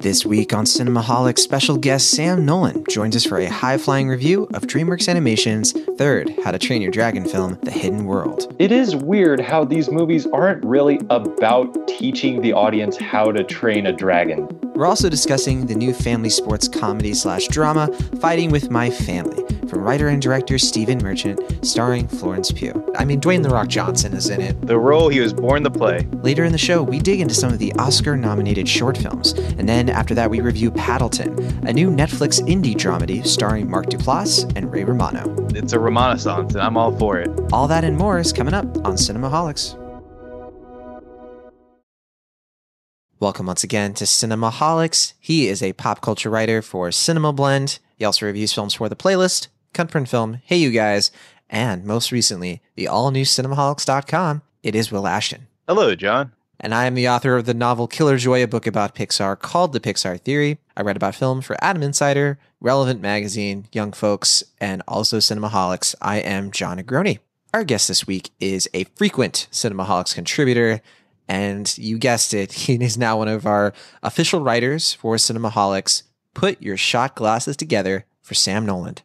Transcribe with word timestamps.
This 0.00 0.24
week 0.24 0.54
on 0.54 0.64
Cinemaholic, 0.64 1.40
special 1.40 1.76
guest 1.76 2.12
Sam 2.12 2.46
Nolan 2.46 2.84
joins 2.88 3.16
us 3.16 3.24
for 3.24 3.38
a 3.38 3.46
high 3.46 3.78
flying 3.78 4.06
review 4.08 4.44
of 4.54 4.62
DreamWorks 4.62 5.08
Animation's 5.08 5.72
third 5.98 6.32
How 6.44 6.52
to 6.52 6.58
Train 6.58 6.82
Your 6.82 6.92
Dragon 6.92 7.24
film, 7.24 7.58
The 7.62 7.72
Hidden 7.72 8.04
World. 8.04 8.54
It 8.60 8.70
is 8.70 8.94
weird 8.94 9.40
how 9.40 9.64
these 9.64 9.90
movies 9.90 10.24
aren't 10.28 10.64
really 10.64 11.00
about 11.10 11.88
teaching 11.88 12.42
the 12.42 12.52
audience 12.52 12.96
how 12.96 13.32
to 13.32 13.42
train 13.42 13.86
a 13.86 13.92
dragon. 13.92 14.46
We're 14.78 14.86
also 14.86 15.08
discussing 15.08 15.66
the 15.66 15.74
new 15.74 15.92
family 15.92 16.30
sports 16.30 16.68
comedy 16.68 17.12
slash 17.12 17.48
drama, 17.48 17.92
Fighting 18.20 18.52
with 18.52 18.70
My 18.70 18.90
Family, 18.90 19.44
from 19.66 19.80
writer 19.80 20.06
and 20.06 20.22
director 20.22 20.56
Stephen 20.56 20.98
Merchant, 21.02 21.66
starring 21.66 22.06
Florence 22.06 22.52
Pugh. 22.52 22.88
I 22.96 23.04
mean, 23.04 23.20
Dwayne 23.20 23.42
The 23.42 23.48
Rock 23.48 23.66
Johnson 23.66 24.14
is 24.14 24.30
in 24.30 24.40
it. 24.40 24.64
The 24.64 24.78
role 24.78 25.08
he 25.08 25.18
was 25.18 25.32
born 25.32 25.64
to 25.64 25.70
play. 25.70 26.06
Later 26.22 26.44
in 26.44 26.52
the 26.52 26.58
show, 26.58 26.80
we 26.80 27.00
dig 27.00 27.20
into 27.20 27.34
some 27.34 27.52
of 27.52 27.58
the 27.58 27.72
Oscar 27.72 28.16
nominated 28.16 28.68
short 28.68 28.96
films, 28.96 29.32
and 29.32 29.68
then 29.68 29.88
after 29.88 30.14
that, 30.14 30.30
we 30.30 30.40
review 30.40 30.70
Paddleton, 30.70 31.68
a 31.68 31.72
new 31.72 31.90
Netflix 31.90 32.40
indie 32.42 32.76
dramedy 32.76 33.26
starring 33.26 33.68
Mark 33.68 33.86
Duplass 33.86 34.48
and 34.54 34.72
Ray 34.72 34.84
Romano. 34.84 35.34
It's 35.56 35.72
a 35.72 35.80
Renaissance, 35.80 36.54
and 36.54 36.62
I'm 36.62 36.76
all 36.76 36.96
for 36.96 37.18
it. 37.18 37.28
All 37.52 37.66
that 37.66 37.82
and 37.82 37.96
more 37.96 38.20
is 38.20 38.32
coming 38.32 38.54
up 38.54 38.64
on 38.86 38.94
Cinemaholics. 38.94 39.87
Welcome 43.20 43.46
once 43.46 43.64
again 43.64 43.94
to 43.94 44.04
Cinemaholics. 44.04 45.14
He 45.18 45.48
is 45.48 45.60
a 45.60 45.72
pop 45.72 46.00
culture 46.00 46.30
writer 46.30 46.62
for 46.62 46.92
Cinema 46.92 47.32
Blend. 47.32 47.80
He 47.96 48.04
also 48.04 48.26
reviews 48.26 48.52
films 48.52 48.74
for 48.74 48.88
The 48.88 48.94
Playlist, 48.94 49.48
Cunt 49.74 50.08
Film, 50.08 50.40
Hey 50.44 50.58
You 50.58 50.70
Guys, 50.70 51.10
and 51.50 51.84
most 51.84 52.12
recently, 52.12 52.62
the 52.76 52.86
all 52.86 53.10
new 53.10 53.24
Cinemaholics.com. 53.24 54.42
It 54.62 54.76
is 54.76 54.92
Will 54.92 55.08
Ashton. 55.08 55.48
Hello, 55.66 55.96
John. 55.96 56.30
And 56.60 56.72
I 56.72 56.86
am 56.86 56.94
the 56.94 57.08
author 57.08 57.36
of 57.36 57.44
the 57.44 57.54
novel 57.54 57.88
Killer 57.88 58.18
Joy, 58.18 58.40
a 58.40 58.46
book 58.46 58.68
about 58.68 58.94
Pixar 58.94 59.36
called 59.36 59.72
The 59.72 59.80
Pixar 59.80 60.20
Theory. 60.20 60.58
I 60.76 60.82
write 60.82 60.96
about 60.96 61.16
film 61.16 61.40
for 61.40 61.56
Atom 61.60 61.82
Insider, 61.82 62.38
Relevant 62.60 63.00
Magazine, 63.00 63.66
Young 63.72 63.90
Folks, 63.92 64.44
and 64.60 64.80
also 64.86 65.18
Cinemaholics. 65.18 65.96
I 66.00 66.18
am 66.18 66.52
John 66.52 66.78
Negroni. 66.78 67.18
Our 67.52 67.64
guest 67.64 67.88
this 67.88 68.06
week 68.06 68.30
is 68.38 68.68
a 68.74 68.84
frequent 68.84 69.48
Cinemaholics 69.50 70.14
contributor, 70.14 70.82
and 71.28 71.76
you 71.78 71.98
guessed 71.98 72.34
it, 72.34 72.52
he 72.64 72.74
is 72.74 72.98
now 72.98 73.18
one 73.18 73.28
of 73.28 73.46
our 73.46 73.72
official 74.02 74.40
writers 74.40 74.94
for 74.94 75.16
Cinemaholics. 75.16 76.02
Put 76.34 76.62
your 76.62 76.76
shot 76.76 77.14
glasses 77.14 77.56
together 77.56 78.06
for 78.22 78.34
Sam 78.34 78.64
Nolan. 78.64 78.96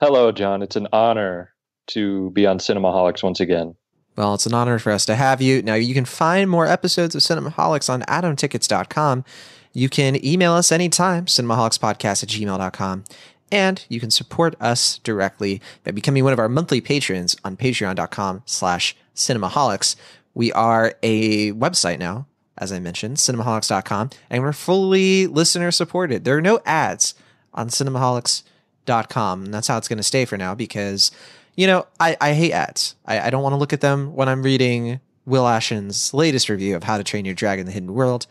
Hello, 0.00 0.32
John. 0.32 0.62
It's 0.62 0.76
an 0.76 0.88
honor 0.92 1.52
to 1.88 2.30
be 2.30 2.46
on 2.46 2.58
Cinemaholics 2.58 3.22
once 3.22 3.40
again. 3.40 3.74
Well, 4.16 4.34
it's 4.34 4.46
an 4.46 4.54
honor 4.54 4.78
for 4.78 4.90
us 4.90 5.06
to 5.06 5.14
have 5.14 5.40
you. 5.40 5.62
Now, 5.62 5.74
you 5.74 5.94
can 5.94 6.04
find 6.04 6.50
more 6.50 6.66
episodes 6.66 7.14
of 7.14 7.22
Cinemaholics 7.22 7.88
on 7.88 8.02
atomtickets.com. 8.02 9.24
You 9.72 9.88
can 9.88 10.24
email 10.24 10.54
us 10.54 10.72
anytime, 10.72 11.26
cinemaholicspodcast 11.26 12.24
at 12.24 12.28
gmail.com. 12.28 13.04
And 13.50 13.84
you 13.88 14.00
can 14.00 14.10
support 14.10 14.56
us 14.60 14.98
directly 14.98 15.60
by 15.84 15.92
becoming 15.92 16.24
one 16.24 16.32
of 16.32 16.38
our 16.38 16.48
monthly 16.48 16.80
patrons 16.80 17.36
on 17.44 17.56
patreon.com 17.56 18.42
slash 18.44 18.96
cinemaholics. 19.14 19.96
We 20.38 20.52
are 20.52 20.94
a 21.02 21.50
website 21.50 21.98
now, 21.98 22.28
as 22.56 22.70
I 22.70 22.78
mentioned, 22.78 23.16
cinemaholics.com, 23.16 24.10
and 24.30 24.40
we're 24.44 24.52
fully 24.52 25.26
listener 25.26 25.72
supported. 25.72 26.24
There 26.24 26.36
are 26.36 26.40
no 26.40 26.60
ads 26.64 27.16
on 27.52 27.70
cinemaholics.com, 27.70 29.46
and 29.46 29.52
that's 29.52 29.66
how 29.66 29.78
it's 29.78 29.88
going 29.88 29.96
to 29.96 30.04
stay 30.04 30.24
for 30.26 30.36
now 30.36 30.54
because, 30.54 31.10
you 31.56 31.66
know, 31.66 31.88
I, 31.98 32.16
I 32.20 32.34
hate 32.34 32.52
ads. 32.52 32.94
I, 33.04 33.18
I 33.18 33.30
don't 33.30 33.42
want 33.42 33.54
to 33.54 33.56
look 33.56 33.72
at 33.72 33.80
them 33.80 34.14
when 34.14 34.28
I'm 34.28 34.44
reading 34.44 35.00
Will 35.26 35.48
Ashton's 35.48 36.14
latest 36.14 36.48
review 36.48 36.76
of 36.76 36.84
How 36.84 36.98
to 36.98 37.02
Train 37.02 37.24
Your 37.24 37.34
Dragon 37.34 37.66
the 37.66 37.72
Hidden 37.72 37.92
World, 37.92 38.28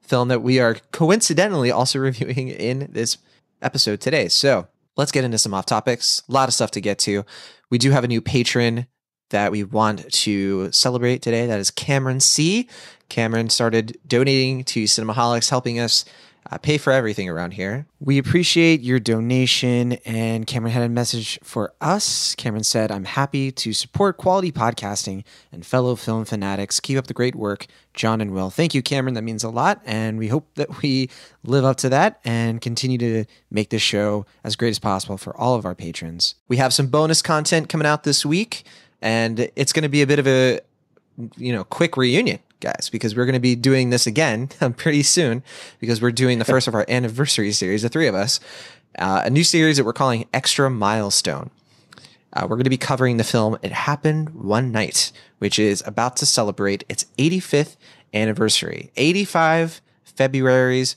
film 0.00 0.28
that 0.28 0.40
we 0.40 0.60
are 0.60 0.78
coincidentally 0.92 1.70
also 1.70 1.98
reviewing 1.98 2.48
in 2.48 2.88
this 2.90 3.18
episode 3.60 4.00
today. 4.00 4.28
So 4.28 4.66
let's 4.96 5.12
get 5.12 5.24
into 5.24 5.36
some 5.36 5.52
off 5.52 5.66
topics. 5.66 6.22
A 6.26 6.32
lot 6.32 6.48
of 6.48 6.54
stuff 6.54 6.70
to 6.70 6.80
get 6.80 6.98
to. 7.00 7.26
We 7.68 7.76
do 7.76 7.90
have 7.90 8.02
a 8.02 8.08
new 8.08 8.22
patron 8.22 8.86
that 9.30 9.50
we 9.50 9.64
want 9.64 10.10
to 10.12 10.70
celebrate 10.72 11.22
today. 11.22 11.46
That 11.46 11.60
is 11.60 11.70
Cameron 11.70 12.20
C. 12.20 12.68
Cameron 13.08 13.50
started 13.50 13.98
donating 14.06 14.62
to 14.64 14.84
Cinemaholics, 14.84 15.50
helping 15.50 15.80
us 15.80 16.04
uh, 16.50 16.58
pay 16.58 16.78
for 16.78 16.92
everything 16.92 17.28
around 17.28 17.52
here. 17.52 17.86
We 18.00 18.18
appreciate 18.18 18.80
your 18.80 18.98
donation. 18.98 19.94
And 20.04 20.46
Cameron 20.46 20.72
had 20.72 20.82
a 20.82 20.88
message 20.88 21.38
for 21.42 21.72
us. 21.80 22.34
Cameron 22.34 22.64
said, 22.64 22.90
I'm 22.90 23.04
happy 23.04 23.52
to 23.52 23.72
support 23.72 24.16
quality 24.16 24.50
podcasting 24.50 25.24
and 25.52 25.64
fellow 25.64 25.96
film 25.96 26.24
fanatics. 26.24 26.80
Keep 26.80 26.98
up 26.98 27.06
the 27.06 27.14
great 27.14 27.34
work, 27.36 27.66
John 27.94 28.20
and 28.20 28.32
Will. 28.32 28.50
Thank 28.50 28.74
you, 28.74 28.82
Cameron. 28.82 29.14
That 29.14 29.22
means 29.22 29.44
a 29.44 29.50
lot. 29.50 29.80
And 29.84 30.18
we 30.18 30.28
hope 30.28 30.48
that 30.54 30.82
we 30.82 31.10
live 31.44 31.64
up 31.64 31.76
to 31.78 31.88
that 31.90 32.20
and 32.24 32.60
continue 32.60 32.98
to 32.98 33.24
make 33.50 33.70
this 33.70 33.82
show 33.82 34.26
as 34.42 34.56
great 34.56 34.70
as 34.70 34.78
possible 34.78 35.18
for 35.18 35.36
all 35.36 35.54
of 35.54 35.64
our 35.64 35.74
patrons. 35.74 36.34
We 36.48 36.56
have 36.56 36.72
some 36.72 36.88
bonus 36.88 37.22
content 37.22 37.68
coming 37.68 37.86
out 37.86 38.04
this 38.04 38.24
week 38.24 38.64
and 39.02 39.50
it's 39.56 39.72
going 39.72 39.82
to 39.82 39.88
be 39.88 40.02
a 40.02 40.06
bit 40.06 40.18
of 40.18 40.26
a 40.26 40.60
you 41.36 41.52
know 41.52 41.64
quick 41.64 41.96
reunion 41.96 42.38
guys 42.60 42.88
because 42.90 43.16
we're 43.16 43.24
going 43.24 43.34
to 43.34 43.40
be 43.40 43.56
doing 43.56 43.90
this 43.90 44.06
again 44.06 44.48
pretty 44.76 45.02
soon 45.02 45.42
because 45.80 46.00
we're 46.00 46.12
doing 46.12 46.38
the 46.38 46.44
first 46.44 46.68
of 46.68 46.74
our 46.74 46.84
anniversary 46.88 47.52
series 47.52 47.82
the 47.82 47.88
three 47.88 48.06
of 48.06 48.14
us 48.14 48.40
uh, 48.98 49.22
a 49.24 49.30
new 49.30 49.44
series 49.44 49.76
that 49.76 49.84
we're 49.84 49.92
calling 49.92 50.26
extra 50.34 50.68
milestone. 50.68 51.50
Uh, 52.32 52.42
we're 52.42 52.56
going 52.56 52.64
to 52.64 52.70
be 52.70 52.76
covering 52.76 53.16
the 53.16 53.24
film 53.24 53.58
it 53.62 53.72
happened 53.72 54.30
one 54.30 54.70
night 54.70 55.10
which 55.38 55.58
is 55.58 55.82
about 55.86 56.16
to 56.16 56.26
celebrate 56.26 56.84
its 56.88 57.06
85th 57.18 57.76
anniversary 58.14 58.92
85 58.96 59.80
february's 60.04 60.96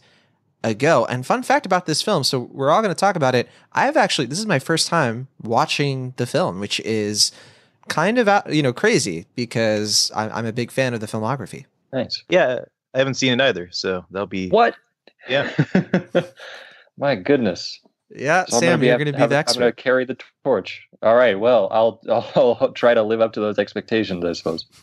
ago. 0.64 1.06
And 1.06 1.26
fun 1.26 1.44
fact 1.44 1.66
about 1.66 1.88
this 1.88 2.02
film 2.02 2.24
so 2.24 2.40
we're 2.40 2.70
all 2.70 2.82
going 2.82 2.94
to 2.94 3.00
talk 3.00 3.16
about 3.16 3.36
it. 3.36 3.50
I've 3.72 3.98
actually 3.98 4.28
this 4.28 4.40
is 4.40 4.46
my 4.46 4.60
first 4.60 4.88
time 4.88 5.28
watching 5.42 6.14
the 6.18 6.28
film 6.28 6.60
which 6.60 6.80
is 6.82 7.32
kind 7.94 8.18
of 8.18 8.28
out, 8.28 8.52
you 8.52 8.64
know, 8.64 8.74
crazy 8.74 9.28
because 9.36 10.12
I'm, 10.16 10.32
I'm 10.34 10.46
a 10.48 10.52
big 10.52 10.72
fan 10.72 10.96
of 10.96 11.00
the 11.00 11.06
filmography. 11.06 11.66
Nice. 11.94 12.24
Yeah, 12.28 12.60
I 12.96 12.98
haven't 12.98 13.14
seen 13.14 13.34
it 13.34 13.42
either, 13.42 13.70
so 13.72 14.04
that'll 14.10 14.26
be 14.26 14.50
What? 14.50 14.76
Yeah. 15.30 15.52
My 16.98 17.16
goodness. 17.16 17.80
Yeah, 18.16 18.46
So 18.48 18.60
Sam, 18.60 18.84
you're 18.84 18.98
going 18.98 19.08
to 19.08 19.14
be 19.14 19.18
the 19.18 19.38
I'm 19.38 19.60
going 19.60 19.60
to 19.60 19.72
carry 19.72 20.06
the 20.06 20.18
torch. 20.44 20.88
All 21.02 21.16
right. 21.16 21.38
Well, 21.38 21.68
I'll, 21.72 22.00
I'll 22.36 22.72
try 22.72 22.94
to 22.94 23.04
live 23.04 23.22
up 23.22 23.34
to 23.34 23.40
those 23.40 23.60
expectations, 23.60 24.24
I 24.24 24.34
suppose. 24.34 24.66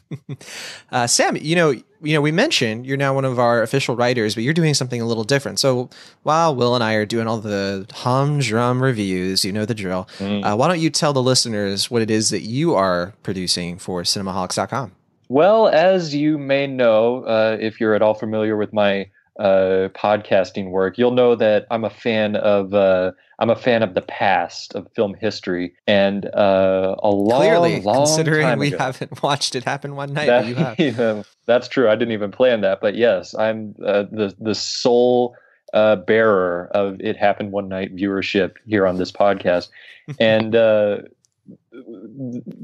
Uh, 0.92 1.06
Sam, 1.06 1.36
you 1.36 1.54
know, 1.54 1.70
you 1.70 2.14
know, 2.14 2.20
we 2.20 2.32
mentioned 2.32 2.84
you're 2.84 2.96
now 2.96 3.14
one 3.14 3.24
of 3.24 3.38
our 3.38 3.62
official 3.62 3.94
writers, 3.94 4.34
but 4.34 4.42
you're 4.42 4.54
doing 4.54 4.74
something 4.74 5.00
a 5.00 5.04
little 5.06 5.22
different. 5.22 5.60
So 5.60 5.88
while 6.24 6.54
Will 6.56 6.74
and 6.74 6.82
I 6.82 6.94
are 6.94 7.06
doing 7.06 7.28
all 7.28 7.38
the 7.38 7.86
humdrum 7.92 8.82
reviews, 8.82 9.44
you 9.44 9.52
know 9.52 9.64
the 9.64 9.74
drill. 9.74 10.08
Mm. 10.18 10.44
Uh, 10.44 10.56
why 10.56 10.66
don't 10.66 10.80
you 10.80 10.90
tell 10.90 11.12
the 11.12 11.22
listeners 11.22 11.90
what 11.90 12.02
it 12.02 12.10
is 12.10 12.30
that 12.30 12.40
you 12.40 12.74
are 12.74 13.14
producing 13.22 13.78
for 13.78 14.02
Cinemaholics.com? 14.02 14.92
Well, 15.28 15.68
as 15.68 16.12
you 16.12 16.38
may 16.38 16.66
know, 16.66 17.22
uh, 17.22 17.56
if 17.60 17.80
you're 17.80 17.94
at 17.94 18.02
all 18.02 18.14
familiar 18.14 18.56
with 18.56 18.72
my 18.72 19.08
uh, 19.40 19.88
podcasting 19.94 20.70
work, 20.70 20.98
you'll 20.98 21.10
know 21.12 21.34
that 21.34 21.66
I'm 21.70 21.82
a 21.82 21.90
fan 21.90 22.36
of 22.36 22.74
uh, 22.74 23.12
I'm 23.38 23.48
a 23.48 23.56
fan 23.56 23.82
of 23.82 23.94
the 23.94 24.02
past 24.02 24.74
of 24.74 24.86
film 24.92 25.14
history, 25.14 25.72
and 25.86 26.26
uh, 26.26 26.94
a 27.02 27.10
long, 27.10 27.40
Clearly, 27.40 27.80
long 27.80 28.04
considering 28.04 28.58
we 28.58 28.68
ago, 28.68 28.78
haven't 28.78 29.22
watched 29.22 29.54
it 29.54 29.64
happen 29.64 29.96
one 29.96 30.12
night, 30.12 30.26
that, 30.26 30.42
but 30.56 30.78
you 30.78 30.92
have. 30.92 31.26
that's 31.46 31.66
true. 31.66 31.88
I 31.88 31.96
didn't 31.96 32.12
even 32.12 32.30
plan 32.30 32.60
that, 32.60 32.82
but 32.82 32.94
yes, 32.96 33.34
I'm 33.34 33.74
uh, 33.84 34.04
the 34.12 34.34
the 34.38 34.54
sole 34.54 35.34
uh, 35.72 35.96
bearer 35.96 36.68
of 36.72 37.00
it 37.00 37.16
happened 37.16 37.52
one 37.52 37.68
night 37.68 37.96
viewership 37.96 38.56
here 38.66 38.86
on 38.86 38.98
this 38.98 39.10
podcast, 39.10 39.68
and. 40.20 40.54
Uh, 40.54 40.98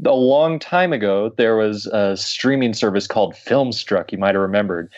a 0.04 0.12
long 0.12 0.58
time 0.58 0.92
ago, 0.92 1.32
there 1.36 1.56
was 1.56 1.86
a 1.86 2.16
streaming 2.16 2.72
service 2.72 3.06
called 3.06 3.34
Filmstruck. 3.34 4.12
You 4.12 4.18
might 4.18 4.34
have 4.34 4.42
remembered, 4.42 4.92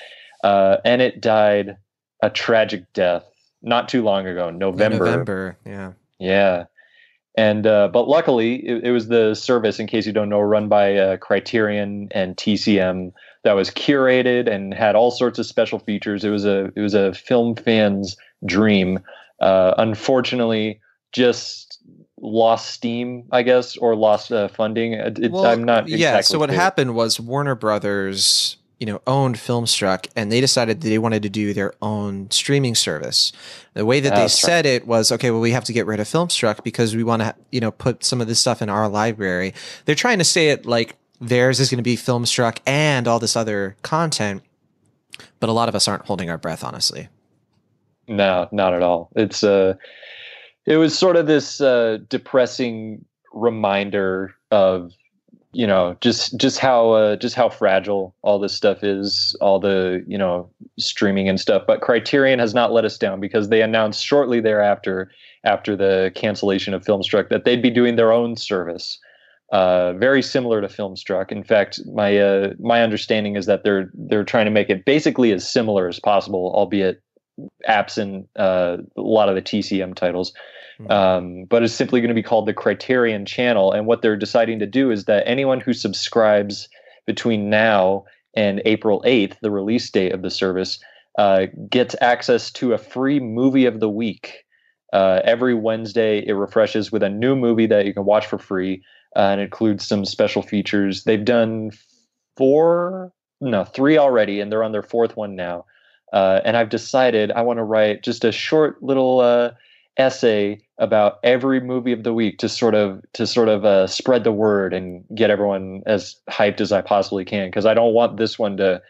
uh, 0.44 0.78
and 0.84 1.02
it 1.02 1.20
died 1.20 1.76
a 2.22 2.30
tragic 2.30 2.92
death 2.92 3.24
not 3.62 3.88
too 3.88 4.02
long 4.02 4.26
ago, 4.26 4.50
November. 4.50 5.04
November, 5.04 5.58
yeah. 5.66 5.92
Yeah. 6.18 6.64
And 7.36 7.66
uh, 7.68 7.88
but 7.88 8.08
luckily, 8.08 8.56
it, 8.66 8.84
it 8.84 8.90
was 8.90 9.08
the 9.08 9.34
service, 9.34 9.78
in 9.78 9.86
case 9.86 10.06
you 10.06 10.12
don't 10.12 10.28
know, 10.28 10.40
run 10.40 10.68
by 10.68 10.96
uh, 10.96 11.16
Criterion 11.18 12.08
and 12.10 12.36
TCM 12.36 13.12
that 13.44 13.52
was 13.52 13.70
curated 13.70 14.50
and 14.52 14.74
had 14.74 14.96
all 14.96 15.12
sorts 15.12 15.38
of 15.38 15.46
special 15.46 15.78
features. 15.78 16.24
It 16.24 16.30
was 16.30 16.44
a 16.44 16.72
it 16.74 16.80
was 16.80 16.94
a 16.94 17.14
film 17.14 17.54
fan's 17.54 18.16
dream. 18.44 18.98
Uh, 19.40 19.74
unfortunately, 19.78 20.80
just 21.12 21.78
lost 22.20 22.70
steam, 22.70 23.24
I 23.30 23.42
guess, 23.42 23.76
or 23.76 23.94
lost 23.94 24.32
uh, 24.32 24.48
funding. 24.48 24.94
It, 24.94 25.30
Well, 25.30 25.46
I'm 25.46 25.62
not. 25.62 25.88
yeah. 25.88 26.20
So 26.22 26.40
what 26.40 26.48
clear. 26.50 26.58
happened 26.58 26.94
was 26.96 27.20
Warner 27.20 27.54
Brothers, 27.54 28.56
you 28.78 28.86
know, 28.86 29.00
owned 29.06 29.36
Filmstruck, 29.36 30.08
and 30.14 30.30
they 30.30 30.40
decided 30.40 30.80
that 30.80 30.88
they 30.88 30.98
wanted 30.98 31.22
to 31.24 31.28
do 31.28 31.52
their 31.52 31.74
own 31.82 32.30
streaming 32.30 32.74
service. 32.74 33.32
The 33.74 33.84
way 33.84 34.00
that 34.00 34.10
they 34.10 34.20
That's 34.22 34.42
right. 34.44 34.48
said 34.48 34.66
it 34.66 34.86
was, 34.86 35.10
okay, 35.10 35.30
well, 35.30 35.40
we 35.40 35.50
have 35.50 35.64
to 35.64 35.72
get 35.72 35.86
rid 35.86 35.98
of 35.98 36.06
Filmstruck 36.06 36.62
because 36.62 36.94
we 36.94 37.02
want 37.02 37.22
to, 37.22 37.34
you 37.50 37.60
know, 37.60 37.72
put 37.72 38.04
some 38.04 38.20
of 38.20 38.28
this 38.28 38.38
stuff 38.38 38.62
in 38.62 38.68
our 38.68 38.88
library. 38.88 39.52
They're 39.84 39.94
trying 39.96 40.18
to 40.18 40.24
say 40.24 40.50
it 40.50 40.64
like 40.64 40.96
theirs 41.20 41.58
is 41.58 41.70
going 41.70 41.78
to 41.78 41.82
be 41.82 41.96
Filmstruck 41.96 42.58
and 42.66 43.08
all 43.08 43.18
this 43.18 43.34
other 43.34 43.76
content, 43.82 44.42
but 45.40 45.48
a 45.48 45.52
lot 45.52 45.68
of 45.68 45.74
us 45.74 45.88
aren't 45.88 46.06
holding 46.06 46.30
our 46.30 46.38
breath, 46.38 46.62
honestly. 46.62 47.08
No, 48.06 48.48
not 48.52 48.74
at 48.74 48.82
all. 48.82 49.10
It's 49.16 49.44
uh 49.44 49.74
it 50.66 50.76
was 50.76 50.96
sort 50.96 51.16
of 51.16 51.26
this 51.26 51.60
uh 51.60 51.98
depressing 52.08 53.04
reminder 53.32 54.34
of 54.50 54.92
you 55.52 55.66
know 55.66 55.96
just 56.00 56.36
just 56.36 56.58
how 56.58 56.90
uh, 56.90 57.16
just 57.16 57.34
how 57.34 57.48
fragile 57.48 58.14
all 58.22 58.38
this 58.38 58.54
stuff 58.54 58.84
is 58.84 59.36
all 59.40 59.58
the 59.58 60.04
you 60.06 60.18
know 60.18 60.48
streaming 60.78 61.28
and 61.28 61.40
stuff 61.40 61.62
but 61.66 61.80
criterion 61.80 62.38
has 62.38 62.54
not 62.54 62.72
let 62.72 62.84
us 62.84 62.98
down 62.98 63.20
because 63.20 63.48
they 63.48 63.62
announced 63.62 64.04
shortly 64.04 64.40
thereafter 64.40 65.10
after 65.44 65.74
the 65.74 66.12
cancellation 66.14 66.74
of 66.74 66.84
filmstruck 66.84 67.28
that 67.30 67.44
they'd 67.44 67.62
be 67.62 67.70
doing 67.70 67.96
their 67.96 68.12
own 68.12 68.36
service 68.36 68.98
uh, 69.50 69.94
very 69.94 70.20
similar 70.20 70.60
to 70.60 70.68
filmstruck 70.68 71.32
in 71.32 71.42
fact 71.42 71.80
my 71.94 72.18
uh, 72.18 72.52
my 72.60 72.82
understanding 72.82 73.34
is 73.36 73.46
that 73.46 73.64
they're 73.64 73.90
they're 73.94 74.24
trying 74.24 74.44
to 74.44 74.50
make 74.50 74.68
it 74.68 74.84
basically 74.84 75.32
as 75.32 75.48
similar 75.48 75.88
as 75.88 75.98
possible 75.98 76.52
albeit 76.54 77.02
absent 77.66 78.28
uh, 78.36 78.76
a 78.96 79.00
lot 79.00 79.28
of 79.28 79.34
the 79.34 79.42
tcm 79.42 79.94
titles. 79.94 80.32
Um, 80.88 81.44
but 81.44 81.62
it's 81.62 81.74
simply 81.74 82.00
going 82.00 82.08
to 82.08 82.14
be 82.14 82.22
called 82.22 82.46
the 82.46 82.54
Criterion 82.54 83.26
Channel. 83.26 83.72
And 83.72 83.86
what 83.86 84.02
they're 84.02 84.16
deciding 84.16 84.58
to 84.60 84.66
do 84.66 84.90
is 84.90 85.04
that 85.06 85.26
anyone 85.26 85.60
who 85.60 85.72
subscribes 85.72 86.68
between 87.06 87.50
now 87.50 88.04
and 88.34 88.62
April 88.64 89.02
8th, 89.04 89.40
the 89.40 89.50
release 89.50 89.90
date 89.90 90.12
of 90.12 90.22
the 90.22 90.30
service, 90.30 90.78
uh, 91.18 91.46
gets 91.68 91.96
access 92.00 92.50
to 92.52 92.72
a 92.72 92.78
free 92.78 93.18
movie 93.18 93.66
of 93.66 93.80
the 93.80 93.88
week. 93.88 94.44
Uh, 94.92 95.20
every 95.24 95.54
Wednesday, 95.54 96.24
it 96.26 96.32
refreshes 96.32 96.92
with 96.92 97.02
a 97.02 97.08
new 97.08 97.34
movie 97.34 97.66
that 97.66 97.84
you 97.84 97.92
can 97.92 98.04
watch 98.04 98.26
for 98.26 98.38
free, 98.38 98.82
uh, 99.16 99.30
and 99.30 99.40
includes 99.40 99.86
some 99.86 100.04
special 100.04 100.42
features. 100.42 101.04
They've 101.04 101.24
done 101.24 101.72
four, 102.36 103.12
no, 103.40 103.64
three 103.64 103.98
already, 103.98 104.40
and 104.40 104.50
they're 104.50 104.62
on 104.62 104.72
their 104.72 104.82
fourth 104.82 105.16
one 105.16 105.34
now. 105.34 105.64
Uh, 106.12 106.40
and 106.44 106.56
I've 106.56 106.70
decided 106.70 107.32
I 107.32 107.42
want 107.42 107.58
to 107.58 107.64
write 107.64 108.02
just 108.02 108.24
a 108.24 108.32
short 108.32 108.82
little 108.82 109.20
uh, 109.20 109.50
essay 109.98 110.60
about 110.78 111.18
every 111.24 111.60
movie 111.60 111.92
of 111.92 112.04
the 112.04 112.14
week 112.14 112.38
to 112.38 112.48
sort 112.48 112.74
of 112.74 113.02
to 113.12 113.26
sort 113.26 113.48
of 113.48 113.64
uh, 113.64 113.86
spread 113.86 114.24
the 114.24 114.32
word 114.32 114.72
and 114.72 115.04
get 115.14 115.30
everyone 115.30 115.82
as 115.86 116.16
hyped 116.30 116.60
as 116.60 116.72
I 116.72 116.80
possibly 116.80 117.24
can 117.24 117.48
because 117.48 117.66
I 117.66 117.74
don't 117.74 117.94
want 117.94 118.16
this 118.16 118.38
one 118.38 118.56
to 118.58 118.80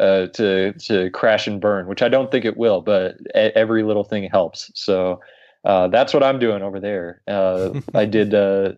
uh, 0.00 0.26
to 0.28 0.72
to 0.72 1.10
crash 1.10 1.46
and 1.46 1.60
burn, 1.60 1.86
which 1.86 2.02
I 2.02 2.08
don't 2.08 2.30
think 2.30 2.44
it 2.44 2.56
will, 2.56 2.80
but 2.80 3.16
every 3.34 3.82
little 3.82 4.04
thing 4.04 4.28
helps. 4.28 4.70
So 4.74 5.20
uh, 5.64 5.88
that's 5.88 6.12
what 6.12 6.22
I'm 6.22 6.38
doing 6.38 6.62
over 6.62 6.80
there. 6.80 7.22
Uh, 7.26 7.80
I 7.94 8.04
did 8.06 8.34
uh, 8.34 8.72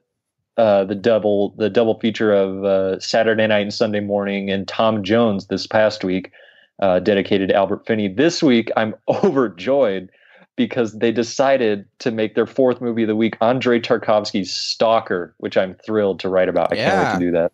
uh, 0.56 0.84
the 0.84 0.94
double 0.94 1.54
the 1.58 1.70
double 1.70 1.98
feature 2.00 2.32
of 2.32 2.64
uh, 2.64 3.00
Saturday 3.00 3.46
night 3.46 3.60
and 3.62 3.74
Sunday 3.74 4.00
morning 4.00 4.50
and 4.50 4.68
Tom 4.68 5.02
Jones 5.02 5.46
this 5.46 5.66
past 5.66 6.04
week, 6.04 6.32
dedicated 6.80 7.48
to 7.48 7.54
Albert 7.54 7.86
Finney. 7.86 8.08
This 8.08 8.42
week 8.42 8.70
I'm 8.76 8.94
overjoyed 9.08 10.10
because 10.58 10.92
they 10.98 11.10
decided 11.12 11.86
to 12.00 12.10
make 12.10 12.34
their 12.34 12.46
fourth 12.46 12.82
movie 12.82 13.02
of 13.04 13.08
the 13.08 13.16
week 13.16 13.38
Andrei 13.40 13.80
Tarkovsky's 13.80 14.52
Stalker, 14.52 15.34
which 15.38 15.56
I'm 15.56 15.74
thrilled 15.74 16.20
to 16.20 16.28
write 16.28 16.50
about. 16.50 16.72
I 16.72 16.76
Yeah. 16.76 16.90
can't 16.90 17.14
wait 17.14 17.20
to 17.20 17.26
do 17.26 17.32
that. 17.32 17.52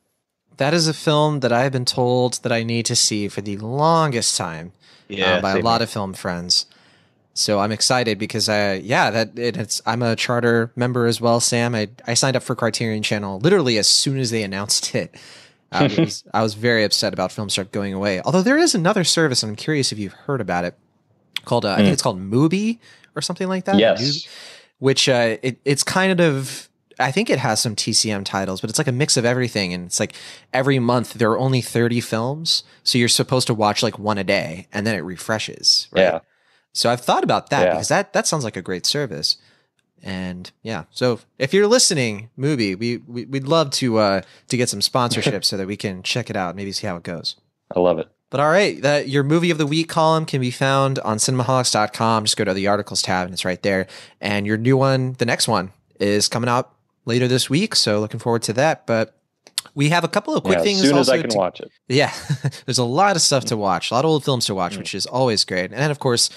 That 0.56 0.74
is 0.74 0.88
a 0.88 0.94
film 0.94 1.40
that 1.40 1.52
I 1.52 1.62
have 1.62 1.72
been 1.72 1.84
told 1.84 2.34
that 2.42 2.50
I 2.52 2.62
need 2.64 2.86
to 2.86 2.96
see 2.96 3.28
for 3.28 3.40
the 3.40 3.56
longest 3.58 4.36
time 4.36 4.72
Yeah, 5.08 5.36
uh, 5.36 5.40
by 5.42 5.50
a 5.52 5.58
lot 5.60 5.80
here. 5.80 5.84
of 5.84 5.90
film 5.90 6.14
friends. 6.14 6.66
So 7.34 7.58
I'm 7.58 7.72
excited 7.72 8.18
because 8.18 8.48
I 8.48 8.74
yeah 8.74 9.10
that 9.10 9.36
it, 9.38 9.56
it's 9.56 9.82
I'm 9.84 10.02
a 10.02 10.14
charter 10.14 10.70
member 10.76 11.06
as 11.06 11.20
well, 11.20 11.40
Sam. 11.40 11.74
I 11.74 11.88
I 12.06 12.14
signed 12.14 12.36
up 12.36 12.44
for 12.44 12.54
Criterion 12.54 13.02
Channel 13.02 13.40
literally 13.40 13.76
as 13.78 13.88
soon 13.88 14.18
as 14.18 14.30
they 14.30 14.42
announced 14.44 14.94
it. 14.94 15.14
I 15.72 15.82
was, 15.98 16.22
I 16.32 16.42
was 16.42 16.54
very 16.54 16.84
upset 16.84 17.12
about 17.12 17.30
Filmstruck 17.30 17.72
going 17.72 17.92
away. 17.92 18.20
Although 18.24 18.42
there 18.42 18.56
is 18.58 18.76
another 18.76 19.02
service, 19.02 19.42
and 19.42 19.50
I'm 19.50 19.56
curious 19.56 19.90
if 19.90 19.98
you've 19.98 20.12
heard 20.12 20.40
about 20.40 20.64
it, 20.64 20.78
called 21.44 21.64
uh, 21.64 21.72
I 21.72 21.76
think 21.76 21.92
it's 21.92 22.02
called 22.02 22.20
Mubi 22.20 22.78
or 23.16 23.22
something 23.22 23.48
like 23.48 23.64
that. 23.66 23.78
Yes. 23.78 24.02
Mubi- 24.02 24.28
which 24.78 25.08
uh, 25.08 25.36
it, 25.42 25.58
it's 25.64 25.82
kind 25.84 26.20
of 26.20 26.68
I 26.98 27.10
think 27.10 27.28
it 27.30 27.38
has 27.38 27.60
some 27.60 27.74
TCM 27.74 28.24
titles, 28.24 28.60
but 28.60 28.70
it's 28.70 28.78
like 28.78 28.86
a 28.86 28.92
mix 28.92 29.16
of 29.16 29.24
everything. 29.24 29.72
And 29.74 29.86
it's 29.86 29.98
like 29.98 30.14
every 30.52 30.78
month 30.78 31.14
there 31.14 31.30
are 31.30 31.38
only 31.38 31.60
30 31.60 32.00
films. 32.00 32.62
So 32.84 32.98
you're 32.98 33.08
supposed 33.08 33.46
to 33.48 33.54
watch 33.54 33.82
like 33.82 33.98
one 33.98 34.18
a 34.18 34.24
day 34.24 34.68
and 34.72 34.86
then 34.86 34.94
it 34.94 35.00
refreshes. 35.00 35.88
Right? 35.90 36.02
Yeah. 36.02 36.18
So 36.72 36.90
I've 36.90 37.00
thought 37.00 37.24
about 37.24 37.50
that 37.50 37.64
Yeah. 37.64 37.70
because 37.70 37.88
that, 37.88 38.12
that 38.12 38.26
sounds 38.26 38.44
like 38.44 38.56
a 38.56 38.62
great 38.62 38.86
service. 38.86 39.36
And 40.02 40.50
yeah, 40.62 40.84
so 40.90 41.18
if 41.38 41.54
you're 41.54 41.66
listening, 41.66 42.28
Mubi, 42.38 42.78
we, 42.78 42.98
we 42.98 43.24
we'd 43.24 43.48
love 43.48 43.70
to 43.72 43.96
uh 43.98 44.20
to 44.48 44.56
get 44.56 44.68
some 44.68 44.82
sponsorship 44.82 45.44
so 45.46 45.56
that 45.56 45.66
we 45.66 45.76
can 45.78 46.02
check 46.02 46.28
it 46.28 46.36
out, 46.36 46.54
maybe 46.56 46.72
see 46.72 46.86
how 46.86 46.96
it 46.96 47.02
goes. 47.04 47.36
I 47.74 47.80
love 47.80 47.98
it. 47.98 48.08
But 48.34 48.40
all 48.40 48.50
right, 48.50 48.82
that 48.82 49.08
your 49.08 49.22
movie 49.22 49.52
of 49.52 49.58
the 49.58 49.66
week 49.66 49.88
column 49.88 50.26
can 50.26 50.40
be 50.40 50.50
found 50.50 50.98
on 50.98 51.18
cinemaholics.com. 51.18 52.24
Just 52.24 52.36
go 52.36 52.42
to 52.42 52.52
the 52.52 52.66
articles 52.66 53.00
tab 53.00 53.26
and 53.26 53.32
it's 53.32 53.44
right 53.44 53.62
there. 53.62 53.86
And 54.20 54.44
your 54.44 54.56
new 54.56 54.76
one, 54.76 55.12
the 55.18 55.24
next 55.24 55.46
one, 55.46 55.70
is 56.00 56.26
coming 56.26 56.50
out 56.50 56.74
later 57.04 57.28
this 57.28 57.48
week. 57.48 57.76
So 57.76 58.00
looking 58.00 58.18
forward 58.18 58.42
to 58.42 58.52
that. 58.54 58.88
But 58.88 59.16
we 59.76 59.90
have 59.90 60.02
a 60.02 60.08
couple 60.08 60.34
of 60.34 60.42
quick 60.42 60.58
Yeah, 60.58 60.64
things. 60.64 60.82
as 60.82 60.88
soon 60.88 60.98
as 60.98 61.08
I 61.08 61.20
can 61.20 61.30
to- 61.30 61.38
watch 61.38 61.60
it. 61.60 61.70
yeah, 61.86 62.12
there's 62.66 62.78
a 62.78 62.84
lot 62.84 63.14
of 63.14 63.22
stuff 63.22 63.44
to 63.44 63.54
mm. 63.54 63.58
watch, 63.58 63.92
a 63.92 63.94
lot 63.94 64.04
of 64.04 64.10
old 64.10 64.24
films 64.24 64.46
to 64.46 64.54
watch, 64.56 64.74
mm. 64.74 64.78
which 64.78 64.96
is 64.96 65.06
always 65.06 65.44
great. 65.44 65.70
And 65.70 65.74
then, 65.74 65.92
of 65.92 66.00
course, 66.00 66.28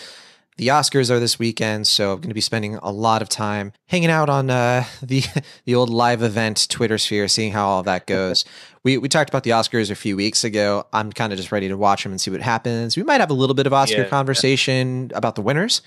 the 0.57 0.67
Oscars 0.69 1.09
are 1.09 1.19
this 1.19 1.37
weekend, 1.39 1.87
so 1.87 2.13
I'm 2.13 2.17
going 2.19 2.29
to 2.29 2.33
be 2.33 2.41
spending 2.41 2.75
a 2.75 2.91
lot 2.91 3.21
of 3.21 3.29
time 3.29 3.73
hanging 3.87 4.09
out 4.09 4.29
on 4.29 4.49
uh, 4.49 4.83
the 5.01 5.23
the 5.65 5.75
old 5.75 5.89
live 5.89 6.21
event 6.23 6.67
Twitter 6.69 6.97
sphere, 6.97 7.27
seeing 7.27 7.51
how 7.53 7.67
all 7.67 7.83
that 7.83 8.07
goes. 8.07 8.43
we 8.83 8.97
we 8.97 9.07
talked 9.09 9.29
about 9.29 9.43
the 9.43 9.51
Oscars 9.51 9.89
a 9.91 9.95
few 9.95 10.15
weeks 10.15 10.43
ago. 10.43 10.85
I'm 10.93 11.11
kind 11.11 11.31
of 11.31 11.37
just 11.37 11.51
ready 11.51 11.67
to 11.67 11.77
watch 11.77 12.03
them 12.03 12.11
and 12.11 12.19
see 12.19 12.31
what 12.31 12.41
happens. 12.41 12.97
We 12.97 13.03
might 13.03 13.21
have 13.21 13.29
a 13.29 13.33
little 13.35 13.55
bit 13.55 13.67
of 13.67 13.73
Oscar 13.73 14.01
Yeah. 14.01 14.09
conversation 14.09 15.11
about 15.13 15.35
the 15.35 15.41
winners 15.41 15.81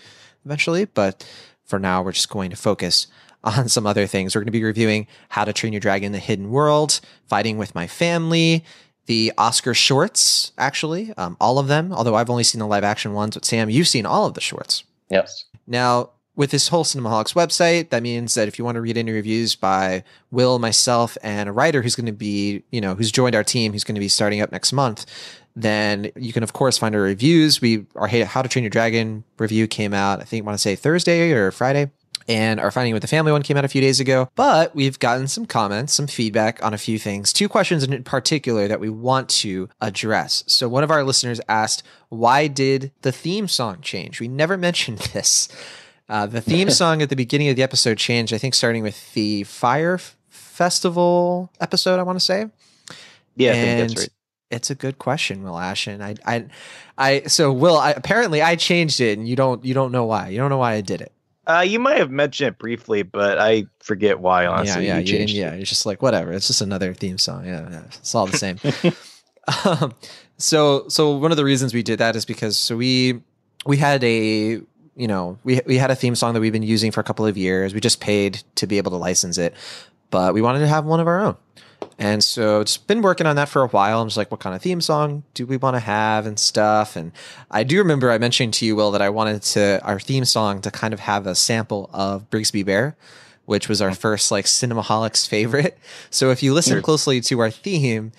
eventually, 0.45 0.85
but 0.87 1.27
for 1.65 1.79
now, 1.79 2.03
we're 2.03 2.13
just 2.13 2.31
going 2.31 2.51
to 2.51 2.57
focus 2.57 3.07
on 3.45 3.69
some 3.69 3.87
other 3.87 4.07
things. 4.07 4.35
We're 4.35 4.41
going 4.43 4.47
to 4.47 4.53
be 4.53 4.63
reviewing 4.65 5.07
How 5.31 5.45
to 5.45 5.53
Train 5.53 5.73
Your 5.73 5.81
Dragon: 5.81 6.13
The 6.13 6.19
Hidden 6.19 6.51
World, 6.51 7.01
Fighting 7.27 7.59
with 7.59 7.75
My 7.75 7.87
Family, 7.87 8.65
the 9.11 9.33
Oscar 9.37 9.75
shorts, 9.75 10.53
actually, 10.57 11.13
um, 11.17 11.37
all 11.41 11.59
of 11.59 11.67
them. 11.67 11.93
Although 11.93 12.15
I've 12.15 12.31
only 12.31 12.45
seen 12.45 12.61
the 12.61 12.67
live 12.69 12.85
action 12.85 13.13
ones, 13.13 13.35
but 13.35 13.45
Sam, 13.45 13.69
you've 13.69 13.89
seen 13.89 14.07
all 14.07 14.25
of 14.25 14.35
the 14.35 14.41
shorts. 14.41 14.85
Yes. 15.11 15.47
Now, 15.67 16.11
with 16.37 16.53
this 16.53 16.69
whole 16.69 16.85
Cinemaholics 16.85 17.35
website, 17.35 17.91
that 17.91 18.05
means 18.05 18.35
that 18.35 18.47
if 18.47 18.57
you 18.57 18.65
want 18.65 18.77
to 18.77 18.81
read 18.81 18.97
any 18.97 19.11
reviews 19.11 19.57
by 19.57 20.05
Will, 20.31 20.61
myself, 20.61 21.19
and 21.25 21.49
a 21.49 21.53
writer 21.53 21.83
who's 21.83 21.97
going 21.97 22.07
to 22.07 22.13
be, 22.13 22.63
you 22.71 22.81
know, 22.81 22.95
who's 22.95 23.11
joined 23.11 23.35
our 23.35 23.43
team, 23.43 23.73
who's 23.73 23.83
going 23.83 23.97
to 23.97 24.01
be 24.01 24.07
starting 24.07 24.43
up 24.43 24.53
next 24.53 24.73
month, 24.73 25.07
then 25.57 26.13
you 26.15 26.33
can 26.33 26.45
of 26.45 26.53
course 26.53 26.79
find 26.79 26.95
our 26.95 27.01
reviews. 27.01 27.61
We 27.61 27.87
our 27.97 28.07
How 28.07 28.43
to 28.43 28.49
Train 28.49 28.63
Your 28.63 28.71
Dragon 28.71 29.25
review 29.39 29.67
came 29.67 29.93
out, 29.93 30.21
I 30.21 30.23
think, 30.23 30.45
I 30.45 30.47
want 30.47 30.55
to 30.55 30.63
say 30.63 30.77
Thursday 30.77 31.33
or 31.33 31.51
Friday. 31.51 31.91
And 32.31 32.61
our 32.61 32.71
Finding 32.71 32.95
with 32.95 33.03
the 33.03 33.09
Family 33.09 33.33
one 33.33 33.43
came 33.43 33.57
out 33.57 33.65
a 33.65 33.69
few 33.69 33.81
days 33.81 33.99
ago. 33.99 34.29
But 34.37 34.73
we've 34.73 35.01
gotten 35.01 35.27
some 35.27 35.47
comments, 35.47 35.93
some 35.93 36.07
feedback 36.07 36.65
on 36.65 36.73
a 36.73 36.79
few 36.79 36.97
things. 36.97 37.33
Two 37.33 37.49
questions 37.49 37.83
in 37.83 38.05
particular 38.05 38.69
that 38.69 38.79
we 38.79 38.89
want 38.89 39.29
to 39.41 39.69
address. 39.81 40.45
So 40.47 40.69
one 40.69 40.85
of 40.85 40.93
our 40.93 41.03
listeners 41.03 41.41
asked, 41.49 41.83
why 42.09 42.47
did 42.47 42.93
the 43.03 43.11
theme 43.11 43.49
song 43.49 43.79
change? 43.83 44.21
We 44.21 44.29
never 44.29 44.57
mentioned 44.69 44.99
this. 44.99 45.49
Uh, 46.09 46.27
the 46.27 46.41
theme 46.41 46.71
song 46.81 47.03
at 47.03 47.09
the 47.09 47.17
beginning 47.17 47.49
of 47.49 47.57
the 47.57 47.65
episode 47.65 47.99
changed, 47.99 48.33
I 48.33 48.39
think, 48.39 48.55
starting 48.55 48.85
with 48.85 49.13
the 49.15 49.43
Fyre 49.43 49.99
Festival 50.29 51.51
episode, 51.61 51.99
I 51.99 52.05
want 52.05 52.17
to 52.17 52.25
say. 52.25 52.47
Yeah, 53.35 53.51
I 53.51 53.55
think 53.55 53.67
And 53.67 53.91
that's 53.91 54.01
right. 54.03 54.09
It's 54.53 54.71
a 54.71 54.77
good 54.77 54.99
question, 54.99 55.43
Will 55.43 55.59
Ashton. 55.59 56.01
I, 56.01 56.15
I, 56.25 56.47
I. 56.97 57.23
So, 57.23 57.53
Will, 57.53 57.77
I, 57.77 57.91
apparently, 57.91 58.41
I 58.41 58.55
changed 58.55 59.01
it, 59.01 59.19
and 59.19 59.29
you 59.29 59.35
don't, 59.35 59.65
you 59.65 59.75
don't 59.75 59.91
know 59.91 60.05
why. 60.05 60.29
You 60.29 60.39
don't 60.39 60.51
know 60.51 60.59
why 60.59 60.75
I 60.75 60.81
did 60.81 61.01
it. 61.01 61.13
Uh, 61.51 61.61
you 61.63 61.79
might 61.79 61.99
have 61.99 62.11
mentioned 62.11 62.49
it 62.49 62.59
briefly, 62.59 63.03
but 63.03 63.39
I 63.39 63.67
forget 63.81 64.21
why. 64.21 64.47
Honestly, 64.47 64.87
yeah, 64.87 64.99
yeah, 64.99 65.19
you 65.19 65.19
you- 65.27 65.41
yeah. 65.41 65.55
it. 65.55 65.61
It's 65.61 65.69
just 65.69 65.87
like 65.87 66.03
whatever. 66.03 66.33
It's 66.33 66.47
just 66.47 66.61
another 66.61 66.95
theme 66.95 67.19
song. 67.19 67.47
Yeah, 67.47 67.69
yeah 67.71 67.83
it's 67.87 68.15
all 68.15 68.27
the 68.27 68.37
same. 68.37 68.59
um, 69.65 69.95
so, 70.37 70.89
so 70.89 71.17
one 71.17 71.31
of 71.31 71.37
the 71.37 71.45
reasons 71.45 71.75
we 71.75 71.83
did 71.83 71.99
that 71.99 72.17
is 72.17 72.25
because 72.25 72.57
so 72.57 72.77
we 72.77 73.21
we 73.67 73.77
had 73.77 74.03
a 74.05 74.61
you 74.97 75.09
know 75.09 75.39
we 75.45 75.61
we 75.67 75.77
had 75.77 75.91
a 75.91 75.95
theme 75.97 76.15
song 76.15 76.35
that 76.35 76.41
we've 76.41 76.53
been 76.53 76.63
using 76.63 76.91
for 76.93 77.01
a 77.01 77.05
couple 77.05 77.27
of 77.27 77.37
years. 77.37 77.75
We 77.75 77.81
just 77.81 78.01
paid 78.01 78.43
to 78.57 78.67
be 78.67 78.79
able 78.79 78.91
to 78.93 78.97
license 78.97 79.39
it, 79.39 79.55
but 80.11 80.35
we 80.35 80.43
wanted 80.43 80.61
to 80.61 80.69
have 80.69 80.85
one 80.85 81.01
of 81.01 81.07
our 81.09 81.21
own. 81.21 81.37
And 81.99 82.25
so 82.25 82.61
it's 82.61 82.79
been 82.79 83.03
working 83.03 83.27
on 83.27 83.37
that 83.37 83.49
for 83.49 83.63
a 83.63 83.69
while. 83.69 84.01
I'm 84.01 84.09
just 84.09 84.17
like, 84.17 84.31
what 84.31 84.41
kind 84.41 84.57
of 84.57 84.63
theme 84.63 84.81
song 84.81 85.23
do 85.35 85.47
we 85.47 85.59
want 85.59 85.77
to 85.77 85.81
have 85.81 86.27
and 86.27 86.39
stuff? 86.39 86.97
And 86.97 87.13
I 87.51 87.63
do 87.63 87.77
remember 87.79 88.11
I 88.11 88.17
mentioned 88.17 88.55
to 88.55 88.67
you, 88.67 88.75
Will, 88.75 88.91
that 88.93 89.03
I 89.03 89.11
wanted 89.11 89.43
to 89.43 89.81
our 89.83 90.01
theme 90.01 90.25
song 90.25 90.63
to 90.63 90.71
kind 90.71 90.95
of 90.95 91.01
have 91.01 91.27
a 91.27 91.35
sample 91.35 91.91
of 91.93 92.31
Brigsby 92.31 92.65
Bear, 92.65 92.97
which 93.45 93.69
was 93.69 93.83
our 93.83 93.95
first 93.95 94.31
like 94.31 94.47
Cinemaholics 94.47 95.29
favorite. 95.29 95.79
So 96.09 96.31
if 96.31 96.43
you 96.43 96.55
listen 96.55 96.81
closely 96.81 97.21
to 97.21 97.39
our 97.41 97.51
theme, 97.51 98.13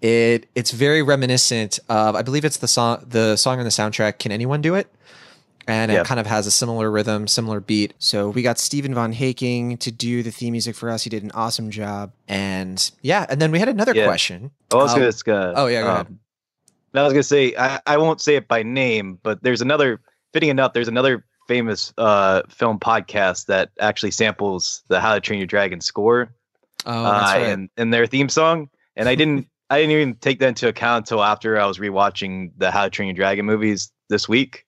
it 0.00 0.46
it's 0.54 0.70
very 0.70 1.02
reminiscent 1.02 1.78
of 1.88 2.14
I 2.14 2.22
believe 2.22 2.44
it's 2.44 2.58
the 2.58 2.68
song 2.68 3.04
the 3.06 3.36
song 3.36 3.58
on 3.58 3.64
the 3.64 3.70
soundtrack. 3.70 4.18
Can 4.18 4.32
anyone 4.32 4.60
do 4.60 4.74
it? 4.74 4.90
And 5.68 5.90
Yeah. 5.90 6.00
it 6.02 6.06
kind 6.06 6.20
of 6.20 6.26
has 6.26 6.46
a 6.46 6.50
similar 6.50 6.90
rhythm, 6.90 7.26
similar 7.26 7.58
beat. 7.60 7.94
So 7.98 8.28
we 8.30 8.42
got 8.42 8.58
Stephen 8.58 8.94
Von 8.94 9.12
Haking 9.12 9.78
to 9.78 9.90
do 9.90 10.22
the 10.22 10.30
theme 10.30 10.52
music 10.52 10.76
for 10.76 10.88
us. 10.90 11.02
He 11.02 11.10
did 11.10 11.24
an 11.24 11.32
awesome 11.34 11.70
job. 11.70 12.12
And 12.28 12.88
yeah, 13.02 13.26
and 13.28 13.40
then 13.42 13.50
we 13.50 13.58
had 13.58 13.68
another 13.68 13.92
Yeah. 13.94 14.06
question. 14.06 14.52
I 14.72 14.76
was 14.76 14.92
Um, 14.92 14.98
gonna. 15.00 15.08
ask, 15.08 15.28
uh, 15.28 15.52
oh, 15.56 15.66
yeah, 15.66 15.82
go 15.82 15.88
ahead. 15.88 16.18
I 16.94 17.02
was 17.02 17.12
gonna 17.12 17.22
say 17.24 17.54
I, 17.58 17.80
I 17.86 17.96
won't 17.98 18.20
say 18.20 18.36
it 18.36 18.48
by 18.48 18.62
name, 18.62 19.18
but 19.22 19.42
there's 19.42 19.60
another. 19.60 20.00
Fitting 20.32 20.50
enough, 20.50 20.72
there's 20.74 20.88
another 20.88 21.24
famous 21.48 21.94
uh, 21.96 22.42
film 22.50 22.78
podcast 22.78 23.46
that 23.46 23.70
actually 23.80 24.10
samples 24.10 24.82
the 24.88 25.00
How 25.00 25.14
to 25.14 25.20
Train 25.20 25.38
Your 25.38 25.46
Dragon 25.46 25.80
score 25.80 26.28
Oh, 26.84 27.02
that's 27.04 27.30
uh, 27.30 27.38
right. 27.38 27.48
and, 27.48 27.70
and 27.78 27.94
their 27.94 28.06
theme 28.06 28.28
song. 28.28 28.68
And 28.96 29.08
I 29.08 29.14
didn't 29.20 29.46
I 29.70 29.78
didn't 29.80 29.92
even 29.92 30.14
take 30.16 30.38
that 30.40 30.48
into 30.48 30.68
account 30.68 31.06
until 31.08 31.24
after 31.24 31.58
I 31.58 31.64
was 31.66 31.78
rewatching 31.78 32.50
the 32.58 32.70
How 32.70 32.84
to 32.84 32.90
Train 32.90 33.08
Your 33.08 33.14
Dragon 33.14 33.46
movies 33.46 33.90
this 34.10 34.28
week. 34.28 34.65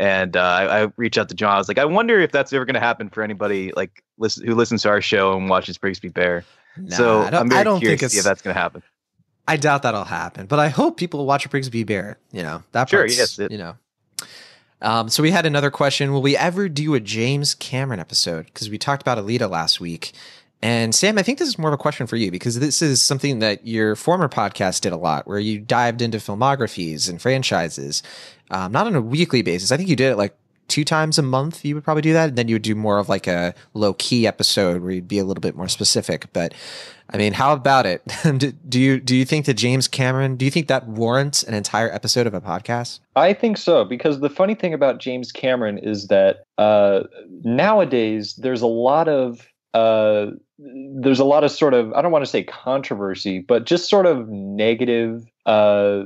And 0.00 0.34
uh, 0.34 0.40
I, 0.40 0.82
I 0.84 0.92
reached 0.96 1.18
out 1.18 1.28
to 1.28 1.34
John. 1.34 1.54
I 1.54 1.58
was 1.58 1.68
like, 1.68 1.76
I 1.78 1.84
wonder 1.84 2.18
if 2.20 2.32
that's 2.32 2.54
ever 2.54 2.64
going 2.64 2.72
to 2.74 2.80
happen 2.80 3.10
for 3.10 3.22
anybody 3.22 3.70
like 3.76 4.02
listen, 4.16 4.46
who 4.46 4.54
listens 4.54 4.80
to 4.82 4.88
our 4.88 5.02
show 5.02 5.36
and 5.36 5.50
watches 5.50 5.76
Brigsby 5.76 6.12
Bear. 6.14 6.42
Nah, 6.78 6.96
so 6.96 7.20
I 7.20 7.30
don't, 7.30 7.40
I'm 7.42 7.48
very 7.50 7.60
I 7.60 7.64
don't 7.64 7.80
curious 7.80 8.00
think 8.00 8.10
to 8.10 8.14
see 8.14 8.18
if 8.18 8.24
that's 8.24 8.40
going 8.40 8.54
to 8.54 8.60
happen. 8.60 8.82
I 9.46 9.58
doubt 9.58 9.82
that'll 9.82 10.04
happen, 10.04 10.46
but 10.46 10.58
I 10.58 10.68
hope 10.68 10.96
people 10.96 11.26
watch 11.26 11.48
Brigsby 11.50 11.84
Bear. 11.84 12.16
You 12.32 12.42
know 12.42 12.62
that 12.72 12.88
Sure, 12.88 13.06
yes, 13.06 13.38
it- 13.38 13.50
you 13.52 13.58
know. 13.58 13.76
Um, 14.82 15.10
so 15.10 15.22
we 15.22 15.30
had 15.32 15.44
another 15.44 15.70
question: 15.70 16.12
Will 16.14 16.22
we 16.22 16.34
ever 16.34 16.66
do 16.70 16.94
a 16.94 17.00
James 17.00 17.54
Cameron 17.54 18.00
episode? 18.00 18.46
Because 18.46 18.70
we 18.70 18.78
talked 18.78 19.02
about 19.02 19.18
Alita 19.18 19.50
last 19.50 19.80
week, 19.80 20.12
and 20.62 20.94
Sam, 20.94 21.16
I 21.16 21.22
think 21.22 21.38
this 21.38 21.48
is 21.48 21.58
more 21.58 21.70
of 21.70 21.74
a 21.74 21.78
question 21.78 22.06
for 22.06 22.16
you 22.16 22.30
because 22.30 22.58
this 22.58 22.82
is 22.82 23.02
something 23.02 23.38
that 23.38 23.66
your 23.66 23.96
former 23.96 24.28
podcast 24.28 24.82
did 24.82 24.92
a 24.92 24.96
lot, 24.96 25.26
where 25.26 25.38
you 25.38 25.58
dived 25.58 26.02
into 26.02 26.18
filmographies 26.18 27.08
and 27.08 27.20
franchises, 27.20 28.02
um, 28.50 28.72
not 28.72 28.86
on 28.86 28.94
a 28.94 29.00
weekly 29.00 29.40
basis. 29.42 29.72
I 29.72 29.78
think 29.78 29.88
you 29.88 29.96
did 29.96 30.12
it 30.12 30.16
like 30.16 30.36
two 30.68 30.84
times 30.84 31.18
a 31.18 31.22
month. 31.22 31.64
You 31.64 31.74
would 31.74 31.84
probably 31.84 32.02
do 32.02 32.12
that, 32.12 32.30
and 32.30 32.38
then 32.38 32.48
you 32.48 32.56
would 32.56 32.62
do 32.62 32.74
more 32.74 32.98
of 32.98 33.08
like 33.08 33.26
a 33.26 33.54
low 33.72 33.94
key 33.94 34.26
episode 34.26 34.82
where 34.82 34.92
you'd 34.92 35.08
be 35.08 35.18
a 35.18 35.24
little 35.24 35.40
bit 35.40 35.56
more 35.56 35.68
specific. 35.68 36.26
But 36.34 36.52
I 37.08 37.16
mean, 37.16 37.32
how 37.32 37.54
about 37.54 37.86
it? 37.86 38.02
do 38.68 38.80
you 38.80 39.00
do 39.00 39.16
you 39.16 39.24
think 39.24 39.46
that 39.46 39.54
James 39.54 39.88
Cameron? 39.88 40.36
Do 40.36 40.44
you 40.44 40.50
think 40.50 40.68
that 40.68 40.86
warrants 40.86 41.42
an 41.42 41.54
entire 41.54 41.90
episode 41.90 42.26
of 42.26 42.34
a 42.34 42.40
podcast? 42.40 43.00
I 43.16 43.32
think 43.32 43.56
so 43.56 43.84
because 43.84 44.20
the 44.20 44.30
funny 44.30 44.54
thing 44.54 44.74
about 44.74 44.98
James 44.98 45.32
Cameron 45.32 45.78
is 45.78 46.08
that 46.08 46.44
uh, 46.58 47.04
nowadays 47.44 48.34
there's 48.36 48.62
a 48.62 48.66
lot 48.66 49.08
of 49.08 49.46
uh, 49.74 50.26
there's 50.62 51.20
a 51.20 51.24
lot 51.24 51.44
of 51.44 51.50
sort 51.50 51.74
of 51.74 51.92
I 51.94 52.02
don't 52.02 52.12
want 52.12 52.24
to 52.24 52.30
say 52.30 52.42
controversy, 52.42 53.40
but 53.40 53.64
just 53.64 53.88
sort 53.88 54.06
of 54.06 54.28
negative 54.28 55.24
uh, 55.46 56.02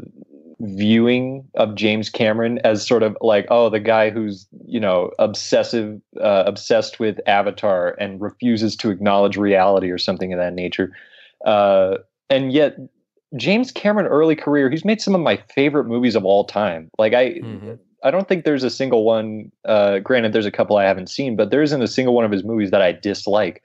viewing 0.61 1.49
of 1.55 1.75
James 1.75 2.09
Cameron 2.09 2.61
as 2.65 2.87
sort 2.87 3.03
of 3.03 3.17
like 3.21 3.47
oh 3.51 3.69
the 3.69 3.81
guy 3.81 4.11
who's 4.11 4.47
you 4.67 4.79
know 4.79 5.11
obsessive 5.19 6.01
uh, 6.21 6.45
obsessed 6.47 7.01
with 7.01 7.19
Avatar 7.27 7.97
and 7.99 8.21
refuses 8.21 8.77
to 8.77 8.91
acknowledge 8.91 9.37
reality 9.37 9.91
or 9.91 9.99
something 9.99 10.33
of 10.33 10.39
that 10.39 10.55
nature, 10.55 10.93
uh, 11.45 11.97
and 12.31 12.53
yet 12.53 12.77
James 13.37 13.73
Cameron 13.73 14.07
early 14.07 14.37
career, 14.37 14.71
he's 14.71 14.85
made 14.85 15.01
some 15.01 15.15
of 15.15 15.21
my 15.21 15.37
favorite 15.55 15.85
movies 15.87 16.15
of 16.15 16.25
all 16.25 16.45
time. 16.45 16.91
Like 16.99 17.15
I 17.15 17.33
Mhm. 17.33 17.79
I 18.05 18.11
don't 18.11 18.29
think 18.29 18.45
there's 18.45 18.65
a 18.65 18.71
single 18.71 19.03
one 19.05 19.51
uh 19.65 19.99
granted 19.99 20.33
there's 20.33 20.47
a 20.47 20.53
couple 20.53 20.77
I 20.77 20.85
haven't 20.85 21.09
seen, 21.09 21.35
but 21.35 21.51
there 21.51 21.63
isn't 21.63 21.83
a 21.83 21.89
single 21.89 22.15
one 22.15 22.25
of 22.25 22.31
his 22.31 22.45
movies 22.45 22.71
that 22.71 22.83
I 22.83 22.93
dislike. 22.93 23.63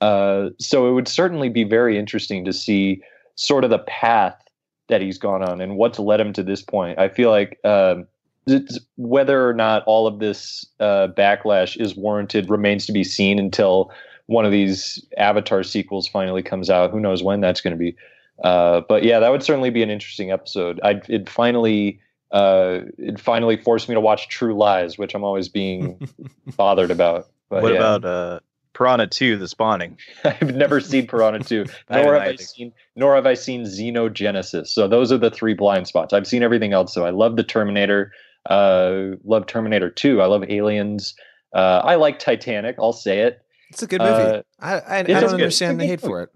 Uh 0.00 0.50
so 0.58 0.88
it 0.88 0.92
would 0.92 1.08
certainly 1.08 1.48
be 1.48 1.64
very 1.64 1.98
interesting 1.98 2.44
to 2.44 2.52
see 2.52 3.02
sort 3.34 3.64
of 3.64 3.70
the 3.70 3.78
path 3.80 4.40
that 4.88 5.00
he's 5.00 5.18
gone 5.18 5.42
on 5.42 5.60
and 5.60 5.76
what's 5.76 5.98
led 5.98 6.20
him 6.20 6.32
to 6.32 6.42
this 6.42 6.62
point. 6.62 6.98
I 6.98 7.08
feel 7.08 7.30
like 7.30 7.58
um 7.64 8.06
it's- 8.46 8.78
whether 8.96 9.48
or 9.48 9.54
not 9.54 9.82
all 9.86 10.06
of 10.06 10.20
this 10.20 10.64
uh, 10.80 11.08
backlash 11.08 11.78
is 11.78 11.94
warranted 11.96 12.48
remains 12.48 12.86
to 12.86 12.92
be 12.92 13.04
seen 13.04 13.38
until 13.38 13.92
one 14.26 14.44
of 14.44 14.52
these 14.52 15.04
Avatar 15.16 15.62
sequels 15.62 16.06
finally 16.08 16.42
comes 16.42 16.70
out. 16.70 16.90
Who 16.90 17.00
knows 17.00 17.22
when 17.22 17.40
that's 17.40 17.60
going 17.60 17.72
to 17.72 17.78
be? 17.78 17.96
Uh, 18.42 18.82
but 18.88 19.02
yeah, 19.02 19.18
that 19.20 19.30
would 19.30 19.42
certainly 19.42 19.70
be 19.70 19.82
an 19.82 19.90
interesting 19.90 20.30
episode. 20.30 20.80
I 20.82 21.00
it 21.08 21.28
finally 21.28 22.00
uh, 22.30 22.80
it 22.98 23.18
finally 23.18 23.56
forced 23.56 23.88
me 23.88 23.94
to 23.94 24.00
watch 24.00 24.28
True 24.28 24.56
Lies, 24.56 24.98
which 24.98 25.14
I'm 25.14 25.24
always 25.24 25.48
being 25.48 26.08
bothered 26.56 26.90
about. 26.90 27.28
But 27.48 27.62
what 27.62 27.72
yeah. 27.72 27.78
about 27.78 28.04
uh, 28.04 28.40
Piranha 28.72 29.06
2, 29.06 29.36
The 29.36 29.48
Spawning? 29.48 29.98
I've 30.24 30.54
never 30.54 30.80
seen 30.80 31.06
Piranha 31.06 31.40
2, 31.40 31.64
I 31.88 32.02
nor 32.02 32.14
haven't 32.14 32.40
I 32.40 32.42
seen 32.42 32.72
nor 32.96 33.14
have 33.14 33.26
I 33.26 33.34
seen 33.34 33.64
Xenogenesis. 33.64 34.68
So 34.68 34.88
those 34.88 35.12
are 35.12 35.18
the 35.18 35.30
three 35.30 35.54
blind 35.54 35.86
spots. 35.86 36.12
I've 36.12 36.26
seen 36.26 36.42
everything 36.42 36.72
else. 36.72 36.92
So 36.92 37.04
I 37.06 37.10
love 37.10 37.36
the 37.36 37.44
Terminator, 37.44 38.12
uh, 38.48 39.16
love 39.24 39.46
Terminator 39.46 39.90
2. 39.90 40.20
I 40.20 40.26
love 40.26 40.44
Aliens. 40.48 41.14
Uh, 41.54 41.80
I 41.84 41.94
like 41.94 42.18
Titanic. 42.18 42.76
I'll 42.78 42.92
say 42.92 43.20
it. 43.20 43.40
It's 43.70 43.82
a 43.82 43.86
good 43.86 44.00
movie. 44.00 44.12
Uh, 44.12 44.42
I 44.60 44.74
I, 44.78 44.98
I 44.98 45.02
don't 45.02 45.34
understand 45.34 45.80
the 45.80 45.86
hate 45.86 46.00
good 46.00 46.06
for 46.06 46.22
it. 46.22 46.30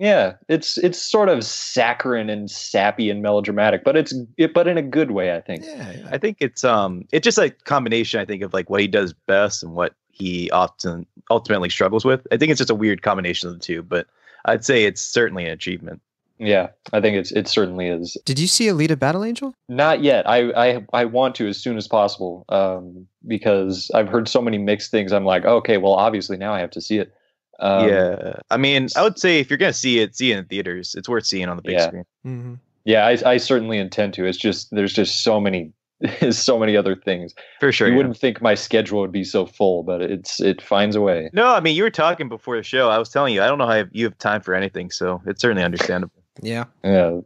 Yeah, 0.00 0.36
it's 0.48 0.78
it's 0.78 0.98
sort 0.98 1.28
of 1.28 1.44
saccharine 1.44 2.30
and 2.30 2.50
sappy 2.50 3.10
and 3.10 3.20
melodramatic, 3.20 3.84
but 3.84 3.98
it's 3.98 4.14
it, 4.38 4.54
but 4.54 4.66
in 4.66 4.78
a 4.78 4.82
good 4.82 5.10
way, 5.10 5.36
I 5.36 5.42
think. 5.42 5.62
Yeah, 5.62 5.92
yeah. 5.92 6.08
I 6.10 6.16
think 6.16 6.38
it's 6.40 6.64
um 6.64 7.04
it's 7.12 7.24
just 7.24 7.36
a 7.36 7.50
combination 7.50 8.18
I 8.18 8.24
think 8.24 8.42
of 8.42 8.54
like 8.54 8.70
what 8.70 8.80
he 8.80 8.88
does 8.88 9.12
best 9.12 9.62
and 9.62 9.74
what 9.74 9.94
he 10.10 10.50
often 10.52 11.06
ultimately 11.30 11.68
struggles 11.68 12.06
with. 12.06 12.26
I 12.32 12.38
think 12.38 12.50
it's 12.50 12.58
just 12.58 12.70
a 12.70 12.74
weird 12.74 13.02
combination 13.02 13.50
of 13.50 13.54
the 13.54 13.60
two, 13.60 13.82
but 13.82 14.06
I'd 14.46 14.64
say 14.64 14.84
it's 14.84 15.02
certainly 15.02 15.44
an 15.44 15.50
achievement. 15.50 16.00
Yeah, 16.38 16.68
I 16.94 17.02
think 17.02 17.18
it's 17.18 17.30
it 17.32 17.46
certainly 17.46 17.88
is. 17.88 18.16
Did 18.24 18.38
you 18.38 18.46
see 18.46 18.68
Alita 18.68 18.98
Battle 18.98 19.22
Angel? 19.22 19.54
Not 19.68 20.02
yet. 20.02 20.26
I 20.26 20.50
I 20.52 20.86
I 20.94 21.04
want 21.04 21.34
to 21.34 21.48
as 21.48 21.58
soon 21.58 21.76
as 21.76 21.86
possible 21.86 22.46
um, 22.48 23.06
because 23.28 23.90
I've 23.94 24.08
heard 24.08 24.28
so 24.28 24.40
many 24.40 24.56
mixed 24.56 24.90
things. 24.90 25.12
I'm 25.12 25.26
like, 25.26 25.44
okay, 25.44 25.76
well, 25.76 25.92
obviously 25.92 26.38
now 26.38 26.54
I 26.54 26.60
have 26.60 26.70
to 26.70 26.80
see 26.80 26.96
it. 26.96 27.12
Um, 27.60 27.88
yeah. 27.88 28.32
I 28.50 28.56
mean, 28.56 28.88
I 28.96 29.02
would 29.02 29.18
say 29.18 29.38
if 29.38 29.50
you're 29.50 29.58
going 29.58 29.72
to 29.72 29.78
see 29.78 30.00
it, 30.00 30.16
see 30.16 30.32
it 30.32 30.38
in 30.38 30.44
theaters. 30.46 30.94
It's 30.96 31.08
worth 31.08 31.26
seeing 31.26 31.48
on 31.48 31.56
the 31.56 31.62
big 31.62 31.74
Yeah. 31.74 31.86
screen. 31.88 32.04
Mm-hmm. 32.26 32.54
yeah, 32.84 33.06
I 33.06 33.18
I 33.32 33.36
certainly 33.36 33.78
intend 33.78 34.14
to. 34.14 34.24
It's 34.24 34.38
just 34.38 34.70
there's 34.70 34.92
just 34.94 35.22
so 35.22 35.40
many 35.40 35.72
so 36.30 36.58
many 36.58 36.76
other 36.76 36.96
things. 36.96 37.34
For 37.60 37.70
sure. 37.70 37.86
you 37.88 37.92
yeah. 37.92 37.96
wouldn't 37.98 38.16
think 38.16 38.40
my 38.40 38.54
schedule 38.54 39.00
would 39.02 39.12
be 39.12 39.24
so 39.24 39.44
full, 39.44 39.82
but 39.82 40.00
it's 40.00 40.40
it 40.40 40.62
finds 40.62 40.96
a 40.96 41.00
way. 41.02 41.28
No, 41.34 41.48
I 41.54 41.60
mean, 41.60 41.76
you 41.76 41.82
were 41.82 41.90
talking 41.90 42.28
before 42.30 42.56
the 42.56 42.62
show. 42.62 42.88
I 42.88 42.96
was 42.98 43.10
telling 43.10 43.34
you, 43.34 43.42
I 43.42 43.46
don't 43.46 43.58
know 43.58 43.66
how 43.66 43.84
you 43.92 44.04
have 44.06 44.16
time 44.18 44.40
for 44.40 44.54
anything, 44.54 44.90
so 44.90 45.20
it's 45.26 45.42
certainly 45.42 45.62
understandable. 45.62 46.22
Yeah. 46.42 46.64
Yeah. 46.82 47.20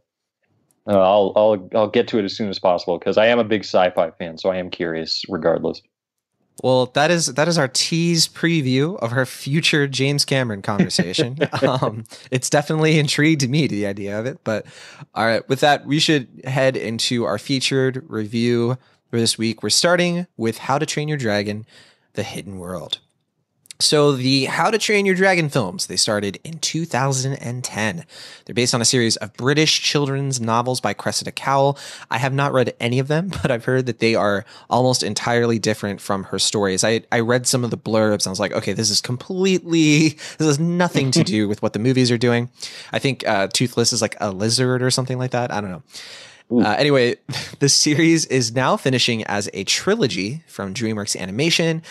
Uh, 0.87 0.99
I'll 0.99 1.31
I'll 1.35 1.69
I'll 1.73 1.87
get 1.89 2.07
to 2.09 2.19
it 2.19 2.25
as 2.25 2.35
soon 2.35 2.49
as 2.49 2.59
possible 2.59 2.99
because 2.99 3.17
I 3.17 3.27
am 3.27 3.39
a 3.39 3.43
big 3.45 3.61
sci-fi 3.61 4.11
fan, 4.11 4.37
so 4.37 4.49
I 4.49 4.57
am 4.57 4.69
curious 4.69 5.23
regardless. 5.29 5.81
Well, 6.63 6.87
that 6.87 7.11
is 7.11 7.27
that 7.27 7.47
is 7.47 7.57
our 7.57 7.67
tease 7.67 8.27
preview 8.27 8.97
of 8.99 9.11
her 9.11 9.25
future 9.25 9.87
James 9.87 10.23
Cameron 10.23 10.61
conversation. 10.61 11.37
um, 11.61 12.05
it's 12.31 12.49
definitely 12.49 12.97
intrigued 12.97 13.47
me 13.49 13.67
to 13.67 13.75
the 13.75 13.85
idea 13.85 14.17
of 14.17 14.25
it. 14.25 14.39
But 14.43 14.65
all 15.13 15.25
right, 15.25 15.47
with 15.49 15.59
that, 15.59 15.85
we 15.85 15.99
should 15.99 16.27
head 16.45 16.77
into 16.77 17.25
our 17.25 17.37
featured 17.37 18.03
review 18.07 18.77
for 19.09 19.19
this 19.19 19.37
week. 19.37 19.63
We're 19.63 19.69
starting 19.69 20.27
with 20.37 20.59
How 20.59 20.77
to 20.77 20.85
Train 20.85 21.09
Your 21.09 21.17
Dragon: 21.17 21.65
The 22.13 22.23
Hidden 22.23 22.57
World. 22.57 22.99
So 23.79 24.13
the 24.13 24.45
How 24.45 24.71
to 24.71 24.77
Train 24.77 25.05
Your 25.05 25.15
Dragon 25.15 25.49
films, 25.49 25.87
they 25.87 25.97
started 25.97 26.39
in 26.45 26.59
2010. 26.59 28.05
They're 28.45 28.55
based 28.55 28.73
on 28.73 28.81
a 28.81 28.85
series 28.85 29.17
of 29.17 29.33
British 29.33 29.81
children's 29.81 30.39
novels 30.39 30.79
by 30.79 30.93
Cressida 30.93 31.33
Cowell. 31.33 31.77
I 32.09 32.17
have 32.17 32.33
not 32.33 32.53
read 32.53 32.73
any 32.79 32.99
of 32.99 33.09
them, 33.09 33.27
but 33.41 33.51
I've 33.51 33.65
heard 33.65 33.85
that 33.87 33.99
they 33.99 34.15
are 34.15 34.45
almost 34.69 35.03
entirely 35.03 35.59
different 35.59 35.99
from 35.99 36.23
her 36.25 36.39
stories. 36.39 36.85
I, 36.85 37.03
I 37.11 37.19
read 37.19 37.47
some 37.47 37.65
of 37.65 37.69
the 37.69 37.77
blurbs 37.77 38.25
and 38.25 38.27
I 38.27 38.29
was 38.29 38.39
like, 38.39 38.53
okay, 38.53 38.71
this 38.71 38.89
is 38.89 39.01
completely, 39.01 40.09
this 40.37 40.47
has 40.47 40.59
nothing 40.59 41.11
to 41.11 41.23
do 41.25 41.49
with 41.49 41.61
what 41.61 41.73
the 41.73 41.79
movies 41.79 42.11
are 42.11 42.17
doing. 42.17 42.49
I 42.93 42.99
think 42.99 43.27
uh, 43.27 43.47
Toothless 43.47 43.91
is 43.91 44.01
like 44.01 44.15
a 44.21 44.31
lizard 44.31 44.83
or 44.83 44.89
something 44.89 45.17
like 45.17 45.31
that. 45.31 45.51
I 45.51 45.59
don't 45.59 45.71
know. 45.71 45.83
Uh, 46.51 46.75
anyway, 46.77 47.15
the 47.59 47.69
series 47.69 48.25
is 48.27 48.53
now 48.53 48.77
finishing 48.77 49.23
as 49.23 49.49
a 49.53 49.63
trilogy 49.63 50.43
from 50.47 50.73
DreamWorks 50.73 51.19
Animation, 51.19 51.81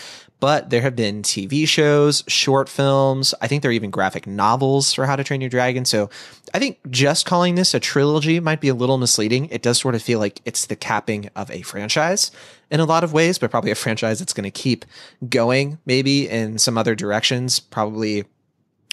but 0.41 0.71
there 0.71 0.83
have 0.83 0.97
been 0.97 1.23
TV 1.23 1.67
shows, 1.67 2.23
short 2.27 2.69
films. 2.69 3.35
I 3.41 3.47
think 3.47 3.63
there 3.63 3.71
are 3.71 3.75
even 3.75 3.91
graphic 3.91 4.27
novels 4.27 4.93
for 4.93 5.07
How 5.07 5.17
to 5.17 5.25
Train 5.25 5.41
Your 5.41 5.51
Dragon. 5.51 5.85
So 5.85 6.11
I 6.53 6.59
think 6.59 6.79
just 6.91 7.27
calling 7.27 7.55
this 7.55 7.75
a 7.75 7.81
trilogy 7.81 8.41
might 8.41 8.61
be 8.61 8.69
a 8.69 8.75
little 8.75 8.99
misleading. 8.99 9.49
It 9.51 9.63
does 9.63 9.79
sort 9.79 9.95
of 9.95 10.03
feel 10.03 10.19
like 10.19 10.41
it's 10.45 10.67
the 10.67 10.77
capping 10.77 11.31
of 11.35 11.51
a 11.51 11.63
franchise 11.63 12.31
in 12.71 12.81
a 12.81 12.85
lot 12.85 13.05
of 13.05 13.13
ways, 13.13 13.39
but 13.39 13.51
probably 13.51 13.71
a 13.71 13.77
franchise 13.77 14.19
that's 14.19 14.33
going 14.33 14.45
to 14.45 14.51
keep 14.51 14.85
going 15.29 15.79
maybe 15.87 16.29
in 16.29 16.59
some 16.59 16.77
other 16.77 16.95
directions, 16.95 17.61
probably 17.61 18.25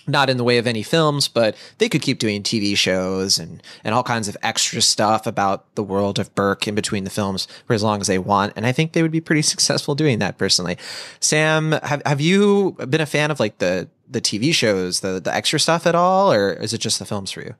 not 0.08 0.30
in 0.30 0.38
the 0.38 0.44
way 0.44 0.58
of 0.58 0.68
any 0.68 0.84
films, 0.84 1.28
but 1.28 1.56
they 1.78 1.88
could 1.90 2.02
keep 2.02 2.20
doing 2.20 2.44
TV 2.44 2.76
shows 2.76 3.38
and, 3.38 3.62
and 3.84 3.94
all 3.94 4.04
kinds 4.04 4.28
of 4.28 4.36
extra 4.42 4.82
stuff 4.82 5.28
about 5.28 5.74
the 5.76 5.84
world 5.84 6.20
of 6.20 6.34
Berk 6.36 6.68
in 6.68 6.76
between 6.76 7.04
the 7.04 7.10
films 7.10 7.48
for 7.66 7.74
as 7.74 7.84
long 7.84 8.02
as 8.02 8.08
they 8.08 8.18
want. 8.20 8.54
And 8.56 8.66
I 8.66 8.72
think 8.72 8.94
they 8.94 9.02
would 9.02 9.12
be 9.12 9.22
pretty 9.22 9.42
successful 9.44 9.96
doing 9.96 10.20
that 10.20 10.38
personally. 10.38 10.78
Sam, 11.20 11.74
have, 11.84 12.02
have 12.06 12.22
you 12.22 12.76
been 12.90 13.02
a 13.02 13.06
fan 13.06 13.32
of 13.32 13.40
like 13.40 13.60
the, 13.60 13.88
the 14.10 14.22
TV 14.22 14.54
shows, 14.54 15.00
the, 15.02 15.20
the 15.20 15.34
extra 15.34 15.60
stuff 15.60 15.86
at 15.86 15.96
all, 15.96 16.32
or 16.34 16.52
is 16.54 16.74
it 16.74 16.80
just 16.80 17.00
the 17.00 17.06
films 17.06 17.32
for 17.32 17.42
you? 17.42 17.56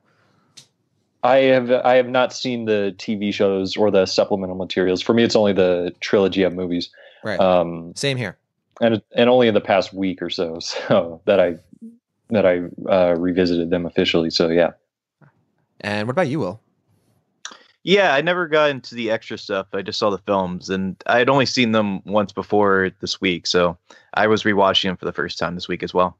I 1.24 1.36
have 1.36 1.70
I 1.70 1.94
have 1.94 2.08
not 2.08 2.32
seen 2.32 2.64
the 2.64 2.94
TV 2.98 3.32
shows 3.32 3.76
or 3.76 3.90
the 3.92 4.06
supplemental 4.06 4.56
materials. 4.56 5.00
For 5.00 5.14
me, 5.14 5.22
it's 5.22 5.36
only 5.36 5.52
the 5.52 5.94
trilogy 6.00 6.42
of 6.42 6.52
movies, 6.52 6.90
Right. 7.22 7.38
um, 7.38 7.92
Same 7.94 8.16
here. 8.16 8.36
and 8.80 9.00
and 9.14 9.30
only 9.30 9.46
in 9.46 9.54
the 9.54 9.60
past 9.60 9.94
week 9.94 10.20
or 10.20 10.30
so, 10.30 10.58
so 10.60 11.20
that 11.26 11.38
I 11.38 11.58
that 12.32 12.46
I 12.46 12.62
uh, 12.90 13.14
revisited 13.14 13.70
them 13.70 13.86
officially. 13.86 14.30
So 14.30 14.48
yeah, 14.48 14.72
And 15.80 16.06
what 16.06 16.12
about 16.12 16.28
you, 16.28 16.40
Will? 16.40 16.60
Yeah, 17.84 18.14
I 18.14 18.20
never 18.20 18.46
got 18.46 18.70
into 18.70 18.94
the 18.94 19.10
extra 19.10 19.36
stuff. 19.36 19.66
I 19.72 19.82
just 19.82 19.98
saw 19.98 20.10
the 20.10 20.18
films, 20.18 20.70
and 20.70 20.96
I 21.06 21.18
had 21.18 21.28
only 21.28 21.46
seen 21.46 21.72
them 21.72 22.00
once 22.04 22.32
before 22.32 22.90
this 23.00 23.20
week, 23.20 23.46
so 23.46 23.76
I 24.14 24.28
was 24.28 24.44
rewatching 24.44 24.84
them 24.84 24.96
for 24.96 25.04
the 25.04 25.12
first 25.12 25.36
time 25.38 25.56
this 25.56 25.66
week 25.66 25.82
as 25.82 25.92
well. 25.92 26.16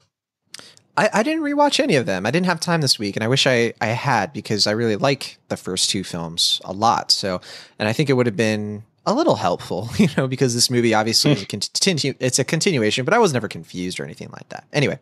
I, 0.97 1.09
I 1.13 1.23
didn't 1.23 1.43
rewatch 1.43 1.79
any 1.79 1.95
of 1.95 2.05
them. 2.05 2.27
I 2.27 2.33
didn't 2.33 2.47
have 2.47 2.59
time 2.59 2.81
this 2.81 2.99
week, 2.99 3.17
and 3.17 3.25
I 3.25 3.29
wish 3.29 3.47
I, 3.47 3.75
I 3.81 3.89
had 3.89 4.33
because 4.33 4.67
I 4.67 4.73
really 4.73 4.97
like 4.97 5.39
the 5.49 5.57
first 5.57 5.89
two 5.89 6.03
films 6.03 6.61
a 6.65 6.73
lot. 6.73 7.13
So, 7.13 7.41
and 7.79 7.89
I 7.89 7.93
think 7.93 8.11
it 8.11 8.15
would 8.15 8.27
have 8.27 8.37
been 8.37 8.83
a 9.07 9.13
little 9.15 9.37
helpful, 9.37 9.89
you 9.97 10.09
know, 10.17 10.27
because 10.29 10.55
this 10.55 10.71
movie 10.71 10.95
obviously 10.95 11.33
is 11.33 11.43
a 11.43 11.47
continu- 11.47 12.17
it's 12.21 12.39
a 12.39 12.45
continuation, 12.45 13.05
but 13.05 13.15
I 13.15 13.19
was 13.19 13.33
never 13.33 13.49
confused 13.49 13.99
or 14.01 14.05
anything 14.05 14.29
like 14.33 14.49
that. 14.51 14.65
Anyway, 14.73 14.99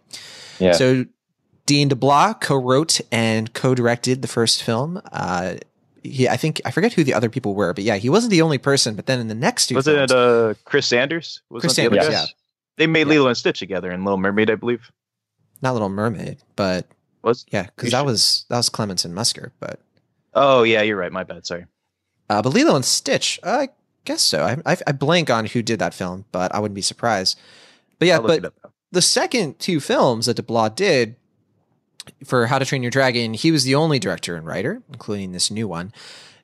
Yeah. 0.59 0.73
so 0.73 1.05
Dean 1.67 1.89
DeBlois 1.91 2.41
co-wrote 2.41 3.01
and 3.13 3.53
co-directed 3.55 4.23
the 4.23 4.29
first 4.29 4.63
film. 4.63 5.01
Uh, 5.13 5.55
he, 6.03 6.29
I 6.29 6.37
think 6.37 6.61
I 6.65 6.71
forget 6.71 6.95
who 6.95 7.05
the 7.05 7.13
other 7.15 7.29
people 7.29 7.55
were, 7.55 7.75
but 7.75 7.85
yeah, 7.85 7.97
he 7.97 8.09
wasn't 8.09 8.31
the 8.31 8.41
only 8.43 8.59
person. 8.59 8.95
But 8.97 9.05
then 9.07 9.21
in 9.21 9.29
the 9.29 9.35
next 9.35 9.67
two, 9.67 9.75
Was 9.75 9.85
films, 9.85 10.11
it 10.11 10.17
uh, 10.17 10.55
Chris 10.65 10.87
Sanders? 10.87 11.43
Was 11.51 11.61
Chris 11.61 11.75
Sanders, 11.75 12.07
guy? 12.07 12.11
yeah. 12.13 12.25
They 12.79 12.87
made 12.87 13.07
Yeah. 13.07 13.13
Lilo 13.15 13.29
and 13.29 13.37
Stitch 13.37 13.59
together 13.59 13.91
in 13.93 14.05
Little 14.05 14.17
Mermaid, 14.19 14.51
I 14.51 14.55
believe. 14.55 14.91
not 15.61 15.75
Little 15.75 15.91
Mermaid, 15.91 16.39
but 16.57 16.87
Was 17.23 17.45
yeah, 17.53 17.65
because 17.77 17.91
that 17.93 17.99
should- 18.01 18.07
was 18.07 18.47
that 18.49 18.57
was 18.57 18.71
Clements 18.71 19.05
and 19.05 19.15
Musker, 19.15 19.51
but 19.61 19.79
oh 20.33 20.63
yeah, 20.63 20.81
you're 20.81 20.97
right. 20.97 21.13
My 21.13 21.23
bad. 21.25 21.45
Sorry. 21.47 21.67
Uh, 22.31 22.41
but 22.41 22.55
Lilo 22.55 22.75
and 22.77 22.85
Stitch, 22.85 23.39
I 23.45 23.69
guess 24.11 24.23
so. 24.23 24.45
I, 24.45 24.73
I, 24.73 24.77
I 24.89 24.93
blank 24.93 25.31
on 25.31 25.47
who 25.47 25.63
did 25.63 25.79
that 25.79 25.95
film, 25.95 26.25
but 26.33 26.53
I 26.55 26.59
wouldn't 26.59 26.75
be 26.75 26.83
surprised. 26.83 27.39
But 27.99 28.09
yeah, 28.09 28.19
but 28.19 28.45
up. 28.45 28.73
the 28.91 29.03
second 29.03 29.59
two 29.61 29.79
films 29.79 30.27
that 30.27 30.37
DeBlois 30.37 30.75
did 30.75 31.15
for 32.25 32.47
How 32.47 32.59
to 32.59 32.65
Train 32.65 32.83
Your 32.83 32.91
Dragon, 32.91 33.35
he 33.35 33.53
was 33.53 33.63
the 33.63 33.77
only 33.77 34.01
director 34.01 34.35
and 34.35 34.45
writer, 34.45 34.83
including 34.89 35.31
this 35.31 35.51
new 35.51 35.69
one. 35.69 35.93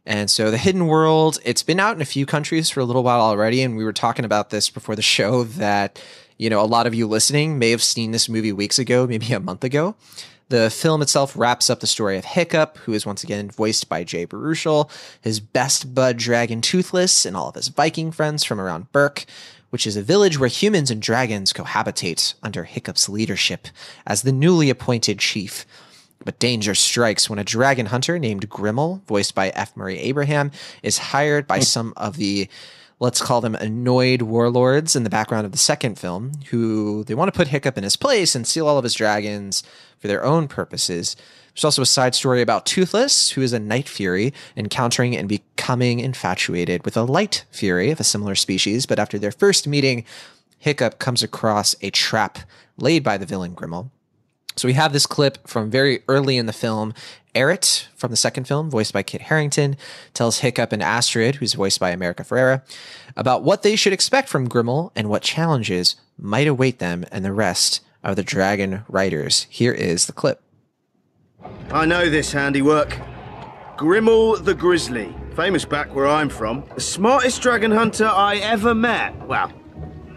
And 0.05 0.31
so 0.31 0.53
The 0.53 0.59
Hidden 0.59 0.87
World, 0.87 1.41
it's 1.45 1.65
been 1.65 1.81
out 1.81 1.97
in 1.97 2.03
a 2.03 2.07
few 2.07 2.25
countries 2.25 2.71
for 2.71 2.79
a 2.79 2.85
little 2.85 3.03
while 3.03 3.21
already. 3.21 3.63
And 3.63 3.77
we 3.77 3.83
were 3.83 3.93
talking 3.93 4.25
about 4.25 4.51
this 4.51 4.71
before 4.71 4.95
the 4.95 5.03
show 5.03 5.43
that, 5.65 6.01
you 6.39 6.49
know, 6.49 6.61
a 6.61 6.67
lot 6.67 6.87
of 6.87 6.95
you 6.95 7.09
listening 7.09 7.59
may 7.59 7.71
have 7.71 7.83
seen 7.83 8.13
this 8.13 8.29
movie 8.29 8.53
weeks 8.53 8.79
ago, 8.79 9.07
maybe 9.09 9.33
a 9.33 9.41
month 9.41 9.65
ago. 9.65 9.97
The 10.49 10.71
film 10.71 11.03
itself 11.03 11.37
wraps 11.37 11.69
up 11.69 11.81
the 11.81 11.89
story 11.89 12.17
of 12.17 12.25
Hiccup, 12.25 12.79
who 12.79 12.93
is 12.93 13.05
once 13.05 13.25
again 13.25 13.51
voiced 13.51 13.89
by 13.89 14.05
Jay 14.05 14.27
Baruchel, 14.27 14.89
his 15.21 15.41
best 15.41 15.93
bud 15.93 16.19
Dragon 16.19 16.61
Toothless, 16.61 17.27
and 17.27 17.37
all 17.37 17.49
of 17.49 17.57
his 17.57 17.67
Viking 17.67 18.13
friends 18.13 18.45
from 18.45 18.61
around 18.61 18.93
Berk, 18.93 19.25
which 19.71 19.89
is 19.89 19.97
a 19.97 20.03
village 20.03 20.39
where 20.39 20.49
humans 20.49 20.89
and 20.89 21.03
dragons 21.03 21.53
cohabitate 21.53 22.35
under 22.45 22.63
Hiccup's 22.63 23.09
leadership 23.09 23.67
as 24.07 24.23
the 24.23 24.31
newly 24.31 24.71
appointed 24.71 25.19
chief. 25.19 25.67
But 26.25 26.39
danger 26.39 26.77
strikes 26.77 27.29
when 27.29 27.41
a 27.41 27.45
dragon 27.45 27.87
hunter 27.87 28.17
named 28.17 28.49
Grimmel, 28.49 29.03
voiced 29.07 29.35
by 29.35 29.49
F. 29.51 29.77
Murray 29.77 29.99
Abraham, 29.99 30.53
is 30.81 30.99
hired 30.99 31.49
by 31.49 31.59
hmm. 31.59 31.65
some 31.65 31.93
of 31.97 32.19
the, 32.19 32.49
let's 33.01 33.21
call 33.21 33.41
them 33.41 33.57
annoyed 33.57 34.23
warlords 34.23 34.95
in 34.95 35.03
the 35.03 35.11
background 35.11 35.45
of 35.45 35.51
the 35.51 35.59
second 35.59 35.99
film, 35.99 36.31
who 36.51 37.03
they 37.03 37.15
want 37.17 37.33
to 37.33 37.37
put 37.37 37.49
Hiccup 37.49 37.77
in 37.77 37.83
his 37.83 37.97
place 37.97 38.37
and 38.37 38.47
steal 38.47 38.69
all 38.69 38.79
of 38.79 38.85
his 38.85 38.95
dragons 38.95 39.65
for 39.99 40.09
their 40.09 40.25
own 40.25 40.49
purposes. 40.49 41.17
There's 41.55 41.65
also 41.65 41.83
a 41.83 41.87
side 41.87 42.15
story 42.15 42.43
about 42.43 42.67
Toothless, 42.67 43.31
who 43.31 43.41
is 43.41 43.53
a 43.53 43.59
night 43.59 43.89
fury, 43.89 44.35
encountering 44.57 45.17
and 45.17 45.29
becoming 45.29 46.01
infatuated 46.01 46.85
with 46.85 46.97
a 46.97 47.03
light 47.03 47.45
fury 47.51 47.91
of 47.91 47.99
a 47.99 48.05
similar 48.05 48.35
species. 48.35 48.85
But 48.85 48.99
after 48.99 49.19
their 49.19 49.33
first 49.33 49.67
meeting, 49.67 50.05
Hiccup 50.59 50.99
comes 50.99 51.23
across 51.23 51.75
a 51.81 51.91
trap 51.91 52.41
laid 52.77 53.03
by 53.03 53.17
the 53.17 53.27
villain 53.27 53.55
Grimmel. 53.55 53.91
So 54.57 54.69
we 54.69 54.75
have 54.75 54.93
this 54.93 55.07
clip 55.07 55.47
from 55.47 55.71
very 55.71 56.03
early 56.09 56.39
in 56.39 56.47
the 56.47 56.53
film. 56.53 56.95
Eret 57.35 57.87
from 57.95 58.11
the 58.11 58.17
second 58.17 58.49
film, 58.49 58.71
voiced 58.71 58.95
by 58.95 59.03
Kit 59.03 59.23
Harington, 59.23 59.77
tells 60.15 60.39
Hiccup 60.39 60.73
and 60.73 60.83
Astrid, 60.83 61.37
who's 61.37 61.53
voiced 61.53 61.79
by 61.79 61.91
America 61.91 62.23
Ferrera, 62.23 62.63
about 63.17 63.43
what 63.43 63.63
they 63.63 63.77
should 63.77 63.93
expect 63.93 64.31
from 64.31 64.49
Grimmel 64.49 64.93
and 64.97 65.11
what 65.11 65.23
challenges 65.23 65.97
might 66.19 66.47
await 66.47 66.79
them 66.79 67.05
and 67.13 67.25
the 67.25 67.33
rest 67.33 67.83
of 68.07 68.17
the 68.17 68.23
Dragon 68.23 68.85
Riders. 68.89 69.47
Here 69.51 69.73
is 69.73 70.07
the 70.07 70.13
clip. 70.13 70.41
I 71.71 71.85
know 71.85 72.09
this 72.09 72.33
handiwork. 72.33 72.97
Grimmel 73.77 74.43
the 74.43 74.55
Grizzly, 74.55 75.15
famous 75.35 75.65
back 75.65 75.95
where 75.95 76.07
I'm 76.07 76.29
from. 76.29 76.65
The 76.75 76.81
smartest 76.81 77.43
dragon 77.43 77.73
hunter 77.73 78.07
I 78.07 78.37
ever 78.37 78.75
met. 78.75 79.15
Well, 79.27 79.53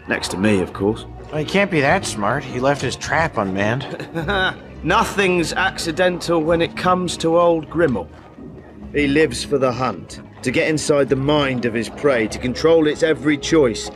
next 0.08 0.28
to 0.28 0.38
me, 0.38 0.60
of 0.60 0.72
course. 0.72 1.04
Well, 1.30 1.38
he 1.38 1.44
can't 1.44 1.70
be 1.70 1.80
that 1.80 2.06
smart. 2.06 2.44
He 2.44 2.60
left 2.60 2.80
his 2.80 2.96
trap 2.96 3.36
unmanned. 3.36 3.84
Nothing's 4.82 5.52
accidental 5.52 6.42
when 6.42 6.62
it 6.62 6.76
comes 6.76 7.16
to 7.18 7.38
old 7.38 7.68
Grimmel. 7.68 8.08
He 8.94 9.06
lives 9.06 9.44
for 9.44 9.58
the 9.58 9.72
hunt, 9.72 10.20
to 10.42 10.50
get 10.50 10.68
inside 10.68 11.08
the 11.08 11.16
mind 11.16 11.64
of 11.64 11.74
his 11.74 11.88
prey, 11.88 12.28
to 12.28 12.38
control 12.38 12.86
its 12.86 13.02
every 13.02 13.36
choice. 13.36 13.90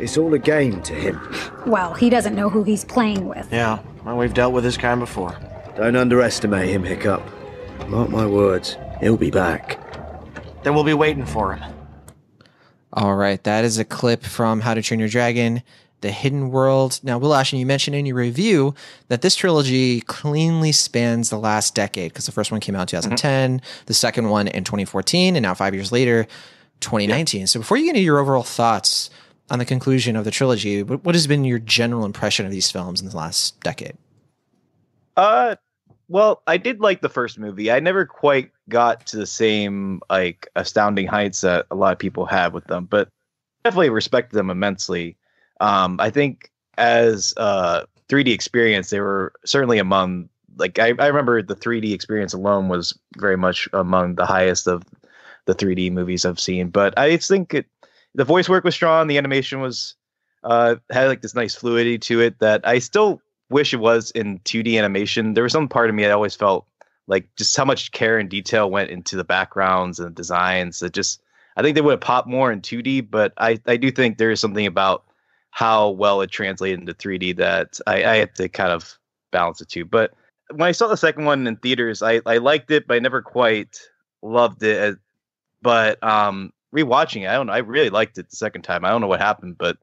It's 0.00 0.18
all 0.18 0.34
a 0.34 0.38
game 0.38 0.82
to 0.82 0.92
him. 0.92 1.20
Well, 1.66 1.94
he 1.94 2.10
doesn't 2.10 2.34
know 2.34 2.50
who 2.50 2.64
he's 2.64 2.84
playing 2.84 3.28
with. 3.28 3.50
yeah, 3.52 3.78
well, 4.04 4.16
we've 4.16 4.34
dealt 4.34 4.52
with 4.52 4.64
this 4.64 4.76
kind 4.76 5.00
before. 5.00 5.36
Don't 5.76 5.96
underestimate 5.96 6.68
him, 6.68 6.84
Hiccup. 6.84 7.22
Mark 7.88 8.10
my 8.10 8.26
words, 8.26 8.76
he'll 9.00 9.16
be 9.16 9.30
back. 9.30 9.78
Then 10.62 10.74
we'll 10.74 10.84
be 10.84 10.94
waiting 10.94 11.26
for 11.26 11.54
him. 11.54 11.72
All 12.92 13.14
right, 13.16 13.42
that 13.44 13.64
is 13.64 13.78
a 13.78 13.84
clip 13.84 14.22
from 14.24 14.60
How 14.60 14.74
to 14.74 14.82
Train 14.82 15.00
Your 15.00 15.08
Dragon, 15.08 15.62
The 16.00 16.10
Hidden 16.10 16.50
World. 16.50 17.00
Now, 17.02 17.18
Will 17.18 17.34
Ashton, 17.34 17.58
you 17.58 17.66
mentioned 17.66 17.96
in 17.96 18.06
your 18.06 18.16
review 18.16 18.74
that 19.08 19.22
this 19.22 19.34
trilogy 19.34 20.00
cleanly 20.02 20.72
spans 20.72 21.30
the 21.30 21.38
last 21.38 21.74
decade 21.74 22.12
because 22.12 22.26
the 22.26 22.32
first 22.32 22.50
one 22.50 22.60
came 22.60 22.76
out 22.76 22.92
in 22.92 23.00
mm-hmm. 23.00 23.10
2010, 23.10 23.62
the 23.86 23.94
second 23.94 24.28
one 24.28 24.48
in 24.48 24.64
2014, 24.64 25.36
and 25.36 25.42
now 25.42 25.54
five 25.54 25.74
years 25.74 25.92
later, 25.92 26.26
2019. 26.80 27.46
So, 27.46 27.58
before 27.58 27.76
you 27.76 27.84
get 27.84 27.96
into 27.96 28.04
your 28.04 28.18
overall 28.18 28.42
thoughts 28.42 29.10
on 29.50 29.58
the 29.58 29.64
conclusion 29.64 30.16
of 30.16 30.24
the 30.24 30.30
trilogy, 30.30 30.82
what, 30.82 31.14
has 31.14 31.26
been 31.26 31.44
your 31.44 31.58
general 31.58 32.04
impression 32.04 32.46
of 32.46 32.52
these 32.52 32.70
films 32.70 33.00
in 33.00 33.08
the 33.08 33.16
last 33.16 33.60
decade? 33.60 33.96
Uh, 35.16 35.56
well, 36.08 36.42
I 36.46 36.56
did 36.56 36.80
like 36.80 37.00
the 37.00 37.08
first 37.08 37.38
movie. 37.38 37.70
I 37.70 37.80
never 37.80 38.06
quite 38.06 38.50
got 38.68 39.06
to 39.06 39.16
the 39.16 39.26
same 39.26 40.00
like 40.10 40.48
astounding 40.56 41.06
heights 41.06 41.42
that 41.42 41.66
a 41.70 41.74
lot 41.74 41.92
of 41.92 41.98
people 41.98 42.26
have 42.26 42.54
with 42.54 42.64
them, 42.66 42.86
but 42.86 43.08
definitely 43.64 43.90
respected 43.90 44.36
them 44.36 44.50
immensely. 44.50 45.16
Um, 45.60 45.98
I 46.00 46.10
think 46.10 46.50
as 46.76 47.34
a 47.36 47.86
3D 48.08 48.28
experience, 48.28 48.90
they 48.90 49.00
were 49.00 49.32
certainly 49.44 49.78
among 49.78 50.28
like 50.56 50.78
I, 50.78 50.94
I 50.98 51.06
remember 51.06 51.42
the 51.42 51.56
3D 51.56 51.92
experience 51.92 52.32
alone 52.32 52.68
was 52.68 52.96
very 53.16 53.36
much 53.36 53.68
among 53.72 54.14
the 54.14 54.26
highest 54.26 54.66
of 54.66 54.84
the 55.46 55.54
3D 55.54 55.92
movies 55.92 56.24
I've 56.24 56.40
seen. 56.40 56.68
But 56.68 56.98
I 56.98 57.16
think 57.16 57.54
it, 57.54 57.66
the 58.14 58.24
voice 58.24 58.48
work 58.48 58.64
was 58.64 58.74
strong, 58.74 59.06
the 59.06 59.18
animation 59.18 59.60
was 59.60 59.94
uh, 60.44 60.76
had 60.90 61.08
like 61.08 61.22
this 61.22 61.34
nice 61.34 61.54
fluidity 61.54 61.98
to 61.98 62.20
it 62.20 62.38
that 62.38 62.66
I 62.66 62.78
still 62.78 63.20
wish 63.50 63.72
it 63.72 63.78
was 63.78 64.10
in 64.12 64.38
2D 64.40 64.78
animation. 64.78 65.34
There 65.34 65.44
was 65.44 65.52
some 65.52 65.68
part 65.68 65.88
of 65.88 65.96
me 65.96 66.02
that 66.02 66.12
always 66.12 66.34
felt 66.34 66.66
like 67.06 67.28
just 67.36 67.56
how 67.56 67.64
much 67.64 67.92
care 67.92 68.18
and 68.18 68.28
detail 68.28 68.70
went 68.70 68.90
into 68.90 69.16
the 69.16 69.24
backgrounds 69.24 69.98
and 69.98 70.14
designs. 70.14 70.80
That 70.80 70.92
just 70.92 71.22
I 71.56 71.62
think 71.62 71.74
they 71.74 71.80
would 71.80 71.92
have 71.92 72.00
popped 72.00 72.28
more 72.28 72.52
in 72.52 72.60
2D, 72.60 73.10
but 73.10 73.32
I 73.36 73.60
I 73.66 73.76
do 73.76 73.90
think 73.90 74.18
there 74.18 74.30
is 74.30 74.40
something 74.40 74.66
about 74.66 75.04
how 75.50 75.90
well 75.90 76.20
it 76.20 76.30
translated 76.30 76.80
into 76.80 76.94
3D 76.94 77.36
that 77.36 77.78
I, 77.86 78.04
I 78.04 78.16
have 78.16 78.34
to 78.34 78.48
kind 78.48 78.72
of 78.72 78.98
balance 79.30 79.60
the 79.60 79.64
two. 79.64 79.84
But 79.84 80.12
when 80.50 80.68
I 80.68 80.72
saw 80.72 80.88
the 80.88 80.96
second 80.96 81.24
one 81.24 81.46
in 81.46 81.56
theaters, 81.56 82.02
I 82.02 82.20
I 82.26 82.38
liked 82.38 82.70
it, 82.70 82.86
but 82.86 82.94
I 82.94 82.98
never 83.00 83.22
quite 83.22 83.78
loved 84.22 84.62
it. 84.62 84.98
But 85.62 86.02
um, 86.02 86.52
rewatching 86.74 87.22
it, 87.22 87.28
I 87.28 87.34
don't 87.34 87.46
know. 87.46 87.52
I 87.52 87.58
really 87.58 87.90
liked 87.90 88.18
it 88.18 88.28
the 88.30 88.36
second 88.36 88.62
time. 88.62 88.84
I 88.84 88.90
don't 88.90 89.00
know 89.00 89.06
what 89.06 89.20
happened, 89.20 89.56
but 89.58 89.76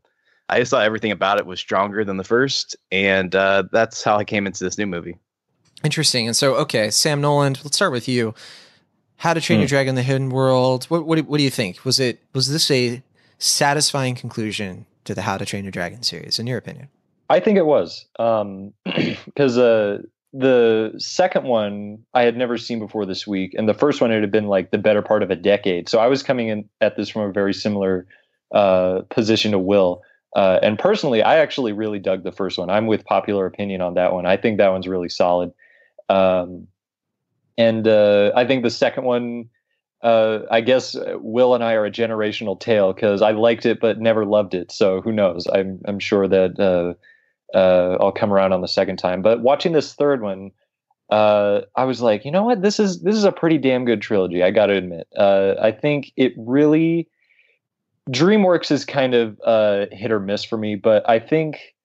I 0.49 0.59
just 0.59 0.71
thought 0.71 0.83
everything 0.83 1.11
about 1.11 1.39
it 1.39 1.45
was 1.45 1.59
stronger 1.59 2.03
than 2.03 2.17
the 2.17 2.23
first, 2.23 2.75
and 2.91 3.33
uh, 3.33 3.63
that's 3.71 4.03
how 4.03 4.17
I 4.17 4.23
came 4.25 4.45
into 4.45 4.63
this 4.63 4.77
new 4.77 4.85
movie. 4.87 5.17
Interesting. 5.83 6.27
And 6.27 6.35
so, 6.35 6.55
okay, 6.55 6.91
Sam 6.91 7.21
Nolan, 7.21 7.53
let's 7.63 7.75
start 7.75 7.91
with 7.91 8.07
you. 8.07 8.35
How 9.17 9.33
to 9.33 9.41
Train 9.41 9.57
Hmm. 9.59 9.61
Your 9.61 9.67
Dragon: 9.69 9.95
The 9.95 10.03
Hidden 10.03 10.29
World. 10.29 10.85
What, 10.85 11.05
what 11.05 11.15
do- 11.15 11.23
what 11.23 11.37
do 11.37 11.43
you 11.43 11.49
think? 11.51 11.85
Was 11.85 11.99
it 11.99 12.19
was 12.33 12.49
this 12.51 12.69
a 12.71 13.01
satisfying 13.37 14.15
conclusion 14.15 14.85
to 15.05 15.13
the 15.15 15.21
How 15.21 15.37
to 15.37 15.45
Train 15.45 15.63
Your 15.63 15.71
Dragon 15.71 16.03
series, 16.03 16.39
in 16.39 16.47
your 16.47 16.57
opinion? 16.57 16.89
I 17.29 17.39
think 17.39 17.57
it 17.57 17.65
was 17.65 18.05
because 18.17 19.57
uh, 19.57 20.01
the 20.33 20.93
second 20.97 21.45
one 21.45 21.99
I 22.13 22.23
had 22.23 22.37
never 22.37 22.57
seen 22.57 22.79
before 22.79 23.05
this 23.05 23.27
week, 23.27 23.53
and 23.57 23.67
the 23.67 23.73
first 23.73 23.99
one 23.99 24.11
it 24.11 24.21
had 24.21 24.31
been 24.31 24.47
like 24.47 24.71
the 24.71 24.77
better 24.77 25.01
part 25.01 25.23
of 25.23 25.31
a 25.31 25.35
decade. 25.35 25.89
So 25.89 25.99
I 25.99 26.07
was 26.07 26.23
coming 26.23 26.47
in 26.47 26.69
at 26.79 26.95
this 26.95 27.09
from 27.09 27.23
a 27.23 27.31
very 27.31 27.53
similar 27.53 28.07
uh, 28.53 29.01
position 29.09 29.51
to 29.51 29.59
Will. 29.59 30.01
Uh, 30.33 30.59
and 30.61 30.79
personally, 30.79 31.21
I 31.21 31.39
actually 31.39 31.73
really 31.73 31.99
dug 31.99 32.23
the 32.23 32.31
first 32.31 32.57
one. 32.57 32.69
I'm 32.69 32.87
with 32.87 33.03
popular 33.03 33.45
opinion 33.45 33.81
on 33.81 33.95
that 33.95 34.13
one. 34.13 34.25
I 34.25 34.37
think 34.37 34.57
that 34.57 34.71
one's 34.71 34.87
really 34.87 35.09
solid. 35.09 35.51
Um, 36.07 36.67
and 37.57 37.85
uh, 37.85 38.31
I 38.33 38.45
think 38.45 38.63
the 38.63 38.69
second 38.69 39.03
one, 39.03 39.49
uh, 40.01 40.39
I 40.49 40.61
guess 40.61 40.95
uh, 40.95 41.17
Will 41.19 41.53
and 41.53 41.63
I 41.63 41.73
are 41.73 41.85
a 41.85 41.91
generational 41.91 42.57
tale 42.57 42.93
because 42.93 43.21
I 43.21 43.31
liked 43.31 43.65
it 43.65 43.81
but 43.81 43.99
never 43.99 44.25
loved 44.25 44.53
it. 44.53 44.71
So 44.71 45.01
who 45.01 45.11
knows? 45.11 45.47
I'm 45.47 45.81
I'm 45.85 45.99
sure 45.99 46.27
that 46.29 46.95
uh, 47.53 47.97
I'll 47.99 48.11
come 48.11 48.33
around 48.33 48.53
on 48.53 48.61
the 48.61 48.67
second 48.67 48.97
time. 48.97 49.21
But 49.21 49.41
watching 49.41 49.73
this 49.73 49.93
third 49.93 50.21
one, 50.21 50.51
uh, 51.09 51.61
I 51.75 51.83
was 51.83 52.01
like, 52.01 52.25
you 52.25 52.31
know 52.31 52.43
what, 52.43 52.61
this 52.61 52.79
is 52.79 53.01
this 53.01 53.15
is 53.15 53.25
a 53.25 53.31
pretty 53.31 53.57
damn 53.57 53.85
good 53.85 54.01
trilogy. 54.01 54.43
I 54.43 54.51
got 54.51 54.67
to 54.67 54.73
admit. 54.73 55.07
Uh, 55.17 55.55
I 55.61 55.71
think 55.71 56.11
it 56.15 56.33
really 56.37 57.07
DreamWorks 58.09 58.71
is 58.71 58.85
kind 58.85 59.13
of 59.13 59.39
uh, 59.45 59.85
hit 59.91 60.11
or 60.11 60.19
miss 60.19 60.43
for 60.43 60.57
me, 60.57 60.75
but 60.75 61.07
I 61.09 61.19
think 61.19 61.75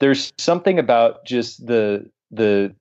there's 0.00 0.32
something 0.38 0.78
about 0.78 1.24
just 1.24 1.66
the 1.66 2.10
the 2.30 2.74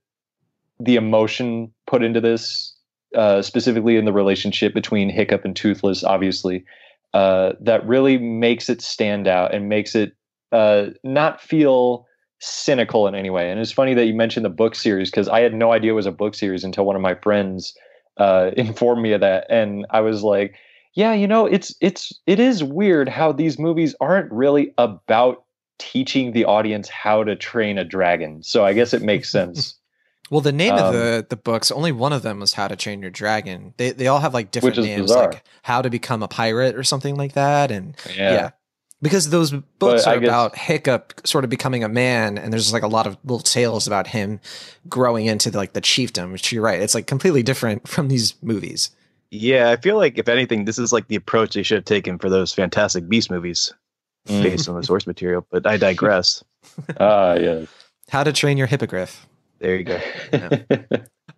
the 0.80 0.95
emotion 0.95 1.71
put 1.86 2.04
into 2.04 2.19
this, 2.19 2.75
uh, 3.15 3.41
specifically 3.43 3.95
in 3.95 4.06
the 4.06 4.13
relationship 4.13 4.73
between 4.73 5.10
Hiccup 5.10 5.45
and 5.45 5.56
Toothless, 5.56 6.04
obviously, 6.04 6.65
uh, 7.13 7.54
that 7.60 7.86
really 7.88 8.17
makes 8.17 8.69
it 8.69 8.82
stand 8.82 9.27
out 9.27 9.54
and 9.54 9.69
makes 9.69 9.95
it 9.95 10.15
uh, 10.51 10.88
not 11.04 11.39
feel 11.39 12.08
cynical 12.41 13.08
in 13.08 13.15
any 13.15 13.30
way. 13.30 13.49
And 13.49 13.60
it's 13.60 13.71
funny 13.71 13.93
that 13.93 14.06
you 14.06 14.13
mentioned 14.13 14.45
the 14.45 14.49
book 14.49 14.75
series 14.75 15.10
because 15.10 15.30
I 15.30 15.41
had 15.41 15.54
no 15.54 15.71
idea 15.71 15.91
it 15.91 15.95
was 15.95 16.06
a 16.06 16.12
book 16.12 16.36
series 16.36 16.63
until 16.63 16.86
one 16.86 16.95
of 16.95 17.01
my 17.01 17.15
friends 17.15 17.73
uh, 18.17 18.51
informed 18.58 19.01
me 19.01 19.13
of 19.13 19.21
that, 19.21 19.45
and 19.49 19.86
I 19.91 20.01
was 20.01 20.23
like, 20.23 20.56
"Yeah, 20.93 21.13
you 21.13 21.27
know, 21.27 21.45
it's 21.45 21.73
it's 21.80 22.12
it 22.27 22.39
is 22.39 22.63
weird 22.63 23.08
how 23.08 23.32
these 23.32 23.58
movies 23.58 23.95
aren't 24.01 24.32
really 24.32 24.73
about 24.77 25.43
teaching 25.80 26.34
the 26.34 26.45
audience 26.45 26.89
how 26.89 27.23
to 27.23 27.36
train 27.36 27.77
a 27.77 27.86
dragon." 27.86 28.43
So 28.43 28.65
I 28.65 28.73
guess 28.73 28.93
it 28.93 29.01
makes 29.01 29.30
sense. 29.30 29.75
Well, 30.32 30.39
the 30.39 30.54
name 30.54 30.73
of 30.75 30.80
Um, 30.80 30.93
the 30.93 31.25
the 31.30 31.36
books, 31.36 31.71
only 31.71 31.91
one 31.91 32.13
of 32.13 32.21
them 32.21 32.39
was 32.39 32.54
How 32.54 32.69
to 32.69 32.77
Train 32.77 33.01
Your 33.01 33.12
Dragon. 33.12 33.73
They 33.75 33.91
they 33.91 34.08
all 34.08 34.21
have 34.21 34.34
like 34.34 34.49
different 34.49 34.77
names, 34.77 35.01
bizarre. 35.01 35.32
like 35.34 35.43
How 35.63 35.82
to 35.82 35.89
Become 35.89 36.23
a 36.23 36.30
Pirate 36.30 36.73
or 36.77 36.86
something 36.86 37.17
like 37.17 37.34
that. 37.34 37.69
And 37.69 37.97
yeah. 38.15 38.32
yeah, 38.32 38.49
because 39.01 39.29
those 39.29 39.51
books 39.51 40.05
But 40.05 40.07
are 40.07 40.19
guess- 40.19 40.27
about 40.29 40.57
Hiccup 40.57 41.25
sort 41.25 41.43
of 41.43 41.49
becoming 41.49 41.83
a 41.83 41.89
man, 41.89 42.37
and 42.37 42.51
there's 42.53 42.71
like 42.73 42.83
a 42.83 42.87
lot 42.87 43.07
of 43.07 43.17
little 43.23 43.39
tales 43.39 43.87
about 43.87 44.07
him 44.07 44.39
growing 44.89 45.25
into 45.25 45.51
like 45.51 45.73
the 45.73 45.81
chiefdom. 45.81 46.31
Which 46.31 46.51
you're 46.51 46.63
right, 46.63 46.81
it's 46.81 46.95
like 46.95 47.07
completely 47.07 47.43
different 47.43 47.87
from 47.93 48.07
these 48.07 48.35
movies. 48.41 48.89
Yeah, 49.31 49.69
I 49.69 49.77
feel 49.77 49.95
like 49.97 50.17
if 50.17 50.27
anything, 50.27 50.65
this 50.65 50.77
is 50.77 50.91
like 50.91 51.07
the 51.07 51.15
approach 51.15 51.53
they 51.53 51.63
should 51.63 51.77
have 51.77 51.85
taken 51.85 52.17
for 52.19 52.29
those 52.29 52.53
Fantastic 52.53 53.07
Beast 53.09 53.31
movies 53.31 53.73
Mm. 54.27 54.43
based 54.43 54.69
on 54.69 54.75
the 54.75 54.83
source 54.83 55.07
material. 55.07 55.47
But 55.49 55.65
I 55.65 55.77
digress. 55.77 56.43
Ah, 56.99 57.33
yeah. 57.33 57.65
How 58.09 58.23
to 58.23 58.31
Train 58.31 58.55
Your 58.55 58.67
Hippogriff. 58.67 59.25
There 59.57 59.75
you 59.75 59.83
go. 59.83 59.99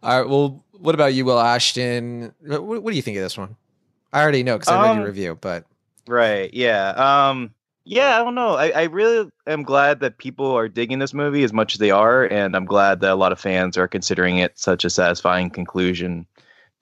All 0.04 0.22
right. 0.22 0.30
Well, 0.30 0.64
what 0.74 0.94
about 0.96 1.14
you, 1.14 1.24
Will 1.24 1.40
Ashton? 1.40 2.34
What, 2.42 2.84
what 2.84 2.90
do 2.92 2.96
you 2.98 3.02
think 3.02 3.16
of 3.18 3.24
this 3.24 3.38
one? 3.38 3.56
I 4.12 4.22
already 4.22 4.44
know 4.44 4.58
because 4.58 4.68
I 4.68 4.82
read 4.82 4.90
Um, 4.92 4.98
your 4.98 5.08
review, 5.08 5.38
but 5.40 5.66
Right. 6.08 6.54
Yeah. 6.54 6.90
Um. 6.90 7.54
Yeah. 7.86 8.16
I 8.20 8.24
don't 8.24 8.36
know. 8.36 8.56
I, 8.56 8.70
I 8.70 8.84
really 8.84 9.30
am 9.48 9.64
glad 9.64 10.00
that 10.00 10.18
people 10.18 10.52
are 10.52 10.68
digging 10.68 11.00
this 11.00 11.14
movie 11.14 11.44
as 11.44 11.54
much 11.54 11.76
as 11.76 11.80
they 11.80 11.92
are, 11.92 12.26
and 12.26 12.56
I'm 12.56 12.66
glad 12.66 13.02
that 13.02 13.12
a 13.12 13.16
lot 13.16 13.32
of 13.32 13.40
fans 13.40 13.78
are 13.78 13.88
considering 13.88 14.38
it 14.38 14.58
such 14.58 14.86
a 14.86 14.90
satisfying 14.90 15.50
conclusion 15.50 16.26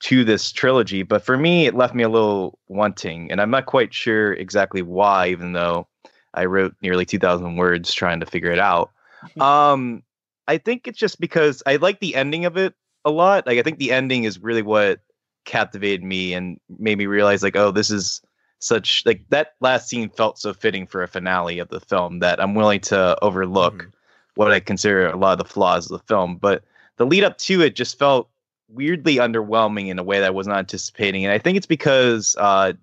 to 0.01 0.23
this 0.23 0.51
trilogy. 0.51 1.03
But 1.03 1.23
for 1.23 1.37
me, 1.37 1.67
it 1.67 1.75
left 1.75 1.93
me 1.93 2.03
a 2.03 2.09
little 2.09 2.57
wanting, 2.67 3.31
and 3.31 3.39
I'm 3.39 3.51
not 3.51 3.65
quite 3.67 3.93
sure 3.93 4.33
exactly 4.33 4.81
why, 4.81 5.29
even 5.29 5.53
though 5.53 5.87
I 6.33 6.45
wrote 6.45 6.75
nearly 6.81 7.05
2,000 7.05 7.55
words 7.55 7.93
trying 7.93 8.19
to 8.19 8.25
figure 8.25 8.51
it 8.51 8.59
out. 8.59 8.91
um, 9.39 10.03
I 10.47 10.57
think 10.57 10.87
it's 10.87 10.97
just 10.97 11.19
because 11.19 11.61
I 11.65 11.75
like 11.75 11.99
the 11.99 12.15
ending 12.15 12.45
of 12.45 12.57
it 12.57 12.73
a 13.05 13.11
lot. 13.11 13.45
Like 13.45 13.59
I 13.59 13.63
think 13.63 13.77
the 13.77 13.91
ending 13.91 14.23
is 14.23 14.39
really 14.39 14.61
what 14.61 14.99
captivated 15.45 16.03
me 16.03 16.33
and 16.33 16.59
made 16.79 16.97
me 16.97 17.05
realize 17.05 17.43
like, 17.43 17.55
oh, 17.55 17.71
this 17.71 17.89
is 17.89 18.21
such 18.61 19.03
like 19.05 19.23
that 19.29 19.55
last 19.59 19.89
scene 19.89 20.09
felt 20.09 20.39
so 20.39 20.53
fitting 20.53 20.85
for 20.87 21.01
a 21.03 21.07
finale 21.07 21.59
of 21.59 21.69
the 21.69 21.79
film 21.79 22.19
that 22.19 22.39
I'm 22.41 22.55
willing 22.55 22.79
to 22.81 23.17
overlook 23.21 23.73
Mhm. 23.83 23.91
what 24.35 24.51
I 24.51 24.59
consider 24.59 25.07
a 25.07 25.17
lot 25.17 25.33
of 25.33 25.39
the 25.39 25.51
flaws 25.53 25.89
of 25.89 25.99
the 25.99 26.05
film. 26.07 26.37
But 26.37 26.63
the 26.97 27.05
lead 27.05 27.23
up 27.23 27.37
to 27.39 27.61
it 27.61 27.75
just 27.75 27.97
felt 27.97 28.29
weirdly 28.69 29.15
underwhelming 29.15 29.87
in 29.87 29.99
a 29.99 30.03
way 30.03 30.19
that 30.19 30.27
I 30.27 30.29
was 30.29 30.47
not 30.47 30.59
anticipating. 30.59 31.25
And 31.25 31.33
I 31.33 31.37
think 31.39 31.57
it's 31.57 31.65
because 31.67 32.35
uh 32.39 32.73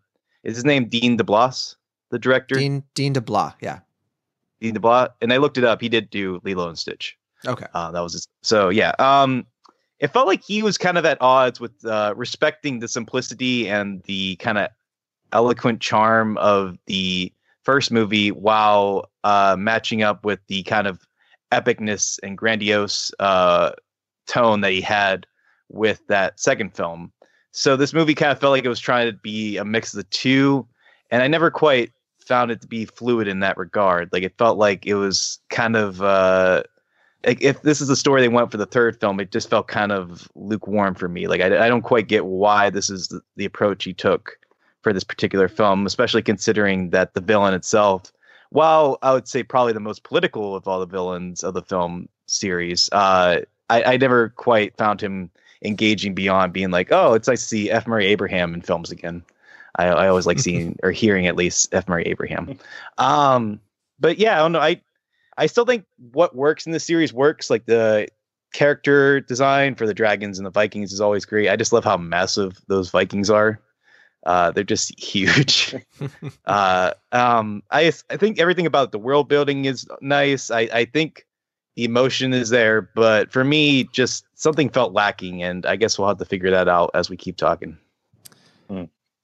is 0.43 0.57
his 0.57 0.65
name 0.65 0.89
Dean 0.89 1.17
DeBlas, 1.17 1.77
the 2.11 2.19
director? 2.19 2.57
Dean 2.57 2.83
Dean 2.95 3.15
DeBlah, 3.15 3.55
yeah. 3.61 3.81
Dean 4.61 4.75
DeBlas. 4.75 5.11
And 5.23 5.33
I 5.33 5.37
looked 5.37 5.59
it 5.59 5.65
up. 5.65 5.81
He 5.81 5.89
did 5.89 6.11
do 6.11 6.41
Lilo 6.45 6.69
and 6.69 6.79
Stitch. 6.79 7.17
Okay. 7.47 7.67
Uh, 7.73 7.93
that 7.93 8.01
was 8.01 8.15
his, 8.15 8.27
so 8.43 8.69
yeah. 8.69 8.93
Um, 8.99 9.47
it 10.01 10.09
felt 10.09 10.27
like 10.27 10.43
he 10.45 10.63
was 10.63 10.77
kind 10.79 10.99
of 10.99 11.05
at 11.05 11.19
odds 11.21 11.61
with 11.61 11.85
uh, 11.85 12.15
respecting 12.17 12.81
the 12.81 12.89
simplicity 12.89 13.69
and 13.69 14.03
the 14.05 14.35
kind 14.37 14.59
of 14.59 14.69
eloquent 15.33 15.81
charm 15.81 16.37
of 16.39 16.79
the 16.87 17.33
first 17.63 17.91
movie, 17.91 18.31
while 18.31 19.11
uh, 19.25 19.57
matching 19.59 20.03
up 20.03 20.25
with 20.25 20.41
the 20.47 20.63
kind 20.65 20.87
of 20.87 21.07
epicness 21.53 22.19
and 22.23 22.39
grandiose 22.39 23.13
uh, 23.19 23.73
tone 24.27 24.61
that 24.61 24.73
he 24.73 24.81
had 24.81 25.27
with 25.69 26.07
that 26.09 26.39
second 26.41 26.75
film. 26.75 27.13
So 27.51 27.77
this 27.77 27.93
movie 27.93 28.15
kind 28.15 28.33
of 28.33 28.41
felt 28.41 28.53
like 28.53 28.65
it 28.65 28.69
was 28.69 28.81
trying 28.81 29.11
to 29.11 29.17
be 29.17 29.57
a 29.57 29.65
mix 29.65 29.93
of 29.93 29.99
the 29.99 30.05
two, 30.05 30.67
and 31.11 31.23
I 31.23 31.29
never 31.29 31.51
quite 31.51 31.93
found 32.21 32.51
it 32.51 32.61
to 32.61 32.69
be 32.69 32.85
fluid 32.85 33.27
in 33.27 33.41
that 33.41 33.57
regard. 33.57 34.11
Like 34.13 34.23
it 34.23 34.37
felt 34.39 34.59
like 34.59 34.87
it 34.87 34.95
was 34.95 35.39
kind 35.49 35.77
of 35.77 36.03
uh, 36.03 36.63
like 37.27 37.43
if 37.43 37.63
this 37.63 37.81
is 37.81 37.89
the 37.89 37.97
story 37.97 38.21
they 38.21 38.29
went 38.29 38.51
for 38.51 38.59
the 38.59 38.67
third 38.67 39.01
film, 39.01 39.19
it 39.19 39.33
just 39.33 39.51
felt 39.51 39.67
kind 39.67 39.91
of 39.91 40.29
lukewarm 40.35 40.95
for 40.95 41.09
me. 41.09 41.27
Like 41.27 41.41
I, 41.41 41.67
I 41.67 41.69
don't 41.69 41.83
quite 41.83 42.07
get 42.07 42.27
why 42.27 42.71
this 42.71 42.91
is 42.91 43.09
the, 43.09 43.21
the 43.37 43.45
approach 43.45 43.85
he 43.85 43.93
took 43.93 44.39
for 44.89 44.95
this 44.95 45.05
particular 45.05 45.49
film, 45.49 45.85
especially 45.85 46.23
considering 46.23 46.89
that 46.91 47.13
the 47.13 47.21
villain 47.21 47.53
itself, 47.53 48.11
while 48.49 48.97
I 49.03 49.13
would 49.13 49.29
say 49.29 49.43
probably 49.43 49.75
the 49.75 49.81
most 49.81 50.03
political 50.03 50.57
of 50.57 50.67
all 50.67 50.81
the 50.81 50.87
villains 50.87 51.45
of 51.45 51.53
the 51.53 51.61
film 51.61 52.09
series, 52.27 52.89
uh, 52.93 53.43
I, 53.69 53.83
I 53.83 53.97
never 53.99 54.31
quite 54.31 54.75
found 54.79 55.03
him 55.03 55.31
engaging 55.63 56.15
beyond 56.15 56.55
being 56.55 56.71
like, 56.71 56.91
oh, 56.91 57.13
it's 57.13 57.29
nice 57.29 57.43
to 57.43 57.49
see 57.49 57.71
F. 57.71 57.87
Murray 57.87 58.07
Abraham 58.07 58.55
in 58.55 58.63
films 58.63 58.91
again. 58.91 59.23
I, 59.77 59.89
I 59.89 60.09
always 60.09 60.25
like 60.25 60.39
seeing 60.39 60.79
or 60.83 60.91
hearing 60.91 61.27
at 61.27 61.37
least 61.37 61.75
F. 61.75 61.87
Murray 61.87 62.05
Abraham. 62.05 62.59
Um, 62.97 63.61
but 64.01 64.17
yeah, 64.17 64.37
I 64.37 64.39
don't 64.39 64.53
know. 64.53 64.61
I 64.61 64.81
I 65.37 65.49
still 65.49 65.67
think 65.67 65.85
what 66.13 66.35
works 66.35 66.65
in 66.65 66.73
the 66.73 66.81
series 66.81 67.13
works. 67.13 67.51
Like 67.51 67.67
the 67.67 68.09
character 68.55 69.21
design 69.21 69.75
for 69.75 69.87
the 69.87 69.93
dragons 69.93 70.39
and 70.39 70.47
the 70.47 70.51
Vikings 70.51 70.95
is 70.95 71.03
always 71.03 71.27
great. 71.27 71.51
I 71.51 71.57
just 71.57 71.75
love 71.75 71.85
how 71.85 71.99
massive 71.99 72.59
those 72.69 72.89
Vikings 72.89 73.29
are. 73.29 73.61
Uh, 74.29 74.51
they're 74.51 74.63
just 74.63 74.99
huge. 75.03 75.75
uh, 76.45 76.93
um, 77.13 77.63
I 77.71 77.91
I 78.11 78.19
think 78.19 78.39
everything 78.39 78.67
about 78.67 78.93
the 78.93 78.99
world 78.99 79.27
building 79.27 79.65
is 79.65 79.89
nice. 80.03 80.51
I 80.51 80.69
I 80.71 80.85
think 80.85 81.27
the 81.77 81.85
emotion 81.85 82.35
is 82.35 82.51
there, 82.51 82.83
but 82.83 83.33
for 83.33 83.43
me, 83.43 83.85
just 83.85 84.27
something 84.35 84.69
felt 84.69 84.93
lacking, 84.93 85.43
and 85.43 85.65
I 85.65 85.77
guess 85.77 85.99
we'll 85.99 86.09
have 86.09 86.19
to 86.19 86.27
figure 86.27 86.51
that 86.51 86.69
out 86.69 86.91
as 86.93 87.09
we 87.09 87.17
keep 87.17 87.39
talking. 87.39 87.79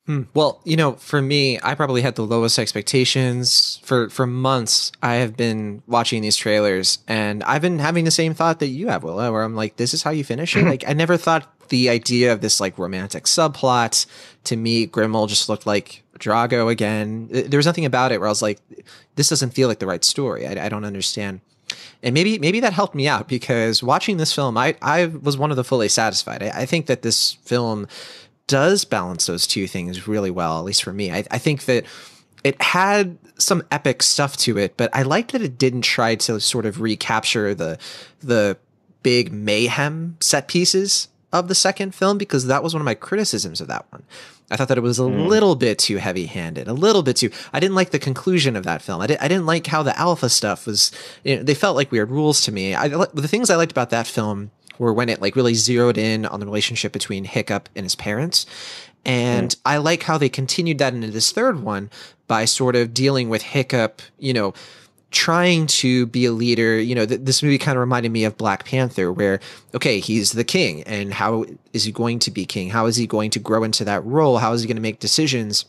Hmm. 0.06 0.22
Well, 0.34 0.60
you 0.64 0.76
know, 0.76 0.92
for 0.92 1.22
me, 1.22 1.58
I 1.62 1.74
probably 1.74 2.02
had 2.02 2.14
the 2.14 2.26
lowest 2.26 2.58
expectations 2.58 3.80
for 3.84 4.10
for 4.10 4.26
months. 4.26 4.92
I 5.02 5.14
have 5.14 5.34
been 5.34 5.82
watching 5.86 6.20
these 6.20 6.36
trailers, 6.36 6.98
and 7.08 7.42
I've 7.44 7.62
been 7.62 7.78
having 7.78 8.04
the 8.04 8.10
same 8.10 8.34
thought 8.34 8.58
that 8.60 8.66
you 8.66 8.88
have, 8.88 9.02
Willa, 9.02 9.32
where 9.32 9.42
I'm 9.42 9.56
like, 9.56 9.76
"This 9.76 9.94
is 9.94 10.02
how 10.02 10.10
you 10.10 10.22
finish 10.22 10.56
it." 10.56 10.64
like, 10.66 10.84
I 10.86 10.92
never 10.92 11.16
thought 11.16 11.50
the 11.70 11.88
idea 11.88 12.34
of 12.34 12.42
this 12.42 12.60
like 12.60 12.78
romantic 12.78 13.24
subplot 13.24 14.04
to 14.44 14.56
me, 14.56 14.86
Grimmel 14.86 15.26
just 15.26 15.48
looked 15.48 15.66
like 15.66 16.02
Drago 16.18 16.70
again. 16.70 17.28
There 17.30 17.58
was 17.58 17.66
nothing 17.66 17.86
about 17.86 18.12
it 18.12 18.20
where 18.20 18.28
I 18.28 18.30
was 18.30 18.42
like, 18.42 18.60
"This 19.16 19.30
doesn't 19.30 19.54
feel 19.54 19.68
like 19.68 19.78
the 19.78 19.86
right 19.86 20.04
story." 20.04 20.46
I, 20.46 20.66
I 20.66 20.68
don't 20.68 20.84
understand. 20.84 21.40
And 22.02 22.12
maybe 22.12 22.38
maybe 22.38 22.60
that 22.60 22.74
helped 22.74 22.94
me 22.94 23.08
out 23.08 23.26
because 23.26 23.82
watching 23.82 24.18
this 24.18 24.34
film, 24.34 24.58
I 24.58 24.76
I 24.82 25.06
was 25.06 25.38
one 25.38 25.50
of 25.50 25.56
the 25.56 25.64
fully 25.64 25.88
satisfied. 25.88 26.42
I, 26.42 26.50
I 26.60 26.66
think 26.66 26.86
that 26.86 27.00
this 27.00 27.32
film 27.44 27.88
does 28.46 28.84
balance 28.84 29.26
those 29.26 29.46
two 29.46 29.66
things 29.66 30.06
really 30.06 30.30
well, 30.30 30.58
at 30.58 30.64
least 30.64 30.82
for 30.82 30.92
me. 30.92 31.10
I, 31.10 31.24
I 31.30 31.38
think 31.38 31.64
that 31.64 31.84
it 32.42 32.60
had 32.60 33.18
some 33.38 33.62
epic 33.70 34.02
stuff 34.02 34.36
to 34.38 34.58
it, 34.58 34.76
but 34.76 34.90
I 34.94 35.02
liked 35.02 35.32
that 35.32 35.42
it 35.42 35.58
didn't 35.58 35.82
try 35.82 36.14
to 36.16 36.38
sort 36.40 36.66
of 36.66 36.80
recapture 36.80 37.54
the 37.54 37.78
the 38.20 38.56
big 39.02 39.32
mayhem 39.32 40.16
set 40.20 40.48
pieces 40.48 41.08
of 41.32 41.48
the 41.48 41.54
second 41.54 41.94
film 41.94 42.16
because 42.16 42.46
that 42.46 42.62
was 42.62 42.72
one 42.74 42.80
of 42.80 42.84
my 42.84 42.94
criticisms 42.94 43.60
of 43.60 43.68
that 43.68 43.84
one. 43.90 44.04
I 44.50 44.56
thought 44.56 44.68
that 44.68 44.78
it 44.78 44.82
was 44.82 44.98
a 44.98 45.08
hmm. 45.08 45.26
little 45.26 45.56
bit 45.56 45.78
too 45.78 45.96
heavy 45.96 46.26
handed, 46.26 46.68
a 46.68 46.72
little 46.72 47.02
bit 47.02 47.16
too. 47.16 47.30
I 47.52 47.60
didn't 47.60 47.74
like 47.74 47.90
the 47.90 47.98
conclusion 47.98 48.56
of 48.56 48.64
that 48.64 48.82
film. 48.82 49.00
I, 49.00 49.06
did, 49.06 49.18
I 49.18 49.28
didn't 49.28 49.46
like 49.46 49.66
how 49.66 49.82
the 49.82 49.98
alpha 49.98 50.28
stuff 50.28 50.66
was. 50.66 50.92
You 51.24 51.36
know, 51.36 51.42
they 51.42 51.54
felt 51.54 51.76
like 51.76 51.90
weird 51.90 52.10
rules 52.10 52.42
to 52.42 52.52
me. 52.52 52.74
I, 52.74 52.88
the 52.88 53.28
things 53.28 53.50
I 53.50 53.56
liked 53.56 53.72
about 53.72 53.90
that 53.90 54.06
film 54.06 54.50
were 54.78 54.92
when 54.92 55.08
it 55.08 55.20
like 55.20 55.36
really 55.36 55.54
zeroed 55.54 55.98
in 55.98 56.26
on 56.26 56.40
the 56.40 56.46
relationship 56.46 56.92
between 56.92 57.24
Hiccup 57.24 57.68
and 57.74 57.84
his 57.84 57.94
parents. 57.94 58.46
And 59.04 59.54
I 59.64 59.76
like 59.76 60.04
how 60.04 60.18
they 60.18 60.28
continued 60.28 60.78
that 60.78 60.94
into 60.94 61.10
this 61.10 61.30
third 61.30 61.62
one 61.62 61.90
by 62.26 62.46
sort 62.46 62.74
of 62.74 62.94
dealing 62.94 63.28
with 63.28 63.42
Hiccup, 63.42 64.00
you 64.18 64.32
know, 64.32 64.54
trying 65.10 65.66
to 65.66 66.06
be 66.06 66.24
a 66.24 66.32
leader. 66.32 66.80
You 66.80 66.94
know, 66.94 67.06
th- 67.06 67.20
this 67.22 67.42
movie 67.42 67.58
kind 67.58 67.76
of 67.76 67.80
reminded 67.80 68.12
me 68.12 68.24
of 68.24 68.36
Black 68.36 68.64
Panther, 68.64 69.12
where, 69.12 69.40
okay, 69.74 70.00
he's 70.00 70.32
the 70.32 70.44
king, 70.44 70.82
and 70.84 71.12
how 71.14 71.44
is 71.72 71.84
he 71.84 71.92
going 71.92 72.18
to 72.20 72.30
be 72.30 72.46
king? 72.46 72.70
How 72.70 72.86
is 72.86 72.96
he 72.96 73.06
going 73.06 73.30
to 73.30 73.38
grow 73.38 73.62
into 73.62 73.84
that 73.84 74.04
role? 74.04 74.38
How 74.38 74.52
is 74.52 74.62
he 74.62 74.66
going 74.66 74.76
to 74.76 74.82
make 74.82 75.00
decisions? 75.00 75.66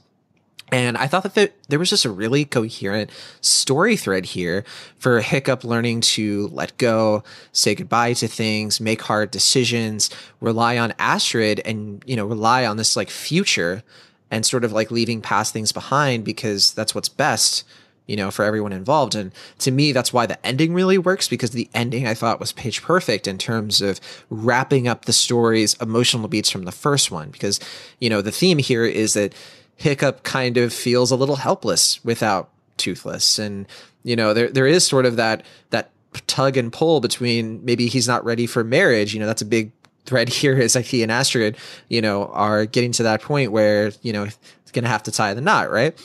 And 0.71 0.97
I 0.97 1.05
thought 1.07 1.23
that 1.23 1.53
there, 1.69 1.79
was 1.79 1.91
just 1.91 2.05
a 2.05 2.09
really 2.09 2.43
coherent 2.43 3.11
story 3.39 3.95
thread 3.95 4.25
here 4.25 4.65
for 4.97 5.21
Hiccup 5.21 5.63
learning 5.63 6.01
to 6.01 6.47
let 6.47 6.75
go, 6.77 7.23
say 7.51 7.75
goodbye 7.75 8.13
to 8.13 8.27
things, 8.27 8.81
make 8.81 9.03
hard 9.03 9.29
decisions, 9.29 10.09
rely 10.41 10.77
on 10.77 10.93
Astrid, 10.97 11.61
and 11.65 12.03
you 12.07 12.15
know 12.15 12.25
rely 12.25 12.65
on 12.65 12.77
this 12.77 12.95
like 12.95 13.11
future, 13.11 13.83
and 14.31 14.45
sort 14.45 14.63
of 14.63 14.71
like 14.71 14.89
leaving 14.89 15.21
past 15.21 15.53
things 15.53 15.71
behind 15.71 16.25
because 16.25 16.73
that's 16.73 16.95
what's 16.95 17.09
best, 17.09 17.63
you 18.07 18.15
know, 18.15 18.31
for 18.31 18.43
everyone 18.43 18.73
involved. 18.73 19.13
And 19.13 19.31
to 19.59 19.69
me, 19.69 19.91
that's 19.91 20.11
why 20.11 20.25
the 20.25 20.43
ending 20.43 20.73
really 20.73 20.97
works 20.97 21.27
because 21.27 21.51
the 21.51 21.69
ending 21.75 22.07
I 22.07 22.15
thought 22.15 22.39
was 22.39 22.51
page 22.51 22.81
perfect 22.81 23.27
in 23.27 23.37
terms 23.37 23.81
of 23.81 23.99
wrapping 24.31 24.87
up 24.87 25.05
the 25.05 25.13
story's 25.13 25.75
emotional 25.75 26.27
beats 26.27 26.49
from 26.49 26.65
the 26.65 26.71
first 26.71 27.11
one. 27.11 27.29
Because 27.29 27.59
you 27.99 28.09
know 28.09 28.23
the 28.23 28.31
theme 28.31 28.57
here 28.57 28.85
is 28.85 29.13
that 29.13 29.33
Hiccup 29.75 30.23
kind 30.23 30.57
of 30.57 30.73
feels 30.73 31.11
a 31.11 31.15
little 31.15 31.35
helpless 31.35 32.03
without 32.03 32.49
Toothless, 32.77 33.39
and 33.39 33.67
you 34.03 34.15
know 34.15 34.33
there 34.33 34.49
there 34.49 34.67
is 34.67 34.85
sort 34.85 35.05
of 35.05 35.15
that 35.15 35.43
that 35.69 35.91
tug 36.27 36.57
and 36.57 36.71
pull 36.71 37.01
between 37.01 37.63
maybe 37.63 37.87
he's 37.87 38.07
not 38.07 38.23
ready 38.25 38.47
for 38.47 38.63
marriage. 38.63 39.13
You 39.13 39.19
know 39.19 39.27
that's 39.27 39.41
a 39.41 39.45
big 39.45 39.71
thread 40.05 40.29
here 40.41 40.57
is 40.57 40.75
like 40.75 40.85
he 40.85 41.03
and 41.03 41.11
Astrid, 41.11 41.57
you 41.89 42.01
know, 42.01 42.27
are 42.27 42.65
getting 42.65 42.91
to 42.93 43.03
that 43.03 43.21
point 43.21 43.51
where 43.51 43.91
you 44.01 44.13
know 44.13 44.23
it's 44.23 44.71
gonna 44.71 44.87
have 44.87 45.03
to 45.03 45.11
tie 45.11 45.33
the 45.33 45.41
knot, 45.41 45.71
right? 45.71 45.97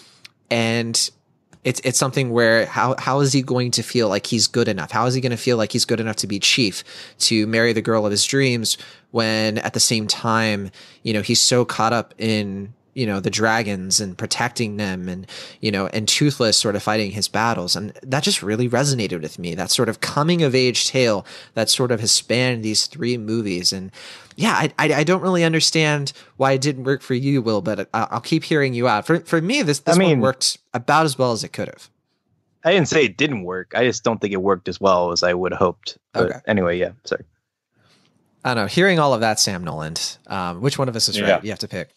And 0.50 1.10
it's 1.62 1.80
it's 1.84 1.98
something 1.98 2.30
where 2.30 2.66
how 2.66 2.94
how 2.98 3.20
is 3.20 3.32
he 3.32 3.42
going 3.42 3.70
to 3.72 3.82
feel 3.82 4.08
like 4.08 4.26
he's 4.26 4.46
good 4.46 4.68
enough? 4.68 4.90
How 4.90 5.06
is 5.06 5.14
he 5.14 5.20
going 5.20 5.30
to 5.30 5.36
feel 5.36 5.56
like 5.56 5.72
he's 5.72 5.84
good 5.84 6.00
enough 6.00 6.16
to 6.16 6.26
be 6.26 6.38
chief, 6.38 6.84
to 7.20 7.46
marry 7.46 7.72
the 7.72 7.82
girl 7.82 8.06
of 8.06 8.10
his 8.10 8.24
dreams, 8.24 8.78
when 9.10 9.58
at 9.58 9.74
the 9.74 9.80
same 9.80 10.06
time, 10.06 10.70
you 11.02 11.12
know, 11.12 11.22
he's 11.22 11.42
so 11.42 11.64
caught 11.64 11.92
up 11.92 12.14
in 12.18 12.72
you 12.94 13.06
know 13.06 13.20
the 13.20 13.30
dragons 13.30 14.00
and 14.00 14.18
protecting 14.18 14.76
them 14.76 15.08
and 15.08 15.26
you 15.60 15.70
know 15.70 15.86
and 15.88 16.08
toothless 16.08 16.56
sort 16.56 16.74
of 16.76 16.82
fighting 16.82 17.12
his 17.12 17.28
battles 17.28 17.76
and 17.76 17.92
that 18.02 18.22
just 18.22 18.42
really 18.42 18.68
resonated 18.68 19.22
with 19.22 19.38
me 19.38 19.54
that 19.54 19.70
sort 19.70 19.88
of 19.88 20.00
coming 20.00 20.42
of 20.42 20.54
age 20.54 20.86
tale 20.88 21.24
that 21.54 21.68
sort 21.70 21.90
of 21.92 22.00
has 22.00 22.10
spanned 22.12 22.62
these 22.64 22.86
three 22.86 23.16
movies 23.16 23.72
and 23.72 23.92
yeah 24.36 24.52
i 24.54 24.72
i, 24.78 24.94
I 24.94 25.04
don't 25.04 25.22
really 25.22 25.44
understand 25.44 26.12
why 26.36 26.52
it 26.52 26.60
didn't 26.60 26.84
work 26.84 27.00
for 27.02 27.14
you 27.14 27.40
will 27.42 27.60
but 27.62 27.88
I, 27.94 28.08
will 28.12 28.20
keep 28.20 28.42
hearing 28.44 28.74
you 28.74 28.88
out 28.88 29.06
for 29.06 29.20
for 29.20 29.40
me 29.40 29.62
this 29.62 29.80
this 29.80 29.96
I 29.96 29.98
mean- 29.98 30.10
one 30.18 30.20
worked 30.20 30.58
about 30.74 31.04
as 31.04 31.16
well 31.16 31.32
as 31.32 31.44
it 31.44 31.52
could 31.52 31.68
have 31.68 31.88
I 32.62 32.72
didn't 32.72 32.88
say 32.88 33.06
it 33.06 33.16
didn't 33.16 33.44
work. 33.44 33.72
I 33.74 33.86
just 33.86 34.04
don't 34.04 34.20
think 34.20 34.34
it 34.34 34.42
worked 34.42 34.68
as 34.68 34.78
well 34.78 35.12
as 35.12 35.22
I 35.22 35.32
would 35.32 35.52
have 35.52 35.58
hoped. 35.58 35.96
But 36.12 36.24
Okay. 36.26 36.38
anyway, 36.46 36.76
yeah. 36.78 36.90
Sorry. 37.04 37.24
i 38.44 38.52
don't 38.52 38.64
know 38.64 38.66
hearing 38.66 38.98
all 38.98 39.14
of 39.14 39.20
that 39.22 39.40
sam 39.40 39.64
nolan 39.64 39.94
um, 40.26 40.60
which 40.60 40.78
one 40.78 40.86
of 40.88 40.94
us 40.96 41.08
is 41.08 41.18
Yeah. 41.18 41.30
right 41.36 41.44
you 41.44 41.48
have 41.50 41.58
to 41.60 41.68
pick 41.68 41.88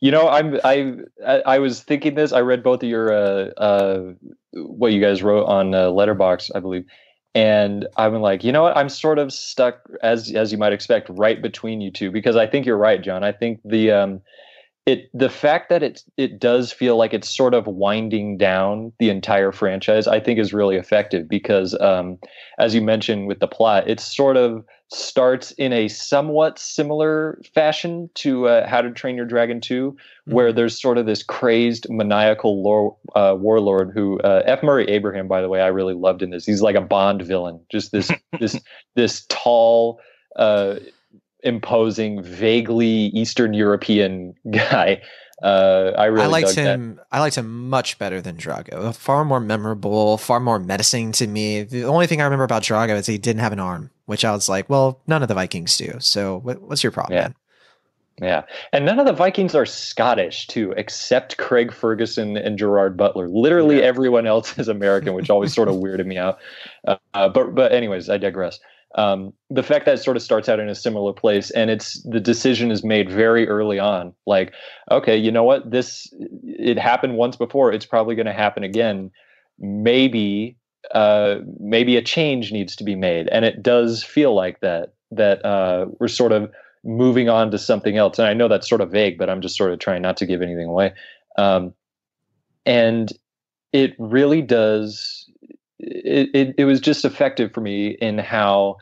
You 0.00 0.10
know, 0.10 0.28
I'm 0.28 0.58
I 0.64 0.96
I 1.24 1.58
was 1.58 1.82
thinking 1.82 2.14
this. 2.14 2.32
I 2.32 2.40
read 2.40 2.62
both 2.62 2.82
of 2.82 2.88
your 2.88 3.12
uh 3.12 3.50
uh 3.56 4.12
what 4.52 4.92
you 4.92 5.00
guys 5.00 5.22
wrote 5.22 5.44
on 5.46 5.74
uh, 5.74 5.86
Letterboxd, 5.88 6.50
I 6.54 6.60
believe, 6.60 6.84
and 7.34 7.86
I'm 7.96 8.14
like, 8.20 8.44
you 8.44 8.52
know 8.52 8.62
what? 8.62 8.76
I'm 8.76 8.88
sort 8.88 9.18
of 9.18 9.32
stuck 9.32 9.80
as 10.02 10.30
as 10.32 10.52
you 10.52 10.58
might 10.58 10.72
expect, 10.72 11.08
right 11.10 11.40
between 11.40 11.80
you 11.80 11.90
two 11.90 12.10
because 12.10 12.36
I 12.36 12.46
think 12.46 12.66
you're 12.66 12.76
right, 12.76 13.02
John. 13.02 13.24
I 13.24 13.32
think 13.32 13.60
the 13.64 13.90
um 13.90 14.20
it 14.84 15.10
the 15.12 15.30
fact 15.30 15.68
that 15.70 15.82
it 15.82 16.02
it 16.16 16.38
does 16.38 16.72
feel 16.72 16.96
like 16.96 17.12
it's 17.12 17.34
sort 17.34 17.54
of 17.54 17.66
winding 17.66 18.38
down 18.38 18.92
the 18.98 19.10
entire 19.10 19.50
franchise, 19.50 20.06
I 20.06 20.20
think 20.20 20.38
is 20.38 20.52
really 20.52 20.76
effective 20.76 21.28
because 21.28 21.78
um 21.80 22.18
as 22.58 22.74
you 22.74 22.82
mentioned 22.82 23.28
with 23.28 23.40
the 23.40 23.48
plot, 23.48 23.88
it's 23.88 24.04
sort 24.16 24.36
of 24.36 24.64
starts 24.88 25.50
in 25.52 25.72
a 25.72 25.88
somewhat 25.88 26.58
similar 26.58 27.40
fashion 27.54 28.08
to 28.14 28.46
uh, 28.46 28.68
How 28.68 28.82
to 28.82 28.90
Train 28.90 29.16
Your 29.16 29.24
Dragon 29.24 29.60
2, 29.60 29.96
where 30.26 30.52
there's 30.52 30.80
sort 30.80 30.96
of 30.98 31.06
this 31.06 31.22
crazed, 31.22 31.86
maniacal 31.90 32.62
lore, 32.62 32.96
uh, 33.14 33.34
warlord 33.38 33.90
who 33.92 34.20
uh, 34.20 34.42
F. 34.46 34.62
Murray 34.62 34.88
Abraham, 34.88 35.26
by 35.26 35.40
the 35.40 35.48
way, 35.48 35.60
I 35.60 35.68
really 35.68 35.94
loved 35.94 36.22
in 36.22 36.30
this. 36.30 36.46
He's 36.46 36.62
like 36.62 36.76
a 36.76 36.80
Bond 36.80 37.22
villain, 37.22 37.60
just 37.70 37.90
this 37.90 38.12
this 38.40 38.60
this 38.94 39.26
tall, 39.28 40.00
uh, 40.36 40.76
imposing, 41.42 42.22
vaguely 42.22 43.06
Eastern 43.08 43.54
European 43.54 44.34
guy. 44.50 45.02
Uh, 45.42 45.92
I 45.98 46.06
really 46.06 46.24
I 46.24 46.28
liked 46.28 46.46
dug 46.48 46.56
that. 46.56 46.64
him. 46.64 47.00
I 47.12 47.20
liked 47.20 47.36
him 47.36 47.68
much 47.68 47.98
better 47.98 48.22
than 48.22 48.36
Drago. 48.36 48.94
Far 48.94 49.24
more 49.24 49.40
memorable, 49.40 50.16
far 50.16 50.40
more 50.40 50.58
menacing 50.58 51.12
to 51.12 51.26
me. 51.26 51.62
The 51.62 51.84
only 51.84 52.06
thing 52.06 52.20
I 52.20 52.24
remember 52.24 52.44
about 52.44 52.62
Drago 52.62 52.96
is 52.96 53.06
he 53.06 53.18
didn't 53.18 53.40
have 53.40 53.52
an 53.52 53.60
arm, 53.60 53.90
which 54.06 54.24
I 54.24 54.32
was 54.32 54.48
like, 54.48 54.70
well, 54.70 55.00
none 55.06 55.22
of 55.22 55.28
the 55.28 55.34
Vikings 55.34 55.76
do. 55.76 55.94
So 55.98 56.38
what, 56.38 56.62
what's 56.62 56.82
your 56.82 56.92
problem? 56.92 57.16
Yeah. 57.16 57.22
man? 57.22 57.34
Yeah. 58.18 58.42
And 58.72 58.86
none 58.86 58.98
of 58.98 59.04
the 59.04 59.12
Vikings 59.12 59.54
are 59.54 59.66
Scottish, 59.66 60.46
too, 60.46 60.72
except 60.78 61.36
Craig 61.36 61.70
Ferguson 61.70 62.38
and 62.38 62.58
Gerard 62.58 62.96
Butler. 62.96 63.28
Literally 63.28 63.82
everyone 63.82 64.26
else 64.26 64.58
is 64.58 64.68
American, 64.68 65.12
which 65.12 65.28
always 65.28 65.54
sort 65.54 65.68
of 65.68 65.74
weirded 65.74 66.06
me 66.06 66.16
out. 66.16 66.38
Uh, 66.86 66.96
but, 67.28 67.54
but, 67.54 67.72
anyways, 67.72 68.08
I 68.08 68.16
digress. 68.16 68.58
Um, 68.96 69.34
the 69.50 69.62
fact 69.62 69.84
that 69.84 69.94
it 69.94 70.02
sort 70.02 70.16
of 70.16 70.22
starts 70.22 70.48
out 70.48 70.58
in 70.58 70.70
a 70.70 70.74
similar 70.74 71.12
place 71.12 71.50
and 71.50 71.68
it's 71.68 72.02
the 72.04 72.18
decision 72.18 72.70
is 72.70 72.82
made 72.82 73.10
very 73.10 73.46
early 73.46 73.78
on 73.78 74.14
like 74.26 74.54
okay 74.90 75.16
you 75.16 75.30
know 75.30 75.44
what? 75.44 75.70
This 75.70 76.12
it 76.42 76.78
happened 76.78 77.16
once 77.16 77.36
before. 77.36 77.72
It's 77.72 77.84
probably 77.84 78.14
going 78.14 78.26
to 78.26 78.32
happen 78.32 78.64
again. 78.64 79.10
Maybe 79.58 80.56
uh 80.92 81.36
maybe 81.60 81.96
a 81.96 82.02
change 82.02 82.52
needs 82.52 82.74
to 82.76 82.84
be 82.84 82.94
made. 82.94 83.28
And 83.28 83.44
it 83.44 83.62
does 83.62 84.02
feel 84.02 84.34
like 84.34 84.60
that 84.60 84.94
that 85.10 85.44
uh 85.44 85.86
we're 86.00 86.08
sort 86.08 86.32
of 86.32 86.50
moving 86.82 87.28
on 87.28 87.50
to 87.50 87.58
something 87.58 87.98
else. 87.98 88.18
And 88.18 88.28
i 88.28 88.32
know 88.32 88.48
that's 88.48 88.68
sort 88.68 88.80
of 88.80 88.90
vague 88.90 89.18
but 89.18 89.28
i'm 89.28 89.42
just 89.42 89.56
sort 89.56 89.72
of 89.72 89.78
trying 89.78 90.02
not 90.02 90.16
to 90.18 90.26
give 90.26 90.40
anything 90.40 90.68
away. 90.68 90.94
Um 91.36 91.74
and 92.64 93.12
it 93.72 93.94
really 93.98 94.40
does 94.40 95.30
it, 95.86 96.28
it, 96.34 96.54
it 96.58 96.64
was 96.64 96.80
just 96.80 97.04
effective 97.04 97.52
for 97.54 97.60
me 97.60 97.96
in 98.00 98.18
how 98.18 98.76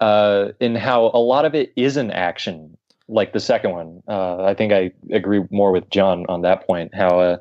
uh 0.00 0.48
in 0.60 0.74
how 0.74 1.10
a 1.14 1.18
lot 1.18 1.44
of 1.44 1.54
it 1.54 1.72
isn't 1.76 2.10
action 2.10 2.76
like 3.08 3.32
the 3.32 3.40
second 3.40 3.72
one. 3.72 4.02
Uh 4.08 4.44
i 4.44 4.54
think 4.54 4.72
i 4.72 4.90
agree 5.12 5.42
more 5.50 5.72
with 5.72 5.88
john 5.90 6.24
on 6.28 6.42
that 6.42 6.66
point 6.66 6.94
how 6.94 7.20
uh 7.20 7.36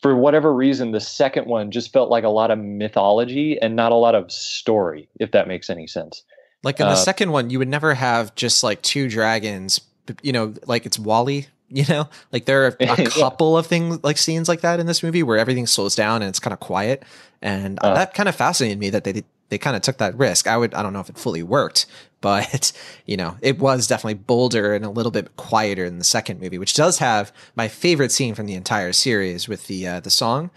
for 0.00 0.14
whatever 0.14 0.54
reason 0.54 0.92
the 0.92 1.00
second 1.00 1.46
one 1.46 1.70
just 1.70 1.92
felt 1.92 2.08
like 2.10 2.24
a 2.24 2.28
lot 2.28 2.50
of 2.50 2.58
mythology 2.58 3.58
and 3.60 3.74
not 3.74 3.90
a 3.90 3.96
lot 3.96 4.14
of 4.14 4.30
story 4.30 5.08
if 5.18 5.32
that 5.32 5.48
makes 5.48 5.68
any 5.68 5.86
sense. 5.88 6.22
Like 6.62 6.78
in 6.80 6.86
the 6.86 6.92
Uh, 6.92 6.96
second 6.96 7.32
one, 7.32 7.50
you 7.50 7.58
would 7.58 7.68
never 7.68 7.94
have 7.94 8.34
just 8.34 8.62
like 8.62 8.82
two 8.82 9.08
dragons, 9.08 9.80
you 10.22 10.32
know, 10.32 10.54
like 10.66 10.86
it's 10.86 10.98
WALL-E, 10.98 11.46
you 11.68 11.84
know? 11.88 12.08
Like 12.32 12.44
there 12.46 12.66
are 12.66 12.80
a 12.88 12.98
Yeah. 12.98 12.98
couple 12.98 13.56
of 13.56 13.66
things 13.66 14.00
like 14.02 14.18
scenes 14.18 14.48
like 14.48 14.60
that 14.62 14.80
in 14.80 14.86
this 14.86 15.02
movie 15.02 15.22
where 15.22 15.38
everything 15.38 15.66
slows 15.66 15.94
down 15.94 16.22
and 16.22 16.28
it's 16.28 16.40
kind 16.40 16.52
of 16.54 16.60
quiet. 16.60 17.04
And 17.42 17.80
Uh. 17.80 17.90
that 17.92 18.14
kind 18.14 18.28
of 18.28 18.34
fascinated 18.36 18.78
me 18.78 18.90
that 18.90 19.04
they 19.04 19.24
they 19.50 19.58
kind 19.58 19.76
of 19.76 19.82
took 19.82 19.98
that 19.98 20.16
risk. 20.16 20.46
I 20.46 20.56
would 20.56 20.74
I 20.74 20.82
don't 20.82 20.92
know 20.92 21.00
if 21.00 21.08
it 21.08 21.18
fully 21.18 21.42
worked, 21.42 21.86
but 22.20 22.72
you 23.06 23.16
know, 23.16 23.36
it 23.40 23.58
was 23.58 23.86
definitely 23.86 24.14
bolder 24.14 24.74
and 24.74 24.84
a 24.84 24.90
little 24.90 25.12
bit 25.12 25.36
quieter 25.36 25.84
in 25.84 25.98
the 25.98 26.04
second 26.04 26.40
movie, 26.40 26.58
which 26.58 26.74
does 26.74 26.98
have 26.98 27.32
my 27.56 27.68
favorite 27.68 28.12
scene 28.12 28.34
from 28.34 28.46
the 28.46 28.54
entire 28.54 28.92
series 28.92 29.48
with 29.48 29.66
the 29.68 29.86
uh, 29.86 30.00
the 30.00 30.10
song, 30.10 30.50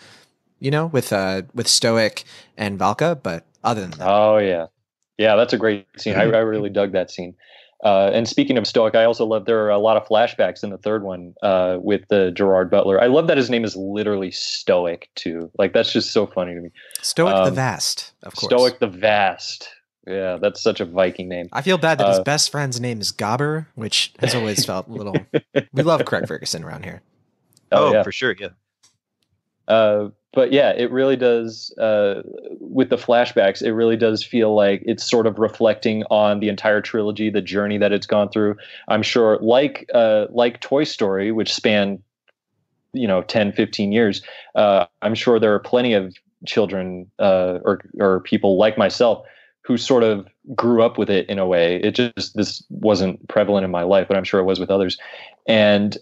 you 0.59 0.71
know, 0.71 0.87
with 0.87 1.13
uh 1.13 1.43
with 1.55 1.67
Stoic 1.67 2.23
and 2.57 2.79
Valka, 2.79 3.21
but 3.21 3.45
other 3.63 3.81
than 3.81 3.97
that, 3.99 4.15
Oh 4.15 4.37
yeah, 4.37 4.67
yeah, 5.17 5.35
that's 5.35 5.53
a 5.53 5.57
great 5.57 5.87
scene. 5.97 6.15
I, 6.15 6.23
I 6.23 6.39
really 6.39 6.69
dug 6.69 6.93
that 6.93 7.11
scene. 7.11 7.35
Uh, 7.83 8.11
and 8.13 8.27
speaking 8.27 8.57
of 8.57 8.67
Stoic, 8.67 8.93
I 8.95 9.05
also 9.05 9.25
love 9.25 9.45
there 9.45 9.65
are 9.65 9.69
a 9.69 9.79
lot 9.79 9.97
of 9.97 10.07
flashbacks 10.07 10.63
in 10.63 10.69
the 10.69 10.77
third 10.77 11.03
one 11.03 11.33
uh, 11.41 11.77
with 11.81 12.07
the 12.09 12.31
Gerard 12.31 12.69
Butler. 12.69 13.01
I 13.01 13.07
love 13.07 13.27
that 13.27 13.37
his 13.37 13.49
name 13.49 13.63
is 13.63 13.75
literally 13.75 14.29
Stoic 14.31 15.09
too. 15.15 15.49
Like 15.57 15.73
that's 15.73 15.91
just 15.91 16.11
so 16.11 16.27
funny 16.27 16.53
to 16.53 16.61
me. 16.61 16.69
Stoic 17.01 17.33
the 17.33 17.41
um, 17.43 17.55
Vast, 17.55 18.13
of 18.23 18.35
course. 18.35 18.51
Stoic 18.53 18.79
the 18.79 18.87
Vast. 18.87 19.69
Yeah, 20.07 20.37
that's 20.41 20.61
such 20.61 20.79
a 20.79 20.85
Viking 20.85 21.29
name. 21.29 21.47
I 21.53 21.61
feel 21.61 21.77
bad 21.77 21.97
that 21.99 22.07
his 22.07 22.19
Uh, 22.19 22.23
best 22.23 22.49
friend's 22.51 22.79
name 22.79 23.01
is 23.01 23.11
Gobber, 23.11 23.67
which 23.75 24.13
has 24.19 24.33
always 24.33 24.65
felt 24.65 24.87
a 24.87 24.91
little. 24.91 25.15
We 25.73 25.83
love 25.83 26.05
Craig 26.05 26.27
Ferguson 26.27 26.63
around 26.63 26.85
here. 26.85 27.01
Oh, 27.71 27.93
yeah. 27.93 28.03
for 28.03 28.11
sure. 28.11 28.35
Yeah. 28.37 28.49
Uh, 29.71 30.09
but 30.33 30.51
yeah, 30.51 30.71
it 30.71 30.91
really 30.91 31.15
does. 31.15 31.73
Uh, 31.77 32.21
with 32.59 32.89
the 32.89 32.97
flashbacks, 32.97 33.61
it 33.61 33.73
really 33.73 33.95
does 33.95 34.21
feel 34.23 34.53
like 34.53 34.83
it's 34.85 35.09
sort 35.09 35.27
of 35.27 35.39
reflecting 35.39 36.03
on 36.09 36.41
the 36.41 36.49
entire 36.49 36.81
trilogy, 36.81 37.29
the 37.29 37.41
journey 37.41 37.77
that 37.77 37.93
it's 37.93 38.05
gone 38.05 38.29
through. 38.29 38.57
I'm 38.89 39.01
sure, 39.01 39.37
like 39.41 39.89
uh, 39.93 40.27
like 40.29 40.59
Toy 40.59 40.83
Story, 40.83 41.31
which 41.31 41.53
spanned 41.53 42.01
you 42.93 43.07
know 43.07 43.21
10, 43.21 43.53
15 43.53 43.93
years. 43.93 44.21
Uh, 44.55 44.85
I'm 45.01 45.15
sure 45.15 45.39
there 45.39 45.53
are 45.53 45.59
plenty 45.59 45.93
of 45.93 46.13
children 46.45 47.09
uh, 47.19 47.59
or 47.63 47.81
or 47.99 48.19
people 48.21 48.57
like 48.57 48.77
myself 48.77 49.25
who 49.63 49.77
sort 49.77 50.03
of 50.03 50.27
grew 50.53 50.83
up 50.83 50.97
with 50.97 51.09
it 51.09 51.29
in 51.29 51.39
a 51.39 51.47
way. 51.47 51.77
It 51.77 51.95
just 51.95 52.35
this 52.35 52.61
wasn't 52.69 53.25
prevalent 53.29 53.63
in 53.63 53.71
my 53.71 53.83
life, 53.83 54.07
but 54.09 54.17
I'm 54.17 54.25
sure 54.25 54.41
it 54.41 54.45
was 54.45 54.59
with 54.59 54.69
others. 54.69 54.97
And 55.47 55.97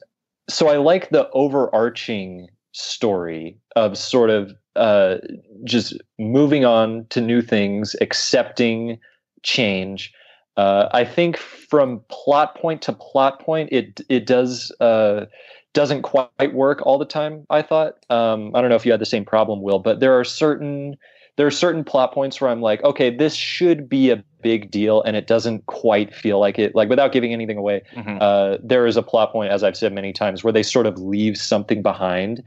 so 0.50 0.70
I 0.70 0.78
like 0.78 1.10
the 1.10 1.30
overarching 1.32 2.50
story 2.72 3.58
of 3.76 3.98
sort 3.98 4.30
of 4.30 4.54
uh, 4.76 5.18
just 5.64 6.00
moving 6.18 6.66
on 6.66 7.06
to 7.10 7.22
new 7.22 7.42
things, 7.42 7.96
accepting 8.02 9.00
change. 9.44 10.14
Uh, 10.58 10.90
I 10.92 11.06
think 11.06 11.38
from 11.38 12.02
plot 12.10 12.56
point 12.56 12.82
to 12.84 12.94
plot 12.94 13.40
point, 13.42 13.70
it 13.72 14.02
it 14.10 14.26
does 14.26 14.72
uh, 14.80 15.26
doesn't 15.74 16.02
quite 16.02 16.54
work 16.54 16.82
all 16.84 16.98
the 16.98 17.06
time. 17.06 17.46
I 17.50 17.62
thought. 17.62 17.96
Um, 18.10 18.56
I 18.56 18.62
don't 18.62 18.70
know 18.70 18.76
if 18.76 18.86
you 18.86 18.92
had 18.92 19.02
the 19.02 19.06
same 19.06 19.26
problem, 19.26 19.62
Will, 19.62 19.80
but 19.80 20.00
there 20.00 20.18
are 20.20 20.24
certain 20.24 20.98
there 21.40 21.48
are 21.48 21.52
certain 21.52 21.86
plot 21.86 22.14
points 22.14 22.42
where 22.42 22.50
I'm 22.50 22.60
like, 22.60 22.84
okay, 22.84 23.10
this 23.10 23.34
should 23.34 23.88
be 23.88 24.10
a 24.10 24.22
big 24.42 24.70
deal, 24.70 25.02
and 25.04 25.16
it 25.16 25.26
doesn't 25.26 25.66
quite 25.68 26.14
feel 26.14 26.38
like 26.38 26.60
it. 26.60 26.76
Like 26.76 26.90
without 26.90 27.14
giving 27.14 27.32
anything 27.32 27.56
away, 27.56 27.82
Mhm. 27.96 28.18
uh, 28.20 28.58
there 28.62 28.86
is 28.86 28.98
a 28.98 29.02
plot 29.02 29.32
point, 29.32 29.50
as 29.50 29.64
I've 29.64 29.78
said 29.78 29.94
many 29.94 30.12
times, 30.12 30.44
where 30.44 30.52
they 30.52 30.64
sort 30.64 30.86
of 30.86 30.98
leave 31.00 31.38
something 31.38 31.82
behind, 31.82 32.44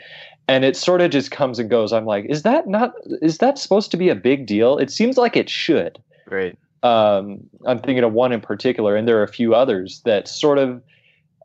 and 0.46 0.62
it 0.62 0.76
sort 0.76 1.00
of 1.00 1.11
just 1.11 1.31
comes 1.31 1.59
and 1.59 1.70
goes. 1.70 1.90
I'm 1.90 2.05
like, 2.05 2.26
is 2.26 2.42
that 2.42 2.66
not? 2.68 2.92
Is 3.22 3.38
that 3.38 3.57
supposed 3.57 3.90
to 3.92 3.96
be 3.96 4.11
a 4.11 4.14
big 4.14 4.44
deal? 4.44 4.76
It 4.76 4.90
seems 4.90 5.16
like 5.16 5.38
it 5.38 5.48
should. 5.48 5.98
Right. 6.31 6.55
Um, 6.83 7.40
I'm 7.64 7.78
thinking 7.78 8.05
of 8.05 8.12
one 8.12 8.31
in 8.31 8.42
particular, 8.42 8.94
and 8.94 9.09
there 9.09 9.18
are 9.18 9.22
a 9.22 9.28
few 9.40 9.55
others 9.55 10.02
that 10.05 10.28
sort 10.28 10.59
of 10.59 10.83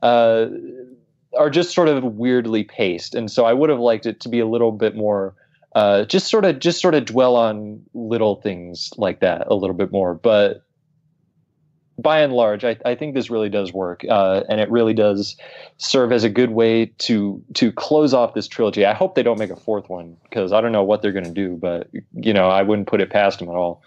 uh, 0.01 0.47
are 1.37 1.49
just 1.49 1.73
sort 1.73 1.87
of 1.87 2.03
weirdly 2.03 2.65
paced, 2.65 3.15
and 3.15 3.31
so 3.31 3.45
I 3.45 3.53
would 3.53 3.69
have 3.69 3.79
liked 3.79 4.05
it 4.05 4.19
to 4.19 4.27
be 4.27 4.41
a 4.41 4.45
little 4.47 4.73
bit 4.73 4.97
more. 4.97 5.33
Uh, 5.77 6.05
just 6.05 6.27
sort 6.27 6.43
of, 6.45 6.57
just 6.59 6.81
sort 6.81 6.95
of 6.95 7.05
dwell 7.05 7.35
on 7.35 7.79
little 7.93 8.35
things 8.41 8.91
like 8.97 9.19
that 9.19 9.45
a 9.47 9.53
little 9.53 9.75
bit 9.75 9.91
more, 9.91 10.13
but 10.15 10.63
by 11.99 12.19
and 12.21 12.31
large, 12.33 12.63
I, 12.63 12.77
I 12.85 12.95
think 12.95 13.15
this 13.15 13.29
really 13.29 13.49
does 13.49 13.73
work, 13.73 14.03
uh, 14.09 14.43
and 14.49 14.59
it 14.61 14.69
really 14.71 14.93
does 14.93 15.35
serve 15.77 16.11
as 16.11 16.23
a 16.23 16.29
good 16.29 16.51
way 16.51 16.85
to 16.99 17.43
to 17.55 17.71
close 17.71 18.13
off 18.13 18.33
this 18.33 18.47
trilogy. 18.47 18.85
I 18.85 18.93
hope 18.93 19.15
they 19.15 19.23
don't 19.23 19.39
make 19.39 19.49
a 19.49 19.55
fourth 19.55 19.89
one 19.89 20.15
because 20.23 20.51
I 20.51 20.61
don't 20.61 20.71
know 20.71 20.83
what 20.83 21.01
they're 21.01 21.11
going 21.19 21.25
to 21.25 21.31
do, 21.45 21.57
but 21.57 21.89
you 22.13 22.33
know, 22.33 22.49
I 22.49 22.61
wouldn't 22.63 22.87
put 22.87 23.01
it 23.01 23.09
past 23.09 23.39
them 23.39 23.49
at 23.49 23.55
all. 23.55 23.81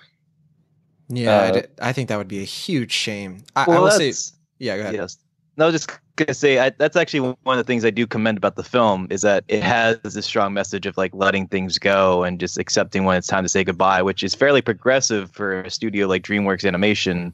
Yeah, 1.09 1.39
Uh, 1.39 1.43
I 1.43 1.51
d- 1.61 1.67
I 1.83 1.93
think 1.93 2.09
that 2.09 2.19
would 2.19 2.29
be 2.29 2.41
a 2.41 2.45
huge 2.45 2.93
shame. 2.93 3.43
I, 3.57 3.65
I 3.65 3.69
Well, 3.69 3.83
will 3.85 3.91
say, 3.91 4.13
yeah, 4.59 4.77
go 4.77 4.83
ahead. 4.83 4.95
Yes. 4.95 5.19
No, 5.57 5.71
just 5.71 5.91
gonna 6.21 6.35
say 6.35 6.59
I, 6.59 6.71
that's 6.71 6.97
actually 6.97 7.35
one 7.43 7.59
of 7.59 7.65
the 7.65 7.71
things 7.71 7.85
I 7.85 7.91
do 7.91 8.07
commend 8.07 8.39
about 8.39 8.57
the 8.57 8.63
film 8.65 9.07
is 9.11 9.23
that 9.23 9.45
it 9.49 9.63
has 9.63 9.99
this 10.03 10.25
strong 10.27 10.53
message 10.53 10.87
of 10.87 10.97
like 10.97 11.15
letting 11.15 11.47
things 11.49 11.79
go 11.79 12.23
and 12.25 12.39
just 12.41 12.59
accepting 12.59 13.05
when 13.05 13.17
it's 13.17 13.27
time 13.27 13.43
to 13.45 13.49
say 13.49 13.65
goodbye, 13.65 14.03
which 14.03 14.23
is 14.23 14.35
fairly 14.35 14.63
progressive 14.63 15.31
for 15.33 15.63
a 15.63 15.71
studio 15.71 16.07
like 16.07 16.23
DreamWorks 16.23 16.67
Animation. 16.67 17.33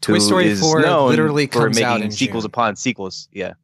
Toy 0.00 0.18
Story 0.18 0.54
4 0.54 0.80
known 0.82 1.08
literally 1.10 1.46
for 1.46 1.64
comes 1.64 1.80
out 1.80 1.94
making 2.00 2.06
in 2.06 2.10
sequels 2.12 2.44
June. 2.44 2.50
upon 2.50 2.76
sequels. 2.76 3.28
Yeah. 3.32 3.54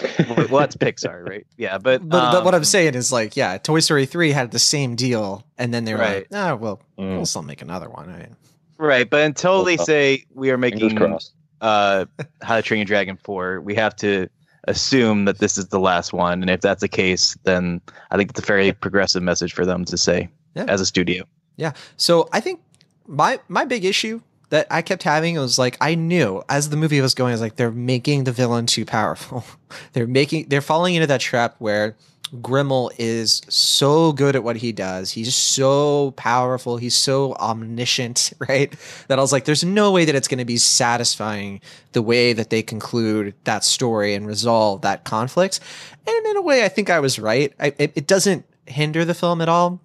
well, 0.00 0.36
well, 0.48 0.60
that's 0.60 0.76
Pixar, 0.76 1.28
right? 1.28 1.46
Yeah, 1.58 1.76
but 1.78 2.00
But, 2.08 2.32
but 2.32 2.44
what 2.44 2.54
I'm 2.54 2.60
um, 2.60 2.64
saying 2.64 2.94
is 2.94 3.12
like, 3.12 3.36
yeah, 3.36 3.58
Toy 3.58 3.80
Story 3.80 4.06
3 4.06 4.30
had 4.30 4.50
the 4.50 4.58
same 4.58 4.96
deal, 4.96 5.44
and 5.58 5.72
then 5.74 5.84
they 5.84 5.92
were 5.92 6.00
Right. 6.00 6.26
like, 6.30 6.40
ah, 6.40 6.54
well, 6.54 6.80
Mm. 6.98 7.16
we'll 7.16 7.26
still 7.26 7.42
make 7.42 7.60
another 7.60 7.90
one. 7.90 8.08
I 8.08 8.16
mean, 8.18 8.36
right, 8.78 9.08
but 9.08 9.20
until 9.22 9.64
they 9.64 9.76
say 9.76 10.24
we 10.34 10.50
are 10.50 10.56
Fingers 10.58 10.80
making 10.82 10.96
crossed. 10.96 11.34
Uh, 11.62 12.04
How 12.42 12.56
to 12.56 12.62
Train 12.62 12.78
Your 12.80 12.84
Dragon 12.84 13.16
4, 13.24 13.60
we 13.62 13.74
have 13.76 13.96
to 13.96 14.28
assume 14.68 15.24
that 15.24 15.38
this 15.38 15.56
is 15.58 15.68
the 15.68 15.80
last 15.80 16.12
one. 16.12 16.40
And 16.42 16.50
if 16.50 16.60
that's 16.60 16.80
the 16.82 16.88
case, 16.88 17.36
then 17.44 17.80
I 18.10 18.16
think 18.16 18.30
it's 18.30 18.38
a 18.40 18.42
fairly 18.44 18.72
progressive 18.72 19.22
message 19.22 19.52
for 19.54 19.64
them 19.66 19.84
to 19.86 19.96
say 19.96 20.28
Yeah. 20.54 20.66
as 20.68 20.80
a 20.80 20.86
studio. 20.86 21.24
Yeah. 21.56 21.72
So 21.96 22.28
I 22.32 22.40
think 22.40 22.60
my 23.06 23.40
my 23.48 23.64
big 23.64 23.84
issue 23.84 24.20
that 24.50 24.66
I 24.70 24.82
kept 24.82 25.02
having 25.02 25.36
was 25.38 25.58
like 25.58 25.76
I 25.80 25.94
knew 25.96 26.42
as 26.48 26.68
the 26.70 26.76
movie 26.76 27.00
was 27.00 27.14
going, 27.14 27.30
I 27.30 27.34
was 27.34 27.40
like, 27.40 27.56
they're 27.56 27.70
making 27.72 28.24
the 28.24 28.32
villain 28.32 28.66
too 28.66 28.84
powerful. 28.84 29.44
they're 29.94 30.06
making 30.06 30.46
they're 30.48 30.60
falling 30.60 30.94
into 30.94 31.06
that 31.08 31.20
trap 31.20 31.56
where 31.58 31.96
Grimmel 32.40 32.90
is 32.98 33.42
so 33.48 34.12
good 34.12 34.34
at 34.36 34.44
what 34.44 34.56
he 34.56 34.72
does. 34.72 35.10
He's 35.10 35.34
so 35.34 36.12
powerful. 36.12 36.76
He's 36.76 36.94
so 36.94 37.34
omniscient, 37.34 38.32
right? 38.38 38.74
That 39.08 39.18
I 39.18 39.22
was 39.22 39.32
like, 39.32 39.44
there's 39.44 39.64
no 39.64 39.92
way 39.92 40.04
that 40.04 40.14
it's 40.14 40.28
going 40.28 40.38
to 40.38 40.44
be 40.44 40.56
satisfying 40.56 41.60
the 41.92 42.02
way 42.02 42.32
that 42.32 42.50
they 42.50 42.62
conclude 42.62 43.34
that 43.44 43.64
story 43.64 44.14
and 44.14 44.26
resolve 44.26 44.82
that 44.82 45.04
conflict. 45.04 45.60
And 46.06 46.26
in 46.26 46.36
a 46.36 46.42
way, 46.42 46.64
I 46.64 46.68
think 46.68 46.90
I 46.90 47.00
was 47.00 47.18
right. 47.18 47.52
I, 47.60 47.74
it, 47.78 47.92
it 47.94 48.06
doesn't 48.06 48.46
hinder 48.66 49.04
the 49.04 49.14
film 49.14 49.40
at 49.40 49.48
all 49.48 49.80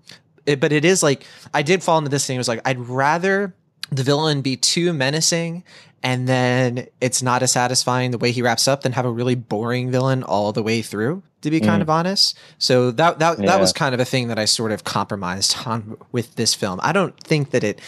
it, 0.48 0.60
but 0.60 0.72
it 0.72 0.86
is 0.86 1.04
like 1.04 1.26
I 1.54 1.62
did 1.62 1.84
fall 1.84 2.00
into 2.00 2.10
this 2.10 2.26
thing. 2.26 2.36
It 2.36 2.40
was 2.40 2.48
like 2.48 2.62
I'd 2.66 2.80
rather 2.80 3.54
the 3.92 4.04
villain 4.04 4.42
be 4.42 4.56
too 4.58 4.94
menacing 4.94 5.64
and 6.04 6.28
then 6.28 6.88
it's 7.02 7.24
not 7.24 7.42
as 7.42 7.52
satisfying 7.52 8.12
the 8.12 8.18
way 8.20 8.32
he 8.32 8.42
wraps 8.42 8.68
up 8.68 8.82
than 8.82 8.92
have 8.92 9.06
a 9.06 9.12
really 9.12 9.36
boring 9.36 9.90
villain 9.92 10.22
all 10.24 10.52
the 10.54 10.62
way 10.64 10.82
through. 10.82 11.24
To 11.42 11.52
be 11.52 11.60
kind 11.60 11.80
Mm. 11.80 11.84
of 11.84 11.90
honest, 11.92 12.38
so 12.58 12.90
that 12.92 13.20
that 13.20 13.38
that 13.38 13.60
was 13.60 13.72
kind 13.72 13.94
of 13.94 14.00
a 14.02 14.06
thing 14.06 14.28
that 14.30 14.40
I 14.40 14.46
sort 14.46 14.72
of 14.72 14.84
compromised 14.84 15.56
on 15.68 15.96
with 16.12 16.36
this 16.36 16.54
film. 16.56 16.80
I 16.84 16.92
don't 16.92 17.18
think 17.24 17.52
that 17.52 17.64
it. 17.64 17.80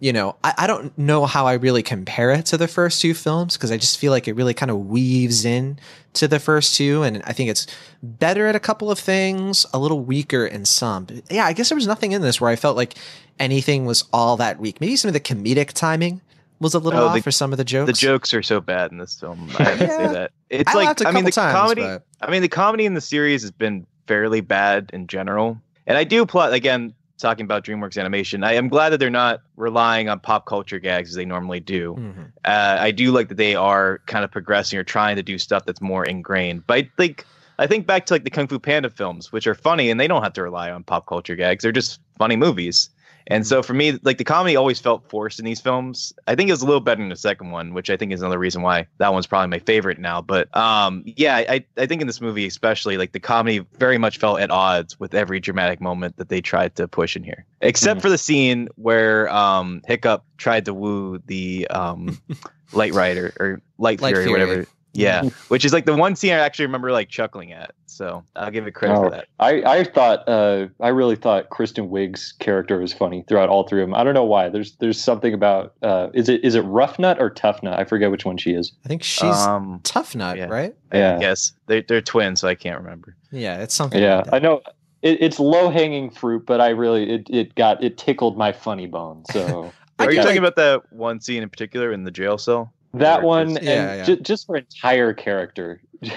You 0.00 0.12
know, 0.12 0.36
I, 0.44 0.54
I 0.58 0.66
don't 0.68 0.96
know 0.96 1.26
how 1.26 1.46
I 1.48 1.54
really 1.54 1.82
compare 1.82 2.30
it 2.30 2.46
to 2.46 2.56
the 2.56 2.68
first 2.68 3.00
two 3.00 3.14
films 3.14 3.56
because 3.56 3.72
I 3.72 3.76
just 3.76 3.98
feel 3.98 4.12
like 4.12 4.28
it 4.28 4.34
really 4.34 4.54
kind 4.54 4.70
of 4.70 4.86
weaves 4.86 5.44
in 5.44 5.78
to 6.18 6.28
the 6.28 6.38
first 6.38 6.74
two, 6.74 7.02
and 7.02 7.22
I 7.24 7.32
think 7.32 7.50
it's 7.50 7.66
better 8.02 8.46
at 8.46 8.54
a 8.56 8.60
couple 8.60 8.90
of 8.90 8.98
things, 8.98 9.64
a 9.72 9.78
little 9.78 10.00
weaker 10.00 10.46
in 10.46 10.64
some. 10.64 11.04
But 11.04 11.22
yeah, 11.30 11.44
I 11.46 11.52
guess 11.52 11.68
there 11.70 11.76
was 11.76 11.86
nothing 11.86 12.12
in 12.12 12.22
this 12.22 12.40
where 12.40 12.50
I 12.50 12.56
felt 12.56 12.76
like 12.76 12.94
anything 13.38 13.84
was 13.86 14.04
all 14.12 14.36
that 14.38 14.58
weak. 14.58 14.80
Maybe 14.80 14.96
some 14.96 15.08
of 15.08 15.14
the 15.14 15.20
comedic 15.20 15.72
timing 15.72 16.20
was 16.60 16.74
a 16.74 16.78
little 16.78 17.00
Oh, 17.00 17.06
off 17.08 17.14
the- 17.16 17.22
for 17.22 17.30
some 17.30 17.52
of 17.52 17.56
the 17.58 17.64
jokes. 17.64 17.86
The 17.86 17.92
jokes 18.06 18.34
are 18.34 18.42
so 18.42 18.60
bad 18.60 18.90
in 18.90 18.98
this 18.98 19.18
film. 19.18 19.48
I 19.58 19.62
have 19.62 19.78
to 19.78 19.86
say 19.88 20.06
that. 20.12 20.32
It's 20.50 20.70
I 20.70 20.74
like 20.74 21.06
I 21.06 21.12
mean 21.12 21.24
the 21.24 21.30
times, 21.30 21.54
comedy 21.56 21.82
but- 21.82 22.04
I 22.20 22.30
mean 22.30 22.42
the 22.42 22.48
comedy 22.48 22.84
in 22.84 22.94
the 22.94 23.00
series 23.00 23.42
has 23.42 23.50
been 23.52 23.86
fairly 24.06 24.40
bad 24.40 24.90
in 24.92 25.06
general. 25.06 25.60
And 25.86 25.96
I 25.96 26.04
do 26.04 26.26
plot 26.26 26.52
again 26.52 26.94
talking 27.18 27.44
about 27.44 27.64
DreamWorks 27.64 27.98
animation. 27.98 28.44
I 28.44 28.54
am 28.54 28.68
glad 28.68 28.90
that 28.90 28.98
they're 28.98 29.10
not 29.10 29.42
relying 29.56 30.08
on 30.08 30.20
pop 30.20 30.46
culture 30.46 30.78
gags 30.78 31.10
as 31.10 31.16
they 31.16 31.24
normally 31.24 31.60
do. 31.60 31.94
Mhm. 31.98 32.32
uh, 32.44 32.76
I 32.80 32.90
do 32.90 33.10
like 33.12 33.28
that 33.28 33.36
they 33.36 33.54
are 33.54 34.00
kind 34.06 34.24
of 34.24 34.30
progressing 34.30 34.78
or 34.78 34.84
trying 34.84 35.16
to 35.16 35.22
do 35.22 35.38
stuff 35.38 35.66
that's 35.66 35.80
more 35.80 36.04
ingrained. 36.04 36.66
But 36.66 36.78
I 36.78 36.90
think 36.96 37.24
I 37.60 37.66
think 37.66 37.86
back 37.88 38.06
to 38.06 38.14
like 38.14 38.22
the 38.22 38.30
Kung 38.30 38.46
Fu 38.46 38.58
Panda 38.60 38.88
films, 38.88 39.32
which 39.32 39.46
are 39.48 39.54
funny 39.54 39.90
and 39.90 39.98
they 39.98 40.06
don't 40.06 40.22
have 40.22 40.32
to 40.34 40.42
rely 40.44 40.70
on 40.70 40.84
pop 40.84 41.06
culture 41.06 41.34
gags. 41.34 41.62
They're 41.62 41.72
just 41.72 41.98
funny 42.16 42.36
movies. 42.36 42.88
And 43.30 43.46
so 43.46 43.62
for 43.62 43.74
me, 43.74 43.98
like 44.02 44.16
the 44.16 44.24
comedy 44.24 44.56
always 44.56 44.80
felt 44.80 45.06
forced 45.08 45.38
in 45.38 45.44
these 45.44 45.60
films. 45.60 46.14
I 46.26 46.34
think 46.34 46.48
it 46.48 46.52
was 46.54 46.62
a 46.62 46.66
little 46.66 46.80
better 46.80 47.02
in 47.02 47.10
the 47.10 47.16
second 47.16 47.50
one, 47.50 47.74
which 47.74 47.90
I 47.90 47.96
think 47.98 48.10
is 48.12 48.22
another 48.22 48.38
reason 48.38 48.62
why 48.62 48.86
that 48.96 49.12
one's 49.12 49.26
probably 49.26 49.48
my 49.48 49.58
favorite 49.58 49.98
now. 49.98 50.22
But 50.22 50.54
um, 50.56 51.02
yeah, 51.04 51.36
I, 51.36 51.62
I 51.76 51.84
think 51.86 52.00
in 52.00 52.06
this 52.06 52.22
movie 52.22 52.46
especially, 52.46 52.96
like 52.96 53.12
the 53.12 53.20
comedy 53.20 53.58
very 53.78 53.98
much 53.98 54.18
felt 54.18 54.40
at 54.40 54.50
odds 54.50 54.98
with 54.98 55.14
every 55.14 55.40
dramatic 55.40 55.78
moment 55.80 56.16
that 56.16 56.30
they 56.30 56.40
tried 56.40 56.74
to 56.76 56.88
push 56.88 57.16
in 57.16 57.22
here, 57.22 57.44
except 57.60 57.98
Mhm. 57.98 58.02
for 58.02 58.08
the 58.08 58.18
scene 58.18 58.68
where 58.76 59.28
um, 59.28 59.82
Hiccup 59.86 60.24
tried 60.38 60.64
to 60.64 60.72
woo 60.72 61.18
the 61.26 61.68
um, 61.68 62.18
Light 62.72 62.94
Rider 62.94 63.34
or 63.38 63.60
Light, 63.76 64.00
Light 64.00 64.14
Fury, 64.14 64.24
Fury. 64.26 64.40
whatever. 64.40 64.66
Yeah, 64.94 65.22
which 65.48 65.64
is 65.64 65.72
like 65.72 65.84
the 65.84 65.94
one 65.94 66.16
scene 66.16 66.32
I 66.32 66.38
actually 66.38 66.66
remember 66.66 66.90
like 66.92 67.08
chuckling 67.08 67.52
at. 67.52 67.72
So 67.86 68.24
I'll 68.36 68.50
give 68.50 68.66
it 68.66 68.72
credit 68.72 68.94
Oh, 68.96 69.02
for 69.04 69.10
that. 69.10 69.26
I, 69.40 69.62
I 69.62 69.84
thought 69.84 70.28
uh, 70.28 70.68
I 70.80 70.88
really 70.88 71.16
thought 71.16 71.50
Kristen 71.50 71.88
Wiig's 71.90 72.32
character 72.38 72.78
was 72.78 72.92
funny 72.92 73.24
throughout 73.28 73.48
all 73.48 73.66
three 73.66 73.82
of 73.82 73.88
them. 73.88 73.94
I 73.94 74.04
don't 74.04 74.14
know 74.14 74.24
why. 74.24 74.48
There's 74.48 74.76
there's 74.76 75.00
something 75.00 75.34
about 75.34 75.74
uh, 75.82 76.08
is 76.14 76.28
it 76.28 76.44
is 76.44 76.54
it 76.54 76.64
Ruffnut 76.64 77.18
or 77.20 77.30
Tuffnut? 77.30 77.78
I 77.78 77.84
forget 77.84 78.10
which 78.10 78.24
one 78.24 78.36
she 78.38 78.52
is. 78.52 78.72
I 78.84 78.88
think 78.88 79.02
she's 79.02 79.22
um, 79.24 79.80
Tuffnut, 79.84 80.36
yeah. 80.36 80.46
right? 80.46 80.74
Yeah, 80.92 81.18
yes, 81.20 81.52
they 81.66 81.82
they're 81.82 82.00
twins, 82.00 82.40
so 82.40 82.48
I 82.48 82.54
can't 82.54 82.78
remember. 82.80 83.14
Yeah, 83.30 83.60
it's 83.62 83.74
something. 83.74 84.00
yeah. 84.02 84.16
like 84.16 84.24
that. 84.26 84.34
I 84.34 84.38
know 84.38 84.62
it, 85.02 85.18
it's 85.20 85.38
low 85.38 85.70
hanging 85.70 86.10
fruit, 86.10 86.46
but 86.46 86.60
I 86.60 86.70
really 86.70 87.10
it, 87.10 87.26
it 87.30 87.54
got 87.54 87.82
it 87.82 87.98
tickled 87.98 88.36
my 88.38 88.52
funny 88.52 88.86
bone. 88.86 89.24
So 89.32 89.72
Are 89.98 90.10
you 90.10 90.16
talking 90.16 90.30
like- 90.30 90.38
about 90.38 90.56
that 90.56 90.92
one 90.92 91.20
scene 91.20 91.42
in 91.42 91.48
particular 91.50 91.92
in 91.92 92.04
the 92.04 92.10
jail 92.10 92.38
cell? 92.38 92.72
That 92.94 93.20
Or 93.22 93.26
one 93.26 93.48
just- 93.48 93.58
and 93.58 93.66
Yeah, 93.66 93.94
yeah. 93.96 94.04
ju- 94.04 94.16
just 94.16 94.48
her 94.48 94.56
entire 94.56 95.12
character. 95.12 95.80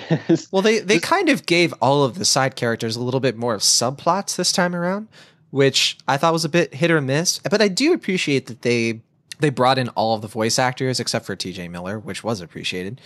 Well, 0.51 0.61
they 0.61 0.79
they 0.79 0.95
Just- 0.99 1.05
kind 1.05 1.29
of 1.29 1.45
gave 1.45 1.73
all 1.81 2.03
of 2.03 2.17
the 2.19 2.25
side 2.25 2.55
characters 2.55 2.95
a 2.95 3.01
little 3.01 3.19
bit 3.19 3.35
more 3.37 3.53
of 3.55 3.61
subplots 3.61 4.35
this 4.35 4.51
time 4.51 4.75
around, 4.75 5.07
which 5.49 5.97
I 6.07 6.17
thought 6.17 6.33
was 6.33 6.45
a 6.45 6.49
bit 6.49 6.75
hit 6.75 6.91
or 6.91 7.01
miss. 7.01 7.39
But 7.39 7.61
I 7.61 7.67
do 7.67 7.91
appreciate 7.93 8.45
that 8.47 8.61
they 8.61 9.01
they 9.39 9.49
brought 9.49 9.77
in 9.79 9.89
all 9.89 10.13
of 10.15 10.21
the 10.21 10.27
voice 10.27 10.59
actors 10.59 10.99
except 10.99 11.25
for 11.25 11.35
T.J. 11.35 11.67
Miller, 11.67 11.97
which 11.99 12.23
was 12.23 12.41
appreciated. 12.41 13.01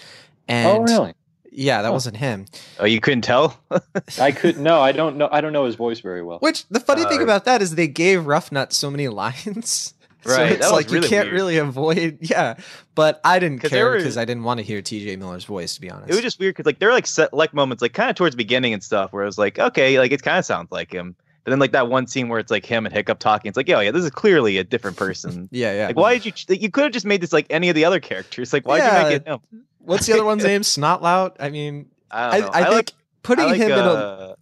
And 0.49 0.67
oh 0.67 0.81
really? 0.81 1.13
Yeah, 1.57 1.81
that 1.81 1.87
Huh. 1.87 1.93
wasn't 1.93 2.17
him. 2.17 2.45
Oh, 2.81 2.85
you 2.85 2.99
couldn't 2.99 3.21
tell? 3.21 3.57
I 4.19 4.31
couldn't. 4.31 4.61
no. 4.61 4.81
I 4.81 4.91
don't 4.91 5.15
know. 5.15 5.29
I 5.31 5.39
don't 5.39 5.53
know 5.53 5.63
his 5.65 5.75
voice 5.75 6.01
very 6.01 6.21
well. 6.21 6.39
Which 6.39 6.67
the 6.67 6.81
funny 6.81 7.05
thing 7.05 7.21
Uh, 7.21 7.23
about 7.23 7.45
that 7.45 7.61
is 7.61 7.75
they 7.75 7.87
gave 7.87 8.23
Ruffnut 8.23 8.73
so 8.73 8.91
many 8.91 9.07
lines. 9.23 9.93
So 10.29 10.35
Right, 10.37 10.53
it's 10.53 10.61
that 10.61 10.71
was 10.73 10.85
like 10.85 10.91
you 10.91 11.01
can't 11.01 11.25
weird. 11.27 11.33
really 11.33 11.57
avoid, 11.57 12.17
yeah. 12.21 12.55
But 12.95 13.21
I 13.23 13.37
didn't 13.39 13.59
care 13.59 13.95
because 13.95 14.17
I 14.17 14.25
didn't 14.25 14.43
want 14.43 14.59
to 14.59 14.63
hear 14.65 14.81
T.J. 14.81 15.17
Miller's 15.17 15.45
voice, 15.45 15.75
to 15.75 15.81
be 15.81 15.91
honest. 15.91 16.09
It 16.09 16.13
was 16.15 16.21
just 16.23 16.39
weird 16.39 16.55
because 16.55 16.65
like 16.65 16.79
there 16.79 16.89
were 16.89 16.93
like 16.95 17.05
select 17.05 17.53
moments, 17.53 17.81
like 17.81 17.93
kind 17.93 18.09
of 18.09 18.15
towards 18.15 18.33
the 18.33 18.37
beginning 18.37 18.73
and 18.73 18.83
stuff, 18.83 19.13
where 19.13 19.21
it 19.21 19.27
was 19.27 19.37
like, 19.37 19.59
okay, 19.59 19.99
like 19.99 20.11
it 20.11 20.23
kind 20.23 20.39
of 20.39 20.45
sounds 20.45 20.71
like 20.71 20.91
him. 20.91 21.15
But 21.43 21.51
then 21.51 21.59
like 21.59 21.73
that 21.73 21.89
one 21.89 22.07
scene 22.07 22.27
where 22.27 22.39
it's 22.39 22.49
like 22.49 22.65
him 22.65 22.87
and 22.87 22.93
Hiccup 22.95 23.19
talking, 23.19 23.49
it's 23.49 23.55
like, 23.57 23.67
yeah, 23.67 23.79
yeah, 23.81 23.91
this 23.91 24.03
is 24.03 24.09
clearly 24.09 24.57
a 24.57 24.63
different 24.63 24.97
person. 24.97 25.47
yeah, 25.51 25.73
yeah. 25.73 25.87
Like, 25.87 25.95
why 25.95 26.17
did 26.17 26.25
you? 26.25 26.31
like, 26.49 26.59
You 26.61 26.71
could 26.71 26.85
have 26.85 26.93
just 26.93 27.05
made 27.05 27.21
this 27.21 27.31
like 27.31 27.45
any 27.51 27.69
of 27.69 27.75
the 27.75 27.85
other 27.85 27.99
characters. 27.99 28.51
Like, 28.51 28.65
why 28.67 28.79
did 28.79 28.85
Yeah. 28.85 28.97
you 29.03 29.07
make 29.09 29.21
it 29.21 29.27
him? 29.27 29.39
What's 29.77 30.07
the 30.07 30.13
other 30.13 30.25
one's 30.25 30.43
name? 30.43 30.61
Snotlout. 30.61 31.35
I 31.39 31.51
mean, 31.51 31.91
I 32.09 32.27
I, 32.27 32.39
don't 32.39 32.41
know. 32.47 32.51
I, 32.53 32.63
think 32.63 32.73
like, 32.75 32.91
putting 33.21 33.45
I 33.45 33.47
like, 33.49 33.57
him 33.61 33.71
in 33.73 33.77
a 33.77 33.81
uh, 33.83 34.35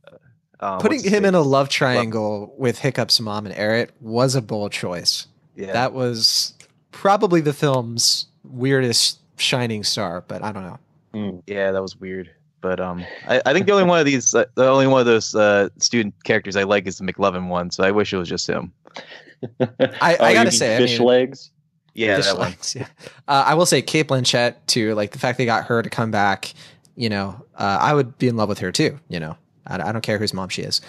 um, 0.62 0.80
putting 0.80 1.04
him 1.04 1.26
in 1.26 1.36
a 1.36 1.42
love 1.42 1.68
triangle 1.68 2.56
with 2.58 2.80
Hiccup's 2.80 3.20
mom 3.20 3.46
and 3.46 3.54
Eric 3.58 3.92
was 4.00 4.36
a 4.36 4.42
bold 4.42 4.72
choice. 4.72 5.28
Yeah. 5.56 5.74
That 5.74 5.94
was 5.94 6.54
probably 6.92 7.42
the 7.42 7.54
film's 7.54 8.28
weirdest 8.44 9.20
shining 9.38 9.84
star, 9.84 10.24
but 10.28 10.44
I 10.44 10.52
don't 10.52 10.64
know. 10.64 10.80
Mm. 11.14 11.44
yeah, 11.48 11.72
that 11.72 11.82
was 11.82 12.00
weird. 12.00 12.32
But 12.62 12.80
um, 12.80 13.06
I, 13.28 13.42
I 13.46 13.54
think 13.54 13.66
the 13.66 13.74
only 13.74 13.84
one 13.84 14.00
of 14.00 14.06
these, 14.06 14.34
uh, 14.34 14.46
the 14.56 14.68
only 14.68 14.88
one 14.88 15.02
of 15.02 15.06
those 15.06 15.36
uh, 15.36 15.70
student 15.80 16.14
characters 16.24 16.56
I 16.56 16.64
like 16.64 16.88
is 16.88 16.98
the 16.98 17.04
McLovin 17.04 17.50
one. 17.50 17.70
So 17.72 17.84
I 17.84 17.92
wish 17.92 18.14
it 18.14 18.18
was 18.18 18.30
just 18.30 18.48
him. 18.48 18.72
I, 18.96 19.48
Oh, 19.60 19.68
I 20.00 20.30
you 20.30 20.36
gotta 20.36 20.52
say, 20.52 20.76
I 20.76 20.80
fish 20.80 20.98
mean, 21.00 21.08
legs. 21.08 21.52
Yeah, 21.94 22.16
Fish 22.16 22.26
that 22.26 22.38
one. 22.38 22.56
yeah. 22.76 22.88
Uh, 23.28 23.44
I 23.48 23.54
will 23.54 23.66
say 23.68 23.82
Cate 23.82 24.08
Blanchett 24.08 24.56
too. 24.66 24.96
Like 24.96 25.12
the 25.12 25.20
fact 25.20 25.38
they 25.38 25.46
got 25.46 25.66
her 25.66 25.84
to 25.84 25.90
come 25.90 26.10
back, 26.10 26.54
you 26.96 27.10
know, 27.10 27.46
uh, 27.56 27.78
I 27.82 27.94
would 27.94 28.18
be 28.18 28.28
in 28.28 28.36
love 28.38 28.50
with 28.50 28.60
her 28.60 28.72
too. 28.72 29.00
You 29.10 29.20
know, 29.20 29.38
I, 29.68 29.76
I 29.90 29.92
don't 29.92 30.02
care 30.02 30.18
whose 30.18 30.34
mom 30.34 30.50
she 30.50 30.64
is. 30.64 30.82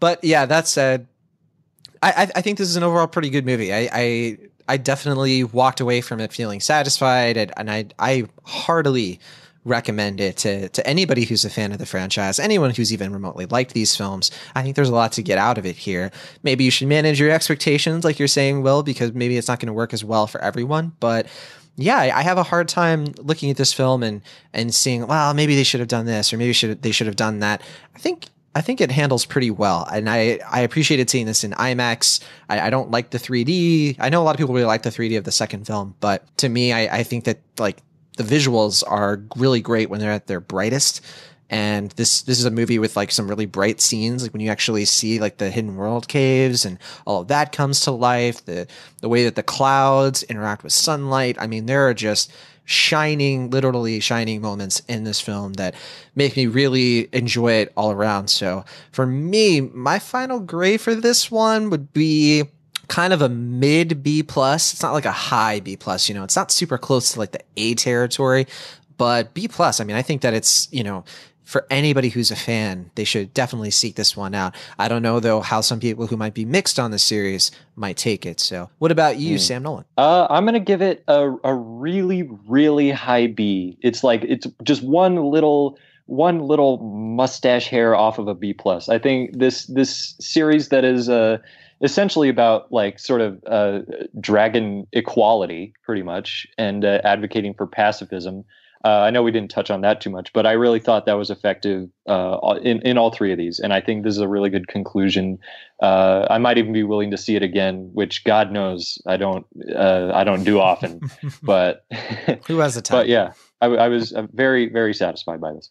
But 0.00 0.22
yeah, 0.24 0.46
that 0.46 0.66
said, 0.68 1.08
I, 2.02 2.28
I, 2.34 2.40
think 2.40 2.58
this 2.58 2.68
is 2.68 2.76
an 2.76 2.82
overall 2.82 3.06
pretty 3.06 3.30
good 3.30 3.46
movie. 3.46 3.72
I, 3.72 3.88
I 3.92 4.38
I 4.68 4.76
definitely 4.76 5.44
walked 5.44 5.80
away 5.80 6.00
from 6.00 6.20
it 6.20 6.32
feeling 6.32 6.60
satisfied, 6.60 7.36
and, 7.36 7.52
and 7.56 7.70
I 7.70 7.86
I 7.98 8.24
heartily 8.44 9.20
recommend 9.64 10.20
it 10.20 10.36
to 10.38 10.68
to 10.68 10.86
anybody 10.86 11.24
who's 11.24 11.44
a 11.44 11.50
fan 11.50 11.72
of 11.72 11.78
the 11.78 11.86
franchise, 11.86 12.38
anyone 12.38 12.70
who's 12.70 12.92
even 12.92 13.12
remotely 13.12 13.46
liked 13.46 13.74
these 13.74 13.96
films. 13.96 14.30
I 14.54 14.62
think 14.62 14.76
there's 14.76 14.88
a 14.88 14.94
lot 14.94 15.12
to 15.12 15.22
get 15.22 15.38
out 15.38 15.58
of 15.58 15.66
it 15.66 15.76
here. 15.76 16.10
Maybe 16.42 16.64
you 16.64 16.70
should 16.70 16.88
manage 16.88 17.20
your 17.20 17.30
expectations, 17.30 18.04
like 18.04 18.18
you're 18.18 18.28
saying, 18.28 18.62
Will, 18.62 18.82
because 18.82 19.12
maybe 19.12 19.36
it's 19.36 19.48
not 19.48 19.60
going 19.60 19.68
to 19.68 19.72
work 19.72 19.92
as 19.92 20.04
well 20.04 20.26
for 20.26 20.40
everyone. 20.40 20.92
But 21.00 21.26
yeah, 21.76 21.98
I 21.98 22.22
have 22.22 22.38
a 22.38 22.42
hard 22.42 22.68
time 22.68 23.06
looking 23.18 23.50
at 23.50 23.56
this 23.56 23.72
film 23.72 24.02
and 24.02 24.22
and 24.52 24.74
seeing, 24.74 25.06
well, 25.06 25.34
maybe 25.34 25.54
they 25.54 25.64
should 25.64 25.80
have 25.80 25.88
done 25.88 26.06
this, 26.06 26.32
or 26.32 26.38
maybe 26.38 26.52
should 26.52 26.82
they 26.82 26.92
should 26.92 27.06
have 27.06 27.16
done 27.16 27.40
that. 27.40 27.62
I 27.94 27.98
think 27.98 28.26
I 28.56 28.62
think 28.62 28.80
it 28.80 28.90
handles 28.90 29.26
pretty 29.26 29.50
well, 29.50 29.86
and 29.92 30.08
I 30.08 30.40
I 30.50 30.60
appreciated 30.60 31.10
seeing 31.10 31.26
this 31.26 31.44
in 31.44 31.50
IMAX. 31.52 32.20
I, 32.48 32.60
I 32.60 32.70
don't 32.70 32.90
like 32.90 33.10
the 33.10 33.18
3D. 33.18 33.96
I 33.98 34.08
know 34.08 34.22
a 34.22 34.24
lot 34.24 34.34
of 34.34 34.38
people 34.38 34.54
really 34.54 34.66
like 34.66 34.82
the 34.82 34.88
3D 34.88 35.18
of 35.18 35.24
the 35.24 35.30
second 35.30 35.66
film, 35.66 35.94
but 36.00 36.24
to 36.38 36.48
me, 36.48 36.72
I, 36.72 37.00
I 37.00 37.02
think 37.02 37.24
that 37.24 37.40
like 37.58 37.82
the 38.16 38.22
visuals 38.22 38.82
are 38.86 39.22
really 39.36 39.60
great 39.60 39.90
when 39.90 40.00
they're 40.00 40.10
at 40.10 40.26
their 40.26 40.40
brightest. 40.40 41.02
And 41.50 41.90
this 41.92 42.22
this 42.22 42.38
is 42.38 42.46
a 42.46 42.50
movie 42.50 42.78
with 42.78 42.96
like 42.96 43.12
some 43.12 43.28
really 43.28 43.44
bright 43.44 43.82
scenes, 43.82 44.22
like 44.22 44.32
when 44.32 44.40
you 44.40 44.50
actually 44.50 44.86
see 44.86 45.20
like 45.20 45.36
the 45.36 45.50
hidden 45.50 45.76
world 45.76 46.08
caves 46.08 46.64
and 46.64 46.78
all 47.04 47.20
of 47.20 47.28
that 47.28 47.52
comes 47.52 47.82
to 47.82 47.90
life. 47.90 48.42
The 48.46 48.66
the 49.02 49.10
way 49.10 49.24
that 49.24 49.34
the 49.34 49.42
clouds 49.42 50.22
interact 50.22 50.64
with 50.64 50.72
sunlight. 50.72 51.36
I 51.38 51.46
mean, 51.46 51.66
there 51.66 51.86
are 51.86 51.94
just 51.94 52.32
shining, 52.66 53.48
literally 53.48 54.00
shining 54.00 54.42
moments 54.42 54.82
in 54.88 55.04
this 55.04 55.20
film 55.20 55.54
that 55.54 55.74
make 56.14 56.36
me 56.36 56.46
really 56.46 57.08
enjoy 57.12 57.52
it 57.52 57.72
all 57.76 57.92
around. 57.92 58.28
So 58.28 58.64
for 58.90 59.06
me, 59.06 59.60
my 59.60 59.98
final 59.98 60.40
grade 60.40 60.80
for 60.80 60.94
this 60.94 61.30
one 61.30 61.70
would 61.70 61.92
be 61.92 62.44
kind 62.88 63.12
of 63.12 63.22
a 63.22 63.28
mid 63.28 64.02
B 64.02 64.22
plus. 64.22 64.72
It's 64.72 64.82
not 64.82 64.92
like 64.92 65.06
a 65.06 65.12
high 65.12 65.60
B 65.60 65.76
plus, 65.76 66.08
you 66.08 66.14
know, 66.14 66.24
it's 66.24 66.36
not 66.36 66.50
super 66.50 66.76
close 66.76 67.12
to 67.12 67.20
like 67.20 67.32
the 67.32 67.42
A 67.56 67.74
territory, 67.74 68.46
but 68.98 69.32
B 69.32 69.48
plus. 69.48 69.80
I 69.80 69.84
mean, 69.84 69.96
I 69.96 70.02
think 70.02 70.22
that 70.22 70.34
it's, 70.34 70.68
you 70.72 70.82
know, 70.82 71.04
for 71.46 71.64
anybody 71.70 72.08
who's 72.08 72.32
a 72.32 72.36
fan, 72.36 72.90
they 72.96 73.04
should 73.04 73.32
definitely 73.32 73.70
seek 73.70 73.94
this 73.94 74.16
one 74.16 74.34
out. 74.34 74.54
I 74.78 74.88
don't 74.88 75.00
know 75.00 75.20
though 75.20 75.40
how 75.40 75.60
some 75.60 75.78
people 75.78 76.08
who 76.08 76.16
might 76.16 76.34
be 76.34 76.44
mixed 76.44 76.78
on 76.78 76.90
the 76.90 76.98
series 76.98 77.52
might 77.76 77.96
take 77.96 78.26
it. 78.26 78.40
So, 78.40 78.68
what 78.78 78.90
about 78.90 79.16
you, 79.18 79.38
Sam 79.38 79.62
Nolan? 79.62 79.84
Uh, 79.96 80.26
I'm 80.28 80.44
gonna 80.44 80.60
give 80.60 80.82
it 80.82 81.04
a 81.06 81.34
a 81.44 81.54
really 81.54 82.24
really 82.48 82.90
high 82.90 83.28
B. 83.28 83.78
It's 83.80 84.02
like 84.02 84.24
it's 84.24 84.46
just 84.64 84.82
one 84.82 85.16
little 85.16 85.78
one 86.06 86.40
little 86.40 86.78
mustache 86.78 87.68
hair 87.68 87.94
off 87.94 88.18
of 88.18 88.26
a 88.26 88.34
B 88.34 88.52
plus. 88.52 88.88
I 88.88 88.98
think 88.98 89.38
this 89.38 89.66
this 89.66 90.16
series 90.18 90.70
that 90.70 90.84
is 90.84 91.08
uh, 91.08 91.38
essentially 91.80 92.28
about 92.28 92.72
like 92.72 92.98
sort 92.98 93.20
of 93.20 93.42
uh, 93.46 93.80
dragon 94.20 94.88
equality, 94.92 95.74
pretty 95.84 96.02
much, 96.02 96.46
and 96.58 96.84
uh, 96.84 97.00
advocating 97.04 97.54
for 97.54 97.68
pacifism. 97.68 98.44
Uh, 98.86 99.00
I 99.00 99.10
know 99.10 99.24
we 99.24 99.32
didn't 99.32 99.50
touch 99.50 99.68
on 99.68 99.80
that 99.80 100.00
too 100.00 100.10
much, 100.10 100.32
but 100.32 100.46
I 100.46 100.52
really 100.52 100.78
thought 100.78 101.06
that 101.06 101.14
was 101.14 101.28
effective 101.28 101.88
uh, 102.06 102.56
in 102.62 102.80
in 102.82 102.96
all 102.96 103.10
three 103.10 103.32
of 103.32 103.38
these, 103.38 103.58
and 103.58 103.72
I 103.72 103.80
think 103.80 104.04
this 104.04 104.14
is 104.14 104.20
a 104.20 104.28
really 104.28 104.48
good 104.48 104.68
conclusion. 104.68 105.40
Uh, 105.82 106.24
I 106.30 106.38
might 106.38 106.56
even 106.56 106.72
be 106.72 106.84
willing 106.84 107.10
to 107.10 107.16
see 107.16 107.34
it 107.34 107.42
again, 107.42 107.90
which 107.94 108.22
God 108.22 108.52
knows 108.52 109.02
I 109.04 109.16
don't 109.16 109.44
uh, 109.74 110.12
I 110.14 110.22
don't 110.22 110.44
do 110.44 110.60
often, 110.60 111.00
but 111.42 111.84
Who 112.46 112.58
has 112.58 112.76
the 112.76 112.82
time? 112.82 113.00
but 113.00 113.08
yeah, 113.08 113.32
I, 113.60 113.66
I 113.66 113.88
was 113.88 114.12
uh, 114.12 114.28
very 114.32 114.68
very 114.68 114.94
satisfied 114.94 115.40
by 115.40 115.52
this. 115.54 115.68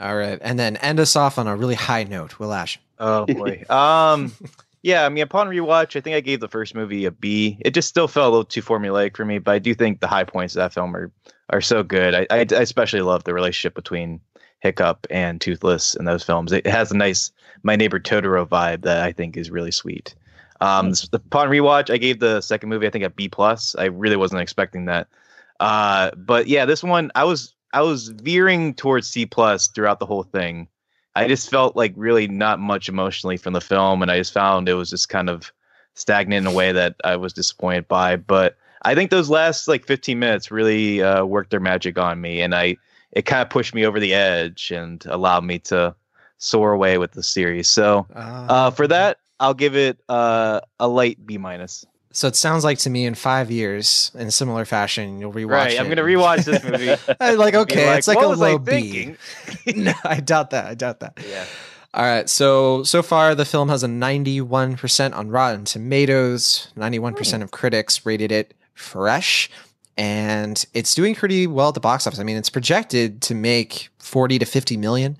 All 0.00 0.16
right. 0.16 0.38
And 0.42 0.58
then 0.58 0.78
end 0.78 0.98
us 0.98 1.14
off 1.14 1.38
on 1.38 1.46
a 1.46 1.54
really 1.54 1.76
high 1.76 2.02
note, 2.02 2.40
Will 2.40 2.52
Ash. 2.52 2.80
Oh 2.98 3.24
boy. 3.24 3.62
um, 3.70 4.32
yeah. 4.82 5.06
I 5.06 5.10
mean, 5.10 5.22
upon 5.22 5.46
rewatch, 5.46 5.94
I 5.94 6.00
think 6.00 6.16
I 6.16 6.20
gave 6.20 6.40
the 6.40 6.48
first 6.48 6.74
movie 6.74 7.04
a 7.04 7.12
B. 7.12 7.58
It 7.60 7.72
just 7.72 7.88
still 7.88 8.08
felt 8.08 8.26
a 8.26 8.30
little 8.30 8.44
too 8.44 8.62
formulaic 8.62 9.16
for 9.16 9.24
me, 9.24 9.38
but 9.38 9.52
I 9.52 9.60
do 9.60 9.74
think 9.74 10.00
the 10.00 10.08
high 10.08 10.24
points 10.24 10.56
of 10.56 10.60
that 10.60 10.72
film 10.72 10.96
are 10.96 11.12
are 11.52 11.60
so 11.60 11.82
good. 11.82 12.14
I, 12.14 12.26
I, 12.30 12.38
I 12.40 12.62
especially 12.62 13.02
love 13.02 13.24
the 13.24 13.34
relationship 13.34 13.74
between 13.74 14.20
Hiccup 14.60 15.06
and 15.10 15.40
Toothless 15.40 15.94
in 15.94 16.06
those 16.06 16.24
films. 16.24 16.52
It 16.52 16.66
has 16.66 16.90
a 16.90 16.96
nice 16.96 17.30
My 17.62 17.76
Neighbor 17.76 18.00
Totoro 18.00 18.46
vibe 18.46 18.82
that 18.82 19.02
I 19.02 19.12
think 19.12 19.36
is 19.36 19.50
really 19.50 19.70
sweet. 19.70 20.14
Um, 20.60 20.92
upon 21.12 21.48
rewatch, 21.48 21.92
I 21.92 21.96
gave 21.98 22.20
the 22.20 22.40
second 22.40 22.68
movie 22.68 22.86
I 22.86 22.90
think 22.90 23.04
a 23.04 23.10
B 23.10 23.28
plus. 23.28 23.74
I 23.76 23.86
really 23.86 24.16
wasn't 24.16 24.40
expecting 24.40 24.84
that. 24.86 25.08
Uh, 25.58 26.12
but 26.16 26.46
yeah, 26.46 26.64
this 26.64 26.82
one 26.82 27.10
I 27.14 27.24
was 27.24 27.54
I 27.72 27.82
was 27.82 28.08
veering 28.08 28.74
towards 28.74 29.08
C 29.08 29.26
plus 29.26 29.68
throughout 29.68 29.98
the 29.98 30.06
whole 30.06 30.22
thing. 30.22 30.68
I 31.14 31.28
just 31.28 31.50
felt 31.50 31.76
like 31.76 31.92
really 31.96 32.28
not 32.28 32.60
much 32.60 32.88
emotionally 32.88 33.36
from 33.36 33.52
the 33.52 33.60
film, 33.60 34.02
and 34.02 34.10
I 34.10 34.18
just 34.18 34.32
found 34.32 34.68
it 34.68 34.74
was 34.74 34.90
just 34.90 35.08
kind 35.08 35.28
of 35.28 35.52
stagnant 35.94 36.46
in 36.46 36.52
a 36.52 36.56
way 36.56 36.72
that 36.72 36.94
I 37.04 37.16
was 37.16 37.32
disappointed 37.32 37.88
by. 37.88 38.16
But 38.16 38.56
I 38.84 38.94
think 38.94 39.10
those 39.10 39.30
last 39.30 39.68
like 39.68 39.86
15 39.86 40.18
minutes 40.18 40.50
really 40.50 41.02
uh, 41.02 41.24
worked 41.24 41.50
their 41.50 41.60
magic 41.60 41.98
on 41.98 42.20
me, 42.20 42.40
and 42.42 42.54
I 42.54 42.76
it 43.12 43.22
kind 43.26 43.42
of 43.42 43.50
pushed 43.50 43.74
me 43.74 43.84
over 43.86 44.00
the 44.00 44.14
edge 44.14 44.70
and 44.70 45.04
allowed 45.06 45.44
me 45.44 45.58
to 45.60 45.94
soar 46.38 46.72
away 46.72 46.98
with 46.98 47.12
the 47.12 47.22
series. 47.22 47.68
So 47.68 48.06
uh, 48.14 48.70
for 48.70 48.86
that, 48.88 49.18
I'll 49.38 49.54
give 49.54 49.76
it 49.76 49.98
uh, 50.08 50.60
a 50.80 50.88
light 50.88 51.24
B 51.24 51.38
minus. 51.38 51.84
so 52.12 52.26
it 52.26 52.34
sounds 52.36 52.64
like 52.64 52.78
to 52.78 52.90
me 52.90 53.04
in 53.06 53.14
five 53.14 53.50
years, 53.50 54.10
in 54.14 54.26
a 54.26 54.30
similar 54.30 54.64
fashion, 54.64 55.18
you'll 55.20 55.32
rewatch 55.32 55.50
Right, 55.50 55.72
it. 55.74 55.80
I'm 55.80 55.88
gonna 55.88 56.02
rewatch 56.02 56.44
this 56.44 56.64
movie. 56.64 56.94
I'm 57.20 57.38
like, 57.38 57.54
okay, 57.54 57.96
it's 57.96 58.08
like 58.08 58.18
a 58.18 58.26
low 58.26 58.54
I 58.54 58.58
B. 58.58 58.70
thinking? 58.70 59.16
no, 59.84 59.92
I 60.04 60.20
doubt 60.20 60.50
that. 60.50 60.66
I 60.66 60.74
doubt 60.74 61.00
that. 61.00 61.18
yeah. 61.28 61.44
All 61.94 62.04
right. 62.04 62.28
So 62.28 62.82
so 62.84 63.02
far, 63.02 63.34
the 63.34 63.44
film 63.44 63.68
has 63.68 63.82
a 63.84 63.88
91% 63.88 65.14
on 65.14 65.28
Rotten 65.28 65.64
Tomatoes. 65.64 66.68
91% 66.76 67.42
of 67.42 67.50
critics 67.50 68.04
rated 68.06 68.32
it 68.32 68.54
fresh, 68.74 69.50
and 69.96 70.64
it's 70.74 70.94
doing 70.94 71.14
pretty 71.14 71.46
well 71.46 71.68
at 71.68 71.74
the 71.74 71.80
box 71.80 72.06
office. 72.06 72.18
I 72.18 72.24
mean, 72.24 72.36
it's 72.36 72.50
projected 72.50 73.22
to 73.22 73.34
make 73.34 73.88
40 73.98 74.38
to 74.40 74.44
50 74.44 74.76
million, 74.76 75.16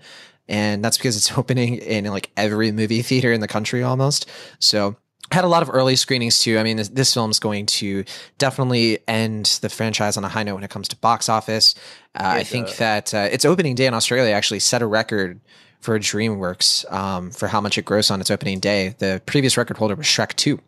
and 0.49 0.85
that's 0.85 0.97
because 0.97 1.17
it's 1.17 1.33
opening 1.39 1.77
in 1.77 2.05
like 2.07 2.31
every 2.37 2.73
movie 2.73 3.03
theater 3.03 3.33
in 3.33 3.41
the 3.41 3.49
country 3.49 3.83
almost. 3.83 4.29
So. 4.59 4.97
Had 5.31 5.45
a 5.45 5.49
lot 5.49 5.63
of 5.63 5.71
early 5.73 5.97
screenings 5.97 6.41
too. 6.41 6.59
I 6.59 6.63
mean, 6.63 6.77
this, 6.77 6.91
this 6.91 7.15
film 7.15 7.31
is 7.31 7.39
going 7.39 7.65
to 7.65 8.05
definitely 8.37 8.99
end 9.09 9.47
the 9.63 9.71
franchise 9.71 10.19
on 10.19 10.25
a 10.25 10.29
high 10.29 10.43
note 10.43 10.57
when 10.57 10.65
it 10.65 10.69
comes 10.69 10.89
to 10.89 10.97
box 10.97 11.31
office. 11.31 11.75
Uh, 12.15 12.25
I 12.25 12.45
think 12.45 12.77
that 12.77 13.15
uh, 13.15 13.29
its 13.33 13.47
opening 13.47 13.75
day 13.75 13.87
in 13.87 13.95
Australia 13.95 14.35
actually 14.35 14.59
set 14.59 14.83
a 14.83 14.87
record 14.87 15.41
for 15.83 15.99
DreamWorks 15.99 16.91
um, 16.91 17.31
for 17.31 17.49
how 17.49 17.61
much 17.61 17.77
it 17.77 17.85
grossed 17.85 18.11
on 18.11 18.21
its 18.21 18.31
opening 18.31 18.61
day. 18.61 18.95
The 18.99 19.21
previous 19.27 19.57
record 19.57 19.77
holder 19.77 19.97
was 19.97 20.07
Shrek 20.07 20.35
2. 20.37 20.59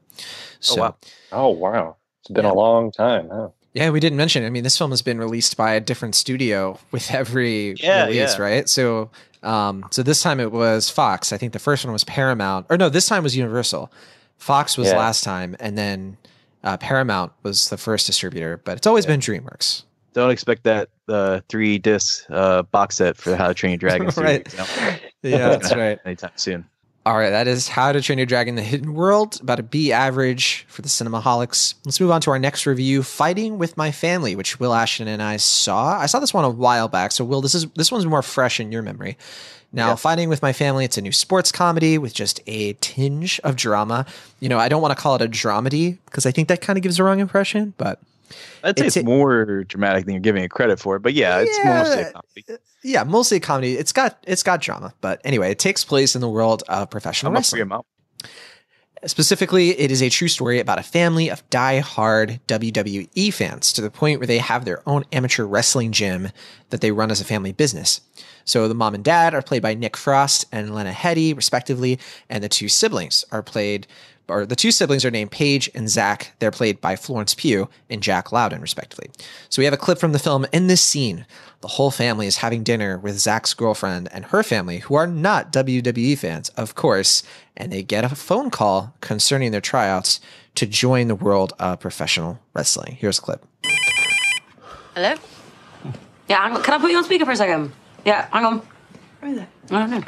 So, 0.60 0.80
wow. 0.80 0.96
Oh 1.32 1.48
wow, 1.48 1.96
it's 2.24 2.32
been 2.32 2.44
Yeah. 2.44 2.52
a 2.52 2.54
long 2.54 2.90
time. 2.90 3.28
Huh? 3.30 3.48
yeah, 3.74 3.90
we 3.90 4.00
didn't 4.00 4.16
mention. 4.16 4.42
It. 4.42 4.46
I 4.46 4.50
mean, 4.50 4.62
this 4.64 4.78
film 4.78 4.90
has 4.92 5.02
been 5.02 5.18
released 5.18 5.56
by 5.56 5.72
a 5.74 5.80
different 5.80 6.14
studio 6.14 6.78
with 6.92 7.10
every 7.12 7.72
Yeah, 7.74 8.04
release, 8.06 8.36
yeah. 8.38 8.42
right? 8.42 8.68
So, 8.68 9.10
um, 9.42 9.84
so 9.90 10.02
this 10.02 10.22
time 10.22 10.40
it 10.40 10.52
was 10.52 10.88
Fox. 10.88 11.32
I 11.32 11.36
think 11.38 11.52
the 11.52 11.58
first 11.58 11.84
one 11.84 11.92
was 11.92 12.04
Paramount, 12.04 12.66
or 12.70 12.76
no, 12.78 12.88
this 12.88 13.06
time 13.06 13.22
was 13.22 13.36
Universal. 13.36 13.90
Fox 14.38 14.78
was 14.78 14.88
Yeah. 14.88 14.96
last 14.98 15.22
time, 15.24 15.56
and 15.60 15.76
then 15.76 16.16
uh, 16.62 16.76
Paramount 16.78 17.32
was 17.42 17.68
the 17.68 17.76
first 17.76 18.06
distributor. 18.06 18.56
But 18.64 18.76
it's 18.78 18.86
always 18.86 19.04
been 19.06 19.20
DreamWorks. 19.20 19.82
Don't 20.14 20.30
expect 20.30 20.62
that 20.62 20.88
uh, 21.08 21.40
three 21.48 21.76
disc 21.78 22.24
uh, 22.30 22.62
box 22.62 22.96
set 22.96 23.16
for 23.16 23.34
How 23.36 23.48
to 23.48 23.54
Train 23.54 23.72
Your 23.72 23.78
Dragon 23.78 24.06
Right. 24.16 24.48
series, 24.48 24.52
you 25.22 25.30
know, 25.32 25.36
Yeah, 25.38 25.48
that's 25.50 25.74
right. 25.76 25.98
anytime 26.06 26.30
soon. 26.36 26.64
All 27.06 27.18
right, 27.18 27.28
that 27.28 27.46
is 27.46 27.68
How 27.68 27.92
to 27.92 28.00
Train 28.00 28.18
Your 28.18 28.24
Dragon: 28.24 28.54
The 28.54 28.62
Hidden 28.62 28.94
World, 28.94 29.38
about 29.42 29.60
a 29.60 29.62
B 29.62 29.92
average 29.92 30.64
for 30.68 30.80
the 30.80 30.88
Cinemaholics. 30.88 31.74
Let's 31.84 32.00
move 32.00 32.10
on 32.10 32.22
to 32.22 32.30
our 32.30 32.38
next 32.38 32.64
review, 32.64 33.02
Fighting 33.02 33.58
with 33.58 33.76
My 33.76 33.90
Family, 33.90 34.34
which 34.34 34.58
Will 34.58 34.72
Ashton 34.72 35.06
and 35.06 35.22
I 35.22 35.36
saw. 35.36 35.98
I 35.98 36.06
saw 36.06 36.18
this 36.18 36.32
one 36.32 36.46
a 36.46 36.50
while 36.50 36.88
back, 36.88 37.12
so 37.12 37.22
Will, 37.22 37.42
this 37.42 37.54
is 37.54 37.66
this 37.72 37.92
one's 37.92 38.06
more 38.06 38.22
fresh 38.22 38.58
in 38.58 38.72
your 38.72 38.80
memory. 38.80 39.18
Now. 39.70 39.96
Fighting 39.96 40.30
with 40.30 40.40
My 40.40 40.54
Family, 40.54 40.86
it's 40.86 40.96
a 40.96 41.02
new 41.02 41.12
sports 41.12 41.52
comedy 41.52 41.98
with 41.98 42.14
just 42.14 42.40
a 42.46 42.72
tinge 42.74 43.38
of 43.44 43.56
drama. 43.56 44.06
You 44.40 44.48
know, 44.48 44.58
I 44.58 44.70
don't 44.70 44.80
want 44.80 44.96
to 44.96 45.02
call 45.02 45.16
it 45.16 45.20
a 45.20 45.28
dramedy 45.28 45.98
because 46.06 46.24
I 46.24 46.30
think 46.30 46.48
that 46.48 46.62
kind 46.62 46.78
of 46.78 46.82
gives 46.82 46.96
the 46.96 47.04
wrong 47.04 47.20
impression, 47.20 47.74
but 47.76 48.00
I'd 48.62 48.78
say 48.78 48.86
It's 48.86 48.96
it's, 48.96 49.04
more 49.04 49.64
dramatic 49.64 50.04
than 50.04 50.14
you're 50.14 50.20
giving 50.20 50.42
it 50.42 50.50
credit 50.50 50.78
for, 50.78 50.98
but 50.98 51.14
yeah, 51.14 51.40
it's 51.40 51.58
mostly 51.64 52.02
a 52.02 52.12
comedy. 52.12 52.44
Uh, 52.50 52.56
yeah, 52.82 53.04
mostly 53.04 53.36
a 53.38 53.40
comedy. 53.40 53.74
It's 53.74 53.92
got 53.92 54.18
it's 54.26 54.42
got 54.42 54.60
drama, 54.60 54.94
but 55.00 55.20
anyway, 55.24 55.50
it 55.50 55.58
takes 55.58 55.84
place 55.84 56.14
in 56.14 56.20
the 56.20 56.28
world 56.28 56.62
of 56.68 56.90
professional 56.90 57.30
I'm 57.30 57.36
wrestling. 57.36 57.70
Specifically, 59.06 59.78
it 59.78 59.90
is 59.90 60.02
a 60.02 60.08
true 60.08 60.28
story 60.28 60.60
about 60.60 60.78
a 60.78 60.82
family 60.82 61.28
of 61.28 61.48
die-hard 61.50 62.40
WWE 62.48 63.34
fans 63.34 63.70
to 63.74 63.82
the 63.82 63.90
point 63.90 64.18
where 64.18 64.26
they 64.26 64.38
have 64.38 64.64
their 64.64 64.82
own 64.88 65.04
amateur 65.12 65.44
wrestling 65.44 65.92
gym 65.92 66.30
that 66.70 66.80
they 66.80 66.90
run 66.90 67.10
as 67.10 67.20
a 67.20 67.24
family 67.24 67.52
business. 67.52 68.00
So 68.46 68.66
the 68.66 68.74
mom 68.74 68.94
and 68.94 69.04
dad 69.04 69.34
are 69.34 69.42
played 69.42 69.62
by 69.62 69.74
Nick 69.74 69.96
Frost 69.96 70.46
and 70.52 70.74
Lena 70.74 70.92
Headey, 70.92 71.36
respectively, 71.36 71.98
and 72.30 72.42
the 72.42 72.48
two 72.48 72.68
siblings 72.68 73.24
are 73.30 73.42
played 73.42 73.86
or 74.28 74.46
the 74.46 74.56
two 74.56 74.70
siblings 74.70 75.04
are 75.04 75.10
named 75.10 75.30
Paige 75.30 75.70
and 75.74 75.88
Zach. 75.88 76.32
They're 76.38 76.50
played 76.50 76.80
by 76.80 76.96
Florence 76.96 77.34
Pugh 77.34 77.68
and 77.90 78.02
Jack 78.02 78.32
Lowden, 78.32 78.60
respectively. 78.60 79.10
So 79.48 79.60
we 79.60 79.64
have 79.66 79.74
a 79.74 79.78
clip 79.78 79.98
from 79.98 80.12
the 80.12 80.18
film. 80.18 80.46
In 80.52 80.66
this 80.66 80.80
scene, 80.80 81.26
the 81.60 81.68
whole 81.68 81.90
family 81.90 82.26
is 82.26 82.38
having 82.38 82.62
dinner 82.62 82.98
with 82.98 83.18
Zach's 83.18 83.54
girlfriend 83.54 84.08
and 84.12 84.26
her 84.26 84.42
family, 84.42 84.78
who 84.78 84.94
are 84.94 85.06
not 85.06 85.52
WWE 85.52 86.16
fans, 86.18 86.48
of 86.50 86.74
course, 86.74 87.22
and 87.56 87.72
they 87.72 87.82
get 87.82 88.04
a 88.04 88.14
phone 88.14 88.50
call 88.50 88.94
concerning 89.00 89.50
their 89.50 89.60
tryouts 89.60 90.20
to 90.54 90.66
join 90.66 91.08
the 91.08 91.14
world 91.14 91.52
of 91.58 91.80
professional 91.80 92.38
wrestling. 92.54 92.96
Here's 93.00 93.18
a 93.18 93.22
clip. 93.22 93.44
Hello? 94.94 95.14
Yeah, 96.28 96.42
hang 96.42 96.56
on. 96.56 96.62
can 96.62 96.74
I 96.74 96.78
put 96.78 96.90
you 96.90 96.96
on 96.96 97.04
speaker 97.04 97.24
for 97.24 97.32
a 97.32 97.36
second? 97.36 97.72
Yeah, 98.04 98.28
hang 98.30 98.44
on. 98.44 98.62
Where 99.20 99.32
is 99.32 99.38
it? 99.38 99.48
I 99.70 99.86
don't 99.86 99.90
know. 99.90 100.00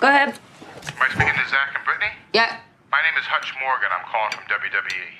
Go 0.00 0.08
ahead. 0.08 0.28
Am 0.28 0.94
I 1.00 1.08
speaking 1.08 1.34
to 1.34 1.48
Zach 1.48 1.74
and 1.74 1.84
Brittany? 1.84 2.10
Yeah. 2.32 2.58
My 2.90 2.98
name 3.02 3.14
is 3.20 3.24
Hutch 3.24 3.54
Morgan. 3.62 3.88
I'm 3.94 4.04
calling 4.10 4.32
from 4.32 4.42
WWE. 4.50 5.14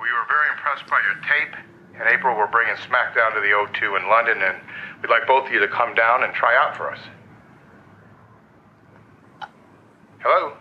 We 0.00 0.08
were 0.08 0.24
very 0.32 0.48
impressed 0.48 0.86
by 0.88 0.98
your 1.04 1.20
tape. 1.28 1.54
In 2.00 2.08
April, 2.08 2.34
we're 2.36 2.46
bringing 2.46 2.74
SmackDown 2.76 3.34
to 3.34 3.40
the 3.40 3.52
O2 3.52 4.00
in 4.00 4.08
London, 4.08 4.40
and 4.40 4.56
we'd 5.02 5.10
like 5.10 5.26
both 5.26 5.46
of 5.46 5.52
you 5.52 5.60
to 5.60 5.68
come 5.68 5.94
down 5.94 6.24
and 6.24 6.32
try 6.32 6.56
out 6.56 6.74
for 6.74 6.90
us. 6.90 6.98
Hello? 10.20 10.56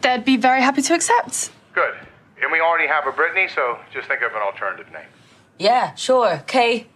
They'd 0.00 0.24
be 0.24 0.36
very 0.36 0.62
happy 0.62 0.82
to 0.82 0.94
accept. 0.94 1.50
Good. 1.74 1.94
And 2.40 2.52
we 2.52 2.60
already 2.60 2.86
have 2.86 3.08
a 3.08 3.12
Brittany, 3.12 3.48
so 3.52 3.76
just 3.92 4.06
think 4.06 4.22
of 4.22 4.30
an 4.32 4.40
alternative 4.40 4.86
name. 4.92 5.10
Yeah, 5.58 5.96
sure. 5.96 6.34
Okay. 6.42 6.86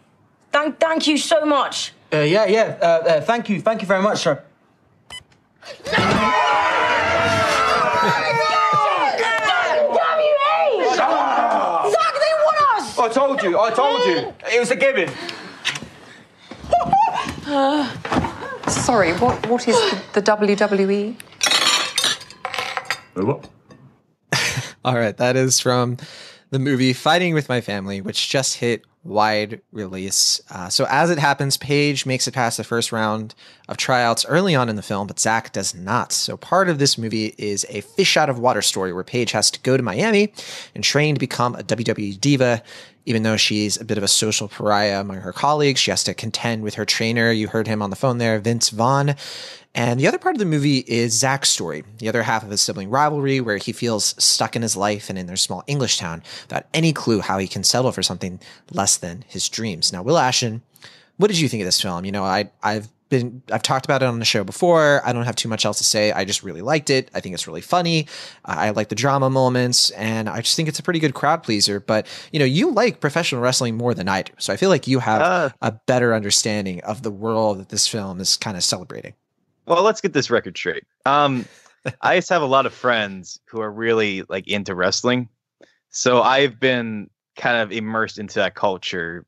Thank, 0.53 0.79
thank 0.79 1.09
you 1.09 1.19
so 1.19 1.45
much. 1.45 1.93
Uh, 2.13 2.19
yeah, 2.19 2.47
yeah. 2.47 2.79
Uh, 2.81 2.85
uh, 2.85 3.21
thank 3.23 3.49
you, 3.49 3.61
thank 3.61 3.81
you 3.83 3.89
very 3.89 4.03
much, 4.03 4.19
sir. 4.21 4.45
Zach, 11.91 12.15
they 12.15 12.35
want 12.45 12.57
us! 12.77 12.94
I 13.05 13.09
told 13.09 13.43
you, 13.43 13.59
I 13.59 13.71
told 13.71 14.03
you. 14.07 14.33
It 14.51 14.61
was 14.61 14.71
a 14.71 14.77
given. 14.77 15.11
Sorry, 18.67 19.13
what, 19.13 19.47
what 19.47 19.69
is 19.69 19.77
the, 19.77 20.03
the 20.15 20.23
WWE? 20.23 21.15
All 24.87 24.95
right, 24.95 25.15
that 25.19 25.37
is 25.37 25.61
from 25.61 25.99
the 26.49 26.59
movie 26.59 26.95
Fighting 26.95 27.35
with 27.35 27.47
My 27.51 27.61
Family, 27.61 28.01
which 28.01 28.31
just 28.31 28.57
hit 28.57 28.87
wide 29.05 29.61
release. 29.71 30.41
Uh, 30.51 30.69
so, 30.69 30.87
as 30.89 31.11
it 31.11 31.19
happens, 31.19 31.57
Paige 31.57 32.07
makes 32.07 32.27
it 32.27 32.35
past 32.35 32.57
the 32.57 32.65
first 32.65 32.91
round 32.91 33.35
of 33.69 33.77
tryouts 33.77 34.25
early 34.27 34.55
on 34.55 34.69
in 34.69 34.77
the 34.77 34.83
film, 34.83 35.07
but 35.07 35.21
Zach 35.21 35.53
does 35.53 35.75
not. 35.75 36.11
So, 36.13 36.37
part 36.37 36.69
of 36.69 36.79
this 36.79 36.99
movie 36.99 37.35
is 37.39 37.67
a 37.69 37.83
fish 37.83 38.17
out 38.17 38.31
of 38.31 38.39
water 38.39 38.63
story 38.63 38.93
where 38.93 39.05
Paige 39.05 39.33
has 39.33 39.51
to 39.53 39.61
go 39.61 39.77
to 39.77 39.83
Miami 39.83 40.33
and 40.75 40.83
train 40.83 41.15
to 41.15 41.21
become 41.21 41.55
a 41.55 41.63
WWE 41.63 42.19
diva. 42.21 42.63
Even 43.07 43.23
though 43.23 43.37
she's 43.37 43.79
a 43.81 43.85
bit 43.85 43.99
of 43.99 44.05
a 44.05 44.09
social 44.09 44.49
pariah 44.49 45.01
among 45.01 45.19
her 45.19 45.33
colleagues, 45.33 45.81
she 45.81 45.91
has 45.91 46.05
to 46.05 46.15
contend 46.15 46.63
with 46.63 46.75
her 46.75 46.85
trainer. 46.85 47.31
You 47.31 47.49
heard 47.49 47.67
him 47.67 47.83
on 47.83 47.91
the 47.91 47.97
phone 47.97 48.19
there, 48.19 48.39
Vince 48.39 48.71
Vaughn. 48.71 49.15
And 49.75 49.99
the 49.99 50.07
other 50.07 50.19
part 50.19 50.37
of 50.37 50.39
the 50.39 50.45
movie 50.45 50.85
is 50.87 51.19
Zach's 51.19 51.49
story, 51.49 51.83
the 51.99 52.09
other 52.09 52.23
half 52.23 52.45
of 52.45 52.51
his 52.51 52.61
sibling 52.61 52.91
rivalry, 52.91 53.41
where 53.41 53.57
he 53.57 53.73
feels 53.73 54.15
stuck 54.23 54.55
in 54.55 54.63
his 54.63 54.77
life 54.77 55.11
and 55.11 55.19
in 55.19 55.27
their 55.27 55.37
small 55.37 55.65
English 55.67 55.99
town 55.99 56.23
without 56.43 56.67
any 56.73 56.93
clue 56.93 57.21
how 57.21 57.39
he 57.39 57.49
can 57.49 57.65
settle 57.65 57.91
for 57.91 58.03
something 58.03 58.39
less 58.71 58.97
than 58.97 59.25
his 59.27 59.49
dreams. 59.49 59.93
Now, 59.93 60.03
Will 60.03 60.17
Ashton, 60.17 60.63
what 61.17 61.29
did 61.29 61.41
you 61.41 61.49
think 61.49 61.61
of 61.63 61.67
this 61.67 61.81
film? 61.81 62.05
You 62.05 62.13
know, 62.13 62.25
I, 62.25 62.51
I've 62.63 62.89
been, 63.19 63.43
I've 63.53 63.63
talked 63.63 63.85
about 63.85 64.03
it 64.03 64.07
on 64.07 64.19
the 64.19 64.25
show 64.25 64.45
before. 64.45 65.01
I 65.05 65.13
don't 65.13 65.25
have 65.25 65.37
too 65.37 65.49
much 65.49 65.65
else 65.65 65.79
to 65.79 65.85
say. 65.85 66.13
I 66.13 66.25
just 66.25 66.43
really 66.43 66.63
liked 66.63 66.91
it. 66.91 67.11
I 67.15 67.21
think 67.21 67.35
it's 67.35 67.47
really 67.47 67.61
funny. 67.61 68.07
I 68.45 68.71
like 68.71 68.89
the 68.89 68.95
drama 68.95 69.31
moments, 69.31 69.91
and 69.91 70.29
I 70.29 70.41
just 70.41 70.57
think 70.57 70.69
it's 70.69 70.79
a 70.79 70.83
pretty 70.83 70.99
good 71.01 71.15
crowd 71.15 71.43
pleaser. 71.43 71.81
But 71.81 72.07
you 72.33 72.39
know, 72.39 72.45
you 72.45 72.71
like 72.73 73.01
professional 73.01 73.41
wrestling 73.41 73.77
more 73.77 73.95
than 73.95 74.09
I 74.09 74.23
do, 74.23 74.33
so 74.39 74.53
I 74.53 74.57
feel 74.57 74.69
like 74.71 74.87
you 74.87 74.99
have 74.99 75.23
Uh. 75.23 75.51
a 75.63 75.73
better 75.73 76.15
understanding 76.15 76.81
of 76.83 77.03
the 77.03 77.11
world 77.11 77.59
that 77.61 77.69
this 77.69 77.87
film 77.87 78.21
is 78.21 78.37
kind 78.37 78.57
of 78.57 78.65
celebrating. 78.65 79.15
Well, 79.67 79.83
let's 79.83 80.01
get 80.01 80.13
this 80.13 80.31
record 80.31 80.57
straight. 80.57 80.85
Um, 81.07 81.47
I 82.03 82.17
just 82.17 82.29
have 82.31 82.43
a 82.43 82.47
lot 82.47 82.67
of 82.67 82.75
friends 82.75 83.39
who 83.47 83.61
are 83.61 83.71
really 83.71 84.25
like 84.29 84.49
into 84.49 84.75
wrestling, 84.75 85.29
so 85.91 86.23
I've 86.23 86.59
been 86.59 87.09
kind 87.37 87.57
of 87.59 87.73
immersed 87.73 88.19
into 88.19 88.39
that 88.41 88.55
culture 88.55 89.25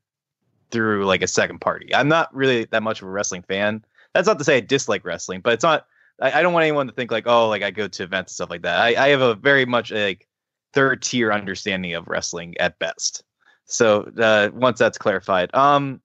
through 0.71 1.05
like 1.05 1.21
a 1.21 1.27
second 1.27 1.59
party. 1.59 1.93
I'm 1.93 2.07
not 2.07 2.33
really 2.33 2.65
that 2.65 2.83
much 2.83 3.01
of 3.01 3.07
a 3.07 3.11
wrestling 3.11 3.43
fan. 3.43 3.83
That's 4.13 4.27
not 4.27 4.37
to 4.39 4.43
say 4.43 4.57
I 4.57 4.61
dislike 4.61 5.05
wrestling, 5.05 5.41
but 5.41 5.53
it's 5.53 5.63
not. 5.63 5.87
I, 6.19 6.39
I 6.39 6.41
don't 6.41 6.53
want 6.53 6.63
anyone 6.63 6.87
to 6.87 6.93
think 6.93 7.11
like, 7.11 7.27
oh, 7.27 7.47
like 7.47 7.63
I 7.63 7.71
go 7.71 7.87
to 7.87 8.03
events 8.03 8.31
and 8.31 8.35
stuff 8.35 8.49
like 8.49 8.63
that. 8.63 8.79
I, 8.79 9.05
I 9.05 9.09
have 9.09 9.21
a 9.21 9.35
very 9.35 9.65
much 9.65 9.91
like 9.91 10.27
third 10.73 11.01
tier 11.01 11.31
understanding 11.31 11.93
of 11.93 12.07
wrestling 12.07 12.57
at 12.59 12.79
best. 12.79 13.23
So 13.65 14.09
uh, 14.17 14.49
once 14.53 14.79
that's 14.79 14.97
clarified, 14.97 15.53
um, 15.53 16.01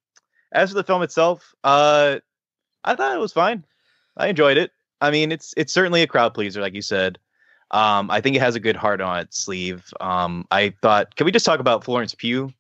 as 0.53 0.71
for 0.71 0.75
the 0.75 0.85
film 0.85 1.03
itself, 1.03 1.55
uh, 1.65 2.19
I 2.85 2.95
thought 2.95 3.15
it 3.15 3.21
was 3.21 3.33
fine. 3.33 3.65
I 4.17 4.29
enjoyed 4.29 4.59
it. 4.59 4.73
I 5.01 5.11
mean, 5.11 5.33
it's 5.33 5.55
it's 5.57 5.73
certainly 5.73 6.03
a 6.03 6.07
crowd 6.07 6.35
pleaser, 6.35 6.61
like 6.61 6.75
you 6.75 6.83
said. 6.83 7.19
Um, 7.71 8.11
I 8.11 8.21
think 8.21 8.37
it 8.37 8.41
has 8.41 8.55
a 8.55 8.61
good 8.61 8.77
heart 8.77 9.01
on 9.01 9.21
its 9.21 9.39
sleeve. 9.39 9.93
Um, 10.01 10.47
I 10.51 10.75
thought, 10.83 11.17
can 11.17 11.25
we 11.25 11.33
just 11.33 11.47
talk 11.47 11.59
about 11.59 11.85
Florence 11.85 12.15
Pugh, 12.15 12.53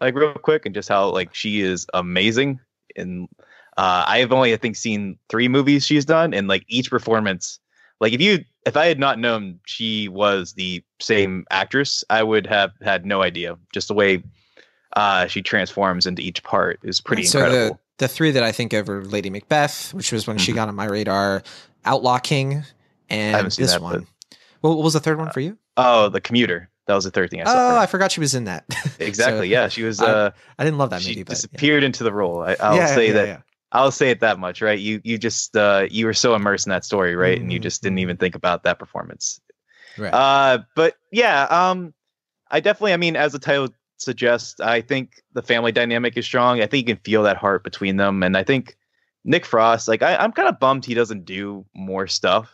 like 0.00 0.14
real 0.14 0.32
quick, 0.34 0.66
and 0.66 0.74
just 0.74 0.88
how 0.88 1.08
like 1.10 1.34
she 1.34 1.60
is 1.60 1.86
amazing. 1.94 2.60
And 2.96 3.28
uh, 3.76 4.04
I 4.06 4.18
have 4.18 4.32
only, 4.32 4.52
I 4.52 4.56
think, 4.56 4.76
seen 4.76 5.18
three 5.28 5.48
movies 5.48 5.86
she's 5.86 6.04
done, 6.04 6.34
and 6.34 6.48
like 6.48 6.64
each 6.68 6.90
performance, 6.90 7.60
like 8.00 8.12
if 8.12 8.20
you, 8.20 8.44
if 8.66 8.76
I 8.76 8.86
had 8.86 8.98
not 8.98 9.18
known 9.18 9.60
she 9.66 10.08
was 10.08 10.54
the 10.54 10.82
same 11.00 11.44
actress, 11.50 12.02
I 12.10 12.22
would 12.22 12.46
have 12.46 12.72
had 12.82 13.06
no 13.06 13.22
idea. 13.22 13.56
Just 13.72 13.88
the 13.88 13.94
way 13.94 14.22
uh, 14.96 15.26
she 15.26 15.42
transforms 15.42 16.06
into 16.06 16.22
each 16.22 16.42
part 16.42 16.80
is 16.82 17.00
pretty 17.00 17.24
so 17.24 17.38
incredible. 17.38 17.80
the 17.98 18.06
the 18.06 18.08
three 18.08 18.30
that 18.30 18.42
I 18.42 18.50
think 18.50 18.72
of 18.72 18.88
are 18.88 19.04
Lady 19.04 19.28
Macbeth, 19.30 19.92
which 19.92 20.10
was 20.10 20.26
when 20.26 20.38
she 20.38 20.52
Mhm. 20.52 20.56
got 20.56 20.68
on 20.68 20.74
my 20.74 20.86
radar, 20.86 21.42
Outlaw 21.84 22.18
King, 22.18 22.64
and 23.10 23.46
this 23.52 23.72
that, 23.72 23.82
one. 23.82 24.06
Well, 24.62 24.74
what 24.76 24.82
was 24.84 24.94
the 24.94 25.00
third 25.00 25.18
one 25.18 25.30
for 25.30 25.40
you? 25.40 25.58
oh, 25.76 26.08
the 26.08 26.20
commuter. 26.20 26.69
That 26.90 26.96
was 26.96 27.04
the 27.04 27.10
third 27.12 27.30
thing 27.30 27.40
I 27.40 27.44
saw. 27.44 27.76
Oh. 27.76 27.78
I 27.78 27.86
forgot 27.86 28.10
she 28.12 28.18
was 28.20 28.34
in 28.34 28.44
that. 28.44 28.64
exactly. 28.98 29.38
So, 29.48 29.52
yeah, 29.52 29.68
she 29.68 29.84
was. 29.84 30.00
I- 30.00 30.06
Uh, 30.10 30.30
I 30.58 30.64
didn't 30.64 30.78
love 30.78 30.90
that 30.90 31.00
she 31.02 31.10
movie, 31.10 31.22
but 31.22 31.30
yeah. 31.30 31.34
disappeared 31.36 31.84
into 31.84 32.02
the 32.04 32.12
role. 32.12 32.42
I, 32.42 32.56
I'll 32.60 32.76
Yeah, 32.76 32.86
say 32.94 33.06
yeah, 33.08 33.12
that. 33.14 33.26
yeah. 33.28 33.38
I'll 33.72 33.92
say 33.92 34.10
it 34.10 34.18
that 34.20 34.38
much, 34.40 34.60
right? 34.62 34.78
You 34.78 35.00
you 35.04 35.16
just 35.16 35.56
uh, 35.56 35.86
you 35.88 36.04
were 36.06 36.12
so 36.14 36.34
immersed 36.34 36.66
in 36.66 36.70
that 36.70 36.84
story, 36.84 37.14
right? 37.14 37.40
And 37.40 37.52
you 37.52 37.60
just 37.60 37.82
didn't 37.82 37.98
even 38.00 38.16
think 38.16 38.34
about 38.34 38.64
that 38.64 38.80
performance. 38.80 39.40
Right. 39.96 40.12
Uh, 40.12 40.64
but 40.74 40.96
yeah, 41.12 41.44
um, 41.44 41.94
I 42.50 42.58
definitely. 42.58 42.92
I 42.94 42.96
mean, 42.96 43.14
as 43.14 43.30
the 43.32 43.38
title 43.38 43.68
suggests, 43.96 44.58
I 44.60 44.80
think 44.80 45.22
the 45.34 45.42
family 45.42 45.70
dynamic 45.70 46.16
is 46.16 46.24
strong. 46.24 46.60
I 46.60 46.66
think 46.66 46.88
you 46.88 46.94
can 46.96 47.02
feel 47.04 47.22
that 47.22 47.36
heart 47.36 47.62
between 47.62 47.96
them, 47.96 48.24
and 48.24 48.36
I 48.36 48.42
think 48.42 48.76
Nick 49.24 49.44
Frost. 49.46 49.86
Like, 49.86 50.02
I, 50.02 50.16
I'm 50.16 50.32
kind 50.32 50.48
of 50.48 50.58
bummed 50.58 50.84
he 50.84 50.94
doesn't 50.94 51.24
do 51.24 51.64
more 51.72 52.08
stuff. 52.08 52.50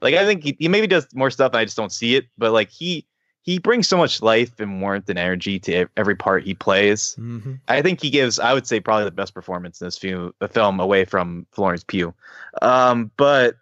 Like, 0.00 0.14
I 0.14 0.24
think 0.24 0.44
he, 0.44 0.56
he 0.58 0.68
maybe 0.68 0.86
does 0.86 1.06
more 1.12 1.30
stuff, 1.30 1.52
and 1.52 1.58
I 1.58 1.64
just 1.64 1.76
don't 1.76 1.92
see 1.92 2.14
it. 2.16 2.26
But 2.38 2.52
like 2.52 2.70
he 2.70 3.06
he 3.48 3.58
brings 3.58 3.88
so 3.88 3.96
much 3.96 4.20
life 4.20 4.60
and 4.60 4.82
warmth 4.82 5.08
and 5.08 5.18
energy 5.18 5.58
to 5.58 5.86
every 5.96 6.14
part 6.14 6.44
he 6.44 6.52
plays. 6.52 7.16
Mhm. 7.18 7.58
I 7.66 7.80
think 7.80 8.02
he 8.02 8.10
gives, 8.10 8.38
I 8.38 8.52
would 8.52 8.66
say, 8.66 8.78
probably 8.78 9.04
the 9.06 9.10
best 9.10 9.32
performance 9.32 9.80
in 9.80 9.86
this 9.86 9.96
film, 9.96 10.34
the 10.38 10.48
film 10.48 10.80
away 10.80 11.06
from 11.06 11.46
Florence 11.52 11.82
Pugh. 11.82 12.12
Um, 12.60 13.10
but 13.16 13.54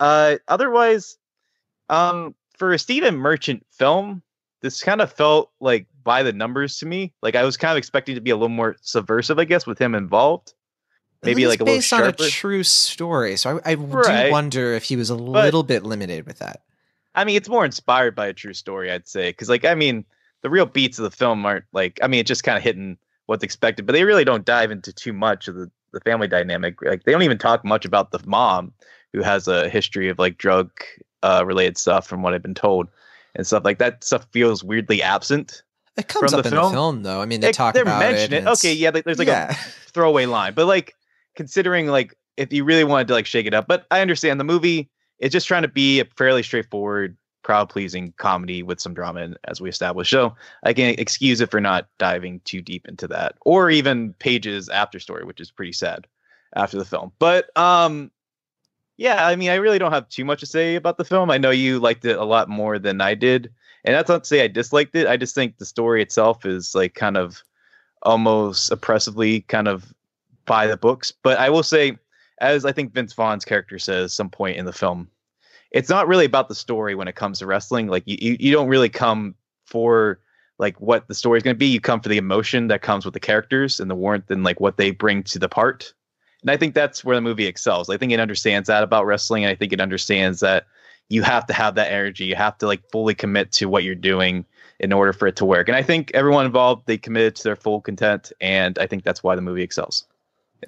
uh, 0.00 0.36
otherwise, 0.48 1.18
um, 1.90 2.34
for 2.56 2.72
a 2.72 2.78
Stephen 2.78 3.16
Merchant 3.16 3.66
film, 3.70 4.22
this 4.62 4.82
kind 4.82 5.02
of 5.02 5.12
felt 5.12 5.50
like 5.60 5.86
by 6.02 6.22
the 6.22 6.32
numbers 6.32 6.78
to 6.78 6.86
me. 6.86 7.12
Like 7.20 7.34
I 7.36 7.44
was 7.44 7.58
kind 7.58 7.72
of 7.72 7.76
expecting 7.76 8.14
to 8.14 8.22
be 8.22 8.30
a 8.30 8.36
little 8.36 8.48
more 8.48 8.76
subversive, 8.80 9.38
I 9.38 9.44
guess, 9.44 9.66
with 9.66 9.78
him 9.78 9.94
involved. 9.94 10.54
Maybe 11.22 11.46
like 11.46 11.60
a 11.60 11.64
little 11.64 11.76
based 11.78 11.92
on 11.92 12.00
sharper. 12.00 12.24
a 12.24 12.28
true 12.28 12.62
story, 12.62 13.36
so 13.36 13.60
I, 13.64 13.72
I 13.72 13.74
Right. 13.74 14.26
do 14.26 14.32
wonder 14.32 14.72
if 14.72 14.84
he 14.84 14.96
was 14.96 15.10
a 15.10 15.14
little 15.14 15.62
bit 15.62 15.82
limited 15.82 16.26
with 16.26 16.38
that. 16.38 16.62
I 17.14 17.24
mean, 17.24 17.36
it's 17.36 17.48
more 17.48 17.64
inspired 17.64 18.14
by 18.14 18.26
a 18.26 18.32
true 18.32 18.54
story, 18.54 18.90
I'd 18.90 19.06
say, 19.08 19.30
because 19.30 19.48
like 19.48 19.64
I 19.64 19.74
mean, 19.74 20.04
the 20.42 20.50
real 20.50 20.66
beats 20.66 20.98
of 20.98 21.04
the 21.04 21.10
film 21.10 21.44
aren't 21.46 21.64
like 21.72 21.98
I 22.02 22.08
mean, 22.08 22.20
it's 22.20 22.28
just 22.28 22.44
kind 22.44 22.56
of 22.58 22.62
hitting 22.64 22.98
what's 23.26 23.44
expected, 23.44 23.86
but 23.86 23.92
they 23.92 24.04
really 24.04 24.24
don't 24.24 24.44
dive 24.44 24.70
into 24.70 24.92
too 24.92 25.12
much 25.12 25.48
of 25.48 25.54
the 25.54 25.70
the 25.92 26.00
family 26.00 26.26
dynamic. 26.28 26.82
Like 26.82 27.04
they 27.04 27.12
don't 27.12 27.22
even 27.22 27.38
talk 27.38 27.64
much 27.64 27.84
about 27.84 28.10
the 28.10 28.20
mom 28.26 28.72
who 29.12 29.22
has 29.22 29.46
a 29.46 29.68
history 29.68 30.08
of 30.08 30.18
like 30.18 30.38
drug 30.38 30.70
uh, 31.22 31.44
related 31.46 31.78
stuff, 31.78 32.06
from 32.06 32.20
what 32.22 32.34
I've 32.34 32.42
been 32.42 32.52
told, 32.54 32.88
and 33.36 33.46
stuff 33.46 33.64
like 33.64 33.78
that. 33.78 34.02
Stuff 34.04 34.26
feels 34.32 34.64
weirdly 34.64 35.02
absent. 35.02 35.62
It 35.96 36.08
comes 36.08 36.32
From 36.32 36.40
up 36.40 36.42
the 36.44 36.48
in 36.48 36.54
film? 36.56 36.64
the 36.72 36.76
film, 36.76 37.02
though. 37.04 37.20
I 37.22 37.24
mean, 37.26 37.40
they 37.40 37.50
It- 37.50 37.54
talk 37.54 37.72
they're 37.74 37.84
about 37.84 38.02
it. 38.02 38.10
mentioning 38.16 38.42
it. 38.42 38.50
Okay, 38.50 38.72
yeah, 38.74 38.90
there's 38.90 39.18
like 39.20 39.28
yeah. 39.28 39.52
a 39.52 39.54
throwaway 39.92 40.26
line, 40.26 40.52
but 40.54 40.66
like 40.66 40.96
considering 41.36 41.86
like 41.86 42.16
if 42.36 42.52
you 42.52 42.64
really 42.64 42.82
wanted 42.82 43.06
to 43.08 43.14
like 43.14 43.26
shake 43.26 43.46
it 43.46 43.54
up, 43.54 43.68
but 43.68 43.86
I 43.92 44.00
understand 44.00 44.40
the 44.40 44.44
movie 44.44 44.90
is 45.18 45.32
just 45.32 45.46
trying 45.46 45.62
to 45.62 45.68
be 45.68 46.00
a 46.00 46.04
fairly 46.16 46.42
straightforward 46.42 47.16
crowd 47.42 47.68
pleasing 47.68 48.12
comedy 48.16 48.62
with 48.62 48.80
some 48.80 48.94
drama, 48.94 49.20
in, 49.20 49.36
as 49.44 49.60
we 49.60 49.68
established. 49.68 50.10
So 50.10 50.34
I 50.62 50.72
can 50.72 50.94
excuse 50.98 51.40
it 51.40 51.50
for 51.50 51.60
not 51.60 51.86
diving 51.98 52.40
too 52.40 52.60
deep 52.60 52.88
into 52.88 53.06
that, 53.08 53.36
or 53.44 53.70
even 53.70 54.14
Paige's 54.14 54.68
after 54.68 54.98
story, 54.98 55.24
which 55.24 55.40
is 55.40 55.50
pretty 55.50 55.72
sad 55.72 56.06
after 56.56 56.78
the 56.78 56.84
film. 56.84 57.12
But 57.18 57.56
um, 57.56 58.10
yeah, 58.96 59.26
I 59.26 59.36
mean, 59.36 59.50
I 59.50 59.56
really 59.56 59.78
don't 59.78 59.92
have 59.92 60.08
too 60.08 60.24
much 60.24 60.40
to 60.40 60.46
say 60.46 60.76
about 60.76 60.96
the 60.96 61.04
film. 61.04 61.30
I 61.30 61.38
know 61.38 61.50
you 61.50 61.78
liked 61.78 62.04
it 62.04 62.16
a 62.16 62.24
lot 62.24 62.48
more 62.48 62.78
than 62.78 63.00
I 63.00 63.14
did, 63.14 63.52
and 63.84 63.94
that's 63.94 64.08
not 64.08 64.24
to 64.24 64.28
say 64.28 64.42
I 64.42 64.48
disliked 64.48 64.94
it. 64.96 65.06
I 65.06 65.16
just 65.16 65.34
think 65.34 65.58
the 65.58 65.66
story 65.66 66.02
itself 66.02 66.46
is 66.46 66.74
like 66.74 66.94
kind 66.94 67.16
of 67.16 67.42
almost 68.02 68.70
oppressively 68.70 69.42
kind 69.42 69.68
of 69.68 69.92
by 70.46 70.66
the 70.66 70.76
books. 70.76 71.10
But 71.10 71.38
I 71.38 71.50
will 71.50 71.62
say, 71.62 71.98
as 72.40 72.64
I 72.64 72.72
think 72.72 72.92
Vince 72.92 73.12
Vaughn's 73.12 73.44
character 73.44 73.78
says 73.78 74.12
some 74.12 74.28
point 74.28 74.56
in 74.56 74.66
the 74.66 74.72
film, 74.72 75.08
it's 75.70 75.88
not 75.88 76.08
really 76.08 76.24
about 76.24 76.48
the 76.48 76.54
story 76.54 76.94
when 76.94 77.08
it 77.08 77.16
comes 77.16 77.38
to 77.38 77.46
wrestling. 77.46 77.88
Like 77.88 78.04
you, 78.06 78.36
you, 78.38 78.52
don't 78.52 78.68
really 78.68 78.88
come 78.88 79.34
for 79.66 80.20
like 80.58 80.80
what 80.80 81.08
the 81.08 81.14
story 81.14 81.36
is 81.36 81.42
going 81.42 81.56
to 81.56 81.58
be. 81.58 81.66
You 81.66 81.80
come 81.80 82.00
for 82.00 82.08
the 82.08 82.16
emotion 82.16 82.68
that 82.68 82.82
comes 82.82 83.04
with 83.04 83.14
the 83.14 83.20
characters 83.20 83.80
and 83.80 83.90
the 83.90 83.94
warmth 83.94 84.30
and 84.30 84.44
like 84.44 84.60
what 84.60 84.76
they 84.76 84.92
bring 84.92 85.24
to 85.24 85.38
the 85.38 85.48
part. 85.48 85.92
And 86.42 86.50
I 86.50 86.56
think 86.56 86.74
that's 86.74 87.04
where 87.04 87.16
the 87.16 87.22
movie 87.22 87.46
excels. 87.46 87.90
I 87.90 87.96
think 87.96 88.12
it 88.12 88.20
understands 88.20 88.68
that 88.68 88.82
about 88.82 89.06
wrestling. 89.06 89.44
And 89.44 89.50
I 89.50 89.56
think 89.56 89.72
it 89.72 89.80
understands 89.80 90.40
that 90.40 90.66
you 91.08 91.22
have 91.22 91.46
to 91.46 91.52
have 91.52 91.74
that 91.74 91.90
energy. 91.90 92.24
You 92.24 92.36
have 92.36 92.56
to 92.58 92.66
like 92.66 92.88
fully 92.90 93.14
commit 93.14 93.50
to 93.52 93.66
what 93.66 93.82
you're 93.82 93.94
doing 93.94 94.44
in 94.78 94.92
order 94.92 95.12
for 95.12 95.26
it 95.26 95.36
to 95.36 95.44
work. 95.44 95.68
And 95.68 95.76
I 95.76 95.82
think 95.82 96.10
everyone 96.14 96.46
involved, 96.46 96.86
they 96.86 96.98
committed 96.98 97.34
to 97.36 97.42
their 97.44 97.56
full 97.56 97.80
content. 97.80 98.32
And 98.40 98.78
I 98.78 98.86
think 98.86 99.04
that's 99.04 99.22
why 99.22 99.34
the 99.34 99.42
movie 99.42 99.62
excels. 99.62 100.06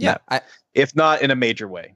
Yeah. 0.01 0.18
I, 0.28 0.40
if 0.74 0.94
not 0.94 1.22
in 1.22 1.30
a 1.30 1.36
major 1.36 1.68
way. 1.68 1.94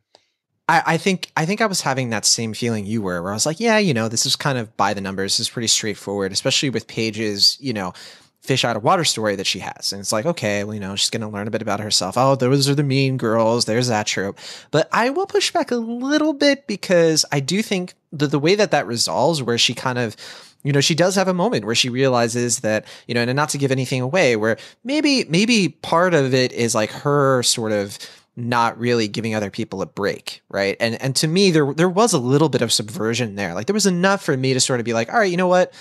I, 0.68 0.82
I 0.86 0.96
think 0.96 1.32
I 1.36 1.46
think 1.46 1.61
I 1.61 1.66
was 1.66 1.80
having 1.80 2.11
that 2.11 2.24
same 2.24 2.55
feeling 2.55 2.86
you 2.86 3.03
were, 3.03 3.22
where 3.22 3.32
I 3.32 3.34
was 3.34 3.46
like, 3.46 3.61
yeah, 3.61 3.78
you 3.78 3.92
know, 3.92 4.09
this 4.09 4.24
is 4.24 4.36
kind 4.36 4.57
of 4.57 4.76
by 4.76 4.94
the 4.94 5.01
numbers. 5.01 5.32
This 5.32 5.48
is 5.48 5.51
pretty 5.51 5.66
straightforward, 5.66 6.32
especially 6.32 6.70
with 6.70 6.86
Paige's, 6.86 7.59
you 7.61 7.72
know, 7.72 7.92
fish 8.40 8.64
out 8.64 8.76
of 8.76 8.82
water 8.82 9.05
story 9.05 9.36
that 9.36 9.46
she 9.46 9.59
has. 9.59 9.92
And 9.92 10.01
it's 10.01 10.12
like, 10.12 10.24
okay, 10.24 10.64
well, 10.64 10.72
you 10.72 10.80
know, 10.80 10.96
she's 10.96 11.11
going 11.11 11.20
to 11.20 11.28
learn 11.28 11.46
a 11.46 11.51
bit 11.51 11.61
about 11.61 11.80
herself. 11.80 12.16
Oh, 12.16 12.36
those 12.36 12.68
are 12.68 12.74
the 12.74 12.82
mean 12.82 13.16
girls. 13.18 13.64
There's 13.66 13.88
that 13.88 14.07
trope. 14.07 14.38
But 14.70 14.88
I 14.92 15.11
will 15.11 15.26
push 15.26 15.51
back 15.51 15.70
a 15.70 15.76
little 15.76 16.32
bit 16.32 16.66
because 16.66 17.24
I 17.32 17.40
do 17.40 17.62
think 17.62 17.94
that 18.12 18.28
the 18.28 18.38
way 18.38 18.55
that 18.55 18.70
that 18.70 18.86
resolves, 18.86 19.42
where 19.42 19.59
she 19.59 19.74
kind 19.74 19.98
of, 19.98 20.16
you 20.62 20.72
know, 20.72 20.80
she 20.80 20.94
does 20.94 21.14
have 21.14 21.28
a 21.28 21.34
moment 21.34 21.64
where 21.64 21.74
she 21.74 21.88
realizes 21.88 22.61
that, 22.61 22.84
you 23.06 23.14
know, 23.14 23.22
and 23.22 23.34
not 23.34 23.48
to 23.50 23.58
give 23.58 23.72
anything 23.72 24.00
away, 24.00 24.36
where 24.36 24.58
maybe, 24.84 25.24
maybe 25.24 25.68
part 25.68 26.14
of 26.14 26.34
it 26.34 26.52
is 26.52 26.74
like 26.74 26.90
her 26.90 27.42
sort 27.42 27.72
of, 27.72 27.98
not 28.36 28.78
really 28.78 29.08
giving 29.08 29.34
other 29.34 29.50
people 29.50 29.82
a 29.82 29.86
break, 29.86 30.40
right? 30.48 30.76
And 30.80 31.02
and 31.02 31.14
to 31.16 31.28
me, 31.28 31.50
there 31.50 31.74
there 31.74 31.90
was 31.90 32.12
a 32.12 32.18
little 32.18 32.48
bit 32.48 32.62
of 32.62 32.72
subversion 32.72 33.34
there. 33.34 33.54
Like 33.54 33.66
there 33.66 33.74
was 33.74 33.86
enough 33.86 34.22
for 34.22 34.36
me 34.36 34.54
to 34.54 34.61
sort 34.61 34.80
of 34.80 34.86
be 34.86 34.94
like, 34.94 35.12
all 35.12 35.18
right, 35.18 35.30
you 35.30 35.36
know 35.36 35.48
what? 35.48 35.74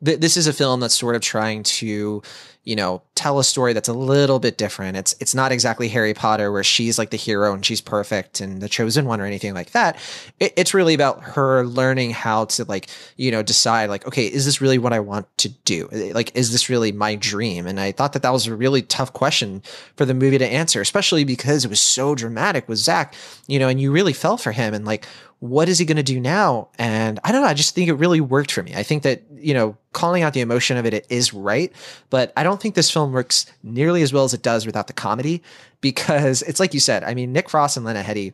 this 0.00 0.36
is 0.36 0.46
a 0.46 0.52
film 0.52 0.80
that's 0.80 0.94
sort 0.94 1.16
of 1.16 1.22
trying 1.22 1.62
to 1.62 2.22
you 2.66 2.74
know, 2.74 3.00
tell 3.14 3.38
a 3.38 3.44
story 3.44 3.72
that's 3.72 3.88
a 3.88 3.92
little 3.92 4.40
bit 4.40 4.58
different. 4.58 4.96
It's 4.96 5.14
it's 5.20 5.36
not 5.36 5.52
exactly 5.52 5.88
Harry 5.88 6.12
Potter 6.12 6.50
where 6.50 6.64
she's 6.64 6.98
like 6.98 7.10
the 7.10 7.16
hero 7.16 7.54
and 7.54 7.64
she's 7.64 7.80
perfect 7.80 8.40
and 8.40 8.60
the 8.60 8.68
chosen 8.68 9.06
one 9.06 9.20
or 9.20 9.24
anything 9.24 9.54
like 9.54 9.70
that. 9.70 9.96
It, 10.40 10.52
it's 10.56 10.74
really 10.74 10.92
about 10.92 11.22
her 11.22 11.64
learning 11.64 12.10
how 12.10 12.46
to 12.46 12.64
like, 12.64 12.88
you 13.16 13.30
know, 13.30 13.40
decide 13.40 13.88
like, 13.88 14.04
okay, 14.08 14.26
is 14.26 14.44
this 14.44 14.60
really 14.60 14.78
what 14.78 14.92
I 14.92 14.98
want 14.98 15.26
to 15.38 15.48
do? 15.48 15.88
Like, 16.12 16.34
is 16.34 16.50
this 16.50 16.68
really 16.68 16.90
my 16.90 17.14
dream? 17.14 17.68
And 17.68 17.78
I 17.78 17.92
thought 17.92 18.14
that 18.14 18.22
that 18.22 18.32
was 18.32 18.48
a 18.48 18.56
really 18.56 18.82
tough 18.82 19.12
question 19.12 19.62
for 19.94 20.04
the 20.04 20.12
movie 20.12 20.38
to 20.38 20.46
answer, 20.46 20.80
especially 20.80 21.22
because 21.22 21.64
it 21.64 21.68
was 21.68 21.80
so 21.80 22.16
dramatic 22.16 22.68
with 22.68 22.78
Zach, 22.78 23.14
you 23.46 23.60
know, 23.60 23.68
and 23.68 23.80
you 23.80 23.92
really 23.92 24.12
fell 24.12 24.36
for 24.36 24.50
him 24.50 24.74
and 24.74 24.84
like, 24.84 25.06
what 25.40 25.68
is 25.68 25.78
he 25.78 25.84
going 25.84 25.96
to 25.96 26.02
do 26.02 26.18
now? 26.18 26.68
And 26.78 27.20
I 27.22 27.30
don't 27.30 27.42
know. 27.42 27.48
I 27.48 27.54
just 27.54 27.74
think 27.74 27.88
it 27.88 27.94
really 27.94 28.20
worked 28.20 28.50
for 28.50 28.62
me. 28.62 28.74
I 28.74 28.82
think 28.82 29.02
that, 29.02 29.22
you 29.36 29.52
know, 29.52 29.76
calling 29.92 30.22
out 30.22 30.32
the 30.32 30.40
emotion 30.40 30.76
of 30.76 30.86
it, 30.86 30.94
it 30.94 31.06
is 31.10 31.34
right. 31.34 31.72
But 32.08 32.32
I 32.36 32.42
don't 32.42 32.55
think 32.60 32.74
this 32.74 32.90
film 32.90 33.12
works 33.12 33.46
nearly 33.62 34.02
as 34.02 34.12
well 34.12 34.24
as 34.24 34.34
it 34.34 34.42
does 34.42 34.66
without 34.66 34.86
the 34.86 34.92
comedy 34.92 35.42
because 35.80 36.42
it's 36.42 36.60
like 36.60 36.74
you 36.74 36.80
said. 36.80 37.04
I 37.04 37.14
mean, 37.14 37.32
Nick 37.32 37.48
Frost 37.48 37.76
and 37.76 37.86
Lena 37.86 38.02
Headey 38.02 38.32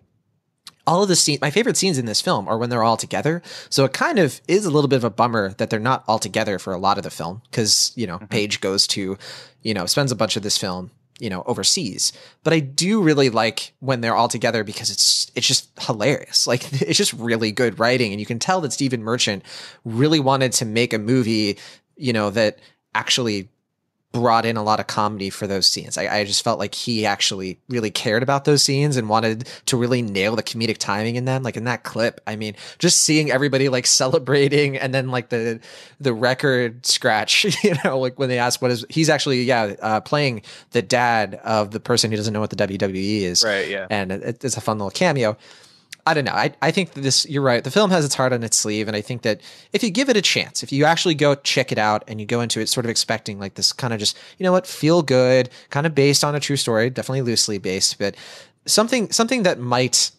all 0.87 1.03
of 1.03 1.09
the 1.09 1.17
scenes, 1.17 1.41
my 1.41 1.51
favorite 1.51 1.77
scenes 1.77 1.99
in 1.99 2.07
this 2.07 2.21
film 2.21 2.49
are 2.49 2.59
when 2.59 2.71
they're 2.71 2.83
all 2.83 2.97
together. 2.97 3.43
So 3.71 3.85
it 3.85 3.93
kind 3.93 4.19
of 4.19 4.41
is 4.49 4.65
a 4.65 4.71
little 4.71 4.89
bit 4.89 4.97
of 4.97 5.05
a 5.05 5.11
bummer 5.11 5.55
that 5.55 5.71
they're 5.71 5.79
not 5.79 6.05
all 6.09 6.19
together 6.19 6.59
for 6.59 6.73
a 6.73 6.79
lot 6.79 6.99
of 6.99 7.05
the 7.05 7.11
film 7.11 7.43
because, 7.51 7.93
you 7.95 8.07
know, 8.07 8.17
mm-hmm. 8.17 8.27
Paige 8.27 8.61
goes 8.61 8.87
to, 8.89 9.17
you 9.63 9.75
know, 9.75 9.87
spends 9.87 10.11
a 10.11 10.17
bunch 10.17 10.37
of 10.37 10.43
this 10.43 10.59
film 10.59 10.91
you 11.21 11.29
know 11.29 11.43
overseas 11.47 12.11
but 12.43 12.55
i 12.55 12.59
do 12.59 13.03
really 13.03 13.29
like 13.29 13.75
when 13.81 14.01
they're 14.01 14.15
all 14.15 14.29
together 14.29 14.65
because 14.65 14.91
it's 14.91 15.31
it's 15.35 15.47
just 15.47 15.71
hilarious 15.79 16.47
like 16.49 16.73
it's 16.83 16.97
just 16.97 17.13
really 17.13 17.53
good 17.53 17.79
writing 17.79 18.13
and 18.13 18.19
you 18.19 18.27
can 18.27 18.39
tell 18.39 18.63
that 18.63 18.73
stephen 18.73 19.03
merchant 19.03 19.45
really 19.85 20.19
wanted 20.19 20.53
to 20.53 20.65
make 20.65 20.93
a 20.95 20.99
movie 20.99 21.59
you 21.97 22.15
know 22.15 22.31
that 22.31 22.59
actually 22.95 23.49
brought 24.13 24.45
in 24.45 24.57
a 24.57 24.63
lot 24.63 24.79
of 24.79 24.87
comedy 24.87 25.31
for 25.31 25.47
those 25.47 25.67
scenes. 25.67 25.97
I, 25.97 26.07
I, 26.19 26.25
just 26.25 26.45
felt 26.45 26.59
like 26.59 26.75
he 26.75 27.07
actually 27.07 27.59
really 27.69 27.91
cared 27.91 28.23
about 28.23 28.45
those 28.45 28.63
scenes 28.63 28.99
and 28.99 29.09
wanted 29.09 29.49
to 29.67 29.77
really 29.77 30.03
nail 30.03 30.37
the 30.37 30.43
comedic 30.43 30.77
timing 30.77 31.17
in 31.17 31.25
them. 31.25 31.43
Like 31.43 31.57
in 31.57 31.65
that 31.65 31.83
clip, 31.83 32.21
I 32.27 32.37
mean, 32.37 32.55
just 32.79 33.01
seeing 33.01 33.31
everybody 33.31 33.71
like 33.71 33.87
celebrating 34.03 34.77
and 34.77 34.95
then 34.95 35.09
like 35.09 35.31
the 35.31 35.61
the 35.99 36.13
record 36.13 36.85
scratch, 36.85 37.47
you 37.65 37.75
know, 37.85 37.99
like 37.99 38.19
when 38.19 38.29
they 38.29 38.39
ask 38.39 38.61
what 38.61 38.71
is 38.71 38.85
he's 38.89 39.09
actually 39.09 39.43
yeah 39.43 39.75
uh, 39.81 40.01
playing 40.01 40.43
the 40.73 40.83
dad 40.83 41.41
of 41.43 41.71
the 41.71 41.81
person 41.81 42.11
who 42.11 42.17
doesn't 42.17 42.35
know 42.35 42.41
what 42.41 42.51
the 42.51 42.57
WWE 42.57 43.23
is, 43.23 43.43
right? 43.43 43.69
Yeah, 43.69 43.87
and 43.89 44.13
it, 44.13 44.45
it's 44.45 44.57
a 44.57 44.61
fun 44.61 44.79
little 44.79 44.91
cameo. 44.91 45.37
I 46.05 46.15
don't 46.15 46.25
know. 46.25 46.33
I, 46.33 46.53
I 46.61 46.73
think 46.73 46.95
this, 46.95 47.29
you're 47.29 47.43
right. 47.43 47.63
The 47.63 47.71
film 47.71 47.91
has 47.91 48.05
its 48.05 48.15
heart 48.15 48.33
on 48.33 48.43
its 48.43 48.57
sleeve. 48.57 48.89
And 48.89 48.97
I 48.97 49.01
think 49.01 49.23
that 49.23 49.41
if 49.73 49.85
you 49.85 49.91
give 49.91 50.09
it 50.09 50.17
a 50.17 50.23
chance, 50.23 50.63
if 50.63 50.73
you 50.73 50.85
actually 50.85 51.15
go 51.15 51.37
check 51.37 51.71
it 51.71 51.79
out 51.79 52.03
and 52.09 52.21
you 52.21 52.27
go 52.27 52.41
into 52.41 52.61
it 52.61 52.69
sort 52.69 52.85
of 52.85 52.91
expecting 52.91 53.39
like 53.39 53.55
this 53.55 53.73
kind 53.73 53.93
of 53.93 54.01
just, 54.01 54.19
you 54.39 54.45
know 54.45 54.53
what, 54.53 54.67
feel 54.67 55.03
good, 55.03 55.49
kind 55.71 55.87
of 55.87 55.95
based 55.95 56.25
on 56.25 56.35
a 56.35 56.41
true 56.41 56.57
story, 56.57 56.91
definitely 56.91 57.23
loosely 57.23 57.59
based, 57.59 57.99
but 57.99 58.17
something, 58.67 59.13
something 59.13 59.45
that 59.45 59.61
might 59.61 60.11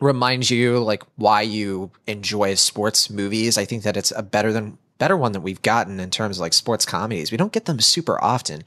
remind 0.00 0.50
you 0.50 0.80
like 0.80 1.04
why 1.16 1.42
you 1.42 1.92
enjoy 2.08 2.54
sports 2.54 3.08
movies. 3.08 3.56
I 3.56 3.64
think 3.64 3.84
that 3.84 3.96
it's 3.96 4.12
a 4.16 4.22
better 4.22 4.52
than 4.52 4.78
better 4.98 5.16
one 5.16 5.32
that 5.32 5.40
we've 5.40 5.62
gotten 5.62 5.98
in 5.98 6.10
terms 6.10 6.36
of 6.36 6.40
like 6.40 6.52
sports 6.52 6.86
comedies. 6.86 7.32
We 7.32 7.36
don't 7.36 7.52
get 7.52 7.64
them 7.64 7.80
super 7.80 8.22
often. 8.22 8.62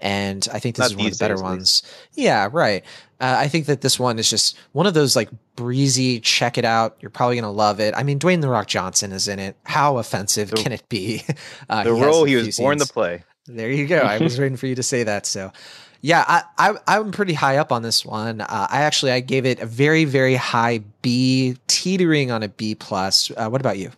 And 0.00 0.48
I 0.52 0.58
think 0.58 0.76
this 0.76 0.84
Not 0.84 0.90
is 0.90 0.96
one 0.96 1.06
of 1.06 1.12
the 1.12 1.22
better 1.22 1.42
ones. 1.42 1.82
Yeah, 2.14 2.48
right. 2.50 2.82
Uh, 3.20 3.36
I 3.38 3.48
think 3.48 3.66
that 3.66 3.82
this 3.82 3.98
one 3.98 4.18
is 4.18 4.30
just 4.30 4.58
one 4.72 4.86
of 4.86 4.94
those 4.94 5.14
like 5.14 5.28
breezy, 5.54 6.20
check 6.20 6.56
it 6.56 6.64
out. 6.64 6.96
You're 7.00 7.10
probably 7.10 7.36
going 7.36 7.44
to 7.44 7.50
love 7.50 7.78
it. 7.78 7.92
I 7.94 8.02
mean, 8.02 8.18
Dwayne 8.18 8.40
The 8.40 8.48
Rock 8.48 8.66
Johnson 8.66 9.12
is 9.12 9.28
in 9.28 9.38
it. 9.38 9.56
How 9.64 9.98
offensive 9.98 10.50
the, 10.50 10.56
can 10.56 10.72
it 10.72 10.88
be? 10.88 11.22
Uh, 11.68 11.84
the 11.84 11.94
he 11.94 12.02
role 12.02 12.24
he 12.24 12.34
was 12.34 12.44
scenes. 12.46 12.58
born 12.58 12.78
to 12.78 12.86
play. 12.86 13.22
There 13.46 13.70
you 13.70 13.86
go. 13.86 13.98
I 13.98 14.18
was 14.18 14.38
waiting 14.40 14.56
for 14.56 14.66
you 14.66 14.74
to 14.74 14.82
say 14.82 15.04
that. 15.04 15.26
So, 15.26 15.52
yeah, 16.00 16.42
I, 16.58 16.76
I 16.86 16.96
am 16.96 17.12
pretty 17.12 17.34
high 17.34 17.58
up 17.58 17.70
on 17.70 17.82
this 17.82 18.04
one. 18.04 18.40
Uh, 18.40 18.66
I 18.70 18.82
actually 18.82 19.12
I 19.12 19.20
gave 19.20 19.46
it 19.46 19.60
a 19.60 19.66
very 19.66 20.04
very 20.04 20.34
high 20.34 20.78
B, 21.02 21.56
teetering 21.66 22.30
on 22.30 22.42
a 22.42 22.48
B 22.48 22.74
plus. 22.74 23.30
Uh, 23.36 23.48
what 23.48 23.60
about 23.60 23.78
you? 23.78 23.92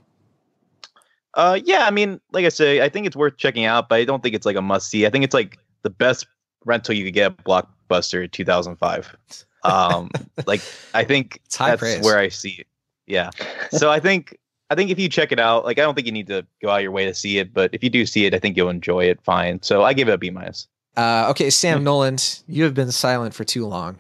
Uh, 1.35 1.59
yeah, 1.65 1.87
I 1.87 1.91
mean, 1.91 2.21
like 2.33 2.45
I 2.45 2.51
say, 2.51 2.83
I 2.83 2.89
think 2.89 3.07
it's 3.07 3.17
worth 3.17 3.37
checking 3.37 3.65
out, 3.65 3.89
but 3.89 4.01
I 4.01 4.05
don't 4.05 4.23
think 4.23 4.35
it's 4.35 4.45
like 4.45 4.57
a 4.57 4.63
must 4.63 4.91
see. 4.91 5.07
I 5.07 5.11
think 5.11 5.25
it's 5.25 5.35
like 5.35 5.59
the 5.83 5.91
best 5.91 6.27
rental 6.65 6.95
you 6.95 7.05
could 7.05 7.15
get 7.15 7.33
at 7.33 7.45
Blockbuster 7.45 8.31
2005. 8.31 9.17
Um, 9.65 10.11
like 10.47 10.61
I 10.95 11.05
think 11.05 11.41
that's 11.59 11.81
praise. 11.81 12.05
where 12.05 12.19
I 12.19 12.29
see 12.29 12.57
it. 12.61 12.67
Yeah. 13.07 13.31
So 13.71 13.91
I 13.91 14.01
think 14.01 14.39
I 14.71 14.75
think 14.75 14.91
if 14.91 14.99
you 14.99 15.09
check 15.09 15.33
it 15.33 15.39
out, 15.39 15.65
like 15.65 15.79
I 15.79 15.83
don't 15.83 15.95
think 15.95 16.07
you 16.07 16.13
need 16.13 16.29
to 16.29 16.47
go 16.63 16.71
out 16.71 16.83
your 16.83 16.93
way 16.93 17.05
to 17.05 17.15
see 17.15 17.39
it, 17.39 17.53
but 17.53 17.71
if 17.75 17.83
you 17.83 17.91
do 17.91 18.07
see 18.07 18.25
it, 18.25 18.35
I 18.35 18.39
think 18.39 18.57
you'll 18.57 18.71
enjoy 18.71 19.05
it 19.05 19.21
fine. 19.23 19.61
So 19.63 19.83
I 19.83 19.93
give 19.93 20.09
it 20.09 20.13
a 20.13 20.19
B 20.19 20.31
minus. 20.31 20.67
Uh, 20.97 21.27
okay, 21.31 21.51
Sam 21.51 21.83
Nolan, 21.85 22.19
you 22.47 22.65
have 22.65 22.75
been 22.75 22.93
silent 22.93 23.35
for 23.35 23.45
too 23.45 23.67
long. 23.67 23.99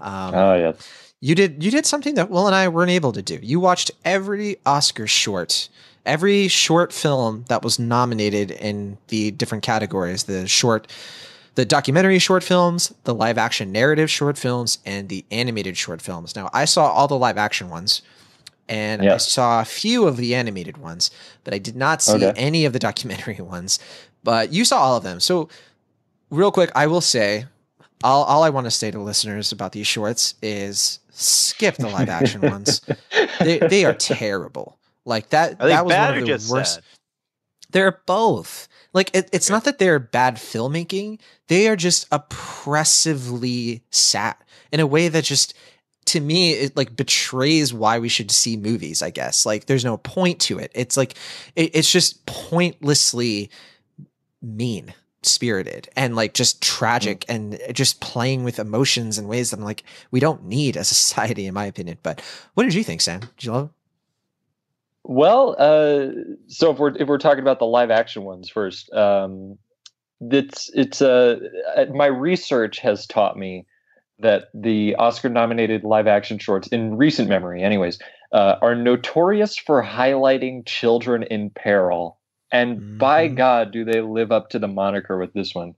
Um, 0.00 0.34
oh 0.34 0.54
yeah. 0.54 0.72
You 1.20 1.34
did 1.34 1.64
you 1.64 1.70
did 1.70 1.86
something 1.86 2.14
that 2.14 2.30
Will 2.30 2.46
and 2.46 2.54
I 2.54 2.68
weren't 2.68 2.90
able 2.90 3.12
to 3.12 3.22
do. 3.22 3.38
You 3.42 3.58
watched 3.58 3.90
every 4.04 4.58
Oscar 4.66 5.06
short 5.06 5.68
every 6.06 6.48
short 6.48 6.92
film 6.92 7.44
that 7.48 7.62
was 7.62 7.78
nominated 7.78 8.50
in 8.52 8.96
the 9.08 9.32
different 9.32 9.62
categories 9.62 10.24
the 10.24 10.46
short 10.46 10.90
the 11.56 11.64
documentary 11.64 12.18
short 12.18 12.42
films 12.42 12.94
the 13.04 13.14
live 13.14 13.36
action 13.36 13.72
narrative 13.72 14.10
short 14.10 14.38
films 14.38 14.78
and 14.86 15.08
the 15.08 15.24
animated 15.30 15.76
short 15.76 16.00
films. 16.00 16.34
Now 16.36 16.48
i 16.54 16.64
saw 16.64 16.86
all 16.86 17.08
the 17.08 17.18
live 17.18 17.36
action 17.36 17.68
ones 17.68 18.02
and 18.68 19.02
yeah. 19.02 19.14
i 19.14 19.16
saw 19.18 19.60
a 19.60 19.64
few 19.64 20.06
of 20.06 20.16
the 20.16 20.34
animated 20.34 20.78
ones 20.78 21.10
but 21.44 21.52
i 21.52 21.58
did 21.58 21.76
not 21.76 22.00
see 22.02 22.24
okay. 22.24 22.32
any 22.36 22.64
of 22.64 22.72
the 22.72 22.78
documentary 22.78 23.34
ones. 23.40 23.78
But 24.24 24.52
you 24.52 24.64
saw 24.64 24.80
all 24.80 24.96
of 24.96 25.04
them. 25.04 25.20
So 25.20 25.48
real 26.30 26.52
quick 26.52 26.70
i 26.74 26.86
will 26.86 27.00
say 27.00 27.46
all, 28.04 28.24
all 28.24 28.42
i 28.42 28.50
want 28.50 28.66
to 28.66 28.70
say 28.70 28.90
to 28.90 29.00
listeners 29.00 29.52
about 29.52 29.72
these 29.72 29.86
shorts 29.86 30.34
is 30.40 31.00
skip 31.10 31.76
the 31.76 31.88
live 31.88 32.08
action 32.08 32.40
ones. 32.40 32.80
They, 33.38 33.58
they 33.58 33.84
are 33.84 33.92
terrible 33.92 34.75
like 35.06 35.30
that. 35.30 35.58
that 35.58 35.84
was 35.86 35.94
one 35.94 36.18
of 36.18 36.26
the 36.26 36.52
worst. 36.52 36.74
Sad? 36.74 36.84
They're 37.70 38.02
both. 38.06 38.68
Like 38.92 39.10
it, 39.14 39.28
it's 39.32 39.50
not 39.50 39.64
that 39.64 39.78
they're 39.78 39.98
bad 39.98 40.36
filmmaking; 40.36 41.20
they 41.48 41.68
are 41.68 41.76
just 41.76 42.06
oppressively 42.12 43.82
sad 43.90 44.36
in 44.72 44.80
a 44.80 44.86
way 44.86 45.08
that 45.08 45.24
just 45.24 45.54
to 46.06 46.20
me 46.20 46.52
it 46.52 46.76
like 46.76 46.96
betrays 46.96 47.74
why 47.74 47.98
we 47.98 48.08
should 48.08 48.30
see 48.30 48.56
movies 48.56 49.02
i 49.02 49.10
guess 49.10 49.44
like 49.44 49.66
there's 49.66 49.84
no 49.84 49.96
point 49.96 50.40
to 50.40 50.58
it 50.58 50.70
it's 50.74 50.96
like 50.96 51.14
it, 51.56 51.74
it's 51.74 51.90
just 51.90 52.24
pointlessly 52.26 53.50
mean 54.40 54.94
spirited 55.22 55.88
and 55.96 56.14
like 56.14 56.32
just 56.32 56.62
tragic 56.62 57.24
and 57.28 57.58
just 57.72 58.00
playing 58.00 58.44
with 58.44 58.60
emotions 58.60 59.18
in 59.18 59.26
ways 59.26 59.50
that 59.50 59.58
i'm 59.58 59.64
like 59.64 59.82
we 60.12 60.20
don't 60.20 60.44
need 60.44 60.76
as 60.76 60.90
a 60.90 60.94
society 60.94 61.46
in 61.46 61.54
my 61.54 61.64
opinion 61.64 61.98
but 62.02 62.22
what 62.54 62.62
did 62.62 62.74
you 62.74 62.84
think 62.84 63.00
sam 63.00 63.20
did 63.20 63.44
you 63.44 63.52
love 63.52 63.70
Well, 65.08 65.54
uh, 65.58 66.08
so 66.48 66.72
if 66.72 66.78
we're 66.78 66.96
if 66.96 67.06
we're 67.06 67.18
talking 67.18 67.40
about 67.40 67.58
the 67.58 67.66
live 67.66 67.90
action 67.90 68.24
ones 68.24 68.48
first, 68.48 68.92
um, 68.92 69.58
it's 70.20 70.70
it's 70.74 71.00
uh, 71.00 71.36
uh, 71.76 71.86
my 71.94 72.06
research 72.06 72.78
has 72.80 73.06
taught 73.06 73.38
me 73.38 73.66
that 74.18 74.48
the 74.52 74.96
Oscar 74.96 75.28
nominated 75.28 75.84
live 75.84 76.06
action 76.06 76.38
shorts 76.38 76.66
in 76.68 76.96
recent 76.96 77.28
memory, 77.28 77.62
anyways, 77.62 77.98
uh, 78.32 78.56
are 78.62 78.74
notorious 78.74 79.56
for 79.56 79.82
highlighting 79.82 80.66
children 80.66 81.22
in 81.24 81.50
peril, 81.50 82.18
and 82.50 82.98
by 82.98 83.28
God, 83.28 83.70
do 83.70 83.84
they 83.84 84.00
live 84.00 84.32
up 84.32 84.50
to 84.50 84.58
the 84.58 84.68
moniker 84.68 85.18
with 85.18 85.32
this 85.34 85.54
one? 85.54 85.74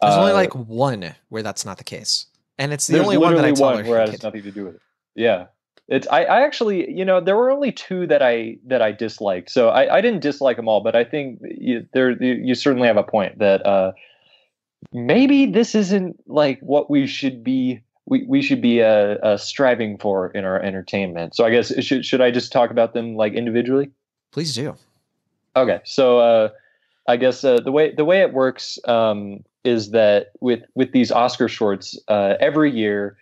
there's 0.00 0.16
only 0.16 0.32
Uh, 0.32 0.34
like 0.34 0.54
one 0.54 1.14
where 1.28 1.42
that's 1.42 1.66
not 1.66 1.76
the 1.76 1.84
case 1.84 2.26
and 2.60 2.74
it's 2.74 2.86
the 2.86 3.00
only 3.00 3.16
one 3.16 3.34
that 3.34 3.44
i 3.44 3.50
literally 3.50 3.82
one 3.82 3.86
where 3.86 4.02
it 4.02 4.10
has 4.10 4.22
nothing 4.22 4.42
to 4.42 4.50
do 4.50 4.66
with 4.66 4.74
it. 4.76 4.80
Yeah. 5.14 5.46
It's 5.90 6.06
I, 6.08 6.24
I 6.24 6.40
actually 6.42 6.90
you 6.90 7.04
know 7.04 7.20
there 7.20 7.36
were 7.36 7.50
only 7.50 7.72
two 7.72 8.06
that 8.06 8.22
I 8.22 8.56
that 8.66 8.80
I 8.80 8.92
disliked. 8.92 9.50
So 9.50 9.68
I, 9.68 9.96
I 9.96 10.00
didn't 10.00 10.20
dislike 10.20 10.56
them 10.56 10.68
all 10.68 10.80
but 10.80 10.96
I 10.96 11.04
think 11.04 11.40
you, 11.42 11.86
there 11.92 12.12
you, 12.22 12.34
you 12.34 12.54
certainly 12.54 12.86
have 12.86 12.96
a 12.96 13.02
point 13.02 13.38
that 13.40 13.66
uh, 13.66 13.92
maybe 14.92 15.46
this 15.46 15.74
isn't 15.74 16.18
like 16.26 16.60
what 16.60 16.90
we 16.90 17.06
should 17.06 17.44
be 17.44 17.82
we, 18.06 18.24
we 18.26 18.42
should 18.42 18.60
be 18.60 18.82
uh, 18.82 19.16
uh, 19.22 19.36
striving 19.36 19.96
for 19.96 20.30
in 20.30 20.44
our 20.44 20.60
entertainment. 20.60 21.34
So 21.36 21.44
I 21.44 21.50
guess 21.50 21.72
should 21.82 22.04
should 22.04 22.20
I 22.20 22.30
just 22.30 22.52
talk 22.52 22.70
about 22.70 22.92
them 22.92 23.14
like 23.14 23.34
individually? 23.34 23.90
Please 24.32 24.54
do. 24.54 24.76
Okay, 25.56 25.80
so 25.84 26.18
uh, 26.18 26.48
I 27.08 27.16
guess 27.16 27.42
uh, 27.44 27.60
the 27.60 27.72
way 27.72 27.94
the 27.94 28.04
way 28.04 28.20
it 28.20 28.32
works 28.32 28.78
um, 28.86 29.44
is 29.64 29.90
that 29.90 30.28
with 30.40 30.62
with 30.74 30.92
these 30.92 31.10
Oscar 31.10 31.48
shorts, 31.48 31.98
uh, 32.08 32.34
every 32.40 32.70
year, 32.70 33.16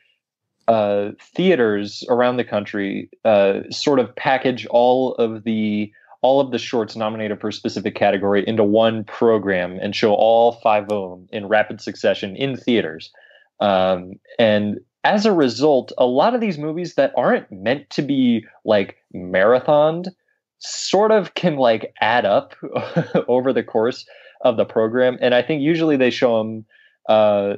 uh, 0.69 1.13
theaters 1.35 2.05
around 2.09 2.37
the 2.37 2.45
country 2.45 3.11
uh, 3.25 3.61
sort 3.71 3.99
of 3.99 4.15
package 4.15 4.67
all 4.67 5.15
of 5.15 5.45
the 5.45 5.91
all 6.21 6.41
of 6.41 6.51
the 6.51 6.59
shorts 6.59 6.97
nominated 6.97 7.41
for 7.41 7.49
a 7.49 7.53
specific 7.53 7.95
category 7.95 8.47
into 8.47 8.65
one 8.65 9.05
program 9.05 9.79
and 9.81 9.95
show 9.95 10.13
all 10.13 10.53
five 10.53 10.85
of 10.91 11.11
them 11.11 11.29
in 11.31 11.47
rapid 11.47 11.81
succession 11.81 12.35
in 12.35 12.57
theaters. 12.57 13.13
Um, 13.61 14.15
and 14.39 14.81
as 15.05 15.27
a 15.27 15.33
result, 15.33 15.93
a 15.97 16.07
lot 16.07 16.35
of 16.35 16.41
these 16.41 16.59
movies 16.59 16.97
that 16.97 17.13
aren't 17.17 17.51
meant 17.53 17.89
to 17.91 18.03
be 18.03 18.45
like 18.65 18.97
marathoned 19.15 20.09
sort 20.59 21.13
of 21.13 21.35
can 21.35 21.57
like 21.57 21.95
add 22.01 22.25
up 22.25 22.55
over 23.29 23.53
the 23.53 23.63
course 23.63 24.05
of 24.43 24.57
the 24.57 24.65
program 24.65 25.19
and 25.21 25.35
i 25.35 25.43
think 25.43 25.61
usually 25.61 25.97
they 25.97 26.11
show 26.11 26.39
them 26.39 26.65
uh, 27.09 27.55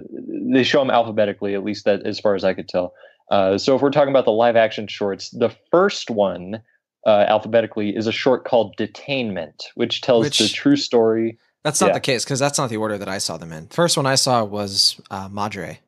they 0.53 0.63
show 0.63 0.79
them 0.79 0.91
alphabetically 0.91 1.55
at 1.55 1.65
least 1.65 1.85
that 1.85 2.07
as 2.07 2.19
far 2.21 2.35
as 2.35 2.45
i 2.45 2.55
could 2.55 2.69
tell. 2.69 2.95
Uh, 3.31 3.57
so 3.59 3.77
if 3.77 3.83
we're 3.83 3.91
talking 3.91 4.11
about 4.11 4.25
the 4.25 4.33
live 4.33 4.57
action 4.57 4.87
shorts 4.89 5.31
the 5.31 5.51
first 5.71 6.11
one 6.11 6.61
uh, 7.07 7.25
alphabetically 7.29 7.95
is 7.97 8.07
a 8.07 8.13
short 8.13 8.45
called 8.45 8.77
detainment 8.77 9.65
which 9.75 10.01
tells 10.01 10.25
Which- 10.25 10.39
the 10.39 10.49
true 10.49 10.77
story. 10.77 11.39
That's 11.63 11.79
not 11.81 11.89
Yeah. 11.89 11.93
the 11.95 12.01
case 12.01 12.25
because 12.25 12.39
that's 12.39 12.57
not 12.59 12.71
the 12.71 12.79
order 12.79 12.97
that 12.97 13.09
i 13.09 13.19
saw 13.19 13.37
them 13.37 13.53
in. 13.53 13.67
First 13.69 13.97
one 13.97 14.07
i 14.07 14.15
saw 14.15 14.45
was 14.45 15.01
uh, 15.11 15.29
madre. 15.31 15.81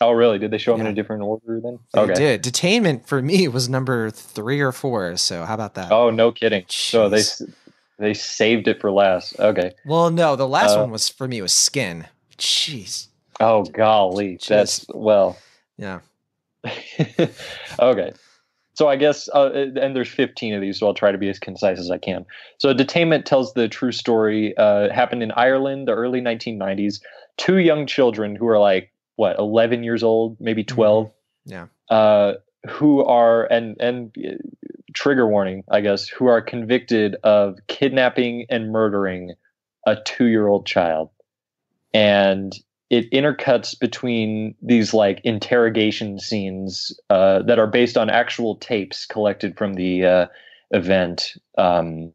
Oh 0.00 0.12
really? 0.12 0.38
Did 0.38 0.52
they 0.52 0.58
show 0.58 0.76
them 0.76 0.86
in 0.86 0.92
a 0.92 0.94
different 0.94 1.22
order 1.22 1.60
then? 1.60 1.80
They 1.92 2.14
did. 2.14 2.44
Detainment 2.44 3.04
for 3.06 3.20
me 3.20 3.48
was 3.48 3.68
number 3.68 4.10
three 4.10 4.60
or 4.60 4.70
four. 4.70 5.16
So 5.16 5.44
how 5.44 5.54
about 5.54 5.74
that? 5.74 5.90
oh 5.90 6.10
no 6.10 6.30
kidding. 6.30 6.64
So 6.68 7.08
they 7.08 7.22
they 7.98 8.14
saved 8.14 8.68
it 8.68 8.80
for 8.80 8.92
last. 8.92 9.38
Okay. 9.40 9.72
Well, 9.84 10.10
no, 10.10 10.36
the 10.36 10.46
last 10.46 10.76
Uh, 10.76 10.82
one 10.82 10.92
was 10.92 11.08
for 11.08 11.26
me 11.26 11.42
was 11.42 11.52
Skin. 11.52 12.06
Jeez. 12.38 13.08
oh 13.40 13.64
golly 13.64 14.38
that's 14.48 14.86
well 14.94 15.36
Yeah. 15.76 16.00
okay. 17.80 18.12
So 18.74 18.88
I 18.88 18.96
guess, 18.96 19.28
uh, 19.34 19.50
and 19.52 19.96
there's 19.96 20.08
15 20.08 20.54
of 20.54 20.60
these, 20.60 20.78
so 20.78 20.86
I'll 20.86 20.94
try 20.94 21.10
to 21.10 21.18
be 21.18 21.28
as 21.28 21.38
concise 21.38 21.78
as 21.80 21.90
I 21.90 21.98
can. 21.98 22.24
So 22.58 22.72
Detainment 22.72 23.24
tells 23.24 23.52
the 23.54 23.68
true 23.68 23.90
story. 23.92 24.56
Uh, 24.56 24.92
happened 24.92 25.22
in 25.22 25.32
Ireland, 25.32 25.88
the 25.88 25.92
early 25.94 26.20
1990s. 26.20 27.00
Two 27.36 27.58
young 27.58 27.86
children 27.86 28.36
who 28.36 28.46
are 28.46 28.58
like 28.58 28.92
what, 29.16 29.36
11 29.38 29.82
years 29.82 30.02
old, 30.04 30.36
maybe 30.40 30.62
12, 30.62 31.10
Yeah. 31.44 31.66
uh, 31.90 32.34
who 32.68 33.04
are 33.04 33.46
and 33.46 33.76
and 33.80 34.14
uh, 34.18 34.34
trigger 34.94 35.26
warning, 35.26 35.64
I 35.70 35.80
guess, 35.80 36.06
who 36.08 36.26
are 36.26 36.40
convicted 36.40 37.16
of 37.24 37.58
kidnapping 37.66 38.46
and 38.48 38.70
murdering 38.70 39.32
a 39.86 39.96
two-year-old 39.96 40.66
child, 40.66 41.10
and 41.92 42.54
it 42.90 43.10
intercuts 43.10 43.78
between 43.78 44.54
these 44.62 44.94
like 44.94 45.20
interrogation 45.24 46.18
scenes 46.18 46.98
uh, 47.10 47.42
that 47.42 47.58
are 47.58 47.66
based 47.66 47.98
on 47.98 48.08
actual 48.08 48.56
tapes 48.56 49.04
collected 49.04 49.56
from 49.58 49.74
the 49.74 50.04
uh, 50.04 50.26
event, 50.70 51.34
um, 51.58 52.12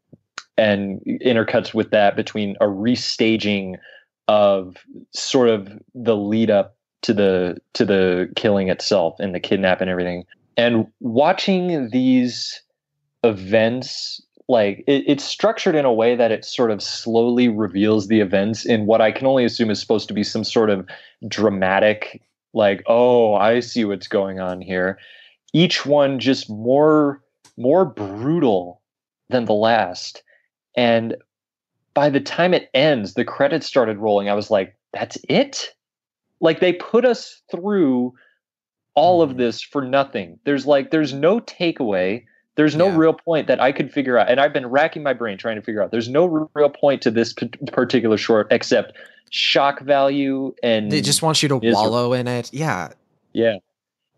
and 0.56 1.00
intercuts 1.06 1.74
with 1.74 1.90
that 1.90 2.16
between 2.16 2.56
a 2.60 2.64
restaging 2.64 3.76
of 4.28 4.76
sort 5.12 5.48
of 5.48 5.68
the 5.94 6.16
lead 6.16 6.50
up 6.50 6.76
to 7.02 7.12
the 7.12 7.56
to 7.74 7.84
the 7.84 8.30
killing 8.34 8.68
itself 8.68 9.14
and 9.20 9.34
the 9.34 9.40
kidnap 9.40 9.80
and 9.80 9.90
everything. 9.90 10.24
And 10.56 10.86
watching 11.00 11.90
these 11.90 12.62
events 13.22 14.20
like 14.48 14.84
it, 14.86 15.04
it's 15.06 15.24
structured 15.24 15.74
in 15.74 15.84
a 15.84 15.92
way 15.92 16.16
that 16.16 16.32
it 16.32 16.44
sort 16.44 16.70
of 16.70 16.82
slowly 16.82 17.48
reveals 17.48 18.08
the 18.08 18.20
events 18.20 18.64
in 18.64 18.86
what 18.86 19.00
I 19.00 19.10
can 19.10 19.26
only 19.26 19.44
assume 19.44 19.70
is 19.70 19.80
supposed 19.80 20.08
to 20.08 20.14
be 20.14 20.22
some 20.22 20.44
sort 20.44 20.70
of 20.70 20.86
dramatic, 21.28 22.22
like, 22.52 22.82
oh, 22.86 23.34
I 23.34 23.60
see 23.60 23.84
what's 23.84 24.08
going 24.08 24.40
on 24.40 24.60
here. 24.60 24.98
Each 25.52 25.86
one 25.86 26.18
just 26.18 26.50
more 26.50 27.22
more 27.56 27.84
brutal 27.84 28.82
than 29.30 29.44
the 29.44 29.54
last. 29.54 30.22
And 30.76 31.16
by 31.94 32.10
the 32.10 32.20
time 32.20 32.52
it 32.52 32.68
ends, 32.74 33.14
the 33.14 33.24
credits 33.24 33.66
started 33.66 33.98
rolling. 33.98 34.28
I 34.28 34.34
was 34.34 34.50
like, 34.50 34.76
that's 34.92 35.16
it? 35.28 35.70
Like 36.40 36.60
they 36.60 36.72
put 36.72 37.04
us 37.04 37.40
through 37.50 38.14
all 38.94 39.22
of 39.22 39.32
hmm. 39.32 39.38
this 39.38 39.62
for 39.62 39.82
nothing. 39.82 40.38
There's 40.44 40.66
like 40.66 40.90
there's 40.90 41.12
no 41.12 41.40
takeaway. 41.40 42.24
There's 42.56 42.76
no 42.76 42.88
real 42.88 43.12
point 43.14 43.48
that 43.48 43.60
I 43.60 43.72
could 43.72 43.92
figure 43.92 44.16
out, 44.16 44.30
and 44.30 44.40
I've 44.40 44.52
been 44.52 44.66
racking 44.66 45.02
my 45.02 45.12
brain 45.12 45.36
trying 45.38 45.56
to 45.56 45.62
figure 45.62 45.82
out. 45.82 45.90
There's 45.90 46.08
no 46.08 46.48
real 46.54 46.70
point 46.70 47.02
to 47.02 47.10
this 47.10 47.32
p- 47.32 47.48
particular 47.72 48.16
short 48.16 48.46
except 48.52 48.92
shock 49.30 49.80
value 49.80 50.54
and 50.62 50.92
They 50.92 51.00
just 51.00 51.20
want 51.22 51.42
you 51.42 51.48
to 51.48 51.56
misery. 51.56 51.72
wallow 51.72 52.12
in 52.12 52.28
it. 52.28 52.52
Yeah. 52.52 52.90
Yeah, 53.32 53.56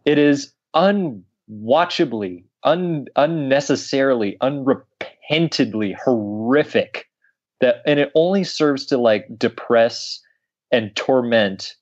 it 0.04 0.18
is 0.18 0.52
unwatchably, 0.74 2.44
un 2.64 3.06
unnecessarily, 3.16 4.36
unrepentantly 4.42 5.96
horrific. 6.04 7.08
That 7.60 7.76
and 7.86 7.98
it 7.98 8.12
only 8.14 8.44
serves 8.44 8.84
to 8.86 8.98
like 8.98 9.26
depress 9.38 10.20
and 10.70 10.94
torment 10.94 11.74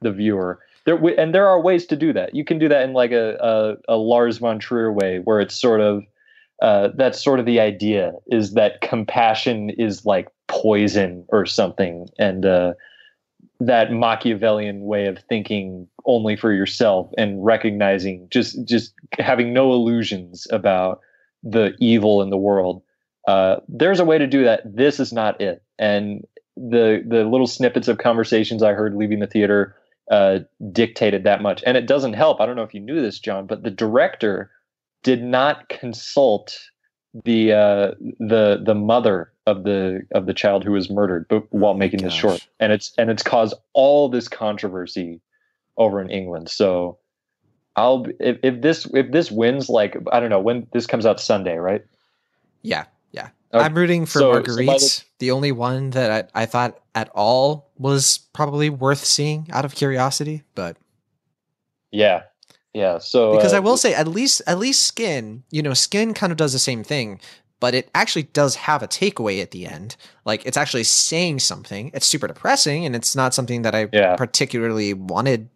the 0.00 0.10
viewer. 0.12 0.60
There 0.88 0.96
and 1.18 1.34
there 1.34 1.46
are 1.46 1.60
ways 1.60 1.84
to 1.88 1.96
do 1.96 2.14
that. 2.14 2.34
You 2.34 2.46
can 2.46 2.58
do 2.58 2.66
that 2.66 2.82
in 2.82 2.94
like 2.94 3.12
a 3.12 3.36
a, 3.36 3.94
a 3.94 3.96
Lars 3.98 4.38
von 4.38 4.58
Trier 4.58 4.90
way, 4.90 5.18
where 5.18 5.38
it's 5.38 5.54
sort 5.54 5.82
of 5.82 6.02
uh, 6.62 6.88
that's 6.94 7.22
sort 7.22 7.38
of 7.40 7.44
the 7.44 7.60
idea 7.60 8.12
is 8.28 8.54
that 8.54 8.80
compassion 8.80 9.68
is 9.68 10.06
like 10.06 10.28
poison 10.46 11.26
or 11.28 11.44
something, 11.44 12.08
and 12.18 12.46
uh, 12.46 12.72
that 13.60 13.92
Machiavellian 13.92 14.80
way 14.80 15.04
of 15.04 15.18
thinking 15.28 15.86
only 16.06 16.36
for 16.36 16.54
yourself 16.54 17.10
and 17.18 17.44
recognizing 17.44 18.26
just 18.30 18.64
just 18.64 18.94
having 19.18 19.52
no 19.52 19.74
illusions 19.74 20.46
about 20.50 21.00
the 21.42 21.74
evil 21.80 22.22
in 22.22 22.30
the 22.30 22.38
world. 22.38 22.80
Uh, 23.26 23.56
there's 23.68 24.00
a 24.00 24.06
way 24.06 24.16
to 24.16 24.26
do 24.26 24.42
that. 24.42 24.62
This 24.64 25.00
is 25.00 25.12
not 25.12 25.38
it. 25.38 25.62
And 25.78 26.26
the 26.56 27.04
the 27.06 27.24
little 27.24 27.46
snippets 27.46 27.88
of 27.88 27.98
conversations 27.98 28.62
I 28.62 28.72
heard 28.72 28.96
leaving 28.96 29.18
the 29.18 29.26
theater 29.26 29.76
uh, 30.10 30.40
dictated 30.72 31.24
that 31.24 31.42
much. 31.42 31.62
And 31.66 31.76
it 31.76 31.86
doesn't 31.86 32.14
help. 32.14 32.40
I 32.40 32.46
don't 32.46 32.56
know 32.56 32.62
if 32.62 32.74
you 32.74 32.80
knew 32.80 33.00
this, 33.00 33.18
John, 33.18 33.46
but 33.46 33.62
the 33.62 33.70
director 33.70 34.50
did 35.02 35.22
not 35.22 35.68
consult 35.68 36.58
the 37.24 37.52
uh, 37.52 37.90
the 38.18 38.60
the 38.64 38.74
mother 38.74 39.32
of 39.46 39.64
the 39.64 40.02
of 40.12 40.26
the 40.26 40.34
child 40.34 40.62
who 40.62 40.72
was 40.72 40.90
murdered 40.90 41.26
but 41.28 41.42
while 41.50 41.72
making 41.72 42.02
this 42.02 42.12
short 42.12 42.46
and 42.60 42.70
it's 42.70 42.92
and 42.98 43.10
it's 43.10 43.22
caused 43.22 43.54
all 43.72 44.10
this 44.10 44.28
controversy 44.28 45.22
over 45.78 46.02
in 46.02 46.10
England 46.10 46.50
so 46.50 46.98
I'll 47.76 48.04
if, 48.20 48.36
if 48.42 48.60
this 48.60 48.86
if 48.92 49.10
this 49.10 49.30
wins 49.30 49.70
like 49.70 49.96
I 50.12 50.20
don't 50.20 50.28
know 50.28 50.38
when 50.38 50.66
this 50.72 50.86
comes 50.86 51.06
out 51.06 51.18
Sunday 51.18 51.56
right 51.56 51.82
Yeah. 52.62 52.84
Okay. 53.52 53.64
I'm 53.64 53.74
rooting 53.74 54.04
for 54.06 54.18
So- 54.18 54.32
so 54.32 54.32
Marguerite. 54.32 54.66
the- 54.80 55.02
the 55.20 55.30
only 55.30 55.52
one 55.52 55.90
that 55.90 56.30
I, 56.34 56.42
I 56.42 56.46
thought 56.46 56.78
at 56.94 57.08
all 57.14 57.70
was 57.78 58.18
probably 58.32 58.68
worth 58.70 59.04
seeing 59.04 59.48
out 59.52 59.64
of 59.64 59.74
curiosity, 59.74 60.42
but 60.54 60.76
yeah 61.90 62.22
yeah. 62.74 62.98
So 62.98 63.34
because 63.34 63.52
uh, 63.54 63.56
I 63.56 63.60
will 63.60 63.76
say 63.76 63.94
at 63.94 64.06
least 64.06 64.42
at 64.46 64.58
least 64.58 64.84
skin, 64.84 65.42
you 65.50 65.62
know, 65.62 65.74
skin 65.74 66.14
kind 66.14 66.30
of 66.30 66.36
does 66.36 66.52
the 66.52 66.58
same 66.58 66.84
thing, 66.84 67.18
but 67.60 67.74
it 67.74 67.90
actually 67.94 68.24
does 68.24 68.54
have 68.56 68.82
a 68.82 68.86
takeaway 68.88 69.40
at 69.42 69.50
the 69.50 69.66
end. 69.66 69.96
Like 70.24 70.44
it's 70.46 70.56
actually 70.56 70.84
saying 70.84 71.40
something. 71.40 71.90
It's 71.94 72.06
super 72.06 72.28
depressing 72.28 72.84
and 72.84 72.94
it's 72.94 73.16
not 73.16 73.34
something 73.34 73.62
that 73.62 73.74
I 73.74 73.88
Yeah. 73.92 74.14
particularly 74.16 74.92
wanted 74.94 75.48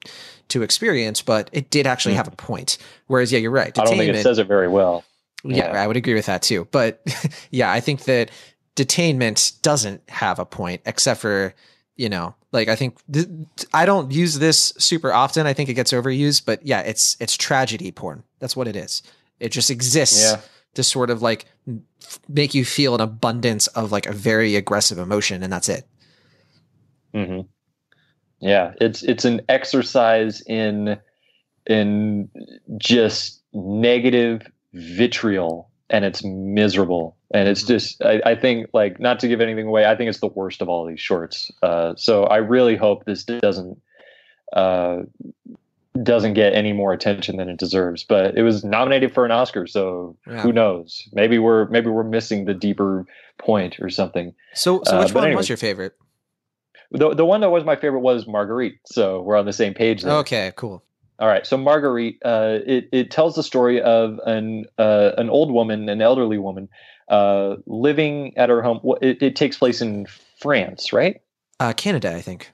to 0.49 0.63
experience, 0.63 1.23
but 1.23 1.49
it 1.53 1.71
did 1.71 1.87
actually 1.87 2.15
have 2.15 2.27
a 2.29 2.33
point. 2.33 2.79
Whereas 3.07 3.31
yeah, 3.31 3.39
you're 3.39 3.51
right. 3.53 3.79
I 3.79 3.85
don't 3.85 3.97
think 3.99 4.15
it 4.15 4.23
says 4.23 4.39
it 4.39 4.47
very 4.49 4.69
well. 4.69 5.05
Yeah, 5.45 5.69
I 5.73 5.87
would 5.87 5.97
agree 5.97 6.15
with 6.15 6.27
that 6.27 6.43
too. 6.43 6.67
But 6.71 7.03
yeah, 7.51 7.71
I 7.73 7.81
think 7.81 8.05
that 8.05 8.31
detainment 8.77 9.61
doesn't 9.63 10.09
have 10.09 10.39
a 10.39 10.45
point 10.47 10.83
except 10.87 11.21
for, 11.21 11.55
you 11.97 12.09
know, 12.09 12.35
like 12.53 12.69
I 12.69 12.77
think 12.77 12.99
th- 13.13 13.27
I 13.75 13.85
don't 13.87 14.11
use 14.13 14.39
this 14.39 14.73
super 14.79 15.13
often. 15.13 15.47
I 15.47 15.53
think 15.53 15.69
it 15.69 15.75
gets 15.75 15.93
overused, 15.93 16.45
but 16.47 16.65
yeah, 16.65 16.81
it's 16.81 17.17
it's 17.21 17.37
tragedy 17.37 17.91
porn. 17.93 18.23
That's 18.39 18.57
what 18.57 18.69
it 18.69 18.77
is. 18.77 19.03
It 19.41 19.51
just 19.53 19.71
exists 19.71 20.23
Yeah. 20.33 20.41
to 20.75 20.83
sort 20.83 21.11
of 21.11 21.23
like 21.23 21.47
m- 21.67 21.85
make 22.29 22.55
you 22.55 22.65
feel 22.65 22.95
an 22.95 23.01
abundance 23.01 23.67
of 23.69 23.91
like 23.93 24.07
a 24.07 24.13
very 24.13 24.55
aggressive 24.57 24.99
emotion 24.99 25.43
and 25.43 25.53
that's 25.53 25.69
it. 25.69 25.87
hmm 27.15 27.41
Yeah, 28.41 28.75
it's 28.81 29.03
it's 29.03 29.25
an 29.25 29.43
exercise 29.49 30.43
in 30.47 30.99
in 31.67 32.29
just 32.79 33.43
negative 33.53 34.43
vitriol, 34.73 35.71
and 35.91 36.05
it's 36.05 36.25
miserable. 36.25 37.17
And 37.35 37.49
it's 37.49 37.63
just, 37.65 38.03
I, 38.05 38.21
I 38.27 38.35
think, 38.35 38.69
like, 38.75 39.01
not 39.01 39.19
to 39.21 39.29
give 39.29 39.41
anything 39.41 39.67
away, 39.67 39.87
I 39.87 39.97
think 39.97 40.09
it's 40.11 40.21
the 40.21 40.27
worst 40.29 40.61
of 40.61 40.69
all 40.69 40.87
these 40.87 41.01
shorts. 41.01 41.51
Uh, 41.63 41.95
so 41.97 42.25
I 42.25 42.37
really 42.39 42.77
hope 42.77 43.05
this 43.05 43.25
doesn't 43.25 43.81
uh, 44.53 45.03
doesn't 46.03 46.35
get 46.35 46.55
any 46.55 46.73
more 46.73 46.93
attention 46.93 47.37
than 47.37 47.49
it 47.49 47.59
deserves. 47.59 48.05
But 48.05 48.37
it 48.37 48.43
was 48.43 48.65
nominated 48.65 49.13
for 49.15 49.25
an 49.25 49.31
Oscar, 49.31 49.67
so 49.67 50.17
Yeah. 50.27 50.41
who 50.43 50.53
knows? 50.53 51.09
Maybe 51.13 51.39
we're 51.39 51.67
maybe 51.69 51.89
we're 51.89 52.03
missing 52.05 52.45
the 52.47 52.55
deeper 52.55 53.07
point 53.39 53.79
or 53.81 53.89
something. 53.91 54.35
So 54.55 54.83
so 54.85 54.97
Uh, 54.97 55.01
which 55.01 55.09
but 55.13 55.21
one 55.21 55.25
anyway. 55.29 55.39
was 55.39 55.49
your 55.49 55.59
favorite? 55.59 55.95
The 56.91 57.15
the 57.15 57.25
one 57.25 57.41
that 57.43 57.51
was 57.51 57.65
my 57.65 57.77
favorite 57.77 58.01
was 58.01 58.27
Marguerite. 58.27 58.79
So 58.87 59.23
we're 59.23 59.37
on 59.37 59.47
the 59.47 59.53
same 59.53 59.73
page. 59.75 60.03
There. 60.03 60.13
Okay, 60.19 60.53
cool. 60.57 60.83
All 61.19 61.29
right. 61.29 61.47
So 61.47 61.57
Marguerite, 61.57 62.19
uh, 62.25 62.59
it 62.67 62.89
it 62.91 63.11
tells 63.11 63.37
the 63.37 63.43
story 63.43 63.81
of 63.81 64.19
an 64.27 64.67
uh, 64.79 65.13
an 65.19 65.31
old 65.31 65.53
woman, 65.53 65.89
an 65.89 66.01
elderly 66.01 66.39
woman, 66.39 66.69
uh, 67.09 67.57
living 67.67 68.37
at 68.37 68.49
her 68.49 68.63
home. 68.63 68.81
It, 69.01 69.23
it 69.23 69.37
takes 69.37 69.57
place 69.57 69.81
in 69.81 70.07
France, 70.41 70.93
right? 70.93 71.21
Uh 71.61 71.73
Canada, 71.73 72.15
I 72.15 72.23
think. 72.23 72.51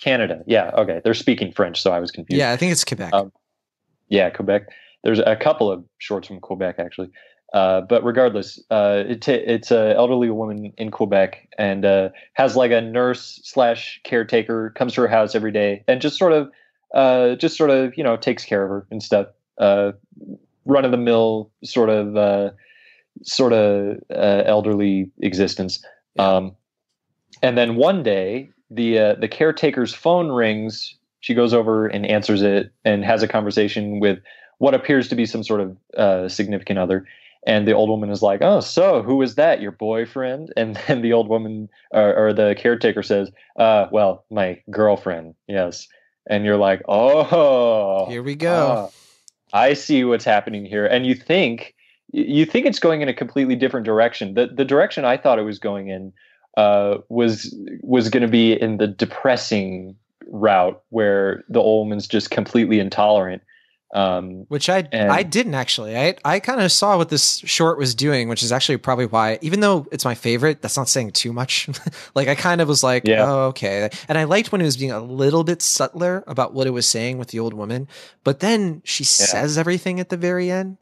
Canada. 0.00 0.42
Yeah. 0.46 0.70
Okay. 0.76 1.00
They're 1.02 1.14
speaking 1.14 1.52
French, 1.52 1.80
so 1.80 1.92
I 1.92 2.00
was 2.00 2.10
confused. 2.10 2.38
Yeah, 2.38 2.52
I 2.52 2.56
think 2.56 2.72
it's 2.72 2.84
Quebec. 2.84 3.12
Um, 3.12 3.32
yeah, 4.08 4.28
Quebec. 4.30 4.68
There's 5.02 5.20
a 5.20 5.36
couple 5.36 5.70
of 5.70 5.84
shorts 5.98 6.28
from 6.28 6.40
Quebec 6.40 6.74
actually, 6.78 7.10
uh, 7.54 7.80
but 7.82 8.04
regardless, 8.04 8.62
uh, 8.70 9.04
it 9.08 9.22
ta 9.22 9.32
it's 9.32 9.70
a 9.70 9.94
elderly 9.96 10.28
woman 10.28 10.74
in 10.76 10.90
Quebec 10.90 11.48
and 11.56 11.86
uh, 11.86 12.10
has 12.34 12.54
like 12.54 12.70
a 12.70 12.82
nurse 12.82 13.40
slash 13.44 14.00
caretaker 14.04 14.70
comes 14.76 14.92
to 14.94 15.00
her 15.00 15.08
house 15.08 15.34
every 15.34 15.52
day 15.52 15.84
and 15.88 16.02
just 16.02 16.18
sort 16.18 16.32
of, 16.32 16.50
uh, 16.94 17.34
just 17.36 17.56
sort 17.56 17.70
of 17.70 17.96
you 17.96 18.04
know 18.04 18.16
takes 18.16 18.44
care 18.44 18.64
of 18.64 18.70
her 18.70 18.86
and 18.90 19.02
stuff. 19.02 19.28
Uh, 19.58 19.92
run 20.64 20.84
of 20.84 20.90
the 20.90 20.96
mill 20.96 21.50
sort 21.64 21.90
of 21.90 22.16
uh, 22.16 22.50
sort 23.22 23.52
of 23.52 23.98
uh, 24.10 24.42
elderly 24.46 25.10
existence. 25.20 25.84
Um, 26.18 26.56
and 27.42 27.56
then 27.56 27.76
one 27.76 28.02
day, 28.02 28.50
the 28.70 28.98
uh, 28.98 29.14
the 29.14 29.28
caretaker's 29.28 29.94
phone 29.94 30.30
rings. 30.30 30.96
She 31.22 31.34
goes 31.34 31.52
over 31.52 31.86
and 31.86 32.06
answers 32.06 32.40
it 32.40 32.72
and 32.84 33.04
has 33.04 33.22
a 33.22 33.28
conversation 33.28 34.00
with 34.00 34.20
what 34.58 34.74
appears 34.74 35.08
to 35.08 35.14
be 35.14 35.26
some 35.26 35.44
sort 35.44 35.60
of 35.60 35.76
uh, 35.96 36.28
significant 36.28 36.78
other. 36.78 37.06
And 37.46 37.68
the 37.68 37.72
old 37.72 37.90
woman 37.90 38.10
is 38.10 38.22
like, 38.22 38.40
"Oh, 38.42 38.60
so 38.60 39.02
who 39.02 39.20
is 39.22 39.34
that? 39.34 39.60
Your 39.60 39.72
boyfriend?" 39.72 40.52
And 40.56 40.78
then 40.86 41.02
the 41.02 41.12
old 41.12 41.28
woman 41.28 41.68
or, 41.90 42.14
or 42.14 42.32
the 42.32 42.54
caretaker 42.58 43.02
says, 43.02 43.30
uh, 43.58 43.86
"Well, 43.90 44.24
my 44.30 44.60
girlfriend, 44.70 45.34
yes." 45.46 45.88
And 46.30 46.44
you're 46.44 46.56
like, 46.56 46.80
"Oh, 46.88 48.06
Here 48.08 48.22
we 48.22 48.36
go. 48.36 48.90
ah, 49.52 49.58
I 49.58 49.74
see 49.74 50.04
what's 50.04 50.24
happening 50.24 50.64
here." 50.64 50.86
And 50.86 51.04
you 51.04 51.14
think 51.14 51.74
you 52.12 52.46
think 52.46 52.66
it's 52.66 52.78
going 52.78 53.02
in 53.02 53.08
a 53.08 53.14
completely 53.14 53.56
different 53.56 53.84
direction. 53.84 54.34
The 54.34 54.46
the 54.46 54.64
direction 54.64 55.04
I 55.04 55.16
thought 55.16 55.38
it 55.38 55.42
was 55.42 55.58
going 55.58 55.88
in 55.88 56.12
uh, 56.56 56.98
was 57.08 57.54
was 57.82 58.08
going 58.08 58.22
to 58.22 58.28
be 58.28 58.52
in 58.52 58.78
the 58.78 58.86
depressing 58.86 59.96
route 60.28 60.80
where 60.90 61.42
the 61.48 61.60
old 61.60 61.86
woman's 61.86 62.06
just 62.06 62.30
completely 62.30 62.78
intolerant. 62.78 63.42
Um, 63.92 64.44
which 64.46 64.68
I 64.68 64.86
and- 64.92 65.10
I 65.10 65.24
didn't 65.24 65.54
actually. 65.54 65.96
I 65.98 66.14
I 66.24 66.38
kind 66.38 66.60
of 66.60 66.70
saw 66.70 66.96
what 66.96 67.08
this 67.08 67.38
short 67.44 67.76
was 67.76 67.92
doing, 67.94 68.28
which 68.28 68.42
is 68.44 68.52
actually 68.52 68.76
probably 68.76 69.06
why, 69.06 69.38
even 69.42 69.58
though 69.60 69.84
it's 69.90 70.04
my 70.04 70.14
favorite, 70.14 70.62
that's 70.62 70.76
not 70.76 70.88
saying 70.88 71.10
too 71.10 71.32
much. 71.32 71.68
like 72.14 72.28
I 72.28 72.36
kind 72.36 72.60
of 72.60 72.68
was 72.68 72.84
like, 72.84 73.02
Yeah. 73.04 73.24
oh 73.28 73.46
okay, 73.48 73.90
and 74.08 74.16
I 74.16 74.24
liked 74.24 74.52
when 74.52 74.60
it 74.60 74.64
was 74.64 74.76
being 74.76 74.92
a 74.92 75.00
little 75.00 75.42
bit 75.42 75.60
subtler 75.60 76.22
about 76.28 76.54
what 76.54 76.68
it 76.68 76.70
was 76.70 76.86
saying 76.88 77.18
with 77.18 77.28
the 77.30 77.40
old 77.40 77.52
woman, 77.52 77.88
but 78.22 78.38
then 78.38 78.80
she 78.84 79.02
says 79.02 79.58
everything 79.58 79.98
at 79.98 80.08
the 80.08 80.16
very 80.16 80.52
end 80.52 80.76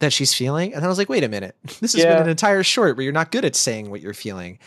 that 0.00 0.12
she's 0.12 0.34
feeling, 0.34 0.72
and 0.72 0.82
then 0.82 0.86
I 0.86 0.88
was 0.88 0.98
like, 0.98 1.08
wait 1.08 1.22
a 1.22 1.28
minute, 1.28 1.54
this 1.80 1.92
has 1.92 2.02
Yeah. 2.02 2.14
been 2.14 2.24
an 2.24 2.28
entire 2.28 2.64
short 2.64 2.96
where 2.96 3.04
you're 3.04 3.12
not 3.12 3.30
good 3.30 3.44
at 3.44 3.54
saying 3.54 3.88
what 3.88 4.00
you're 4.00 4.14
feeling, 4.14 4.58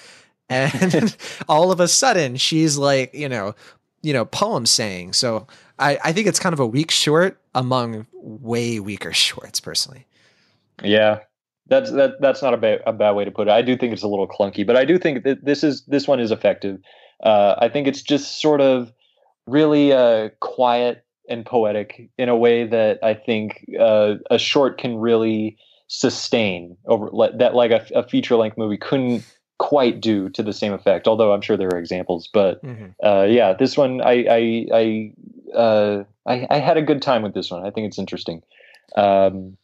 and 0.49 1.13
all 1.49 1.73
of 1.73 1.81
a 1.81 1.89
sudden 1.89 2.37
she's 2.37 2.77
like, 2.77 3.13
you 3.13 3.27
know, 3.27 3.53
you 4.01 4.13
know, 4.13 4.23
poem 4.23 4.65
saying. 4.65 5.11
So 5.11 5.45
I, 5.77 5.97
I 6.05 6.13
think 6.13 6.27
it's 6.27 6.39
kind 6.39 6.53
of 6.53 6.59
a 6.61 6.65
weak 6.67 6.89
short 6.91 7.37
among 7.55 8.05
way 8.13 8.79
weaker 8.79 9.13
shorts, 9.13 9.59
personally. 9.59 10.05
Yeah, 10.83 11.19
that's 11.67 11.91
that. 11.91 12.21
That's 12.21 12.43
not 12.43 12.53
a 12.53 12.57
bad 12.57 12.81
a 12.85 12.93
bad 12.93 13.11
way 13.11 13.25
to 13.25 13.31
put 13.31 13.47
it. 13.47 13.51
I 13.51 13.63
do 13.63 13.75
think 13.75 13.93
it's 13.93 14.03
a 14.03 14.07
little 14.07 14.27
clunky, 14.27 14.67
but 14.67 14.75
I 14.75 14.85
do 14.85 14.99
think 14.99 15.23
that 15.23 15.43
this 15.43 15.63
is 15.63 15.83
this 15.85 16.07
one 16.07 16.19
is 16.19 16.31
effective. 16.31 16.79
Uh, 17.23 17.55
I 17.57 17.69
think 17.69 17.87
it's 17.87 18.03
just 18.03 18.41
sort 18.41 18.61
of 18.61 18.91
really 19.47 19.93
uh, 19.93 20.29
quiet 20.41 21.03
and 21.29 21.45
poetic 21.45 22.09
in 22.17 22.29
a 22.29 22.35
way 22.35 22.67
that 22.67 22.99
I 23.01 23.13
think 23.13 23.65
uh, 23.79 24.15
a 24.29 24.37
short 24.37 24.77
can 24.77 24.97
really 24.97 25.57
sustain 25.87 26.77
over 26.87 27.09
like, 27.11 27.37
that, 27.37 27.53
like 27.55 27.71
a, 27.71 27.85
a 27.95 28.07
feature 28.07 28.35
length 28.35 28.57
movie 28.57 28.77
couldn't 28.77 29.23
quite 29.57 30.01
do 30.01 30.29
to 30.29 30.43
the 30.43 30.53
same 30.53 30.73
effect. 30.73 31.07
Although 31.07 31.33
I'm 31.33 31.41
sure 31.41 31.57
there 31.57 31.69
are 31.69 31.79
examples, 31.79 32.27
but 32.31 32.59
uh, 33.03 33.23
yeah, 33.23 33.53
this 33.53 33.77
one 33.77 34.01
I 34.01 34.25
I 34.29 34.65
I, 34.73 35.13
uh, 35.55 36.03
I 36.25 36.45
I 36.49 36.57
had 36.59 36.77
a 36.77 36.81
good 36.81 37.01
time 37.01 37.21
with 37.23 37.33
this 37.33 37.49
one. 37.51 37.65
I 37.65 37.71
think 37.71 37.87
it's 37.87 37.97
interesting. 37.99 38.41
Um, 38.95 39.57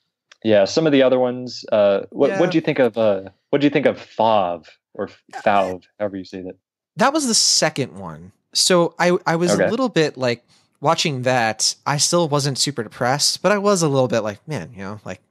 yeah, 0.44 0.66
some 0.66 0.86
of 0.86 0.92
the 0.92 1.04
other 1.04 1.20
ones. 1.20 1.66
Uh, 1.72 2.02
what 2.12 2.32
Yeah. 2.32 2.40
what 2.40 2.52
do 2.52 2.58
you 2.58 2.62
think 2.62 2.80
of? 2.80 2.98
Uh, 2.98 3.30
what 3.50 3.62
do 3.62 3.66
you 3.68 3.72
think 3.72 3.86
of 3.86 3.98
Fav 3.98 4.66
or 4.94 5.10
Fav, 5.34 5.84
however 6.00 6.18
you 6.18 6.26
say 6.26 6.42
that? 6.42 6.56
That 6.98 7.14
was 7.14 7.28
the 7.28 7.34
second 7.36 7.98
one. 7.98 8.32
So 8.54 8.96
I 9.00 9.18
I 9.26 9.36
was 9.36 9.52
Okay. 9.54 9.66
a 9.66 9.70
little 9.70 9.90
bit 9.90 10.18
like 10.18 10.44
watching 10.82 11.22
that. 11.24 11.76
I 11.86 11.98
still 11.98 12.28
wasn't 12.28 12.58
super 12.58 12.84
depressed, 12.84 13.42
but 13.42 13.52
I 13.52 13.58
was 13.60 13.82
a 13.84 13.88
little 13.88 14.08
bit 14.08 14.22
like, 14.22 14.46
man, 14.48 14.72
you 14.76 14.84
know, 14.84 15.00
like 15.06 15.22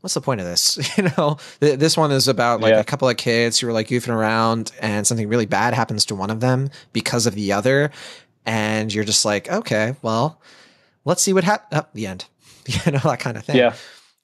what's 0.00 0.14
the 0.14 0.20
point 0.20 0.40
of 0.40 0.46
this? 0.46 0.78
you 0.98 1.08
know, 1.16 1.38
Th- 1.60 1.78
this 1.78 1.96
one 1.96 2.10
is 2.10 2.26
about 2.28 2.60
like 2.60 2.72
Yeah. 2.72 2.80
a 2.80 2.84
couple 2.84 3.08
of 3.08 3.16
kids 3.16 3.58
who 3.60 3.68
are 3.68 3.72
like 3.72 3.88
goofing 3.88 4.12
around 4.14 4.72
and 4.80 5.06
something 5.06 5.28
really 5.28 5.46
bad 5.46 5.74
happens 5.74 6.04
to 6.06 6.14
one 6.16 6.30
of 6.30 6.40
them 6.40 6.70
because 6.92 7.26
of 7.26 7.34
the 7.34 7.52
other. 7.52 7.90
And 8.44 8.92
you're 8.92 9.04
just 9.04 9.24
like, 9.24 9.50
okay, 9.50 9.94
well, 10.02 10.40
let's 11.04 11.22
see 11.22 11.32
what 11.32 11.44
happens. 11.44 11.82
Oh, 11.82 11.86
the 11.94 12.06
end. 12.06 12.26
you 12.66 12.92
know, 12.92 12.98
that 12.98 13.20
kind 13.20 13.36
of 13.36 13.44
thing. 13.44 13.56
Yeah. 13.56 13.74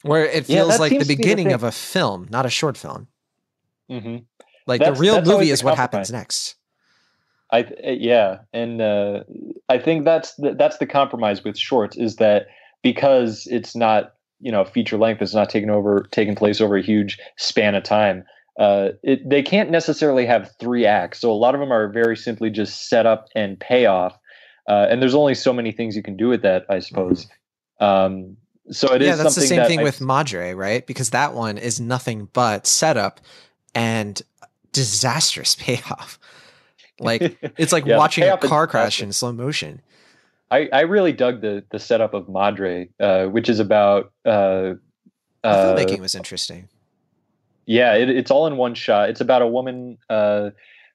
Where 0.03 0.25
it 0.25 0.47
feels 0.47 0.69
that 0.69 0.81
like 0.81 0.91
the 0.91 0.97
seems 0.97 1.05
to 1.05 1.09
be 1.09 1.15
the 1.15 1.23
beginning 1.23 1.53
of 1.53 1.63
a 1.65 1.73
film, 1.73 2.29
not 2.31 2.47
a 2.47 2.51
short 2.51 2.77
film. 2.77 3.09
Mm-hmm. 3.91 4.19
Like 4.67 4.81
That's- 4.81 4.97
the 4.97 5.01
real 5.01 5.23
movie 5.23 5.51
is 5.51 5.65
what 5.65 5.77
happens 5.77 6.11
next. 6.11 6.55
I 7.51 7.63
th- 7.63 8.01
yeah, 8.01 8.41
and 8.53 8.81
uh, 8.83 9.25
I 9.69 9.79
think 9.79 10.05
that's 10.05 10.35
the, 10.35 10.55
that's 10.55 10.77
the 10.79 10.87
compromise 10.87 11.45
with 11.45 11.59
shorts 11.59 11.97
is 11.97 12.17
that 12.17 12.47
because 12.83 13.47
it's 13.51 13.75
not 13.75 14.15
you 14.41 14.53
know 14.53 14.65
feature 14.65 14.99
length, 14.99 15.23
it's 15.23 15.35
not 15.35 15.49
taking 15.49 15.71
over 15.71 16.07
taking 16.11 16.35
place 16.35 16.61
over 16.61 16.77
a 16.77 16.83
huge 16.83 17.19
span 17.37 17.75
of 17.75 17.85
time. 17.85 18.25
Uh, 18.59 18.91
it, 19.05 19.29
they 19.29 19.43
can't 19.43 19.71
necessarily 19.71 20.27
have 20.27 20.51
three 20.59 20.85
acts, 20.85 21.21
so 21.21 21.31
a 21.31 21.35
lot 21.35 21.55
of 21.55 21.61
them 21.61 21.73
are 21.73 21.89
very 21.89 22.17
simply 22.17 22.51
just 22.51 22.89
set 22.89 23.07
up 23.07 23.29
and 23.35 23.59
payoff. 23.61 24.19
Uh, 24.69 24.87
and 24.91 25.01
there's 25.01 25.15
only 25.15 25.35
so 25.35 25.53
many 25.53 25.73
things 25.73 25.97
you 25.97 26.03
can 26.03 26.17
do 26.17 26.29
with 26.29 26.43
that, 26.43 26.67
I 26.69 26.81
suppose. 26.81 27.27
Um, 27.81 28.37
so 28.71 28.93
it 28.93 29.01
is 29.01 29.09
yeah, 29.09 29.17
that's 29.17 29.35
the 29.35 29.41
same 29.43 29.59
that 29.59 29.69
thing 29.69 29.81
I- 29.81 29.85
with 29.85 30.01
Madre, 30.01 30.53
right? 30.55 30.87
Because 30.87 31.11
that 31.11 31.35
one 31.35 31.57
is 31.57 31.81
nothing 31.81 32.29
but 32.33 32.67
setup 32.67 33.21
and 33.75 34.21
disastrous 34.73 35.55
payoff. 35.59 36.19
Like 37.01 37.39
it's 37.57 37.73
like 37.73 37.87
Yeah, 37.87 37.97
watching 37.97 38.25
a 38.25 38.37
car 38.37 38.67
crash 38.67 39.01
in 39.01 39.13
slow 39.13 39.33
motion. 39.33 39.81
I, 40.51 40.69
I 40.73 40.81
really 40.81 41.13
dug 41.13 41.43
the 41.43 41.65
the 41.71 41.79
setup 41.79 42.13
of 42.15 42.29
Madre, 42.29 42.89
uh, 42.99 43.27
which 43.27 43.49
is 43.49 43.61
about 43.61 44.13
uh, 44.25 44.75
The 45.43 45.45
uh, 45.45 45.77
filmmaking 45.77 46.01
was 46.01 46.15
interesting. 46.15 46.69
Yeah, 47.69 47.95
it, 47.95 48.09
it's 48.09 48.31
all 48.31 48.47
in 48.47 48.57
one 48.57 48.75
shot. 48.75 49.11
It's 49.11 49.21
about 49.21 49.43
a 49.43 49.47
woman 49.47 49.99
uh, 50.09 50.51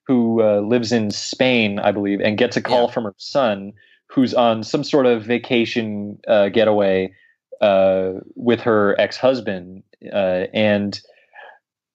who 0.07 0.41
uh, 0.41 0.59
lives 0.61 0.91
in 0.91 1.11
Spain, 1.11 1.77
I 1.77 1.91
believe, 1.91 2.19
and 2.19 2.35
gets 2.35 2.57
a 2.57 2.61
call 2.63 2.89
from 2.89 3.03
her 3.03 3.13
son 3.17 3.73
who's 4.09 4.33
on 4.33 4.63
some 4.63 4.83
sort 4.83 5.05
of 5.05 5.23
vacation 5.23 6.19
uh, 6.27 6.49
getaway 6.49 7.13
uh, 7.61 8.13
with 8.35 8.59
her 8.61 8.99
ex-husband, 8.99 9.83
uh, 10.11 10.45
and 10.51 10.99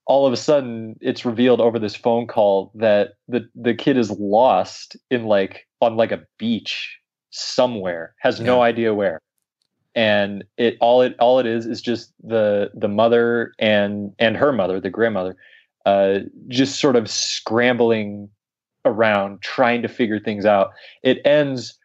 all 0.06 0.26
of 0.26 0.32
a 0.32 0.36
sudden 0.36 0.96
it's 1.00 1.24
revealed 1.24 1.60
over 1.60 1.80
this 1.80 1.96
phone 1.96 2.28
call 2.28 2.70
that 2.76 3.14
the 3.26 3.48
the 3.56 3.74
kid 3.74 3.98
is 3.98 4.12
lost 4.12 4.96
in 5.10 5.24
like 5.24 5.66
on 5.80 5.96
like 5.96 6.12
a 6.12 6.22
beach 6.38 6.98
somewhere, 7.30 8.14
has 8.20 8.40
no 8.40 8.62
idea 8.62 8.94
where. 8.94 9.20
And 9.98 10.44
it 10.56 10.76
all 10.80 11.02
it 11.02 11.16
all 11.18 11.40
it 11.40 11.46
is 11.46 11.66
is 11.66 11.82
just 11.82 12.12
the 12.22 12.70
the 12.72 12.86
mother 12.86 13.52
and 13.58 14.12
and 14.20 14.36
her 14.36 14.52
mother, 14.52 14.78
the 14.80 14.90
grandmother, 14.90 15.36
uh, 15.86 16.20
just 16.46 16.78
sort 16.78 16.94
of 16.94 17.10
scrambling 17.10 18.28
around 18.84 19.42
trying 19.42 19.82
to 19.82 19.88
figure 19.88 20.20
things 20.20 20.46
out. 20.46 20.70
It 21.02 21.18
ends 21.24 21.76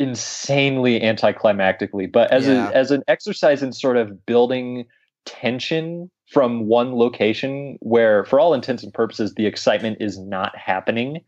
insanely 0.00 0.98
anticlimactically, 0.98 2.10
but 2.10 2.32
as 2.32 2.48
Yeah. 2.48 2.68
a 2.68 2.72
as 2.74 2.90
an 2.90 3.04
exercise 3.06 3.62
in 3.62 3.72
sort 3.72 3.96
of 3.96 4.26
building 4.26 4.86
tension 5.24 6.10
from 6.26 6.66
one 6.66 6.96
location 6.96 7.78
where 7.80 8.24
for 8.24 8.40
all 8.40 8.54
intents 8.54 8.82
and 8.82 8.92
purposes 8.92 9.34
the 9.34 9.46
excitement 9.46 9.98
is 10.00 10.18
not 10.18 10.56
happening 10.56 11.20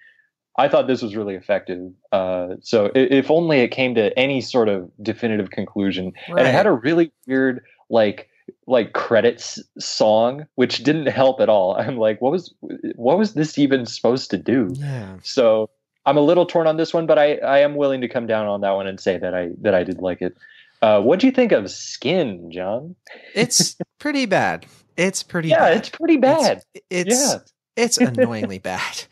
i 0.57 0.69
thought 0.69 0.87
this 0.87 1.03
was 1.03 1.17
really 1.17 1.35
effective. 1.35 1.93
Uh, 2.13 2.57
so 2.61 2.91
if 2.95 3.31
only 3.31 3.61
it 3.61 3.69
came 3.69 3.95
to 3.95 4.17
any 4.19 4.41
sort 4.41 4.69
of 4.69 4.91
definitive 5.03 5.51
conclusion. 5.51 6.13
And 6.29 6.41
it 6.41 6.53
had 6.53 6.67
a 6.67 6.73
really 6.73 7.11
weird 7.27 7.65
like 7.89 8.29
like 8.67 8.93
credits 8.93 9.59
song 9.79 10.47
which 10.57 10.83
didn't 10.85 11.07
help 11.07 11.41
at 11.41 11.49
all. 11.49 11.77
I'm 11.81 11.97
like 11.97 12.21
what 12.21 12.33
was 12.33 12.55
what 12.97 13.19
was 13.19 13.35
this 13.35 13.57
even 13.59 13.87
supposed 13.87 14.31
to 14.31 14.39
do? 14.39 14.69
Yeah. 14.75 15.17
so 15.23 15.71
i'm 16.05 16.17
a 16.17 16.21
little 16.21 16.45
torn 16.47 16.67
on 16.67 16.77
this 16.77 16.93
one 16.93 17.07
but 17.07 17.17
i 17.17 17.37
i 17.37 17.59
am 17.61 17.77
willing 17.77 18.01
to 18.01 18.09
come 18.09 18.27
down 18.27 18.47
on 18.47 18.61
that 18.63 18.73
one 18.73 18.89
and 18.89 18.99
say 18.99 19.17
that 19.19 19.35
i 19.35 19.51
that 19.61 19.73
i 19.75 19.85
did 19.85 19.99
like 20.01 20.21
it. 20.21 20.37
Uh, 20.83 21.01
what 21.01 21.21
do 21.21 21.27
you 21.29 21.33
think 21.33 21.53
of 21.53 21.71
skin 21.71 22.51
john? 22.51 22.97
It's 23.35 23.77
pretty 24.01 24.27
bad. 24.27 24.67
It's 24.97 25.23
pretty 25.23 25.49
yeah 25.49 25.59
bad. 25.61 25.77
it's 25.77 25.89
pretty 25.91 26.17
bad. 26.17 26.63
It's 26.91 27.33
yeah. 27.33 27.39
it's 27.77 27.97
annoyingly 28.09 28.59
bad. 28.59 29.05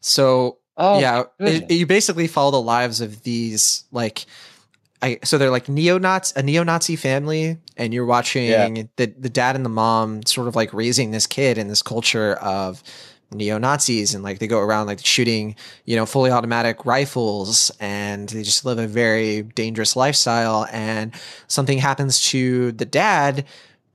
So 0.00 0.58
Oh, 0.76 1.00
yeah, 1.00 1.24
goodness. 1.38 1.62
it, 1.70 1.74
you 1.74 1.86
basically 1.86 2.26
follow 2.26 2.50
the 2.50 2.60
lives 2.60 3.00
of 3.00 3.22
these 3.22 3.84
like, 3.92 4.26
I 5.02 5.18
so 5.24 5.38
they're 5.38 5.50
like 5.50 5.68
neo 5.68 5.98
Nazi 5.98 6.32
a 6.36 6.42
neo 6.42 6.62
Nazi 6.64 6.96
family, 6.96 7.58
and 7.76 7.92
you're 7.94 8.06
watching 8.06 8.46
Yeah. 8.50 8.68
the 8.96 9.06
the 9.06 9.28
dad 9.30 9.56
and 9.56 9.64
the 9.64 9.68
mom 9.70 10.24
sort 10.24 10.48
of 10.48 10.56
like 10.56 10.72
raising 10.72 11.10
this 11.10 11.26
kid 11.26 11.58
in 11.58 11.68
this 11.68 11.82
culture 11.82 12.34
of 12.34 12.82
neo 13.32 13.58
Nazis, 13.58 14.14
and 14.14 14.22
like 14.24 14.38
they 14.38 14.46
go 14.46 14.60
around 14.60 14.86
like 14.86 15.04
shooting 15.04 15.54
you 15.84 15.96
know 15.96 16.06
fully 16.06 16.30
automatic 16.30 16.86
rifles, 16.86 17.70
and 17.80 18.28
they 18.30 18.42
just 18.42 18.64
live 18.64 18.78
a 18.78 18.86
very 18.86 19.42
dangerous 19.42 19.96
lifestyle. 19.96 20.66
And 20.72 21.12
something 21.46 21.78
happens 21.78 22.22
to 22.30 22.72
the 22.72 22.86
dad 22.86 23.44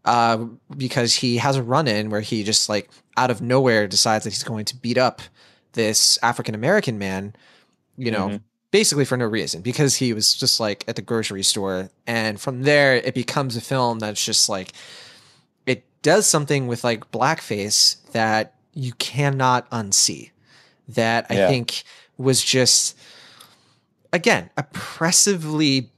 uh, 0.05 0.45
because 0.77 1.15
he 1.15 1.37
has 1.37 1.55
a 1.57 1.63
run 1.63 1.87
in 1.87 2.09
where 2.09 2.21
he 2.21 2.43
just 2.43 2.69
like 2.69 2.89
out 3.17 3.31
of 3.31 3.41
nowhere 3.41 3.87
decides 3.87 4.23
that 4.23 4.31
he's 4.31 4.43
going 4.43 4.65
to 4.65 4.75
beat 4.75 4.97
up 4.97 5.21
this 5.73 6.17
African 6.21 6.55
American 6.55 6.97
man, 6.97 7.35
you 7.97 8.11
know, 8.11 8.29
Mhm. 8.29 8.41
basically 8.71 9.05
for 9.05 9.17
no 9.17 9.25
reason 9.25 9.61
because 9.61 9.95
he 9.97 10.13
was 10.13 10.33
just 10.33 10.59
like 10.59 10.83
at 10.87 10.95
the 10.95 11.01
grocery 11.01 11.43
store. 11.43 11.89
And 12.07 12.39
from 12.39 12.63
there, 12.63 12.95
it 12.95 13.13
becomes 13.13 13.55
a 13.55 13.61
film 13.61 13.99
that's 13.99 14.23
just 14.23 14.47
like, 14.49 14.73
it 15.65 15.83
does 16.01 16.25
something 16.27 16.67
with 16.67 16.83
like 16.83 17.11
blackface 17.11 17.97
that 18.13 18.55
you 18.73 18.93
cannot 18.93 19.69
unsee. 19.71 20.31
That 20.87 21.25
I 21.29 21.35
Yeah. 21.35 21.47
think 21.47 21.83
was 22.17 22.41
just, 22.43 22.95
again, 24.13 24.49
oppressively 24.57 25.89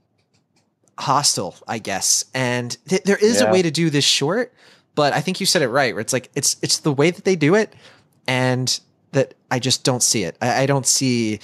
hostile, 1.00 1.56
I 1.68 1.80
guess. 1.80 2.26
And 2.34 2.78
th- 2.88 3.04
there 3.04 3.18
is 3.18 3.42
a 3.42 3.50
way 3.52 3.62
to 3.62 3.72
do 3.72 3.90
this 3.90 4.04
short, 4.06 4.54
but 4.96 5.14
I 5.14 5.22
think 5.22 5.40
you 5.40 5.46
said 5.46 5.62
it 5.62 5.70
right. 5.70 5.94
Where 5.94 6.02
it's 6.02 6.14
like 6.14 6.30
it's 6.36 6.56
it's 6.62 6.78
the 6.80 6.92
way 6.94 7.10
that 7.12 7.26
they 7.26 7.36
do 7.36 7.56
it, 7.56 7.74
and 8.28 8.80
that 9.14 9.34
I 9.50 9.60
just 9.60 9.84
don't 9.84 10.04
see 10.04 10.24
it. 10.24 10.38
I, 10.42 10.64
I 10.64 10.66
don't 10.66 10.86
see 10.86 11.40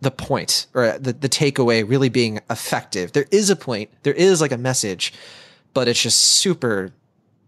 the 0.00 0.10
point 0.10 0.66
or 0.74 0.98
the 0.98 1.12
the 1.12 1.28
takeaway 1.28 1.88
really 1.88 2.08
being 2.08 2.40
effective. 2.50 3.12
There 3.12 3.26
is 3.30 3.50
a 3.50 3.56
point. 3.56 3.90
There 4.02 4.14
is 4.14 4.40
like 4.40 4.52
a 4.52 4.58
message, 4.58 5.12
but 5.74 5.88
it's 5.88 6.02
just 6.02 6.18
super, 6.18 6.92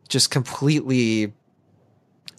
just 0.08 0.30
completely 0.30 1.32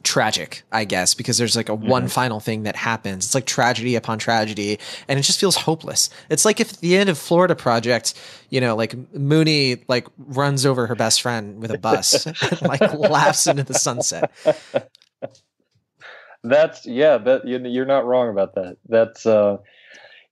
tragic, 0.03 0.63
I 0.71 0.85
guess, 0.85 1.13
because 1.13 1.37
there's 1.37 1.57
like 1.57 1.67
a 1.67 1.73
mm-hmm. 1.73 1.87
one 1.87 2.07
final 2.07 2.39
thing 2.39 2.63
that 2.63 2.77
happens. 2.77 3.25
It's 3.25 3.35
like 3.35 3.45
tragedy 3.45 3.95
upon 3.95 4.19
tragedy, 4.19 4.79
and 5.09 5.19
it 5.19 5.23
just 5.23 5.39
feels 5.39 5.57
hopeless. 5.57 6.09
It's 6.29 6.45
like 6.45 6.61
if 6.61 6.73
at 6.73 6.79
the 6.79 6.95
end 6.95 7.09
of 7.09 7.17
Florida 7.17 7.55
Project, 7.55 8.13
you 8.49 8.61
know, 8.61 8.75
like 8.77 8.91
Moonee 9.13 9.83
like 9.89 10.07
runs 10.17 10.65
over 10.65 10.87
her 10.87 10.95
best 10.95 11.21
friend 11.21 11.61
with 11.61 11.71
a 11.71 11.77
bus, 11.77 12.25
and, 12.25 12.61
like 12.61 12.93
laughs 12.93 13.47
into 13.47 13.63
the 13.63 13.73
sunset. 13.73 14.31
That's 16.49 16.85
yeah. 16.85 17.17
That 17.17 17.45
you- 17.47 17.59
you're 17.65 17.85
not 17.85 18.05
wrong 18.05 18.29
about 18.29 18.55
that. 18.55 18.77
That's 18.87 19.25
uh, 19.25 19.57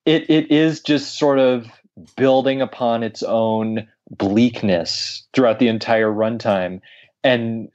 it. 0.06 0.30
It 0.30 0.52
is 0.52 0.80
just 0.80 1.18
sort 1.18 1.40
of 1.40 1.68
building 2.16 2.62
upon 2.62 3.04
its 3.04 3.24
own 3.24 3.88
bleakness 4.10 5.24
throughout 5.34 5.60
the 5.60 5.68
entire 5.68 6.12
runtime, 6.12 6.82
and 7.24 7.70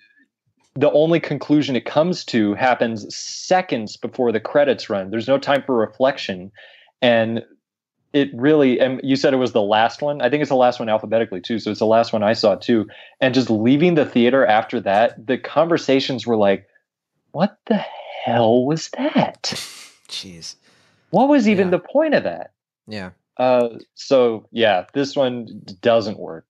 the 0.74 0.90
only 0.92 1.18
conclusion 1.18 1.74
it 1.74 1.84
comes 1.84 2.24
to 2.26 2.54
happens 2.54 3.12
seconds 3.14 3.96
before 3.96 4.30
the 4.30 4.40
credits 4.40 4.88
run. 4.88 5.10
There's 5.10 5.26
no 5.28 5.38
time 5.38 5.62
for 5.66 5.76
reflection, 5.76 6.52
and 7.02 7.42
it 8.12 8.30
really. 8.34 8.80
And 8.80 9.00
you 9.02 9.16
said 9.16 9.34
it 9.34 9.38
was 9.38 9.52
the 9.52 9.62
last 9.62 10.00
one. 10.02 10.22
I 10.22 10.30
think 10.30 10.40
it's 10.42 10.48
the 10.50 10.56
last 10.56 10.78
one 10.78 10.88
alphabetically 10.88 11.40
too. 11.40 11.58
So 11.58 11.70
it's 11.70 11.80
the 11.80 11.86
last 11.86 12.12
one 12.12 12.22
I 12.22 12.32
saw 12.32 12.54
too. 12.54 12.88
And 13.20 13.34
just 13.34 13.50
leaving 13.50 13.94
the 13.94 14.06
theater 14.06 14.46
after 14.46 14.80
that, 14.80 15.26
the 15.26 15.38
conversations 15.38 16.26
were 16.26 16.36
like, 16.36 16.66
"What 17.32 17.56
the 17.66 17.84
hell 18.24 18.64
was 18.64 18.88
that? 18.90 19.42
Jeez. 20.08 20.56
What 21.10 21.28
was 21.28 21.48
even 21.48 21.68
Yeah. 21.68 21.70
the 21.72 21.78
point 21.80 22.14
of 22.14 22.24
that?" 22.24 22.52
Yeah. 22.86 23.10
Uh, 23.36 23.68
so 23.94 24.46
yeah, 24.50 24.84
this 24.94 25.14
one 25.16 25.62
doesn't 25.80 26.18
work. 26.18 26.44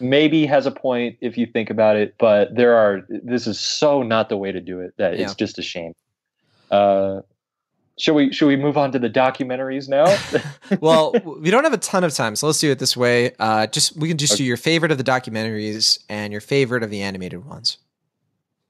Maybe 0.00 0.46
has 0.46 0.66
a 0.66 0.70
point 0.70 1.16
if 1.20 1.36
you 1.36 1.46
think 1.46 1.70
about 1.70 1.96
it, 1.96 2.14
but 2.18 2.54
there 2.54 2.76
are. 2.76 3.02
This 3.08 3.46
is 3.46 3.58
so 3.58 4.02
not 4.02 4.28
the 4.28 4.36
way 4.36 4.52
to 4.52 4.60
do 4.60 4.80
it 4.80 4.94
that 4.98 5.14
it's 5.14 5.34
just 5.34 5.58
a 5.58 5.62
shame. 5.62 5.92
Uh, 6.70 7.20
should 7.98 8.14
we 8.14 8.32
should 8.32 8.46
we 8.46 8.56
move 8.56 8.76
on 8.76 8.92
to 8.92 8.98
the 9.00 9.10
documentaries 9.10 9.88
now? 9.88 10.06
well, 10.80 11.12
we 11.40 11.50
don't 11.50 11.64
have 11.64 11.72
a 11.72 11.78
ton 11.78 12.04
of 12.04 12.14
time, 12.14 12.36
so 12.36 12.46
let's 12.46 12.60
do 12.60 12.70
it 12.70 12.78
this 12.78 12.96
way. 12.96 13.32
Uh, 13.40 13.66
just 13.66 13.96
we 13.96 14.06
can 14.06 14.16
just 14.18 14.36
do 14.36 14.44
your 14.44 14.56
favorite 14.56 14.92
of 14.92 14.98
the 14.98 15.04
documentaries 15.04 15.98
and 16.08 16.30
your 16.30 16.40
favorite 16.40 16.84
of 16.84 16.90
the 16.90 17.02
animated 17.02 17.44
ones. 17.44 17.78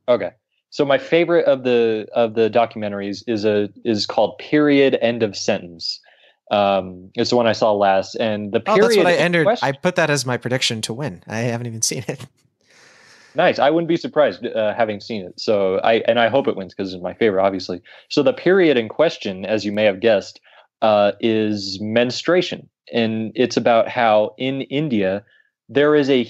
Okay. 0.09 0.31
So 0.71 0.85
my 0.85 0.99
favorite 0.99 1.47
of 1.47 1.65
the 1.65 2.07
of 2.13 2.35
the 2.35 2.51
documentaries 2.51 3.23
is 3.27 3.45
a 3.45 3.69
is 3.85 4.07
called 4.07 4.39
Period 4.39 4.99
End 5.01 5.23
of 5.23 5.37
Sentence. 5.37 6.01
Um, 6.51 7.11
it's 7.15 7.31
the 7.31 7.37
one 7.37 7.47
I 7.47 7.53
saw 7.53 7.73
last, 7.73 8.15
and 8.15 8.53
the 8.53 8.59
Oh, 8.67 8.75
period. 8.75 8.83
that's 8.85 8.97
what 8.97 9.07
I 9.07 9.15
entered. 9.15 9.45
question- 9.45 9.69
I 9.69 9.73
put 9.73 9.97
that 9.97 10.11
as 10.11 10.25
my 10.25 10.37
prediction 10.37 10.81
to 10.83 10.95
win. 10.95 11.23
I 11.27 11.39
haven't 11.39 11.67
even 11.67 11.83
seen 11.83 12.05
it. 12.09 12.25
Nice. 13.35 13.59
I 13.59 13.71
wouldn't 13.71 13.89
be 13.89 13.97
surprised 13.97 14.45
uh, 14.47 14.75
having 14.75 15.01
seen 15.01 15.25
it. 15.25 15.39
So 15.39 15.77
I 15.79 15.97
and 16.09 16.19
I 16.19 16.29
hope 16.29 16.49
it 16.49 16.57
wins 16.57 16.75
because 16.75 16.93
it's 16.93 17.03
my 17.03 17.15
favorite, 17.15 17.43
obviously. 17.45 17.81
So 18.09 18.23
the 18.23 18.33
period 18.33 18.77
in 18.77 18.89
question, 18.89 19.45
as 19.45 19.65
you 19.65 19.73
may 19.73 19.85
have 19.85 20.01
guessed, 20.01 20.41
uh, 20.83 21.13
is 21.21 21.79
menstruation, 21.81 22.69
and 22.93 23.33
it's 23.35 23.57
about 23.57 23.89
how 23.89 24.35
in 24.39 24.63
India 24.63 25.25
there 25.69 25.95
is 25.95 26.09
a 26.11 26.25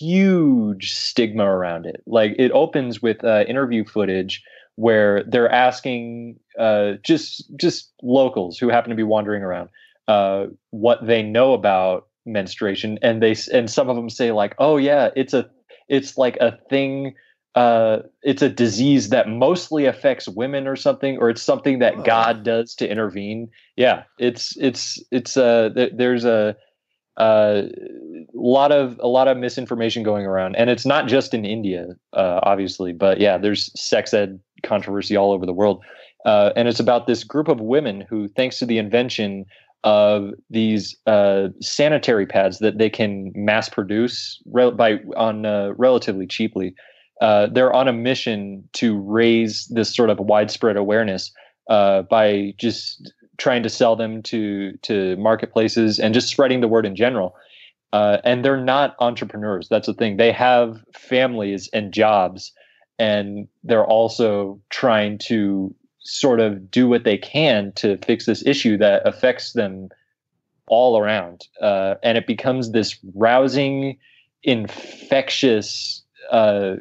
huge 0.00 0.92
stigma 0.92 1.44
around 1.44 1.86
it. 1.86 2.02
Like 2.06 2.34
it 2.38 2.50
opens 2.52 3.02
with 3.02 3.22
uh, 3.22 3.44
interview 3.46 3.84
footage 3.84 4.42
where 4.76 5.22
they're 5.24 5.50
asking 5.50 6.40
uh, 6.58 6.92
just 7.02 7.44
just 7.56 7.92
locals 8.02 8.58
who 8.58 8.68
happen 8.68 8.90
to 8.90 8.96
be 8.96 9.02
wandering 9.02 9.42
around 9.42 9.68
uh, 10.08 10.46
what 10.70 11.06
they 11.06 11.22
know 11.22 11.52
about 11.52 12.08
menstruation, 12.26 12.98
and 13.02 13.22
they 13.22 13.36
and 13.52 13.70
some 13.70 13.88
of 13.88 13.96
them 13.96 14.10
say 14.10 14.32
like, 14.32 14.54
"Oh 14.58 14.76
yeah, 14.76 15.10
it's 15.14 15.34
a 15.34 15.48
it's 15.88 16.16
like 16.16 16.36
a 16.40 16.58
thing." 16.68 17.14
Uh, 17.56 17.98
it's 18.22 18.42
a 18.42 18.48
disease 18.48 19.08
that 19.08 19.28
mostly 19.28 19.84
affects 19.84 20.28
women 20.28 20.68
or 20.68 20.76
something, 20.76 21.18
or 21.18 21.30
it's 21.30 21.42
something 21.42 21.80
that 21.80 22.04
God 22.04 22.44
does 22.44 22.76
to 22.76 22.88
intervene. 22.88 23.50
Yeah, 23.76 24.04
it's 24.18 24.56
it's 24.56 25.02
it's 25.10 25.36
uh, 25.36 25.70
th- 25.74 25.92
there's 25.96 26.24
a 26.24 26.56
uh, 27.20 27.68
lot 28.34 28.72
of 28.72 28.98
a 29.00 29.06
lot 29.06 29.28
of 29.28 29.36
misinformation 29.36 30.02
going 30.02 30.24
around, 30.24 30.56
and 30.56 30.70
it's 30.70 30.86
not 30.86 31.06
just 31.06 31.34
in 31.34 31.44
India, 31.44 31.88
uh, 32.14 32.40
obviously, 32.42 32.92
but 32.94 33.20
yeah, 33.20 33.36
there's 33.36 33.70
sex 33.78 34.14
ed 34.14 34.40
controversy 34.62 35.16
all 35.16 35.30
over 35.30 35.44
the 35.44 35.52
world, 35.52 35.84
uh, 36.24 36.50
and 36.56 36.66
it's 36.66 36.80
about 36.80 37.06
this 37.06 37.22
group 37.22 37.48
of 37.48 37.60
women 37.60 38.06
who, 38.08 38.26
thanks 38.28 38.58
to 38.58 38.66
the 38.66 38.78
invention 38.78 39.44
of 39.84 40.30
these 40.48 40.96
uh, 41.06 41.48
sanitary 41.60 42.26
pads 42.26 42.58
that 42.58 42.78
they 42.78 42.88
can 42.88 43.32
mass 43.34 43.68
produce 43.68 44.42
rel- 44.46 44.72
by 44.72 44.98
on 45.14 45.44
uh, 45.44 45.74
relatively 45.76 46.26
cheaply, 46.26 46.74
uh, 47.20 47.48
they're 47.48 47.72
on 47.74 47.86
a 47.86 47.92
mission 47.92 48.66
to 48.72 48.98
raise 48.98 49.66
this 49.66 49.94
sort 49.94 50.08
of 50.08 50.18
widespread 50.18 50.76
awareness 50.76 51.30
by 51.68 52.54
just 52.56 53.12
trying 53.40 53.64
to 53.64 53.70
sell 53.70 53.96
them 53.96 54.22
to 54.22 54.76
to 54.82 55.16
marketplaces 55.16 55.98
and 55.98 56.14
just 56.14 56.28
spreading 56.28 56.60
the 56.60 56.68
word 56.68 56.86
in 56.86 56.94
general. 56.94 57.34
uh, 57.92 58.18
and 58.24 58.44
they're 58.44 58.62
not 58.62 58.94
entrepreneurs. 59.00 59.68
That's 59.68 59.86
the 59.86 59.94
thing. 59.94 60.16
They 60.16 60.32
have 60.32 60.84
families 60.94 61.68
and 61.72 61.92
jobs, 61.92 62.52
and 62.98 63.48
they're 63.64 63.86
also 63.86 64.60
trying 64.70 65.18
to 65.28 65.74
sort 66.00 66.40
of 66.40 66.70
do 66.70 66.88
what 66.88 67.04
they 67.04 67.18
can 67.18 67.72
to 67.76 67.96
fix 67.98 68.26
this 68.26 68.46
issue 68.46 68.76
that 68.78 69.06
affects 69.06 69.52
them 69.52 69.88
all 70.68 70.98
around. 70.98 71.46
Uh, 71.60 71.94
and 72.02 72.16
it 72.16 72.26
becomes 72.26 72.70
this 72.72 72.96
rousing, 73.14 73.98
infectious, 74.44 76.04
uh, 76.30 76.76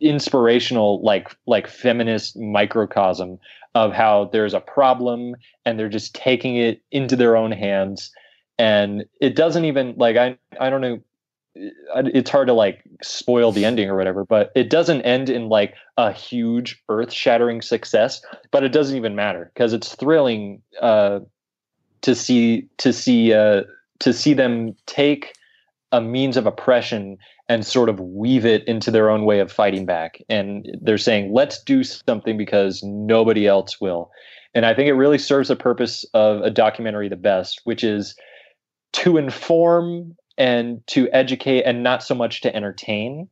inspirational, 0.00 1.00
like 1.02 1.36
like 1.46 1.68
feminist 1.68 2.36
microcosm 2.36 3.38
of 3.74 3.92
how 3.92 4.26
there's 4.32 4.54
a 4.54 4.60
problem 4.60 5.34
and 5.64 5.78
they're 5.78 5.88
just 5.88 6.14
taking 6.14 6.56
it 6.56 6.82
into 6.90 7.16
their 7.16 7.36
own 7.36 7.52
hands. 7.52 8.10
And 8.58 9.04
it 9.20 9.34
doesn't 9.34 9.64
even 9.64 9.94
like 9.96 10.16
I 10.16 10.38
I 10.60 10.70
don't 10.70 10.80
know 10.80 11.00
it's 11.56 12.30
hard 12.30 12.48
to 12.48 12.52
like 12.52 12.82
spoil 13.02 13.52
the 13.52 13.64
ending 13.64 13.88
or 13.88 13.96
whatever, 13.96 14.24
but 14.24 14.50
it 14.56 14.68
doesn't 14.68 15.02
end 15.02 15.30
in 15.30 15.48
like 15.48 15.74
a 15.96 16.12
huge 16.12 16.82
earth 16.88 17.12
shattering 17.12 17.62
success, 17.62 18.24
but 18.50 18.64
it 18.64 18.72
doesn't 18.72 18.96
even 18.96 19.14
matter 19.14 19.50
because 19.54 19.72
it's 19.72 19.94
thrilling 19.94 20.60
uh, 20.82 21.20
to 22.02 22.14
see 22.14 22.68
to 22.78 22.92
see 22.92 23.32
uh, 23.32 23.62
to 24.00 24.12
see 24.12 24.34
them 24.34 24.74
take 24.86 25.34
a 25.94 26.00
means 26.00 26.36
of 26.36 26.44
oppression 26.44 27.16
and 27.48 27.64
sort 27.64 27.88
of 27.88 28.00
weave 28.00 28.44
it 28.44 28.66
into 28.66 28.90
their 28.90 29.08
own 29.08 29.24
way 29.24 29.38
of 29.38 29.52
fighting 29.52 29.86
back. 29.86 30.18
And 30.28 30.66
they're 30.82 30.98
saying, 30.98 31.32
let's 31.32 31.62
do 31.62 31.84
something 31.84 32.36
because 32.36 32.82
nobody 32.82 33.46
else 33.46 33.80
will. 33.80 34.10
And 34.54 34.66
I 34.66 34.74
think 34.74 34.88
it 34.88 34.94
really 34.94 35.18
serves 35.18 35.48
the 35.48 35.56
purpose 35.56 36.04
of 36.12 36.42
a 36.42 36.50
documentary 36.50 37.08
the 37.08 37.16
best, 37.16 37.60
which 37.62 37.84
is 37.84 38.16
to 38.94 39.18
inform 39.18 40.16
and 40.36 40.84
to 40.88 41.08
educate 41.12 41.62
and 41.62 41.84
not 41.84 42.02
so 42.02 42.14
much 42.14 42.40
to 42.40 42.54
entertain. 42.54 43.28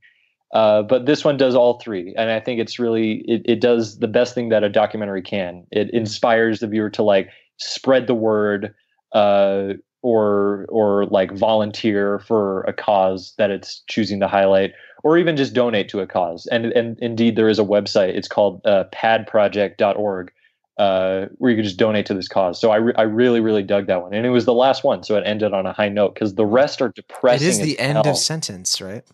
Uh, 0.54 0.82
but 0.82 1.06
this 1.06 1.24
one 1.24 1.36
does 1.36 1.56
all 1.56 1.80
three, 1.80 2.14
and 2.16 2.30
I 2.30 2.38
think 2.38 2.60
it's 2.60 2.78
really 2.78 3.24
it, 3.26 3.40
it 3.46 3.60
does 3.60 4.00
the 4.00 4.06
best 4.06 4.34
thing 4.34 4.50
that 4.50 4.62
a 4.62 4.68
documentary 4.68 5.22
can. 5.22 5.66
It 5.70 5.88
inspires 5.94 6.60
the 6.60 6.66
viewer 6.66 6.90
to 6.90 7.02
like 7.02 7.30
spread 7.56 8.06
the 8.06 8.14
word, 8.14 8.74
uh, 9.12 9.72
or 10.02 10.66
or 10.68 11.06
like 11.06 11.32
volunteer 11.32 12.18
for 12.20 12.62
a 12.62 12.72
cause 12.72 13.34
that 13.38 13.50
it's 13.50 13.82
choosing 13.88 14.20
to 14.20 14.28
highlight, 14.28 14.72
or 15.02 15.16
even 15.16 15.36
just 15.36 15.54
donate 15.54 15.88
to 15.88 16.00
a 16.00 16.06
cause. 16.06 16.46
And 16.50 16.66
and 16.66 16.98
indeed, 17.00 17.36
there 17.36 17.48
is 17.48 17.58
a 17.58 17.64
website. 17.64 18.10
It's 18.10 18.28
called 18.28 18.60
uh, 18.66 18.84
padproject.org, 18.92 20.32
uh, 20.78 21.26
where 21.38 21.50
you 21.50 21.56
can 21.56 21.64
just 21.64 21.76
donate 21.76 22.06
to 22.06 22.14
this 22.14 22.28
cause. 22.28 22.60
So 22.60 22.70
I, 22.70 22.76
re- 22.76 22.94
I 22.96 23.02
really, 23.02 23.40
really 23.40 23.62
dug 23.62 23.86
that 23.86 24.02
one. 24.02 24.14
And 24.14 24.26
it 24.26 24.30
was 24.30 24.44
the 24.44 24.54
last 24.54 24.84
one. 24.84 25.02
So 25.02 25.16
it 25.16 25.22
ended 25.26 25.52
on 25.52 25.66
a 25.66 25.72
high 25.72 25.88
note 25.88 26.14
because 26.14 26.34
the 26.34 26.46
rest 26.46 26.82
are 26.82 26.90
depressing. 26.90 27.46
It 27.46 27.50
is 27.50 27.60
the 27.60 27.78
end 27.78 27.98
hell. 28.04 28.10
of 28.10 28.16
sentence, 28.16 28.80
right? 28.80 29.04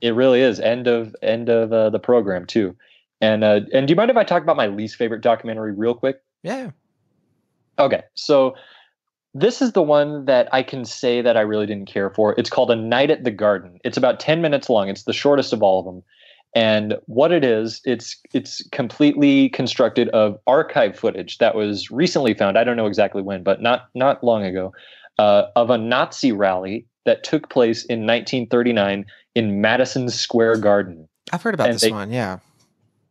It 0.00 0.14
really 0.14 0.40
is 0.40 0.60
end 0.60 0.86
of 0.86 1.14
end 1.22 1.48
of 1.48 1.72
uh, 1.72 1.90
the 1.90 1.98
program 1.98 2.46
too. 2.46 2.76
And 3.20 3.44
uh, 3.44 3.60
and 3.72 3.86
do 3.86 3.92
you 3.92 3.96
mind 3.96 4.10
if 4.10 4.16
I 4.16 4.24
talk 4.24 4.42
about 4.42 4.56
my 4.56 4.66
least 4.66 4.96
favorite 4.96 5.20
documentary 5.20 5.72
real 5.72 5.94
quick? 5.94 6.22
Yeah. 6.42 6.70
Okay. 7.78 8.02
So 8.14 8.54
this 9.34 9.62
is 9.62 9.72
the 9.72 9.82
one 9.82 10.24
that 10.24 10.48
I 10.52 10.62
can 10.62 10.84
say 10.84 11.22
that 11.22 11.36
I 11.36 11.40
really 11.42 11.66
didn't 11.66 11.86
care 11.88 12.10
for. 12.10 12.34
It's 12.38 12.50
called 12.50 12.70
A 12.70 12.76
Night 12.76 13.10
at 13.10 13.24
the 13.24 13.30
Garden. 13.30 13.78
It's 13.84 13.96
about 13.96 14.18
10 14.20 14.42
minutes 14.42 14.68
long. 14.68 14.88
It's 14.88 15.04
the 15.04 15.12
shortest 15.12 15.52
of 15.52 15.62
all 15.62 15.78
of 15.78 15.84
them. 15.84 16.02
And 16.52 16.96
what 17.06 17.30
it 17.30 17.44
is, 17.44 17.80
it's 17.84 18.16
it's 18.34 18.60
completely 18.72 19.50
constructed 19.50 20.08
of 20.08 20.36
archive 20.48 20.98
footage 20.98 21.38
that 21.38 21.54
was 21.54 21.92
recently 21.92 22.34
found. 22.34 22.58
I 22.58 22.64
don't 22.64 22.76
know 22.76 22.86
exactly 22.86 23.22
when, 23.22 23.44
but 23.44 23.62
not 23.62 23.88
not 23.94 24.24
long 24.24 24.42
ago, 24.44 24.72
uh, 25.20 25.44
of 25.54 25.70
a 25.70 25.78
Nazi 25.78 26.32
rally 26.32 26.86
that 27.06 27.22
took 27.22 27.50
place 27.50 27.84
in 27.84 28.00
1939 28.00 29.06
in 29.36 29.60
Madison 29.60 30.08
Square 30.08 30.56
Garden. 30.56 31.08
I've 31.32 31.40
heard 31.42 31.54
about 31.54 31.66
And 31.68 31.74
this 31.76 31.82
they- 31.82 31.92
one. 31.92 32.10
Yeah. 32.10 32.38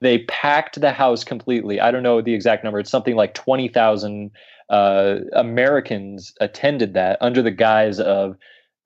They 0.01 0.19
packed 0.25 0.79
the 0.81 0.91
house 0.91 1.23
completely. 1.23 1.79
I 1.79 1.91
don't 1.91 2.03
know 2.03 2.21
the 2.21 2.33
exact 2.33 2.63
number. 2.65 2.79
It's 2.79 2.89
something 2.91 3.15
like 3.15 3.33
20,000 3.35 4.31
uh, 4.69 5.19
Americans 5.33 6.33
attended 6.39 6.93
that 6.93 7.17
under 7.21 7.41
the 7.41 7.51
guise 7.51 7.99
of, 7.99 8.37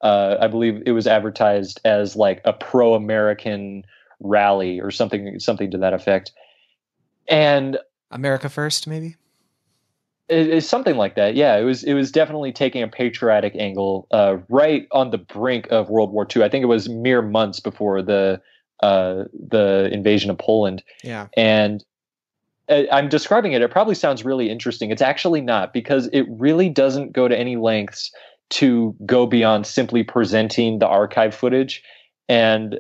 uh, 0.02 0.38
I 0.40 0.48
believe 0.48 0.82
it 0.86 0.92
was 0.92 1.08
advertised 1.08 1.80
as 1.86 2.16
like 2.16 2.42
a 2.46 2.54
pro-American 2.54 3.84
rally 4.20 4.80
or 4.80 4.92
something, 4.92 5.40
something 5.40 5.72
to 5.72 5.78
that 5.80 5.94
effect. 5.94 6.32
And 7.28 7.78
America 8.12 8.50
first, 8.50 8.88
maybe. 8.88 9.16
it- 10.30 10.50
it's 10.50 10.68
something 10.68 10.96
like 10.96 11.16
that. 11.16 11.36
Yeah, 11.36 11.58
it 11.58 11.64
was. 11.64 11.84
It 11.84 11.94
was 11.94 12.12
definitely 12.12 12.52
taking 12.54 12.82
a 12.82 12.88
patriotic 12.88 13.56
angle, 13.58 14.08
uh, 14.12 14.38
right 14.50 14.88
on 14.92 15.12
the 15.12 15.18
brink 15.18 15.68
of 15.70 15.90
World 15.90 16.12
War 16.14 16.26
II. 16.34 16.44
I 16.44 16.50
think 16.50 16.64
it 16.64 16.68
was 16.68 16.88
mere 16.88 17.22
months 17.22 17.60
before 17.60 18.02
the 18.02 18.42
uh, 18.82 19.26
the 19.50 19.90
invasion 19.92 20.30
of 20.30 20.38
Poland. 20.38 20.82
Yeah. 21.04 21.28
And 21.38 21.84
Uh, 22.70 22.84
I'm 22.92 23.10
describing 23.10 23.54
it. 23.54 23.62
It 23.62 23.72
probably 23.72 23.96
sounds 23.96 24.24
really 24.24 24.50
interesting. 24.50 24.92
It's 24.92 25.02
actually 25.02 25.42
not 25.42 25.74
because 25.74 26.08
it 26.14 26.26
really 26.30 26.70
doesn't 26.70 27.12
go 27.12 27.28
to 27.28 27.38
any 27.38 27.58
lengths 27.58 28.12
to 28.52 28.96
go 29.06 29.26
beyond 29.26 29.66
simply 29.66 30.04
presenting 30.04 30.80
the 30.80 30.88
archive 30.88 31.34
footage. 31.34 31.84
And 32.30 32.80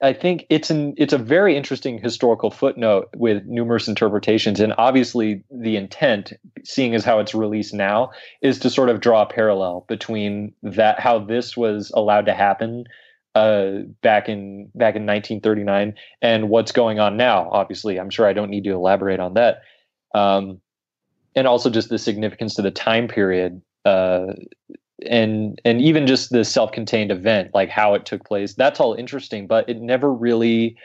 I 0.00 0.12
think 0.12 0.46
it's 0.48 0.70
an 0.70 0.94
it's 0.96 1.12
a 1.12 1.18
very 1.18 1.56
interesting 1.56 1.98
historical 1.98 2.50
footnote 2.50 3.08
with 3.16 3.44
numerous 3.46 3.88
interpretations. 3.88 4.60
And 4.60 4.72
obviously, 4.78 5.42
the 5.50 5.76
intent, 5.76 6.32
seeing 6.64 6.94
as 6.94 7.04
how 7.04 7.18
it's 7.18 7.34
released 7.34 7.74
now, 7.74 8.10
is 8.40 8.58
to 8.60 8.70
sort 8.70 8.90
of 8.90 9.00
draw 9.00 9.22
a 9.22 9.26
parallel 9.26 9.84
between 9.88 10.52
that 10.62 11.00
how 11.00 11.18
this 11.18 11.56
was 11.56 11.90
allowed 11.94 12.26
to 12.26 12.34
happen 12.34 12.84
uh, 13.34 13.80
back 14.02 14.28
in 14.28 14.70
back 14.74 14.96
in 14.96 15.06
1939 15.06 15.94
and 16.22 16.48
what's 16.48 16.72
going 16.72 16.98
on 16.98 17.16
now. 17.16 17.48
Obviously, 17.50 17.98
I'm 17.98 18.10
sure 18.10 18.26
I 18.26 18.32
don't 18.32 18.50
need 18.50 18.64
to 18.64 18.72
elaborate 18.72 19.20
on 19.20 19.34
that. 19.34 19.62
Um, 20.14 20.60
and 21.34 21.46
also 21.46 21.70
just 21.70 21.88
the 21.88 21.98
significance 21.98 22.54
to 22.54 22.62
the 22.62 22.70
time 22.70 23.06
period 23.06 23.62
uh, 23.84 24.26
and 25.06 25.60
and 25.64 25.80
even 25.80 26.06
just 26.06 26.30
the 26.30 26.44
self-contained 26.44 27.12
event 27.12 27.50
like 27.54 27.68
how 27.68 27.94
it 27.94 28.04
took 28.04 28.24
place 28.24 28.54
that's 28.54 28.80
all 28.80 28.94
interesting 28.94 29.46
but 29.46 29.68
it 29.68 29.80
never 29.80 30.12
really 30.12 30.76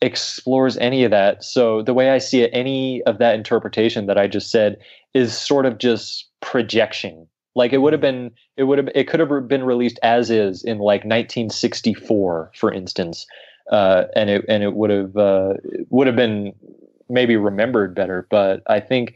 explores 0.00 0.76
any 0.76 1.02
of 1.02 1.10
that 1.10 1.42
so 1.42 1.82
the 1.82 1.92
way 1.92 2.10
i 2.10 2.18
see 2.18 2.42
it 2.42 2.50
any 2.52 3.02
of 3.02 3.18
that 3.18 3.34
interpretation 3.34 4.06
that 4.06 4.16
i 4.16 4.28
just 4.28 4.50
said 4.50 4.76
is 5.12 5.36
sort 5.36 5.66
of 5.66 5.78
just 5.78 6.28
projection 6.40 7.26
like 7.54 7.72
it 7.72 7.78
would 7.78 7.92
have 7.92 8.02
been 8.02 8.30
it 8.56 8.64
would 8.64 8.78
have 8.78 8.88
it 8.94 9.08
could 9.08 9.20
have 9.20 9.48
been 9.48 9.64
released 9.64 9.98
as 10.02 10.30
is 10.30 10.62
in 10.64 10.78
like 10.78 11.00
1964 11.04 12.52
for 12.54 12.72
instance 12.72 13.26
uh, 13.72 14.04
and 14.14 14.30
it 14.30 14.44
and 14.48 14.62
it 14.62 14.74
would 14.74 14.90
have 14.90 15.16
uh, 15.16 15.54
would 15.90 16.06
have 16.06 16.16
been 16.16 16.52
maybe 17.08 17.36
remembered 17.36 17.94
better 17.94 18.26
but 18.30 18.62
i 18.66 18.80
think 18.80 19.14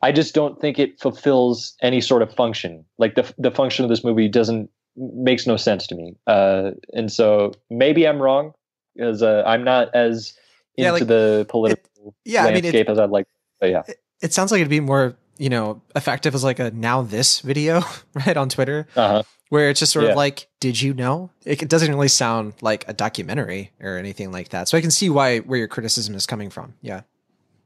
I 0.00 0.12
just 0.12 0.34
don't 0.34 0.60
think 0.60 0.78
it 0.78 1.00
fulfills 1.00 1.74
any 1.82 2.00
sort 2.00 2.22
of 2.22 2.32
function. 2.32 2.84
Like 2.98 3.16
the 3.16 3.32
the 3.36 3.50
function 3.50 3.84
of 3.84 3.88
this 3.88 4.04
movie 4.04 4.28
doesn't 4.28 4.70
makes 4.96 5.46
no 5.46 5.56
sense 5.56 5.86
to 5.88 5.94
me. 5.94 6.14
Uh, 6.26 6.72
and 6.92 7.10
so 7.10 7.52
maybe 7.70 8.06
I'm 8.06 8.20
wrong 8.20 8.52
because 8.94 9.22
uh, 9.22 9.42
I'm 9.46 9.64
not 9.64 9.94
as 9.94 10.34
into 10.76 10.86
Yeah, 10.86 10.92
like, 10.92 11.06
the 11.06 11.46
political 11.48 12.14
yeah, 12.24 12.44
I 12.44 12.46
mean, 12.46 12.58
it- 12.58 12.62
landscape 12.64 12.88
as 12.88 12.98
I'd 12.98 13.10
like. 13.10 13.26
But 13.60 13.70
yeah, 13.70 13.82
It 14.22 14.32
sounds 14.32 14.52
like 14.52 14.60
it'd 14.60 14.70
be 14.70 14.78
more, 14.78 15.16
you 15.38 15.48
know, 15.48 15.80
effective 15.96 16.34
as 16.34 16.44
like 16.44 16.58
a 16.58 16.70
now 16.72 17.02
this 17.02 17.40
video, 17.40 17.82
right, 18.26 18.36
on 18.36 18.48
Twitter, 18.48 18.86
uh-huh. 18.96 19.22
where 19.48 19.70
it's 19.70 19.80
just 19.80 19.92
sort 19.92 20.04
Yeah. 20.04 20.10
of 20.12 20.16
like, 20.16 20.48
did 20.60 20.80
you 20.80 20.92
know? 20.94 21.30
It, 21.44 21.62
it 21.62 21.68
doesn't 21.68 21.90
really 21.92 22.08
sound 22.08 22.54
like 22.60 22.84
a 22.88 22.92
documentary 22.92 23.72
or 23.80 23.96
anything 23.96 24.30
like 24.32 24.50
that. 24.50 24.68
So 24.68 24.76
I 24.76 24.80
can 24.80 24.90
see 24.90 25.08
why 25.10 25.38
where 25.38 25.58
your 25.58 25.68
criticism 25.68 26.14
is 26.14 26.26
coming 26.26 26.50
from. 26.50 26.74
Yeah. 26.82 27.02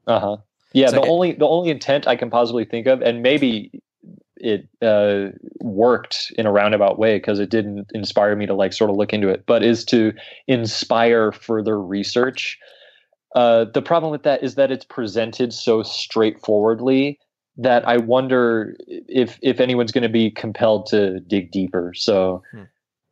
Uh 0.06 0.20
huh. 0.20 0.36
Yeah, 0.74 0.88
So 0.88 0.96
the 0.96 1.02
it- 1.02 1.08
only 1.08 1.32
the 1.32 1.46
only 1.46 1.70
intent 1.70 2.06
I 2.06 2.16
can 2.16 2.30
possibly 2.30 2.64
think 2.64 2.86
of, 2.86 3.02
and 3.02 3.22
maybe 3.22 3.82
it 4.36 4.68
uh, 4.80 5.30
worked 5.60 6.32
in 6.36 6.46
a 6.46 6.50
roundabout 6.50 6.98
way 6.98 7.16
because 7.16 7.38
it 7.38 7.48
didn't 7.48 7.86
inspire 7.94 8.34
me 8.34 8.44
to 8.46 8.54
like 8.54 8.72
sort 8.72 8.90
of 8.90 8.96
look 8.96 9.12
into 9.12 9.28
it, 9.28 9.44
but 9.46 9.62
is 9.62 9.84
to 9.84 10.12
inspire 10.48 11.30
further 11.30 11.80
research. 11.80 12.58
Uh, 13.36 13.64
the 13.72 13.80
problem 13.80 14.10
with 14.10 14.24
that 14.24 14.42
is 14.42 14.56
that 14.56 14.72
it's 14.72 14.84
presented 14.84 15.52
so 15.52 15.82
straightforwardly 15.84 17.18
that 17.56 17.86
I 17.86 17.98
wonder 17.98 18.74
if 18.86 19.38
if 19.42 19.60
anyone's 19.60 19.92
going 19.92 20.02
to 20.02 20.08
be 20.08 20.30
compelled 20.30 20.86
to 20.86 21.20
dig 21.20 21.50
deeper. 21.50 21.92
So. 21.94 22.42
Hmm. 22.52 22.62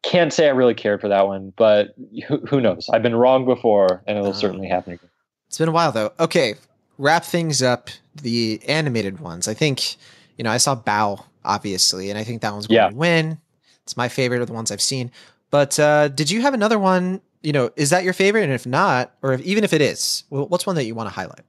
Can't 0.03 0.33
say 0.33 0.47
I 0.47 0.53
really 0.53 0.73
cared 0.73 1.03
for 1.03 1.09
that 1.09 1.27
one, 1.27 1.53
but 1.59 1.95
who, 2.27 2.39
who 2.49 2.59
knows? 2.63 2.89
I've 2.91 3.03
been 3.03 3.15
wrong 3.15 3.45
before, 3.45 4.03
and 4.07 4.17
it'll 4.17 4.31
Uh, 4.31 4.33
certainly 4.35 4.67
happen 4.67 4.95
again. 4.95 5.11
It's 5.47 5.59
been 5.59 5.69
a 5.69 5.73
while 5.73 5.93
though. 5.93 6.11
Okay, 6.19 6.55
wrap 6.97 7.23
things 7.23 7.63
up. 7.63 7.91
The 8.15 8.63
animated 8.67 9.21
ones. 9.21 9.47
I 9.47 9.53
think 9.53 9.97
you 10.39 10.43
know 10.45 10.51
I 10.51 10.57
saw 10.57 10.75
Bao 10.75 11.23
obviously, 11.45 12.09
and 12.09 12.19
I 12.19 12.25
think 12.25 12.41
that 12.41 12.51
one's 12.55 12.67
going 12.67 12.77
Yeah. 12.77 12.89
to 12.89 12.97
win. 12.97 13.39
It's 13.83 13.95
my 13.95 14.09
favorite 14.09 14.41
of 14.41 14.47
the 14.47 14.55
ones 14.55 14.71
I've 14.73 14.81
seen. 14.81 15.11
But 15.51 15.79
uh, 15.79 16.09
did 16.09 16.31
you 16.31 16.41
have 16.41 16.55
another 16.55 16.79
one? 16.79 17.21
You 17.43 17.53
know, 17.53 17.69
is 17.77 17.91
that 17.91 18.03
your 18.03 18.15
favorite? 18.15 18.45
And 18.45 18.53
if 18.55 18.65
not, 18.65 19.13
or 19.21 19.35
if, 19.35 19.43
even 19.43 19.65
if 19.65 19.75
it 19.75 19.83
is, 19.83 20.25
what's 20.31 20.67
one 20.67 20.77
that 20.77 20.85
you 20.85 20.95
want 20.95 21.11
to 21.11 21.15
highlight? 21.15 21.45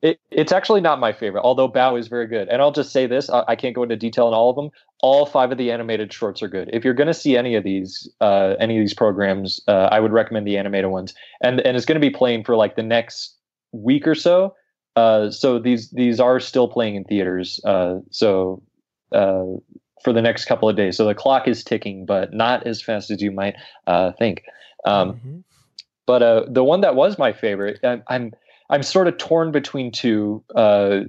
It, 0.00 0.20
it's 0.30 0.52
actually 0.52 0.80
not 0.80 1.00
my 1.00 1.12
favorite, 1.12 1.42
although 1.42 1.68
Bao 1.68 1.98
is 1.98 2.06
very 2.08 2.26
good. 2.28 2.48
And 2.48 2.62
I'll 2.62 2.72
just 2.72 2.92
say 2.92 3.06
this: 3.06 3.28
I, 3.30 3.44
I 3.48 3.56
can't 3.56 3.74
go 3.74 3.82
into 3.82 3.96
detail 3.96 4.26
on 4.26 4.34
all 4.34 4.50
of 4.50 4.56
them. 4.56 4.70
All 5.02 5.26
five 5.26 5.50
of 5.50 5.58
the 5.58 5.72
animated 5.72 6.12
shorts 6.12 6.42
are 6.42 6.48
good. 6.48 6.70
If 6.72 6.84
you're 6.84 6.94
going 6.94 7.08
to 7.08 7.14
see 7.14 7.36
any 7.36 7.56
of 7.56 7.64
these, 7.64 8.08
uh, 8.20 8.54
any 8.60 8.78
of 8.78 8.82
these 8.82 8.94
programs, 8.94 9.60
uh, 9.66 9.88
I 9.90 10.00
would 10.00 10.12
recommend 10.12 10.46
the 10.46 10.56
animated 10.56 10.90
ones. 10.90 11.14
And 11.42 11.60
and 11.60 11.76
it's 11.76 11.86
going 11.86 12.00
to 12.00 12.06
be 12.06 12.14
playing 12.14 12.44
for 12.44 12.54
like 12.56 12.76
the 12.76 12.82
next 12.82 13.36
week 13.72 14.06
or 14.06 14.14
so. 14.14 14.54
Uh, 14.94 15.30
so 15.30 15.58
these 15.58 15.90
these 15.90 16.20
are 16.20 16.38
still 16.40 16.68
playing 16.68 16.94
in 16.96 17.04
theaters. 17.04 17.60
Uh, 17.64 17.96
so 18.10 18.62
uh, 19.12 19.44
for 20.04 20.12
the 20.12 20.22
next 20.22 20.44
couple 20.44 20.68
of 20.68 20.76
days. 20.76 20.96
So 20.96 21.04
the 21.04 21.14
clock 21.14 21.48
is 21.48 21.64
ticking, 21.64 22.06
but 22.06 22.32
not 22.32 22.66
as 22.66 22.80
fast 22.80 23.10
as 23.10 23.20
you 23.20 23.32
might 23.32 23.56
uh, 23.88 24.12
think. 24.12 24.42
Um, 24.84 25.14
Mhm. 25.14 25.42
But 26.06 26.22
uh, 26.22 26.44
the 26.48 26.64
one 26.64 26.80
that 26.80 26.94
was 26.94 27.18
my 27.18 27.32
favorite, 27.32 27.80
I'm 27.84 28.02
I'm, 28.08 28.32
I'm 28.70 28.82
sort 28.82 29.08
of 29.08 29.16
torn 29.18 29.52
between 29.52 29.90
two. 29.90 30.42
Uh, 30.54 31.00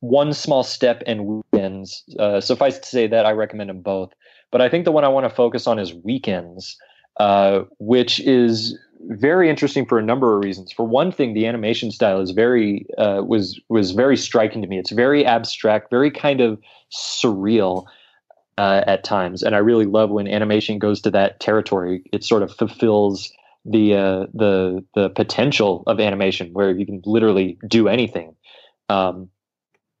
one 0.00 0.32
small 0.34 0.62
step 0.62 1.02
and 1.06 1.42
weekends. 1.52 2.04
Uh, 2.18 2.40
suffice 2.40 2.78
to 2.78 2.86
say 2.86 3.06
that 3.06 3.24
I 3.24 3.32
recommend 3.32 3.70
them 3.70 3.80
both. 3.80 4.12
But 4.50 4.60
I 4.60 4.68
think 4.68 4.84
the 4.84 4.92
one 4.92 5.04
I 5.04 5.08
want 5.08 5.28
to 5.28 5.34
focus 5.34 5.66
on 5.66 5.78
is 5.78 5.94
weekends, 5.94 6.76
uh, 7.18 7.62
which 7.78 8.20
is 8.20 8.78
very 9.08 9.50
interesting 9.50 9.86
for 9.86 9.98
a 9.98 10.02
number 10.02 10.36
of 10.36 10.44
reasons. 10.44 10.72
For 10.72 10.86
one 10.86 11.10
thing, 11.10 11.34
the 11.34 11.46
animation 11.46 11.90
style 11.90 12.20
is 12.20 12.30
very 12.30 12.86
uh, 12.98 13.22
was 13.26 13.60
was 13.68 13.92
very 13.92 14.16
striking 14.16 14.62
to 14.62 14.68
me. 14.68 14.78
It's 14.78 14.92
very 14.92 15.24
abstract, 15.24 15.90
very 15.90 16.10
kind 16.10 16.40
of 16.40 16.60
surreal 16.92 17.86
uh, 18.58 18.84
at 18.86 19.04
times, 19.04 19.42
and 19.42 19.54
I 19.54 19.58
really 19.58 19.86
love 19.86 20.10
when 20.10 20.28
animation 20.28 20.78
goes 20.78 21.00
to 21.02 21.10
that 21.10 21.40
territory. 21.40 22.02
It 22.12 22.24
sort 22.24 22.42
of 22.42 22.54
fulfills 22.54 23.32
the 23.64 23.94
uh, 23.94 24.26
the 24.32 24.84
the 24.94 25.10
potential 25.10 25.82
of 25.86 26.00
animation, 26.00 26.50
where 26.52 26.70
you 26.70 26.86
can 26.86 27.02
literally 27.04 27.58
do 27.68 27.88
anything. 27.88 28.34
Um, 28.88 29.28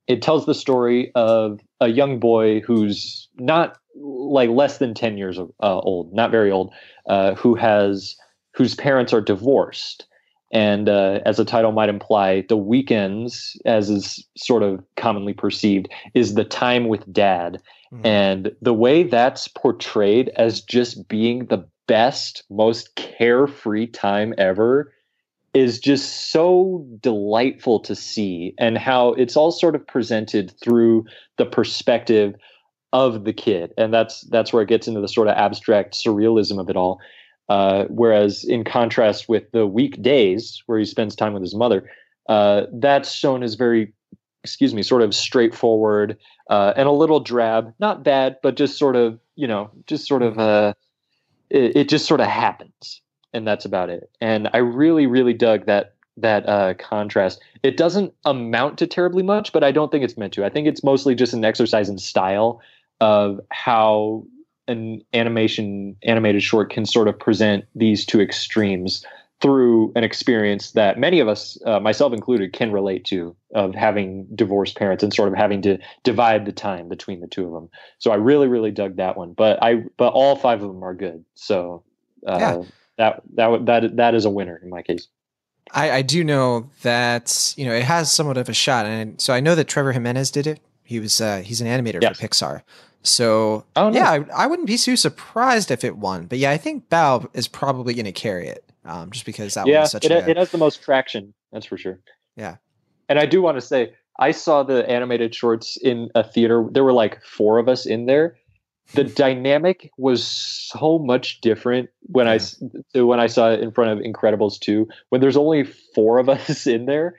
it 0.06 0.20
tells 0.20 0.46
the 0.46 0.54
story 0.54 1.10
of 1.14 1.60
a 1.80 1.88
young 1.88 2.18
boy 2.18 2.60
who's 2.60 3.28
not 3.36 3.78
like 3.96 4.50
less 4.50 4.78
than 4.78 4.92
10 4.92 5.16
years 5.16 5.38
uh, 5.38 5.44
old 5.60 6.12
not 6.12 6.30
very 6.30 6.50
old 6.50 6.72
uh, 7.08 7.34
who 7.34 7.54
has 7.54 8.16
whose 8.52 8.74
parents 8.74 9.12
are 9.12 9.20
divorced 9.20 10.06
and 10.52 10.88
uh, 10.88 11.20
as 11.24 11.36
the 11.36 11.44
title 11.44 11.72
might 11.72 11.88
imply 11.88 12.44
the 12.48 12.56
weekends 12.56 13.56
as 13.64 13.88
is 13.88 14.26
sort 14.36 14.62
of 14.62 14.84
commonly 14.96 15.32
perceived 15.32 15.88
is 16.12 16.34
the 16.34 16.44
time 16.44 16.88
with 16.88 17.10
dad 17.12 17.60
Mhm. 17.92 18.06
and 18.06 18.52
the 18.60 18.74
way 18.74 19.04
that's 19.04 19.46
portrayed 19.48 20.30
as 20.36 20.60
just 20.60 21.06
being 21.08 21.46
the 21.46 21.64
best 21.86 22.44
most 22.50 22.94
carefree 22.94 23.86
time 23.86 24.34
ever 24.38 24.92
is 25.54 25.78
just 25.78 26.32
so 26.32 26.84
delightful 27.00 27.78
to 27.78 27.94
see 27.94 28.54
and 28.58 28.76
how 28.76 29.12
it's 29.14 29.36
all 29.36 29.52
sort 29.52 29.76
of 29.76 29.86
presented 29.86 30.52
through 30.60 31.04
the 31.38 31.46
perspective 31.46 32.34
of 32.92 33.24
the 33.24 33.32
kid. 33.32 33.72
And 33.78 33.94
that's 33.94 34.22
that's 34.22 34.52
where 34.52 34.62
it 34.62 34.68
gets 34.68 34.88
into 34.88 35.00
the 35.00 35.08
sort 35.08 35.28
of 35.28 35.36
abstract 35.36 35.94
surrealism 35.94 36.58
of 36.60 36.68
it 36.68 36.76
all. 36.76 37.00
Uh, 37.48 37.84
whereas 37.88 38.44
in 38.44 38.64
contrast 38.64 39.28
with 39.28 39.50
the 39.52 39.66
weekdays 39.66 40.62
where 40.66 40.78
he 40.78 40.84
spends 40.84 41.14
time 41.14 41.34
with 41.34 41.42
his 41.42 41.54
mother 41.54 41.90
uh, 42.28 42.62
that's 42.72 43.12
shown 43.12 43.42
as 43.42 43.54
very 43.54 43.92
excuse 44.42 44.72
me 44.72 44.82
sort 44.82 45.02
of 45.02 45.14
straightforward 45.14 46.16
uh, 46.48 46.72
and 46.76 46.88
a 46.88 46.92
little 46.92 47.20
drab. 47.20 47.72
Not 47.78 48.02
bad 48.02 48.38
but 48.42 48.56
just 48.56 48.78
sort 48.78 48.96
of 48.96 49.20
you 49.36 49.46
know 49.46 49.70
just 49.86 50.06
sort 50.08 50.22
of 50.22 50.38
uh, 50.38 50.74
it, 51.50 51.76
it 51.76 51.88
just 51.88 52.06
sort 52.06 52.20
of 52.20 52.26
happens 52.26 53.00
and 53.34 53.46
that's 53.46 53.64
about 53.64 53.90
it. 53.90 54.08
And 54.20 54.48
I 54.54 54.58
really, 54.58 55.06
really 55.06 55.34
dug 55.34 55.66
that 55.66 55.94
that 56.16 56.48
uh, 56.48 56.74
contrast. 56.74 57.42
It 57.64 57.76
doesn't 57.76 58.14
amount 58.24 58.78
to 58.78 58.86
terribly 58.86 59.24
much, 59.24 59.52
but 59.52 59.64
I 59.64 59.72
don't 59.72 59.90
think 59.90 60.04
it's 60.04 60.16
meant 60.16 60.32
to. 60.34 60.44
I 60.44 60.48
think 60.48 60.68
it's 60.68 60.84
mostly 60.84 61.16
just 61.16 61.34
an 61.34 61.44
exercise 61.44 61.88
in 61.88 61.98
style 61.98 62.62
of 63.00 63.40
how 63.50 64.24
an 64.68 65.02
animation 65.12 65.96
animated 66.04 66.42
short 66.42 66.70
can 66.70 66.86
sort 66.86 67.08
of 67.08 67.18
present 67.18 67.64
these 67.74 68.06
two 68.06 68.20
extremes 68.20 69.04
through 69.44 69.92
an 69.94 70.04
experience 70.04 70.70
that 70.70 70.98
many 70.98 71.20
of 71.20 71.28
us, 71.28 71.58
uh, 71.66 71.78
myself 71.78 72.14
included, 72.14 72.54
can 72.54 72.72
relate 72.72 73.04
to 73.04 73.36
of 73.54 73.74
having 73.74 74.26
divorced 74.34 74.74
parents 74.74 75.02
and 75.04 75.12
sort 75.12 75.28
of 75.28 75.34
having 75.36 75.60
to 75.60 75.76
divide 76.02 76.46
the 76.46 76.52
time 76.52 76.88
between 76.88 77.20
the 77.20 77.26
two 77.26 77.44
of 77.46 77.52
them. 77.52 77.68
So 77.98 78.10
I 78.10 78.14
really, 78.14 78.48
really 78.48 78.70
dug 78.70 78.96
that 78.96 79.18
one. 79.18 79.34
But 79.34 79.62
I, 79.62 79.84
but 79.98 80.14
all 80.14 80.34
five 80.34 80.62
of 80.62 80.68
them 80.68 80.82
are 80.82 80.94
good. 80.94 81.24
So 81.34 81.82
uh, 82.26 82.38
Yeah. 82.40 82.62
that 82.96 83.22
that 83.34 83.50
would- 83.50 83.66
that 83.66 83.96
that 83.96 84.14
is 84.14 84.24
a 84.24 84.30
winner 84.30 84.58
in 84.62 84.70
my 84.70 84.80
case. 84.80 85.08
I, 85.72 85.90
I 85.90 86.02
do 86.02 86.24
know 86.24 86.70
that 86.82 87.52
you 87.58 87.66
know 87.66 87.74
it 87.74 87.84
has 87.84 88.10
somewhat 88.10 88.38
of 88.38 88.48
a 88.48 88.54
shot, 88.54 88.86
and 88.86 89.20
so 89.20 89.34
I 89.34 89.40
know 89.40 89.54
that 89.54 89.68
Trevor 89.68 89.92
Jimenez 89.92 90.30
did 90.30 90.46
it. 90.46 90.60
He 90.84 91.00
was 91.00 91.20
uh, 91.20 91.42
he's 91.44 91.60
an 91.60 91.66
animator 91.66 92.00
Yes. 92.00 92.18
for 92.18 92.26
Pixar. 92.26 92.62
So 93.02 93.64
Oh, 93.76 93.90
nice. 93.90 93.96
yeah, 93.96 94.10
I, 94.10 94.44
I 94.44 94.46
wouldn't 94.46 94.68
be 94.68 94.78
too 94.78 94.96
surprised 94.96 95.70
if 95.70 95.84
it 95.84 95.98
won. 95.98 96.24
But 96.26 96.38
yeah, 96.38 96.50
I 96.50 96.56
think 96.56 96.88
Bao 96.88 97.28
is 97.34 97.46
probably 97.48 97.92
going 97.92 98.04
to 98.06 98.12
carry 98.12 98.46
it, 98.48 98.64
um, 98.84 99.10
just 99.10 99.24
because 99.26 99.54
that 99.54 99.64
one 99.64 99.72
yeah, 99.72 99.84
such 99.84 100.04
it, 100.06 100.12
a 100.12 100.30
it 100.30 100.36
has 100.36 100.50
the 100.50 100.58
most 100.58 100.82
traction. 100.82 101.34
That's 101.52 101.66
for 101.66 101.76
sure. 101.76 102.00
Yeah. 102.36 102.56
and 103.08 103.18
I 103.18 103.26
do 103.26 103.40
want 103.42 103.56
to 103.56 103.60
say 103.60 103.94
I 104.18 104.30
saw 104.30 104.62
the 104.62 104.88
animated 104.88 105.34
shorts 105.34 105.76
in 105.76 106.08
a 106.14 106.22
theater. 106.24 106.66
There 106.70 106.84
were 106.84 106.92
like 106.92 107.22
four 107.24 107.58
of 107.58 107.68
us 107.68 107.86
in 107.86 108.06
there. 108.06 108.36
The 108.94 109.04
dynamic 109.24 109.90
was 109.96 110.24
so 110.26 110.98
much 110.98 111.40
different 111.40 111.90
when 112.02 112.28
I 112.28 112.36
s- 112.36 112.62
to 112.94 113.06
when 113.06 113.20
I 113.20 113.26
saw 113.26 113.50
it 113.52 113.60
in 113.60 113.70
front 113.72 113.90
of 113.92 113.98
Incredibles 114.04 114.58
two. 114.58 114.88
When 115.08 115.20
there's 115.20 115.36
only 115.36 115.64
four 115.94 116.18
of 116.18 116.28
us 116.36 116.66
in 116.66 116.86
there, 116.86 117.16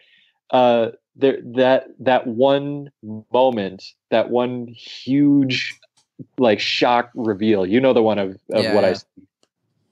uh, 0.51 0.89
there 1.15 1.39
that 1.55 1.87
that 1.99 2.27
one 2.27 2.91
moment, 3.33 3.83
that 4.11 4.29
one 4.29 4.67
huge 4.67 5.73
like 6.37 6.59
shock 6.59 7.11
reveal. 7.15 7.65
You 7.65 7.79
know 7.81 7.93
the 7.93 8.03
one 8.03 8.19
of, 8.19 8.31
of 8.53 8.63
Yeah, 8.63 8.75
what 8.75 8.83
yeah. 8.83 8.89
I 8.89 8.93
see, 8.93 9.05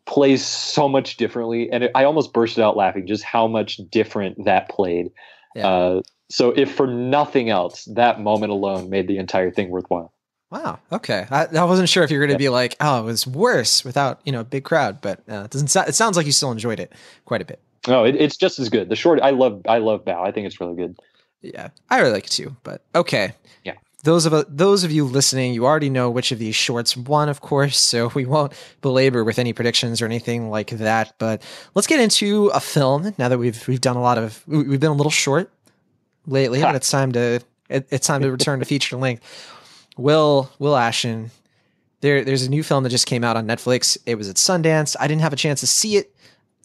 plays 0.05 0.45
so 0.45 0.87
much 0.89 1.17
differently, 1.17 1.71
and 1.71 1.85
it, 1.85 1.91
I 1.95 2.03
almost 2.03 2.33
bursted 2.33 2.63
out 2.63 2.75
laughing 2.77 3.07
just 3.07 3.23
how 3.23 3.47
much 3.47 3.77
different 3.89 4.43
that 4.45 4.69
played. 4.69 5.11
Yeah. 5.55 5.67
Uh, 5.67 6.01
so 6.29 6.49
if 6.51 6.71
for 6.73 6.87
nothing 6.87 7.49
else, 7.49 7.85
that 7.85 8.19
moment 8.19 8.51
alone 8.51 8.89
made 8.89 9.07
the 9.07 9.17
entire 9.17 9.51
thing 9.51 9.69
worthwhile. 9.69 10.11
wow. 10.51 10.79
Okay, 10.91 11.25
I, 11.31 11.45
I 11.45 11.63
wasn't 11.63 11.89
sure 11.89 12.03
if 12.03 12.11
you 12.11 12.17
were 12.19 12.25
going 12.25 12.37
to 12.37 12.43
Yeah. 12.43 12.49
be 12.49 12.53
like, 12.53 12.75
oh, 12.79 12.99
it 13.01 13.05
was 13.05 13.25
worse 13.27 13.83
without 13.85 14.19
you 14.25 14.31
know 14.31 14.41
a 14.41 14.43
big 14.43 14.63
crowd, 14.63 14.99
but 15.01 15.19
uh, 15.29 15.43
it 15.45 15.51
doesn't. 15.51 15.67
So- 15.69 15.81
it 15.81 15.95
sounds 15.95 16.17
like 16.17 16.25
you 16.25 16.31
still 16.31 16.51
enjoyed 16.51 16.79
it 16.79 16.91
quite 17.25 17.41
a 17.41 17.45
bit. 17.45 17.59
No, 17.87 18.03
it, 18.05 18.15
it's 18.15 18.37
just 18.37 18.59
as 18.59 18.69
good. 18.69 18.89
The 18.89 18.95
short, 18.95 19.19
I 19.21 19.31
love, 19.31 19.61
I 19.67 19.79
love 19.79 20.05
Bao. 20.05 20.25
I 20.25 20.31
think 20.31 20.47
it's 20.47 20.59
really 20.61 20.75
good. 20.75 20.97
Yeah, 21.41 21.69
I 21.89 21.99
really 21.99 22.13
like 22.13 22.25
it 22.25 22.31
too. 22.31 22.55
But 22.63 22.81
okay, 22.95 23.33
Yeah. 23.65 23.73
Those 24.03 24.25
of 24.25 24.45
those 24.49 24.83
of 24.83 24.91
you 24.91 25.05
listening, 25.05 25.53
you 25.53 25.65
already 25.65 25.89
know 25.89 26.09
which 26.09 26.31
of 26.31 26.39
these 26.39 26.55
shorts 26.55 26.95
won, 26.95 27.29
of 27.29 27.41
course. 27.41 27.77
So 27.77 28.11
we 28.15 28.25
won't 28.25 28.53
belabor 28.81 29.23
with 29.23 29.39
any 29.39 29.53
predictions 29.53 30.01
or 30.01 30.05
anything 30.05 30.49
like 30.49 30.71
that. 30.71 31.13
But 31.17 31.41
let's 31.75 31.87
get 31.87 31.99
into 31.99 32.47
a 32.47 32.59
film 32.59 33.13
now 33.17 33.29
that 33.29 33.37
we've 33.37 33.67
we've 33.67 33.81
done 33.81 33.95
a 33.95 34.01
lot 34.01 34.17
of 34.17 34.43
we- 34.47 34.63
we've 34.63 34.79
been 34.79 34.91
a 34.91 34.95
little 34.95 35.11
short 35.11 35.51
lately, 36.25 36.61
but 36.61 36.75
it's 36.75 36.89
time 36.89 37.11
to 37.13 37.41
it, 37.69 37.87
it's 37.89 38.07
time 38.07 38.21
to 38.21 38.31
return 38.31 38.59
to 38.59 38.65
feature 38.65 38.97
length. 38.97 39.23
Will 39.97 40.51
Will 40.59 40.75
Ashton, 40.75 41.31
there 42.01 42.23
there's 42.25 42.43
a 42.43 42.49
new 42.49 42.63
film 42.63 42.83
that 42.83 42.89
just 42.89 43.07
came 43.07 43.23
out 43.23 43.37
on 43.37 43.47
Netflix. 43.47 43.97
It 44.05 44.15
was 44.15 44.29
at 44.29 44.35
Sundance. 44.35 44.95
I 44.99 45.07
didn't 45.07 45.21
have 45.21 45.33
a 45.33 45.37
chance 45.37 45.61
to 45.61 45.67
see 45.67 45.97
it 45.97 46.13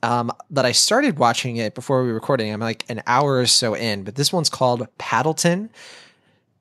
um, 0.02 0.32
but 0.50 0.64
I 0.64 0.72
started 0.72 1.18
watching 1.18 1.56
it 1.56 1.74
before 1.74 2.02
we 2.02 2.08
were 2.08 2.14
recording. 2.14 2.52
I'm 2.52 2.60
like 2.60 2.84
an 2.88 3.02
hour 3.06 3.38
or 3.38 3.46
so 3.46 3.74
in, 3.74 4.04
but 4.04 4.14
this 4.14 4.32
one's 4.32 4.48
called 4.48 4.86
Paddleton. 4.98 5.70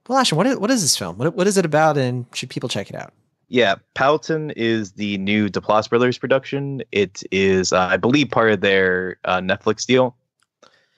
Well, 0.07 0.17
Ashton, 0.17 0.37
what 0.37 0.47
is, 0.47 0.57
what 0.57 0.71
is 0.71 0.81
this 0.81 0.95
film? 0.95 1.17
What, 1.17 1.35
what 1.35 1.47
is 1.47 1.57
it 1.57 1.65
about, 1.65 1.97
and 1.97 2.25
should 2.33 2.49
people 2.49 2.69
check 2.69 2.89
it 2.89 2.95
out? 2.95 3.13
Yeah, 3.49 3.75
Paddleton 3.93 4.51
is 4.51 4.93
the 4.93 5.17
new 5.17 5.49
Duplass 5.49 5.89
Brothers 5.89 6.17
production. 6.17 6.81
It 6.91 7.23
is, 7.31 7.71
uh, 7.71 7.87
I 7.91 7.97
believe, 7.97 8.29
part 8.29 8.51
of 8.51 8.61
their 8.61 9.17
uh, 9.25 9.39
Netflix 9.39 9.85
deal, 9.85 10.15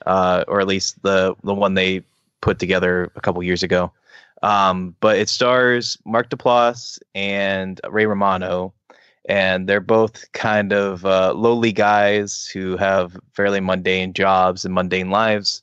uh, 0.06 0.44
or 0.48 0.60
at 0.60 0.66
least 0.66 1.00
the 1.02 1.34
the 1.44 1.54
one 1.54 1.74
they 1.74 2.02
put 2.40 2.58
together 2.58 3.12
a 3.14 3.20
couple 3.20 3.42
years 3.42 3.62
ago. 3.62 3.92
Um, 4.42 4.96
but 5.00 5.18
it 5.18 5.28
stars 5.28 5.98
Mark 6.04 6.30
Duplass 6.30 6.98
and 7.14 7.80
Ray 7.88 8.06
Romano, 8.06 8.72
and 9.28 9.68
they're 9.68 9.80
both 9.80 10.30
kind 10.32 10.72
of 10.72 11.04
uh, 11.04 11.34
lowly 11.34 11.72
guys 11.72 12.48
who 12.48 12.76
have 12.78 13.16
fairly 13.32 13.60
mundane 13.60 14.12
jobs 14.12 14.64
and 14.64 14.74
mundane 14.74 15.10
lives. 15.10 15.62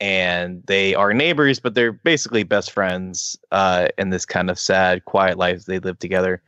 And 0.00 0.62
they 0.66 0.94
are 0.94 1.14
neighbors, 1.14 1.58
but 1.58 1.74
they're 1.74 1.92
basically 1.92 2.42
best 2.42 2.70
friends 2.70 3.38
uh, 3.50 3.88
in 3.96 4.10
this 4.10 4.26
kind 4.26 4.50
of 4.50 4.58
sad, 4.58 5.04
quiet 5.06 5.38
life 5.38 5.64
they 5.64 5.78
live 5.78 5.98
together, 5.98 6.42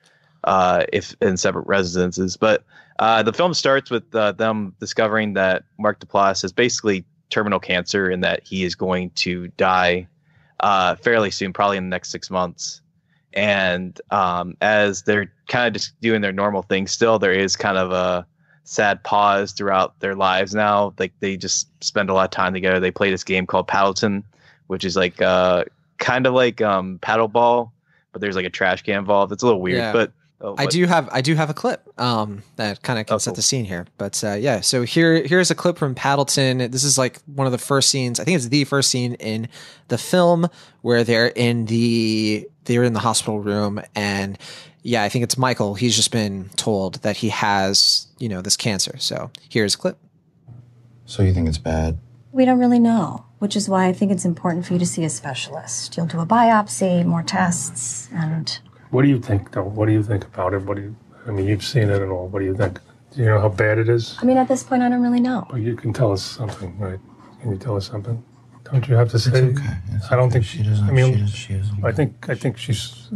uh, 0.44 0.84
if 0.92 1.16
in 1.22 1.36
separate 1.36 1.66
residences. 1.66 2.36
But 2.36 2.64
uh, 2.98 3.22
the 3.22 3.32
film 3.32 3.54
starts 3.54 3.90
with 3.90 4.14
uh, 4.14 4.32
them 4.32 4.74
discovering 4.80 5.34
that 5.34 5.64
Mark 5.78 6.00
Duplass 6.00 6.42
has 6.42 6.52
basically 6.52 7.04
terminal 7.30 7.60
cancer 7.60 8.08
and 8.08 8.22
that 8.24 8.46
he 8.46 8.64
is 8.64 8.74
going 8.74 9.10
to 9.10 9.48
die 9.56 10.08
uh, 10.60 10.96
fairly 10.96 11.30
soon, 11.30 11.52
probably 11.52 11.76
in 11.76 11.84
the 11.84 11.90
next 11.90 12.10
six 12.10 12.30
months. 12.30 12.80
And 13.34 14.00
um, 14.10 14.56
as 14.60 15.02
they're 15.02 15.32
kind 15.46 15.68
of 15.68 15.74
just 15.74 16.00
doing 16.00 16.20
their 16.20 16.32
normal 16.32 16.62
thing, 16.62 16.86
still 16.86 17.18
there 17.18 17.32
is 17.32 17.56
kind 17.56 17.78
of 17.78 17.92
a 17.92 18.26
sad 18.68 19.02
pause 19.02 19.52
throughout 19.52 19.98
their 20.00 20.14
lives 20.14 20.54
now. 20.54 20.92
Like 20.98 21.12
they 21.20 21.36
just 21.38 21.68
spend 21.82 22.10
a 22.10 22.14
lot 22.14 22.24
of 22.24 22.30
time 22.30 22.52
together. 22.52 22.78
They 22.78 22.90
play 22.90 23.10
this 23.10 23.24
game 23.24 23.46
called 23.46 23.66
Paddleton, 23.66 24.22
which 24.66 24.84
is 24.84 24.94
like 24.94 25.22
uh 25.22 25.64
kind 25.96 26.26
of 26.26 26.34
like 26.34 26.60
um 26.60 26.98
paddleball, 27.00 27.70
but 28.12 28.20
there's 28.20 28.36
like 28.36 28.44
a 28.44 28.50
trash 28.50 28.82
can 28.82 28.98
involved. 28.98 29.32
It's 29.32 29.42
a 29.42 29.46
little 29.46 29.62
weird, 29.62 29.78
Yeah. 29.78 29.92
but 29.92 30.12
oh, 30.40 30.55
I 30.59 30.66
do 30.66 30.86
have 30.86 31.09
I 31.12 31.20
do 31.20 31.35
have 31.35 31.51
a 31.51 31.55
clip 31.55 31.82
um, 32.01 32.43
that 32.56 32.82
kind 32.82 32.98
of 32.98 33.06
can 33.06 33.15
Oh, 33.15 33.19
set 33.19 33.31
cool. 33.31 33.36
the 33.36 33.43
scene 33.43 33.65
here. 33.65 33.86
But 33.98 34.23
uh, 34.24 34.35
yeah, 34.35 34.60
so 34.60 34.82
here 34.82 35.23
here's 35.27 35.51
a 35.51 35.55
clip 35.55 35.78
from 35.78 35.94
Paddleton. 35.94 36.70
This 36.70 36.85
is 36.85 36.98
like 36.98 37.19
one 37.27 37.47
of 37.47 37.52
the 37.52 37.59
first 37.59 37.90
scenes. 37.90 38.20
I 38.20 38.24
think 38.24 38.36
it's 38.36 38.48
the 38.48 38.65
first 38.65 38.90
scene 38.90 39.15
in 39.15 39.48
the 39.89 39.98
film 39.98 40.48
where 40.82 41.05
they're 41.05 41.28
in 41.28 41.66
the 41.66 42.48
they're 42.65 42.85
in 42.85 42.93
the 42.93 43.01
hospital 43.01 43.40
room 43.40 43.81
and 43.94 44.39
yeah, 44.82 45.02
I 45.02 45.09
think 45.09 45.23
it's 45.24 45.36
Michael. 45.36 45.74
He's 45.74 45.97
just 45.97 46.12
been 46.12 46.51
told 46.56 46.97
that 47.02 47.16
he 47.19 47.28
has 47.31 48.06
you 48.19 48.28
know 48.28 48.40
this 48.43 48.56
cancer. 48.56 48.97
So 48.98 49.31
here's 49.48 49.74
a 49.74 49.78
clip. 49.78 49.98
So 51.06 51.23
you 51.23 51.32
think 51.32 51.48
it's 51.48 51.59
bad? 51.59 51.98
We 52.32 52.44
don't 52.44 52.59
really 52.59 52.78
know, 52.78 53.24
which 53.39 53.56
is 53.56 53.69
why 53.69 53.86
I 53.86 53.93
think 53.94 54.12
it's 54.12 54.27
important 54.27 54.66
for 54.66 54.74
you 54.74 54.78
to 54.78 54.86
see 54.86 55.05
a 55.05 55.09
specialist. 55.10 55.97
You'll 55.97 56.06
do 56.06 56.20
a 56.20 56.27
biopsy, 56.27 57.05
more 57.05 57.23
tests, 57.23 58.09
and 58.12 58.59
What 58.90 59.02
do 59.02 59.09
you 59.09 59.20
think, 59.20 59.52
though? 59.52 59.65
What 59.65 59.86
do 59.86 59.93
you 59.93 60.02
think 60.02 60.24
about 60.24 60.55
it? 60.55 60.62
What 60.62 60.77
do 60.77 60.82
you? 60.82 60.97
I 61.27 61.31
mean, 61.31 61.47
you've 61.47 61.65
seen 61.65 61.90
it 61.90 62.01
and 62.01 62.10
all. 62.10 62.28
What 62.28 62.40
do 62.40 62.47
you 62.47 62.56
think? 62.56 62.81
Do 63.12 63.20
you 63.20 63.27
know 63.27 63.40
how 63.40 63.48
bad 63.48 63.78
it 63.78 63.89
is? 63.89 64.16
I 64.20 64.24
mean, 64.24 64.39
at 64.39 64.48
this 64.48 64.62
point, 64.62 64.82
I 64.82 64.89
don't 64.89 65.02
really 65.02 65.20
know. 65.20 65.47
But 65.51 65.60
you 65.60 65.77
can 65.77 65.93
tell 65.93 66.12
us 66.12 66.23
something, 66.23 66.78
right? 66.78 66.98
Can 67.40 67.52
you 67.52 67.59
tell 67.59 67.77
us 67.77 67.86
something? 67.86 68.23
Don't 68.65 68.86
you 68.86 68.97
have 68.97 69.10
to 69.10 69.19
say? 69.19 69.31
It's 69.31 69.60
okay. 69.60 69.77
I 70.10 70.16
don't 70.16 70.31
think 70.31 70.44
she 70.44 70.62
doesn't. 70.62 70.89
I 70.89 70.93
mean, 70.93 71.27
I 71.82 71.93
think 71.93 72.28
I 72.28 72.35
think 72.35 72.59
she's. 72.59 73.09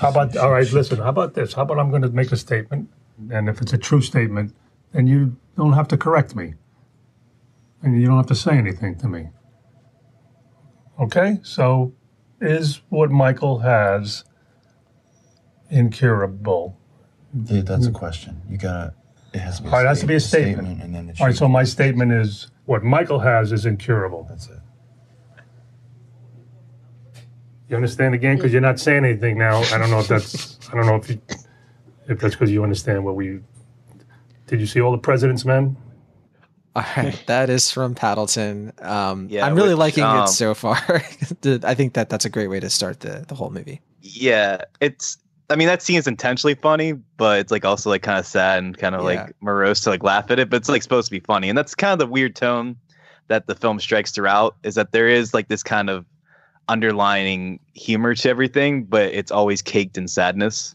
how 0.00 0.10
about 0.10 0.36
all 0.36 0.52
right? 0.52 0.70
Listen. 0.70 0.98
How 0.98 1.08
about 1.08 1.34
this? 1.34 1.54
How 1.54 1.62
about 1.62 1.78
I'm 1.78 1.90
going 1.90 2.02
to 2.02 2.10
make 2.10 2.30
a 2.30 2.36
statement, 2.36 2.88
and 3.30 3.48
if 3.48 3.60
it's 3.60 3.72
a 3.72 3.78
true 3.78 4.00
statement, 4.00 4.54
then 4.92 5.06
you 5.06 5.36
don't 5.56 5.72
have 5.72 5.88
to 5.88 5.96
correct 5.96 6.36
me, 6.36 6.54
and 7.82 8.00
you 8.00 8.06
don't 8.06 8.16
have 8.16 8.26
to 8.26 8.34
say 8.36 8.56
anything 8.56 8.96
to 8.98 9.08
me. 9.08 9.30
Okay. 11.00 11.40
So, 11.42 11.92
is 12.40 12.82
what 12.88 13.10
Michael 13.10 13.58
has 13.60 14.24
incurable? 15.72 16.78
Dude, 17.44 17.66
that's 17.66 17.86
a 17.86 17.90
question. 17.90 18.40
You 18.48 18.58
gotta. 18.58 18.94
It 19.32 19.38
has 19.40 19.56
to 19.56 19.62
be. 19.62 19.68
All 19.68 19.74
right, 19.76 19.84
it 19.84 19.88
has 19.88 20.00
to 20.00 20.06
be 20.06 20.14
a 20.14 20.20
statement. 20.20 20.82
and 20.82 20.94
then 20.94 21.08
it 21.08 21.18
All 21.20 21.26
right, 21.26 21.32
should- 21.32 21.38
so 21.38 21.48
my 21.48 21.64
statement 21.64 22.12
is 22.12 22.50
what 22.66 22.82
Michael 22.84 23.18
has 23.20 23.50
is 23.52 23.64
incurable. 23.66 24.26
That's 24.28 24.48
it. 24.48 24.58
You 27.68 27.76
understand 27.76 28.12
the 28.12 28.18
game 28.18 28.36
because 28.36 28.52
you're 28.52 28.60
not 28.60 28.78
saying 28.78 29.04
anything 29.04 29.38
now. 29.38 29.62
I 29.62 29.78
don't 29.78 29.90
know 29.90 30.00
if 30.00 30.08
that's. 30.08 30.58
I 30.70 30.76
don't 30.76 30.86
know 30.86 30.96
if 30.96 31.08
you, 31.08 31.20
if 32.08 32.20
that's 32.20 32.34
because 32.34 32.50
you 32.50 32.62
understand 32.62 33.04
what 33.04 33.16
we. 33.16 33.40
Did 34.46 34.60
you 34.60 34.66
see 34.66 34.80
all 34.82 34.92
the 34.92 34.98
President's 34.98 35.44
Men? 35.46 35.76
All 36.76 36.84
right, 36.96 37.22
that 37.26 37.48
is 37.50 37.70
from 37.70 37.94
Paddleton. 37.94 38.72
Um, 38.82 39.28
Yeah, 39.30 39.46
I'm 39.46 39.54
really 39.54 39.70
which, 39.70 39.78
liking 39.78 40.04
um, 40.04 40.24
it 40.24 40.28
so 40.28 40.54
far. 40.54 40.76
The- 41.40 41.60
I 41.64 41.74
think 41.74 41.94
that 41.94 42.08
that's 42.10 42.24
a 42.26 42.30
great 42.30 42.48
way 42.48 42.60
to 42.60 42.68
start 42.70 43.00
the 43.00 43.24
the 43.26 43.34
whole 43.34 43.50
movie. 43.50 43.80
Yeah, 44.02 44.62
it's. 44.80 45.16
I 45.52 45.56
mean, 45.56 45.68
that 45.68 45.82
scene 45.82 45.98
is 45.98 46.06
intentionally 46.06 46.54
funny, 46.54 46.94
but 47.16 47.38
it's 47.38 47.52
like 47.52 47.64
also 47.64 47.90
like 47.90 48.02
kind 48.02 48.18
of 48.18 48.26
sad 48.26 48.58
and 48.58 48.76
kind 48.76 48.94
of 48.94 49.02
Yeah. 49.02 49.24
like 49.24 49.36
morose 49.40 49.80
to 49.82 49.90
like 49.90 50.02
laugh 50.02 50.30
at 50.30 50.38
it. 50.38 50.48
But 50.50 50.56
it's 50.56 50.68
like 50.68 50.82
supposed 50.82 51.08
to 51.08 51.10
be 51.12 51.20
funny, 51.20 51.48
and 51.48 51.56
that's 51.56 51.74
kind 51.74 51.92
of 51.92 51.98
the 51.98 52.10
weird 52.10 52.34
tone 52.34 52.76
that 53.28 53.46
the 53.46 53.54
film 53.54 53.78
strikes 53.78 54.10
throughout. 54.10 54.56
Is 54.62 54.74
that 54.76 54.92
there 54.92 55.08
is 55.08 55.34
like 55.34 55.48
this 55.48 55.62
kind 55.62 55.90
of 55.90 56.06
underlining 56.68 57.60
humor 57.74 58.14
to 58.14 58.28
everything, 58.28 58.84
but 58.84 59.12
it's 59.12 59.30
always 59.30 59.60
caked 59.62 59.98
in 59.98 60.08
sadness, 60.08 60.74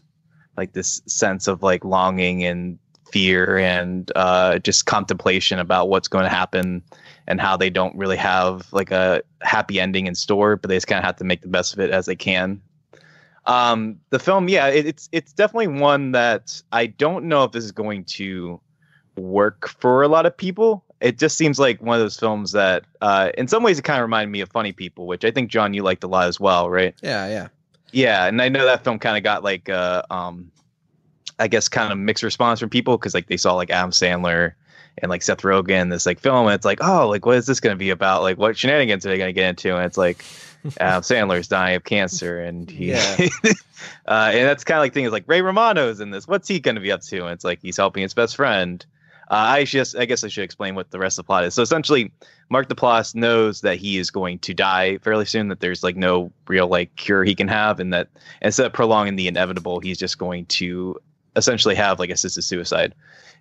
like 0.56 0.72
this 0.72 1.02
sense 1.06 1.48
of 1.48 1.62
like 1.62 1.84
longing 1.84 2.44
and 2.44 2.78
fear 3.10 3.58
and 3.58 4.12
uh, 4.16 4.58
just 4.58 4.86
contemplation 4.86 5.58
about 5.58 5.88
what's 5.88 6.08
going 6.08 6.24
to 6.24 6.28
happen 6.28 6.82
and 7.26 7.40
how 7.40 7.56
they 7.56 7.70
don't 7.70 7.96
really 7.96 8.16
have 8.16 8.70
like 8.72 8.90
a 8.90 9.22
happy 9.40 9.80
ending 9.80 10.06
in 10.06 10.14
store, 10.14 10.56
but 10.56 10.68
they 10.68 10.76
just 10.76 10.86
kind 10.86 10.98
of 10.98 11.04
have 11.04 11.16
to 11.16 11.24
make 11.24 11.40
the 11.40 11.48
best 11.48 11.72
of 11.72 11.80
it 11.80 11.90
as 11.90 12.06
they 12.06 12.16
can. 12.16 12.60
Um, 13.48 13.98
the 14.10 14.18
film, 14.18 14.48
yeah, 14.48 14.68
it, 14.68 14.86
it's 14.86 15.08
it's 15.10 15.32
definitely 15.32 15.68
one 15.68 16.12
that 16.12 16.62
I 16.70 16.86
don't 16.86 17.24
know 17.24 17.44
if 17.44 17.52
this 17.52 17.64
is 17.64 17.72
going 17.72 18.04
to 18.04 18.60
work 19.16 19.68
for 19.68 20.02
a 20.02 20.08
lot 20.08 20.26
of 20.26 20.36
people. 20.36 20.84
It 21.00 21.18
just 21.18 21.38
seems 21.38 21.58
like 21.58 21.80
one 21.80 21.96
of 21.96 22.02
those 22.02 22.18
films 22.18 22.52
that, 22.52 22.84
uh, 23.00 23.30
in 23.38 23.48
some 23.48 23.62
ways, 23.62 23.78
it 23.78 23.82
kind 23.82 23.98
of 23.98 24.02
reminded 24.02 24.30
me 24.30 24.40
of 24.40 24.50
Funny 24.50 24.72
People, 24.72 25.06
which 25.06 25.24
I 25.24 25.30
think 25.30 25.48
Jon 25.50 25.72
you 25.72 25.82
liked 25.82 26.04
a 26.04 26.08
lot 26.08 26.28
as 26.28 26.38
well, 26.38 26.68
right? 26.68 26.94
Yeah, 27.02 27.26
yeah. 27.28 27.48
Yeah, 27.90 28.26
and 28.26 28.42
I 28.42 28.48
know 28.50 28.66
that 28.66 28.84
film 28.84 28.98
kind 28.98 29.16
of 29.16 29.22
got 29.22 29.42
like 29.42 29.68
uh 29.70 30.02
um 30.10 30.50
I 31.38 31.48
guess 31.48 31.68
kind 31.68 31.92
of 31.92 31.98
mixed 31.98 32.22
response 32.22 32.60
from 32.60 32.68
people 32.68 32.98
because 32.98 33.14
like 33.14 33.28
they 33.28 33.36
saw 33.36 33.54
like 33.54 33.70
Adam 33.70 33.92
Sandler 33.92 34.52
and 34.98 35.08
like 35.08 35.22
Seth 35.22 35.42
Rogen 35.42 35.90
this 35.90 36.04
like 36.04 36.18
film 36.18 36.46
and 36.46 36.54
it's 36.54 36.64
like, 36.64 36.82
oh, 36.82 37.08
like 37.08 37.24
what 37.24 37.36
is 37.36 37.46
this 37.46 37.60
gonna 37.60 37.76
be 37.76 37.90
about? 37.90 38.22
Like 38.22 38.36
what 38.36 38.58
shenanigans 38.58 39.06
are 39.06 39.08
they 39.08 39.18
gonna 39.18 39.32
get 39.32 39.48
into? 39.48 39.74
And 39.74 39.86
it's 39.86 39.96
like 39.96 40.22
Adam 40.78 41.02
Sandler's 41.02 41.48
dying 41.48 41.76
of 41.76 41.84
cancer 41.84 42.40
and 42.40 42.70
he 42.70 42.90
Yeah. 42.90 43.16
uh 44.06 44.30
and 44.32 44.48
that's 44.48 44.64
kind 44.64 44.78
of 44.78 44.82
like 44.82 44.94
things 44.94 45.12
like 45.12 45.24
Ray 45.26 45.42
Romano's 45.42 46.00
in 46.00 46.10
this. 46.10 46.26
What's 46.26 46.48
he 46.48 46.60
gonna 46.60 46.80
be 46.80 46.92
up 46.92 47.02
to? 47.02 47.24
And 47.24 47.32
it's 47.32 47.44
like 47.44 47.60
he's 47.62 47.76
helping 47.76 48.02
his 48.02 48.14
best 48.14 48.36
friend. 48.36 48.84
Uh, 49.30 49.34
I 49.34 49.64
just, 49.64 49.94
I 49.94 50.06
guess 50.06 50.24
I 50.24 50.28
should 50.28 50.44
explain 50.44 50.74
what 50.74 50.90
the 50.90 50.98
rest 50.98 51.18
of 51.18 51.24
the 51.24 51.26
plot 51.26 51.44
is. 51.44 51.52
So 51.52 51.60
essentially, 51.60 52.10
Mark 52.48 52.68
Duplass 52.68 53.14
knows 53.14 53.60
that 53.60 53.76
he 53.76 53.98
is 53.98 54.10
going 54.10 54.38
to 54.38 54.54
die 54.54 54.96
fairly 54.98 55.26
soon. 55.26 55.48
That 55.48 55.60
there's 55.60 55.82
like 55.82 55.96
no 55.96 56.32
real 56.46 56.66
like 56.66 56.96
cure 56.96 57.24
he 57.24 57.34
can 57.34 57.48
have, 57.48 57.78
and 57.78 57.92
that 57.92 58.08
instead 58.40 58.64
of 58.64 58.72
prolonging 58.72 59.16
the 59.16 59.28
inevitable, 59.28 59.80
he's 59.80 59.98
just 59.98 60.16
going 60.16 60.46
to 60.46 60.98
essentially 61.36 61.74
have 61.74 61.98
like 61.98 62.08
assisted 62.08 62.40
suicide. 62.42 62.94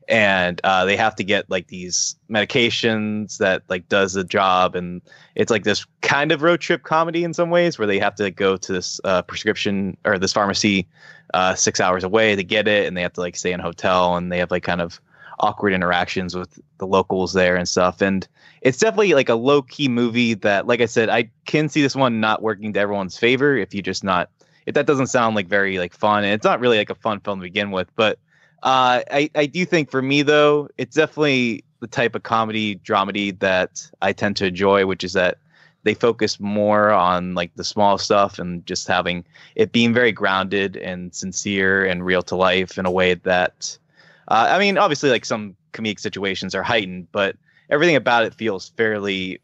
And 0.09 0.61
uh, 0.63 0.85
they 0.85 0.95
have 0.95 1.15
to 1.15 1.23
get 1.23 1.49
like 1.49 1.67
these 1.67 2.15
medications 2.29 3.37
that 3.39 3.63
like 3.67 3.89
does 3.89 4.13
the 4.13 4.23
job, 4.23 4.75
and 4.75 5.01
it's 5.35 5.51
like 5.51 5.65
this 5.65 5.85
kind 6.01 6.31
of 6.31 6.41
road 6.41 6.61
trip 6.61 6.83
comedy 6.83 7.25
in 7.25 7.33
some 7.33 7.49
ways, 7.49 7.77
where 7.77 7.87
they 7.87 7.99
have 7.99 8.15
to 8.15 8.31
go 8.31 8.55
to 8.55 8.71
this 8.71 9.01
uh, 9.03 9.21
prescription 9.23 9.97
or 10.05 10.17
this 10.17 10.31
pharmacy 10.31 10.87
uh, 11.33 11.55
six 11.55 11.81
hours 11.81 12.05
away 12.05 12.37
to 12.37 12.43
get 12.43 12.69
it, 12.69 12.87
and 12.87 12.95
they 12.95 13.01
have 13.01 13.13
to 13.13 13.21
like 13.21 13.35
stay 13.35 13.51
in 13.51 13.59
a 13.59 13.63
hotel, 13.63 14.15
and 14.15 14.31
they 14.31 14.37
have 14.37 14.49
like 14.49 14.63
kind 14.63 14.79
of 14.79 15.01
awkward 15.39 15.73
interactions 15.73 16.35
with 16.35 16.59
the 16.77 16.87
locals 16.87 17.33
there 17.33 17.55
and 17.55 17.67
stuff. 17.67 18.01
And 18.01 18.27
it's 18.61 18.77
definitely 18.77 19.13
like 19.13 19.29
a 19.29 19.35
low 19.35 19.61
key 19.61 19.87
movie 19.87 20.33
that, 20.35 20.67
like 20.67 20.81
I 20.81 20.85
said, 20.85 21.09
I 21.09 21.29
can 21.45 21.69
see 21.69 21.81
this 21.81 21.95
one 21.95 22.19
not 22.19 22.41
working 22.41 22.73
to 22.73 22.79
everyone's 22.79 23.17
favor 23.17 23.55
if 23.55 23.73
you 23.73 23.81
just 23.81 24.03
not 24.03 24.29
if 24.65 24.73
that 24.73 24.85
doesn't 24.85 25.07
sound 25.07 25.35
like 25.35 25.47
very 25.47 25.79
like 25.79 25.93
fun. 25.93 26.23
And 26.23 26.33
it's 26.33 26.43
not 26.43 26.59
really 26.59 26.77
like 26.77 26.89
a 26.89 26.95
fun 26.95 27.19
film 27.19 27.39
to 27.39 27.43
begin 27.43 27.71
with, 27.71 27.89
but 27.95 28.19
uh, 28.63 29.03
I 29.11 29.29
I 29.35 29.45
do 29.45 29.65
think 29.65 29.91
for 29.91 30.01
me 30.01 30.21
though, 30.21 30.69
it's 30.77 30.95
definitely 30.95 31.63
the 31.79 31.87
type 31.87 32.15
of 32.15 32.23
comedy 32.23 32.77
dramedy 32.77 33.37
that 33.39 33.89
I 34.01 34.13
tend 34.13 34.35
to 34.37 34.45
enjoy, 34.47 34.85
which 34.85 35.03
is 35.03 35.13
that 35.13 35.37
they 35.83 35.93
focus 35.93 36.39
more 36.39 36.91
on 36.91 37.35
like 37.35 37.55
the 37.55 37.63
small 37.63 37.97
stuff 37.97 38.39
and 38.39 38.65
just 38.65 38.87
having 38.87 39.23
it 39.55 39.71
being 39.71 39.93
very 39.93 40.11
grounded 40.11 40.75
and 40.77 41.13
sincere 41.13 41.85
and 41.85 42.05
real 42.05 42.21
to 42.23 42.35
life 42.35 42.77
in 42.77 42.85
a 42.85 42.91
way 42.91 43.13
that 43.13 43.77
uh, 44.27 44.47
I 44.49 44.59
mean, 44.59 44.77
obviously, 44.77 45.09
like 45.09 45.25
some 45.25 45.55
comedic 45.73 45.99
situations 45.99 46.53
are 46.53 46.63
heightened, 46.63 47.07
but 47.11 47.37
everything 47.69 47.95
about 47.95 48.25
it 48.25 48.33
feels 48.33 48.69
fairly 48.69 49.39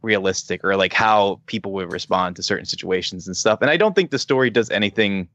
realistic, 0.00 0.64
or 0.64 0.76
like 0.76 0.92
how 0.92 1.40
people 1.46 1.72
would 1.72 1.92
respond 1.92 2.36
to 2.36 2.42
certain 2.42 2.64
situations 2.64 3.26
and 3.26 3.36
stuff. 3.36 3.60
And 3.60 3.70
I 3.70 3.76
don't 3.76 3.94
think 3.94 4.10
the 4.10 4.18
story 4.18 4.50
does 4.50 4.70
anything 4.70 5.28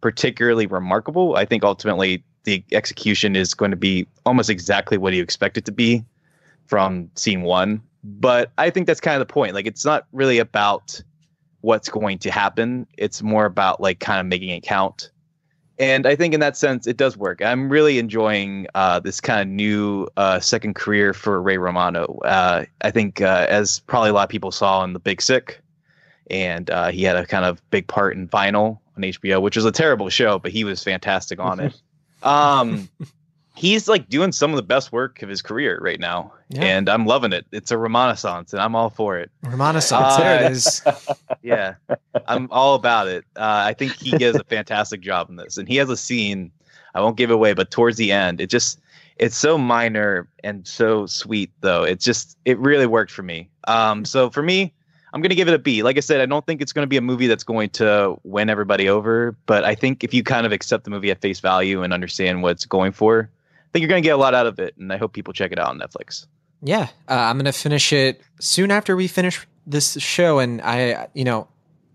particularly 0.00 0.66
remarkable. 0.66 1.36
I 1.36 1.44
think 1.44 1.64
ultimately 1.64 2.22
the 2.44 2.64
execution 2.72 3.36
is 3.36 3.54
going 3.54 3.70
to 3.70 3.76
be 3.76 4.06
almost 4.24 4.50
exactly 4.50 4.98
what 4.98 5.12
you 5.12 5.22
expect 5.22 5.58
it 5.58 5.64
to 5.66 5.72
be 5.72 6.04
from 6.66 7.10
scene 7.14 7.42
one. 7.42 7.82
But 8.02 8.52
I 8.58 8.70
think 8.70 8.86
that's 8.86 9.00
kind 9.00 9.20
of 9.20 9.26
the 9.26 9.32
point. 9.32 9.54
Like, 9.54 9.66
it's 9.66 9.84
not 9.84 10.06
really 10.12 10.38
about 10.38 11.02
what's 11.62 11.88
going 11.88 12.18
to 12.18 12.30
happen. 12.30 12.86
It's 12.98 13.22
more 13.22 13.46
about 13.46 13.80
like 13.80 13.98
kind 13.98 14.20
of 14.20 14.26
making 14.26 14.50
it 14.50 14.62
count 14.62 15.10
and 15.78 16.06
I 16.06 16.14
think 16.14 16.34
in 16.34 16.40
that 16.40 16.56
sense 16.56 16.86
it 16.86 16.96
does 16.96 17.16
work. 17.16 17.42
I'm 17.42 17.68
really 17.68 17.98
enjoying 17.98 18.66
uh, 18.74 19.00
this 19.00 19.20
kind 19.20 19.40
of 19.40 19.48
new 19.48 20.08
uh, 20.16 20.40
second 20.40 20.74
career 20.74 21.12
for 21.12 21.40
Ray 21.42 21.58
Romano. 21.58 22.18
Uh, 22.24 22.64
I 22.80 22.90
think 22.90 23.20
uh, 23.20 23.46
as 23.48 23.80
probably 23.80 24.10
a 24.10 24.12
lot 24.12 24.24
of 24.24 24.28
people 24.28 24.52
saw 24.52 24.84
in 24.84 24.92
The 24.92 25.00
Big 25.00 25.20
Sick, 25.20 25.60
and 26.30 26.70
uh, 26.70 26.90
he 26.90 27.02
had 27.02 27.16
a 27.16 27.26
kind 27.26 27.44
of 27.44 27.62
big 27.70 27.86
part 27.88 28.16
in 28.16 28.28
Vinyl 28.28 28.78
on 28.96 29.02
HBO, 29.02 29.42
which 29.42 29.56
was 29.56 29.64
a 29.64 29.72
terrible 29.72 30.08
show, 30.08 30.38
but 30.38 30.52
he 30.52 30.64
was 30.64 30.82
fantastic 30.82 31.40
on 31.40 31.60
it. 31.60 31.80
Um, 32.24 32.88
he's 33.56 33.88
like 33.88 34.08
doing 34.08 34.32
some 34.32 34.50
of 34.50 34.56
the 34.56 34.62
best 34.62 34.90
work 34.92 35.22
of 35.22 35.28
his 35.28 35.40
career 35.42 35.78
right 35.80 36.00
now, 36.00 36.32
Yeah. 36.48 36.64
and 36.64 36.88
I'm 36.88 37.06
loving 37.06 37.32
it. 37.32 37.46
It's 37.52 37.70
a 37.70 37.78
renaissance, 37.78 38.52
and 38.52 38.60
I'm 38.60 38.74
all 38.74 38.90
for 38.90 39.16
it. 39.18 39.30
Renaissance, 39.42 40.16
there 40.16 40.44
it 40.44 40.52
is. 40.52 40.82
yeah, 41.42 41.74
I'm 42.26 42.48
all 42.50 42.74
about 42.74 43.06
it. 43.06 43.24
Uh, 43.36 43.62
I 43.66 43.72
think 43.74 43.92
he 43.96 44.18
does 44.18 44.34
a 44.36 44.44
fantastic 44.44 45.00
job 45.00 45.30
in 45.30 45.36
this, 45.36 45.56
and 45.56 45.68
he 45.68 45.76
has 45.76 45.88
a 45.88 45.96
scene. 45.96 46.50
I 46.96 47.00
won't 47.00 47.16
give 47.16 47.30
away, 47.30 47.52
but 47.54 47.70
towards 47.70 47.96
the 47.96 48.10
end, 48.12 48.40
it 48.40 48.50
just 48.50 48.80
it's 49.16 49.36
so 49.36 49.56
minor 49.56 50.28
and 50.42 50.66
so 50.66 51.06
sweet, 51.06 51.52
though. 51.60 51.84
It 51.84 52.00
just 52.00 52.36
it 52.44 52.58
really 52.58 52.86
worked 52.86 53.12
for 53.12 53.22
me. 53.22 53.48
Um, 53.68 54.04
so 54.04 54.28
for 54.28 54.42
me, 54.42 54.73
I'm 55.14 55.22
gonna 55.22 55.36
give 55.36 55.46
it 55.46 55.54
a 55.54 55.58
B. 55.60 55.84
Like 55.84 55.96
I 55.96 56.00
said, 56.00 56.20
I 56.20 56.26
don't 56.26 56.44
think 56.44 56.60
it's 56.60 56.72
gonna 56.72 56.88
be 56.88 56.96
a 56.96 57.00
movie 57.00 57.28
that's 57.28 57.44
going 57.44 57.70
to 57.70 58.18
win 58.24 58.50
everybody 58.50 58.88
over, 58.88 59.36
but 59.46 59.64
I 59.64 59.76
think 59.76 60.02
if 60.02 60.12
you 60.12 60.24
kind 60.24 60.44
of 60.44 60.50
accept 60.50 60.82
the 60.82 60.90
movie 60.90 61.12
at 61.12 61.20
face 61.20 61.38
value 61.38 61.84
and 61.84 61.92
understand 61.92 62.42
what 62.42 62.50
it's 62.50 62.66
going 62.66 62.90
for, 62.90 63.30
I 63.30 63.66
think 63.72 63.82
you're 63.82 63.88
going 63.88 64.02
to 64.02 64.06
get 64.06 64.14
a 64.14 64.18
lot 64.18 64.34
out 64.34 64.46
of 64.46 64.58
it, 64.58 64.76
and 64.76 64.92
I 64.92 64.96
hope 64.96 65.12
people 65.12 65.32
check 65.32 65.52
it 65.52 65.58
out 65.58 65.68
on 65.68 65.78
Netflix. 65.78 66.26
Yeah, 66.62 66.88
uh, 67.08 67.14
I'm 67.14 67.38
gonna 67.38 67.52
finish 67.52 67.92
it 67.92 68.22
soon 68.40 68.72
after 68.72 68.96
we 68.96 69.06
finish 69.06 69.46
this 69.66 69.92
show, 70.00 70.40
and 70.40 70.60
I, 70.62 71.06
you 71.14 71.24
know, 71.24 71.46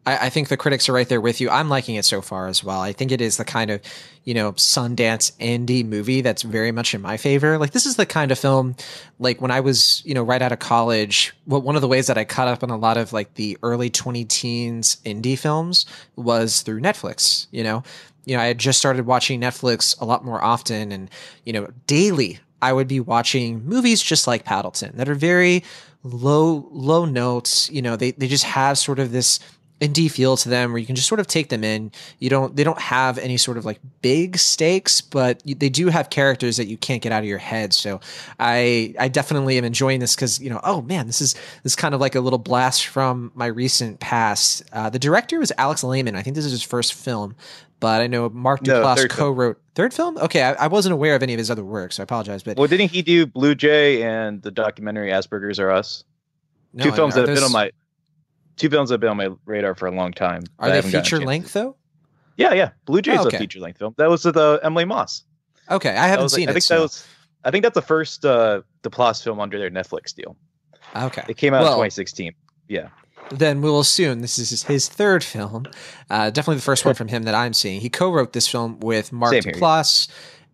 I, 0.10 0.26
I, 0.26 0.30
think 0.30 0.48
the 0.48 0.58
critics 0.58 0.90
are 0.90 0.94
right 0.94 1.08
there 1.08 1.22
with 1.22 1.40
you. 1.40 1.50
I'm 1.50 1.70
liking 1.70 1.96
it 1.96 2.06
so 2.06 2.22
far 2.22 2.48
as 2.48 2.64
well. 2.64 2.82
I 2.82 2.94
think 2.94 3.12
it 3.12 3.22
is 3.22 3.38
the 3.38 3.46
kind 3.46 3.70
of, 3.72 3.82
you 4.24 4.34
know, 4.34 4.54
Sundance 4.54 5.32
indie 5.38 5.86
movie 5.86 6.22
that's 6.22 6.42
very 6.42 6.72
much 6.72 6.94
in 6.94 7.02
my 7.02 7.18
favor. 7.18 7.58
Like 7.58 7.72
this 7.72 7.86
is 7.86 7.96
the 7.96 8.06
kind 8.06 8.32
of 8.32 8.40
film, 8.40 8.76
like 9.20 9.42
when 9.42 9.52
I 9.52 9.60
was, 9.60 10.04
you 10.06 10.14
know, 10.14 10.24
right 10.24 10.42
out 10.42 10.52
of 10.52 10.60
college. 10.60 11.34
Well, 11.46 11.62
one 11.62 11.76
of 11.76 11.82
the 11.82 11.88
ways 11.88 12.08
that 12.08 12.18
I 12.18 12.26
caught 12.26 12.48
up 12.48 12.64
on 12.64 12.70
a 12.70 12.78
lot 12.78 12.98
of 12.98 13.14
like 13.14 13.36
the 13.36 13.58
early 13.64 13.90
20 13.90 14.26
teens 14.26 14.98
indie 15.06 15.38
films 15.38 15.86
was 16.16 16.62
through 16.62 16.82
Netflix. 16.82 17.48
You 17.52 17.64
know, 17.64 17.84
you 18.26 18.36
know, 18.36 18.42
I 18.42 18.46
had 18.46 18.58
just 18.58 18.80
started 18.80 19.06
watching 19.06 19.40
Netflix 19.42 20.00
a 20.02 20.06
lot 20.06 20.26
more 20.26 20.44
often, 20.44 20.92
and 20.92 21.10
you 21.46 21.54
know, 21.54 21.68
daily 21.88 22.40
I 22.62 22.74
would 22.74 22.88
be 22.88 23.00
watching 23.00 23.66
movies 23.66 24.02
just 24.02 24.28
like 24.28 24.44
Paddleton 24.46 24.98
that 24.98 25.10
are 25.10 25.16
very 25.16 25.64
low 26.04 26.68
low 26.72 27.06
notes. 27.06 27.70
You 27.70 27.82
know, 27.82 27.96
they 27.96 28.12
they 28.12 28.28
just 28.28 28.44
have 28.44 28.78
sort 28.78 29.00
of 29.00 29.12
this 29.12 29.40
indie 29.82 30.12
feel 30.12 30.36
to 30.38 30.50
them 30.50 30.72
where 30.72 30.80
you 30.80 30.86
can 30.86 30.96
just 30.96 31.08
sort 31.08 31.20
of 31.20 31.28
take 31.28 31.50
them 31.50 31.64
in. 31.64 31.92
You 32.20 32.30
don't 32.30 32.56
they 32.56 32.64
don't 32.64 32.80
have 32.80 33.18
any 33.18 33.38
sort 33.38 33.58
of 33.58 33.66
like 33.66 33.80
big 34.02 34.38
stakes, 34.38 35.02
but 35.02 35.42
they 35.46 35.70
do 35.70 35.88
have 35.88 36.10
characters 36.10 36.58
that 36.58 36.66
you 36.66 36.78
can't 36.78 37.02
get 37.02 37.12
out 37.12 37.20
of 37.20 37.30
your 37.30 37.38
head. 37.38 37.74
So 37.74 38.00
I 38.40 38.94
I 39.00 39.08
definitely 39.08 39.58
am 39.58 39.64
enjoying 39.64 40.00
this 40.00 40.16
because 40.16 40.40
you 40.40 40.50
know 40.50 40.60
oh 40.64 40.82
man 40.82 41.08
this 41.08 41.22
is 41.22 41.34
this 41.64 41.74
is 41.74 41.76
kind 41.76 41.96
of 41.96 42.02
like 42.02 42.16
a 42.16 42.20
little 42.20 42.40
blast 42.40 42.88
from 42.88 43.32
my 43.36 43.46
recent 43.46 44.00
past. 44.00 44.64
Uh, 44.74 44.90
the 44.90 45.00
director 45.00 45.40
was 45.40 45.52
Alex 45.58 45.84
Lehmann. 45.84 46.16
I 46.16 46.22
think 46.22 46.36
this 46.36 46.46
is 46.46 46.52
his 46.52 46.64
first 46.64 46.94
film, 46.94 47.36
but 47.80 48.02
I 48.02 48.08
know 48.08 48.30
Mark 48.30 48.62
Duplass 48.62 48.98
no, 48.98 49.08
co-wrote 49.08 49.56
film. 49.56 49.66
third 49.76 49.94
film. 49.94 50.18
Okay, 50.18 50.44
I, 50.44 50.54
I, 50.54 50.68
wasn't 50.68 50.94
aware 50.94 51.16
of 51.16 51.24
any 51.24 51.34
of 51.34 51.38
his 51.38 51.50
other 51.50 51.64
work, 51.64 51.94
so 51.94 52.02
I 52.02 52.06
apologize. 52.06 52.44
But 52.44 52.58
well, 52.58 52.68
didn't 52.68 52.92
he 52.92 53.02
do 53.02 53.26
Blue 53.26 53.56
Jay 53.56 54.04
and 54.04 54.42
the 54.42 54.52
documentary 54.52 55.12
Asperger's 55.12 55.60
Are 55.60 55.72
Us? 55.72 56.04
No, 56.74 56.84
two 56.84 56.92
films 56.92 57.16
that 57.16 57.28
have 57.28 57.36
been 57.36 57.44
on 57.44 57.52
my 57.52 57.72
two 58.60 58.70
films 58.70 58.92
have 58.92 59.00
been 59.00 59.10
on 59.10 59.18
my 59.18 59.30
radar 59.46 59.74
for 59.74 59.88
a 59.88 59.92
long 59.92 60.12
time. 60.12 60.44
Are 60.60 60.70
they 60.70 60.82
feature 60.82 61.20
length 61.20 61.54
though? 61.54 61.76
Yeah, 62.38 62.54
yeah. 62.54 62.72
Blue 62.86 63.02
Jays 63.02 63.20
is 63.20 63.26
oh, 63.26 63.28
okay. 63.28 63.38
a 63.38 63.40
feature 63.40 63.60
length 63.60 63.80
film. 63.80 63.96
That 63.98 64.10
was 64.10 64.24
with 64.24 64.38
uh, 64.38 64.60
Emily 64.64 64.86
Moss. 64.86 65.24
Okay, 65.70 65.96
I 65.96 66.08
haven't 66.08 66.30
seen 66.30 66.42
like, 66.42 66.48
it. 66.48 66.52
I 66.52 66.54
think 66.54 66.64
so. 66.64 66.76
that 66.76 66.82
was. 66.82 67.08
I 67.44 67.52
think 67.52 67.64
that's 67.64 67.76
the 67.76 67.82
first 67.82 68.26
uh, 68.26 68.62
Duplass 68.84 69.24
film 69.24 69.40
under 69.40 69.58
their 69.58 69.70
Netflix 69.72 70.14
deal. 70.14 70.36
Okay, 70.96 71.24
it 71.28 71.38
came 71.38 71.54
out 71.54 71.64
well, 71.64 71.74
in 71.74 71.90
2016. 71.90 72.34
Yeah 72.68 72.90
then 73.32 73.62
we'll 73.62 73.80
assume 73.80 74.22
this 74.22 74.40
is 74.40 74.64
his 74.64 74.88
third 74.88 75.24
film. 75.24 75.66
Uh, 76.10 76.30
definitely 76.30 76.56
the 76.56 76.62
first 76.62 76.86
one 76.86 76.96
from 76.96 77.08
him 77.08 77.24
that 77.24 77.36
I'm 77.36 77.54
seeing. 77.54 77.82
He 77.82 77.90
co-wrote 77.90 78.34
this 78.34 78.48
film 78.48 78.80
with 78.80 79.12
Mark 79.12 79.34
Duplass. 79.34 80.08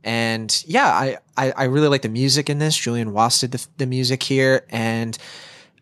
And 0.04 0.64
yeah, 0.68 0.88
I, 0.88 1.18
I, 1.38 1.52
I, 1.52 1.64
really 1.64 1.88
like 1.88 2.04
the 2.04 2.10
music 2.10 2.50
in 2.50 2.60
this. 2.60 2.78
Julian 2.78 3.12
Wass 3.12 3.42
did 3.42 3.52
the, 3.52 3.68
the 3.78 3.88
music 3.88 4.22
here. 4.22 4.66
And 4.70 5.18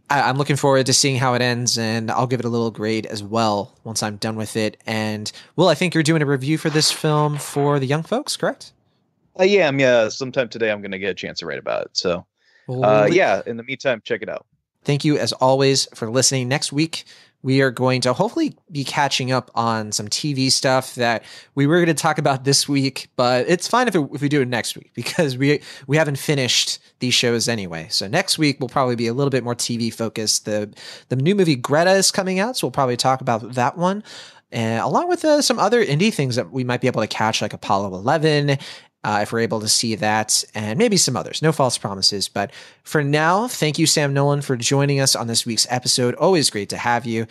I, 0.10 0.30
am 0.30 0.38
looking 0.38 0.56
forward 0.56 0.86
to 0.86 0.94
seeing 0.94 1.18
how 1.18 1.34
it 1.34 1.42
ends. 1.42 1.78
And 1.78 2.12
I'll 2.12 2.28
give 2.28 2.40
it 2.40 2.46
a 2.46 2.50
little 2.50 2.72
grade 2.72 3.06
as 3.06 3.24
well 3.24 3.78
once 3.84 4.04
I'm 4.04 4.18
done 4.18 4.36
with 4.36 4.56
it. 4.56 4.78
And 4.86 5.32
Will, 5.56 5.68
I 5.68 5.76
think 5.76 5.94
you're 5.94 6.04
doing 6.04 6.22
a 6.22 6.26
review 6.26 6.58
for 6.58 6.70
this 6.70 6.92
film 6.92 7.38
for 7.38 7.80
the 7.80 7.88
young 7.88 8.04
folks, 8.04 8.38
correct? 8.38 8.72
Uh, 9.40 9.44
yeah, 9.44 9.68
I'm, 9.68 9.80
yeah. 9.80 10.10
Sometime 10.10 10.50
today 10.50 10.72
I'm 10.72 10.82
going 10.82 10.92
to 10.92 11.00
get 11.00 11.10
a 11.10 11.16
chance 11.16 11.40
to 11.40 11.46
write 11.46 11.60
about 11.60 11.86
it. 11.86 11.90
So 11.94 12.26
uh, 12.70 13.10
yeah, 13.12 13.42
in 13.46 13.58
the 13.58 13.64
meantime, 13.64 14.02
check 14.04 14.22
it 14.22 14.30
out. 14.30 14.46
Thank 14.84 15.06
you, 15.06 15.18
as 15.18 15.32
always, 15.34 15.88
for 15.94 16.10
listening. 16.10 16.48
Next 16.48 16.72
week, 16.74 17.06
we 17.44 17.61
are 17.61 17.70
going 17.70 18.02
to 18.02 18.14
hopefully 18.14 18.57
be 18.72 18.84
catching 18.84 19.32
up 19.32 19.52
on 19.53 19.91
some 19.91 20.07
TV 20.07 20.49
stuff 20.49 20.95
that 20.95 21.24
we 21.53 21.68
were 21.68 21.76
going 21.76 21.88
to 21.88 21.94
talk 21.94 22.18
about 22.18 22.45
this 22.45 22.68
week, 22.68 23.10
but 23.18 23.45
it's 23.48 23.68
fine 23.68 23.88
if, 23.88 23.95
it, 23.95 24.10
if 24.14 24.22
we 24.22 24.30
do 24.30 24.41
it 24.41 24.48
next 24.48 24.76
week 24.76 24.91
because 24.95 25.38
we 25.38 25.61
we 25.86 25.98
haven't 25.98 26.18
finished 26.18 26.80
these 26.99 27.14
shows 27.14 27.48
anyway. 27.48 27.88
So 27.90 28.07
next 28.07 28.40
week 28.40 28.60
will 28.60 28.70
probably 28.70 28.95
be 28.95 29.07
a 29.07 29.14
little 29.14 29.30
bit 29.30 29.44
more 29.44 29.56
TV 29.56 29.94
focused. 29.94 30.45
The 30.45 30.74
the 31.10 31.18
new 31.18 31.36
movie 31.36 31.56
Greta 31.56 31.91
is 31.91 32.10
coming 32.10 32.40
out, 32.40 32.57
so 32.57 32.68
we'll 32.68 32.72
probably 32.72 32.98
talk 32.98 33.22
about 33.22 33.53
that 33.53 33.78
one. 33.78 34.03
And 34.52 34.82
along 34.82 35.10
with 35.10 35.26
uh, 35.26 35.41
some 35.41 35.57
other 35.57 35.84
indie 35.84 36.14
things 36.14 36.36
that 36.36 36.52
we 36.52 36.64
might 36.64 36.80
be 36.80 36.88
able 36.88 37.02
to 37.02 37.07
catch, 37.07 37.41
like 37.41 37.53
Apollo 37.53 37.95
11 37.95 38.60
uh, 39.04 39.20
if 39.22 39.32
we're 39.32 39.40
able 39.40 39.60
to 39.60 39.68
see 39.68 39.96
that, 39.96 40.44
and 40.56 40.78
maybe 40.78 40.98
some 40.98 41.18
others. 41.18 41.42
No 41.42 41.52
false 41.52 41.78
promises. 41.78 42.28
But 42.28 42.52
for 42.84 43.04
now, 43.04 43.48
thank 43.48 43.78
you, 43.78 43.86
Sam 43.86 44.14
Nolan, 44.14 44.42
for 44.42 44.56
joining 44.56 45.00
us 45.00 45.16
on 45.16 45.28
this 45.28 45.46
week's 45.46 45.68
episode. 45.70 46.16
Always 46.16 46.50
great 46.50 46.70
to 46.70 46.78
have 46.78 47.06
you. 47.06 47.28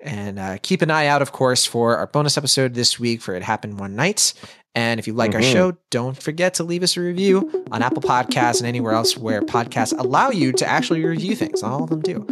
And 0.00 0.38
uh, 0.38 0.58
keep 0.62 0.82
an 0.82 0.90
eye 0.90 1.06
out, 1.06 1.22
of 1.22 1.32
course, 1.32 1.64
for 1.64 1.96
our 1.96 2.06
bonus 2.06 2.36
episode 2.36 2.74
this 2.74 2.98
week 3.00 3.20
for 3.20 3.34
It 3.34 3.42
Happened 3.42 3.80
One 3.80 3.96
Night. 3.96 4.34
And 4.76 5.00
if 5.00 5.06
you 5.06 5.14
like 5.14 5.30
mm-hmm. 5.30 5.38
our 5.38 5.42
show, 5.42 5.76
don't 5.90 6.22
forget 6.22 6.52
to 6.54 6.64
leave 6.64 6.82
us 6.82 6.98
a 6.98 7.00
review 7.00 7.64
on 7.72 7.82
Apple 7.82 8.02
Podcasts 8.02 8.58
and 8.58 8.66
anywhere 8.66 8.92
else 8.92 9.16
where 9.16 9.40
podcasts 9.40 9.98
allow 9.98 10.28
you 10.28 10.52
to 10.52 10.68
actually 10.68 11.02
review 11.02 11.34
things. 11.34 11.62
All 11.62 11.84
of 11.84 11.88
them 11.88 12.02
do. 12.02 12.26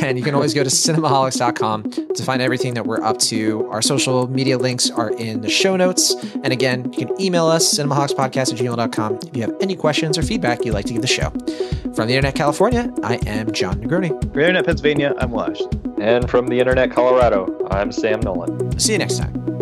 And 0.00 0.16
you 0.16 0.22
can 0.22 0.34
always 0.36 0.54
go 0.54 0.62
to 0.62 0.70
cinemaholics.com 0.70 1.90
to 1.90 2.22
find 2.22 2.40
everything 2.40 2.74
that 2.74 2.86
we're 2.86 3.02
up 3.02 3.18
to. 3.18 3.66
Our 3.68 3.82
social 3.82 4.28
media 4.28 4.58
links 4.58 4.90
are 4.90 5.10
in 5.10 5.40
the 5.40 5.50
show 5.50 5.76
notes. 5.76 6.14
And 6.44 6.52
again, 6.52 6.92
you 6.92 7.04
can 7.04 7.20
email 7.20 7.46
us, 7.46 7.74
cinemaholicspodcast 7.74 8.52
at 8.52 8.58
gmail.com, 8.60 9.18
if 9.26 9.36
you 9.36 9.42
have 9.42 9.54
any 9.60 9.74
questions 9.74 10.16
or 10.16 10.22
feedback 10.22 10.64
you'd 10.64 10.74
like 10.74 10.86
to 10.86 10.92
give 10.92 11.02
the 11.02 11.08
show. 11.08 11.30
From 11.96 12.06
the 12.06 12.14
Internet 12.14 12.36
California, 12.36 12.94
I 13.02 13.16
am 13.26 13.50
Jon 13.50 13.82
Negroni. 13.82 14.08
From 14.08 14.32
the 14.32 14.40
Internet 14.40 14.66
Pennsylvania, 14.66 15.14
I'm 15.18 15.32
Lash. 15.32 15.60
And 16.00 16.30
from 16.30 16.46
the 16.46 16.60
Internet 16.60 16.92
Colorado, 16.92 17.66
I'm 17.72 17.90
Sam 17.90 18.20
Nolan. 18.20 18.78
See 18.78 18.92
you 18.92 18.98
next 18.98 19.18
time. 19.18 19.61